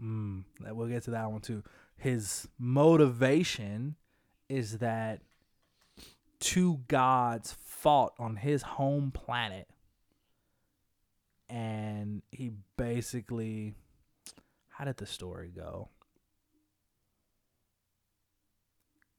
Mm, 0.02 0.42
that- 0.58 0.74
we'll 0.74 0.88
get 0.88 1.04
to 1.04 1.12
that 1.12 1.30
one 1.30 1.40
too. 1.40 1.62
His 1.96 2.48
motivation 2.58 3.94
is 4.48 4.78
that 4.78 5.22
two 6.40 6.78
gods 6.88 7.52
fought 7.52 8.12
on 8.18 8.34
his 8.34 8.62
home 8.62 9.12
planet. 9.12 9.68
And 11.52 12.22
he 12.30 12.52
basically. 12.78 13.74
How 14.70 14.86
did 14.86 14.96
the 14.96 15.06
story 15.06 15.52
go? 15.54 15.90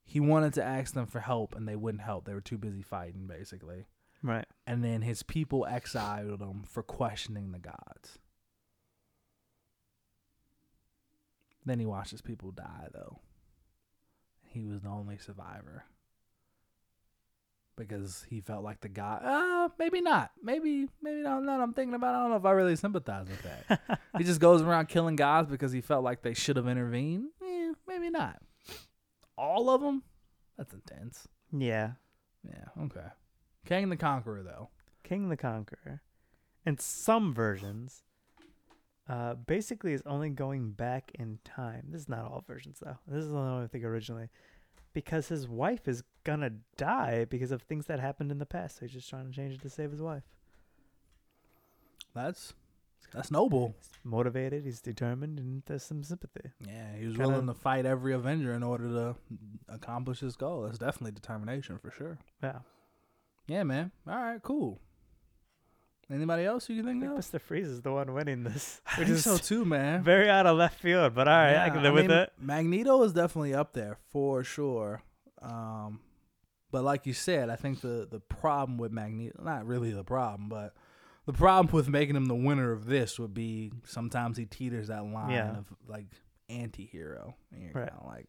He 0.03 0.19
wanted 0.19 0.53
to 0.53 0.64
ask 0.64 0.95
them 0.95 1.05
for 1.05 1.19
help 1.19 1.55
and 1.55 1.68
they 1.68 1.76
wouldn't 1.76 2.03
help. 2.03 2.26
They 2.26 2.34
were 2.34 2.41
too 2.41 2.57
busy 2.57 2.81
fighting, 2.81 3.27
basically. 3.27 3.85
Right. 4.23 4.45
And 4.65 4.84
then 4.84 5.03
his 5.03 5.22
people 5.22 5.68
exiled 5.68 6.41
him 6.41 6.64
for 6.68 6.81
questioning 6.81 7.51
the 7.51 7.60
gods. 7.60 8.18
Then 11.65 11.80
he 11.80 11.85
watched 11.85 12.11
his 12.11 12.22
people 12.22 12.51
die, 12.51 12.88
though. 12.93 13.19
He 14.41 14.65
was 14.65 14.81
the 14.81 14.89
only 14.89 15.18
survivor. 15.18 15.85
Because 17.76 18.26
he 18.30 18.40
felt 18.41 18.64
like 18.64 18.82
the 18.82 18.90
guy. 18.90 19.20
Uh, 19.24 19.70
maybe 19.80 20.00
not. 20.00 20.32
Maybe, 20.44 20.88
maybe 21.02 21.22
not. 21.22 21.41
Now 21.44 21.62
I'm 21.62 21.74
thinking 21.74 21.95
about 21.95 22.14
it, 22.14 22.18
I 22.18 22.22
don't 22.22 22.30
know 22.32 22.38
if 22.38 22.45
I 22.45 22.52
really 22.52 22.76
sympathize 22.76 23.28
with 23.28 23.41
that. 23.44 24.00
he 24.18 24.24
just 24.24 24.40
goes 24.40 24.62
around 24.62 24.90
killing 24.90 25.16
guys 25.16 25.48
because 25.48 25.72
he 25.72 25.82
felt 25.82 26.04
like 26.04 26.22
they 26.22 26.36
should 26.36 26.56
have 26.58 26.68
intervened. 26.68 27.30
Eh, 27.44 27.74
maybe 27.88 28.10
not. 28.10 28.41
All 29.38 29.70
of 29.72 29.82
them? 29.82 30.04
That's 30.58 30.74
intense. 30.74 31.28
Yeah. 31.52 31.94
Yeah, 32.48 32.84
okay. 32.84 33.08
Kang 33.66 33.90
the 33.90 33.98
Conqueror, 33.98 34.44
though. 34.44 34.70
Kang 35.04 35.30
the 35.30 35.38
Conqueror. 35.38 36.02
In 36.66 36.78
some 36.78 37.34
versions, 37.34 38.04
uh, 39.08 39.34
basically 39.34 39.94
is 39.94 40.02
only 40.06 40.30
going 40.30 40.72
back 40.72 41.12
in 41.16 41.40
time. 41.44 41.88
This 41.90 42.02
is 42.02 42.10
not 42.10 42.26
all 42.26 42.44
versions 42.48 42.80
though. 42.80 42.98
This 43.08 43.26
is 43.26 43.32
the 43.32 43.38
only 43.38 43.68
thing 43.68 43.84
originally. 43.84 44.30
Because 44.94 45.28
his 45.28 45.48
wife 45.48 45.88
is 45.88 46.04
gonna 46.24 46.52
die 46.78 47.26
because 47.26 47.52
of 47.52 47.62
things 47.64 47.86
that 47.88 48.00
happened 48.00 48.32
in 48.32 48.40
the 48.40 48.45
past. 48.45 48.78
So 48.78 48.86
he's 48.86 48.94
just 48.94 49.10
trying 49.10 49.30
to 49.30 49.36
change 49.36 49.54
it 49.54 49.62
to 49.62 49.70
save 49.70 49.91
his 49.91 50.02
wife. 50.02 50.24
That's 52.16 52.54
that's 53.14 53.30
noble. 53.32 53.76
He's 53.80 53.90
motivated, 54.04 54.66
he's 54.66 54.82
determined, 54.82 55.38
and 55.40 55.64
there's 55.66 55.84
some 55.84 56.04
sympathy. 56.04 56.52
Yeah, 56.66 56.95
he 56.98 57.06
was 57.06 57.16
Kinda- 57.16 57.30
willing 57.30 57.48
to 57.48 57.54
fight 57.54 57.86
every 57.86 58.14
Avenger 58.14 58.54
in 58.54 58.64
order 58.64 58.88
to 58.88 59.16
accomplish 59.70 60.20
his 60.20 60.36
goal. 60.36 60.64
That's 60.64 60.80
definitely 60.80 61.12
determination 61.12 61.78
for 61.78 61.91
sure. 61.91 62.18
Yeah. 62.41 62.60
Yeah, 63.48 63.64
man. 63.64 63.91
All 64.08 64.16
right, 64.16 64.41
cool. 64.41 64.80
Anybody 66.12 66.44
else 66.45 66.70
you 66.70 66.78
can 66.78 66.86
think 66.86 67.02
think 67.02 67.14
of? 67.14 67.20
Mr. 67.20 67.40
Freeze 67.41 67.68
is 67.68 67.82
the 67.82 67.91
one 67.91 68.14
winning 68.14 68.44
this. 68.44 68.82
I 68.88 69.00
Which 69.00 69.08
think 69.08 69.18
is 69.18 69.24
so 69.24 69.38
too, 69.38 69.64
man. 69.66 70.04
very 70.04 70.30
out 70.30 70.45
of 70.45 70.58
left 70.58 70.80
field, 70.80 71.14
but 71.16 71.28
all 71.28 71.34
right, 71.36 71.50
I 71.56 71.66
Yeah, 71.68 71.70
can 71.70 71.84
live 71.84 71.94
with 71.94 72.08
mean, 72.08 72.18
it. 72.18 72.34
Magneto 72.40 73.02
is 73.04 73.14
definitely 73.14 73.54
up 73.54 73.74
there 73.74 73.98
for 74.10 74.44
sure. 74.44 75.02
Um, 75.41 76.00
But 76.74 76.84
like 76.84 77.06
you 77.06 77.14
said, 77.14 77.50
I 77.50 77.56
think 77.56 77.80
the 77.82 78.06
the 78.10 78.20
problem 78.20 78.78
with 78.80 78.91
Magneto, 78.91 79.41
not 79.44 79.66
really 79.66 79.91
the 79.91 80.04
problem, 80.04 80.50
but 80.50 80.74
the 81.28 81.32
problem 81.34 81.72
with 81.74 81.88
making 81.88 82.16
him 82.18 82.26
the 82.26 82.36
winner 82.36 82.72
of 82.74 82.86
this 82.88 83.18
would 83.20 83.34
be 83.34 83.72
sometimes 83.86 84.36
he 84.38 84.45
teeters 84.45 84.88
that 84.88 85.06
line 85.06 85.30
Yeah. 85.30 85.58
of 85.60 85.68
like 85.88 86.08
anti-hero. 86.50 87.36
And 87.52 87.62
you're 87.64 87.72
Right. 87.74 87.90
kind 87.90 88.02
of 88.02 88.08
like 88.08 88.28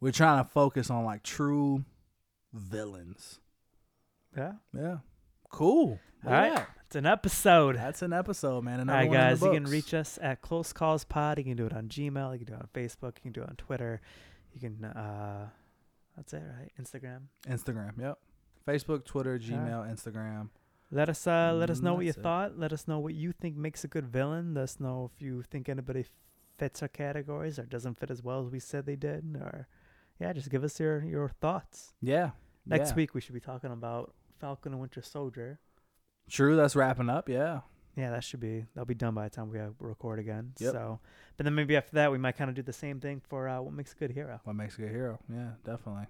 we're 0.00 0.10
trying 0.12 0.44
to 0.44 0.50
focus 0.50 0.90
on 0.90 1.04
like 1.04 1.22
true 1.22 1.84
villains. 2.52 3.38
Yeah. 4.36 4.54
Yeah. 4.74 4.98
Cool. 5.50 6.00
All 6.26 6.32
right. 6.32 6.66
It's 6.86 6.96
an 6.96 7.06
episode. 7.06 7.76
That's 7.76 8.02
an 8.02 8.12
episode, 8.12 8.64
man. 8.64 8.80
All 8.80 8.82
Another 8.82 8.98
right, 8.98 9.04
in 9.06 9.10
the 9.12 9.16
guys. 9.16 9.40
You 9.42 9.50
can 9.52 9.64
reach 9.64 9.94
us 9.94 10.18
at 10.20 10.42
Close 10.42 10.72
Cowls 10.72 11.04
Pod. 11.04 11.38
You 11.38 11.44
can 11.44 11.56
do 11.56 11.66
it 11.66 11.72
on 11.72 11.88
Gmail. 11.88 12.32
You 12.32 12.44
can 12.44 12.46
do 12.46 12.54
it 12.54 12.60
on 12.60 12.68
Facebook. 12.74 13.16
You 13.18 13.22
can 13.22 13.32
do 13.32 13.42
it 13.42 13.48
on 13.48 13.56
Twitter. 13.56 14.00
You 14.52 14.60
can. 14.60 14.84
uh 14.84 15.48
That's 16.16 16.32
it, 16.32 16.42
right? 16.58 16.70
Instagram. 16.80 17.22
Instagram. 17.48 17.98
Yep. 18.00 18.18
Facebook, 18.66 19.04
Twitter, 19.04 19.38
Gmail, 19.38 19.90
Instagram. 19.92 20.48
Let 20.90 21.08
us 21.08 21.26
uh 21.26 21.52
let 21.54 21.70
us 21.70 21.80
know 21.80 21.94
what 21.94 22.04
you 22.04 22.10
it. 22.10 22.16
thought. 22.16 22.58
Let 22.58 22.72
us 22.72 22.86
know 22.86 22.98
what 22.98 23.14
you 23.14 23.32
think 23.32 23.56
makes 23.56 23.82
a 23.82 23.88
good 23.88 24.06
villain. 24.06 24.54
Let 24.54 24.64
us 24.64 24.78
know 24.78 25.10
if 25.14 25.22
you 25.22 25.42
think 25.42 25.68
anybody 25.68 26.04
fits 26.58 26.82
our 26.82 26.88
categories 26.88 27.58
or 27.58 27.64
doesn't 27.64 27.94
fit 27.98 28.10
as 28.10 28.22
well 28.22 28.44
as 28.44 28.50
we 28.50 28.60
said 28.60 28.84
they 28.84 28.94
did. 28.96 29.24
Or 29.40 29.66
yeah, 30.20 30.32
just 30.34 30.50
give 30.50 30.62
us 30.64 30.78
your 30.78 31.02
your 31.02 31.30
thoughts. 31.40 31.94
Yeah. 32.02 32.32
Next 32.66 32.90
Yeah. 32.90 32.96
week 32.96 33.14
we 33.14 33.20
should 33.22 33.34
be 33.34 33.40
talking 33.40 33.72
about 33.72 34.14
Falcon 34.38 34.72
and 34.72 34.80
Winter 34.82 35.00
Soldier. 35.02 35.58
True. 36.28 36.56
That's 36.56 36.76
wrapping 36.76 37.08
up. 37.08 37.28
Yeah. 37.28 37.60
Yeah, 37.96 38.10
that 38.10 38.24
should 38.24 38.40
be 38.40 38.64
that'll 38.74 38.86
be 38.86 38.94
done 38.94 39.14
by 39.14 39.24
the 39.24 39.30
time 39.30 39.50
we 39.50 39.60
uh, 39.60 39.68
record 39.78 40.18
again. 40.18 40.52
Yep. 40.58 40.72
So, 40.72 41.00
but 41.36 41.44
then 41.44 41.54
maybe 41.54 41.76
after 41.76 41.94
that 41.96 42.10
we 42.10 42.18
might 42.18 42.36
kind 42.36 42.48
of 42.48 42.56
do 42.56 42.62
the 42.62 42.72
same 42.72 43.00
thing 43.00 43.20
for 43.28 43.48
uh, 43.48 43.60
what 43.60 43.74
makes 43.74 43.92
a 43.92 43.96
good 43.96 44.10
hero. 44.10 44.40
What 44.44 44.56
makes 44.56 44.78
a 44.78 44.82
good 44.82 44.90
hero? 44.90 45.18
Yeah, 45.28 45.50
definitely. 45.64 46.06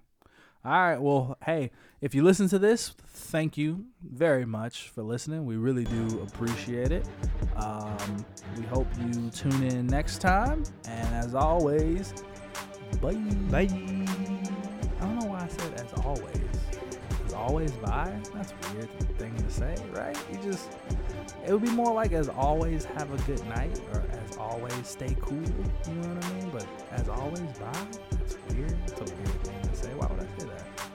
All 0.65 0.71
right. 0.71 1.01
Well, 1.01 1.37
hey, 1.45 1.71
if 1.99 2.15
you 2.15 2.23
listen 2.23 2.47
to 2.47 2.57
this, 2.57 2.93
thank 3.05 3.57
you 3.57 3.83
very 4.01 4.45
much 4.45 4.87
for 4.87 5.03
listening. 5.03 5.45
We 5.45 5.57
really 5.57 5.83
do 5.83 6.21
appreciate 6.21 6.93
it. 6.93 7.05
Um, 7.57 8.25
we 8.57 8.63
hope 8.63 8.87
you 9.01 9.29
tune 9.29 9.63
in 9.63 9.87
next 9.87 10.19
time. 10.19 10.63
And 10.87 11.15
as 11.15 11.35
always, 11.35 12.13
bye. 13.01 13.13
Bye. 13.51 13.67
I 13.67 15.05
don't 15.05 15.19
know 15.19 15.27
why 15.27 15.43
I 15.43 15.47
said 15.49 15.73
as 15.81 15.91
always. 16.05 16.39
As 17.25 17.33
always, 17.33 17.71
bye. 17.73 18.17
That's 18.33 18.53
a 18.53 18.73
weird 18.73 18.89
thing 19.17 19.35
to 19.35 19.51
say, 19.51 19.75
right? 19.91 20.17
You 20.31 20.37
just, 20.49 20.69
it 21.45 21.51
would 21.51 21.61
be 21.61 21.71
more 21.71 21.93
like 21.93 22.11
as 22.13 22.29
always, 22.29 22.85
have 22.85 23.11
a 23.13 23.17
good 23.23 23.45
night, 23.47 23.79
or 23.93 24.03
as 24.11 24.37
always, 24.37 24.87
stay 24.87 25.15
cool. 25.21 25.37
You 25.87 25.93
know 25.95 26.13
what 26.13 26.25
I 26.25 26.33
mean? 26.33 26.49
But 26.49 26.67
as 26.91 27.09
always, 27.09 27.41
bye. 27.59 27.87
That's 28.11 28.37
weird. 28.49 28.75
It's 28.87 28.99
a 28.99 29.15
weird 29.15 29.43
thing 29.43 29.61
to 29.61 29.75
say. 29.75 29.93
Why 29.95 30.07
would 30.07 30.19
I 30.19 30.39
say 30.39 30.47
that? 30.47 30.92